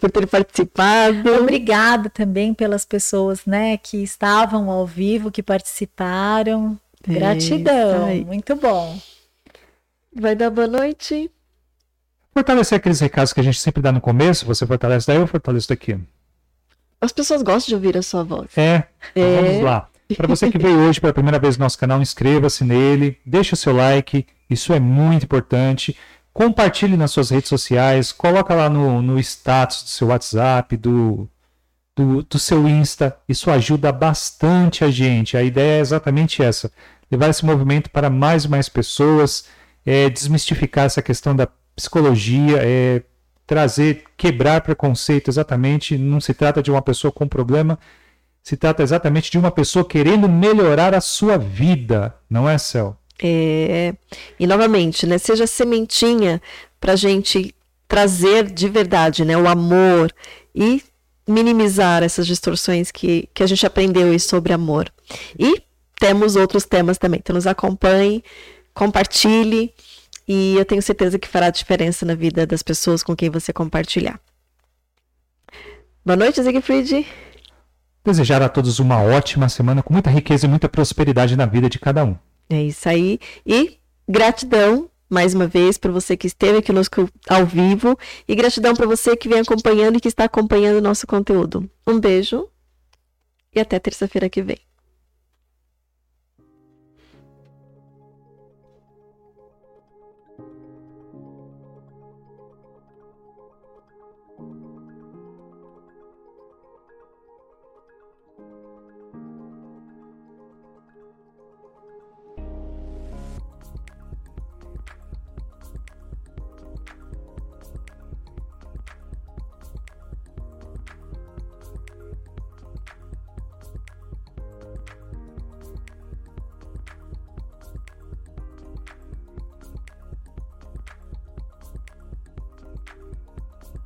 por 0.00 0.10
ter 0.10 0.26
participado. 0.26 1.32
Obrigada 1.42 2.10
também 2.10 2.52
pelas 2.52 2.84
pessoas, 2.84 3.46
né, 3.46 3.76
que 3.76 4.02
estavam 4.02 4.68
ao 4.68 4.84
vivo, 4.84 5.30
que 5.30 5.44
participaram. 5.44 6.76
Gratidão, 7.06 8.08
é 8.08 8.16
muito 8.16 8.56
bom. 8.56 8.98
Vai 10.14 10.36
dar 10.36 10.50
boa 10.50 10.68
noite. 10.68 11.30
Fortalecer 12.32 12.76
aqueles 12.76 13.00
recados 13.00 13.32
que 13.32 13.40
a 13.40 13.42
gente 13.42 13.60
sempre 13.60 13.82
dá 13.82 13.92
no 13.92 14.00
começo, 14.00 14.46
você 14.46 14.66
fortalece 14.66 15.06
daí 15.06 15.18
ou 15.18 15.26
fortalece 15.26 15.68
daqui? 15.68 15.98
As 17.00 17.12
pessoas 17.12 17.42
gostam 17.42 17.68
de 17.70 17.74
ouvir 17.74 17.96
a 17.96 18.02
sua 18.02 18.22
voz. 18.24 18.56
É, 18.56 18.84
então 19.10 19.24
é. 19.24 19.42
vamos 19.42 19.62
lá. 19.64 19.88
Para 20.16 20.28
você 20.28 20.50
que 20.50 20.58
veio 20.58 20.78
hoje 20.80 21.00
pela 21.00 21.12
primeira 21.12 21.38
vez 21.38 21.56
no 21.56 21.64
nosso 21.64 21.78
canal, 21.78 22.00
inscreva-se 22.00 22.64
nele, 22.64 23.18
deixa 23.24 23.54
o 23.54 23.58
seu 23.58 23.74
like, 23.74 24.26
isso 24.48 24.72
é 24.72 24.80
muito 24.80 25.24
importante. 25.24 25.96
Compartilhe 26.32 26.96
nas 26.96 27.10
suas 27.10 27.30
redes 27.30 27.48
sociais, 27.48 28.12
coloca 28.12 28.54
lá 28.54 28.68
no, 28.68 29.00
no 29.00 29.18
status 29.18 29.82
do 29.82 29.88
seu 29.88 30.08
WhatsApp, 30.08 30.76
do, 30.76 31.28
do, 31.96 32.22
do 32.22 32.38
seu 32.38 32.68
Insta, 32.68 33.16
isso 33.28 33.50
ajuda 33.50 33.90
bastante 33.92 34.84
a 34.84 34.90
gente. 34.90 35.36
A 35.36 35.42
ideia 35.42 35.78
é 35.78 35.80
exatamente 35.80 36.42
essa 36.42 36.70
levar 37.10 37.28
esse 37.28 37.44
movimento 37.44 37.90
para 37.90 38.10
mais 38.10 38.44
e 38.44 38.48
mais 38.48 38.68
pessoas, 38.68 39.46
é, 39.84 40.08
desmistificar 40.08 40.86
essa 40.86 41.02
questão 41.02 41.34
da 41.34 41.48
psicologia, 41.76 42.58
é, 42.62 43.02
trazer, 43.46 44.04
quebrar 44.16 44.60
preconceito 44.60 45.28
exatamente. 45.28 45.98
Não 45.98 46.20
se 46.20 46.32
trata 46.34 46.62
de 46.62 46.70
uma 46.70 46.82
pessoa 46.82 47.12
com 47.12 47.26
problema, 47.26 47.78
se 48.42 48.56
trata 48.56 48.82
exatamente 48.82 49.30
de 49.30 49.38
uma 49.38 49.50
pessoa 49.50 49.84
querendo 49.84 50.28
melhorar 50.28 50.94
a 50.94 51.00
sua 51.00 51.38
vida, 51.38 52.14
não 52.28 52.48
é, 52.48 52.58
Céu? 52.58 52.96
É, 53.22 53.94
e 54.38 54.46
novamente, 54.46 55.06
né, 55.06 55.18
seja 55.18 55.46
sementinha 55.46 56.42
para 56.80 56.96
gente 56.96 57.54
trazer 57.86 58.50
de 58.50 58.68
verdade 58.68 59.24
né, 59.24 59.36
o 59.36 59.48
amor 59.48 60.12
e 60.54 60.82
minimizar 61.26 62.02
essas 62.02 62.26
distorções 62.26 62.90
que, 62.90 63.28
que 63.32 63.42
a 63.42 63.46
gente 63.46 63.64
aprendeu 63.64 64.18
sobre 64.18 64.52
amor. 64.52 64.92
E 65.38 65.62
temos 65.98 66.36
outros 66.36 66.64
temas 66.64 66.98
também. 66.98 67.20
Então 67.22 67.34
nos 67.34 67.46
acompanhe, 67.46 68.22
compartilhe 68.74 69.72
e 70.26 70.56
eu 70.56 70.64
tenho 70.64 70.82
certeza 70.82 71.18
que 71.18 71.28
fará 71.28 71.50
diferença 71.50 72.04
na 72.04 72.14
vida 72.14 72.46
das 72.46 72.62
pessoas 72.62 73.02
com 73.02 73.14
quem 73.14 73.30
você 73.30 73.52
compartilhar. 73.52 74.20
Boa 76.04 76.16
noite, 76.16 76.42
Siegfried. 76.42 77.06
Desejar 78.04 78.42
a 78.42 78.48
todos 78.48 78.78
uma 78.78 79.02
ótima 79.02 79.48
semana 79.48 79.82
com 79.82 79.92
muita 79.92 80.10
riqueza 80.10 80.44
e 80.44 80.48
muita 80.48 80.68
prosperidade 80.68 81.36
na 81.36 81.46
vida 81.46 81.70
de 81.70 81.78
cada 81.78 82.04
um. 82.04 82.16
É 82.50 82.62
isso 82.62 82.86
aí. 82.88 83.18
E 83.46 83.78
gratidão 84.06 84.90
mais 85.08 85.34
uma 85.34 85.46
vez 85.46 85.78
para 85.78 85.92
você 85.92 86.16
que 86.16 86.26
esteve 86.26 86.58
aqui 86.58 86.66
conosco 86.66 87.08
ao 87.28 87.46
vivo 87.46 87.96
e 88.26 88.34
gratidão 88.34 88.74
para 88.74 88.86
você 88.86 89.16
que 89.16 89.28
vem 89.28 89.40
acompanhando 89.40 89.96
e 89.96 90.00
que 90.00 90.08
está 90.08 90.24
acompanhando 90.24 90.78
o 90.78 90.82
nosso 90.82 91.06
conteúdo. 91.06 91.70
Um 91.86 92.00
beijo 92.00 92.48
e 93.54 93.60
até 93.60 93.78
terça-feira 93.78 94.28
que 94.28 94.42
vem. 94.42 94.58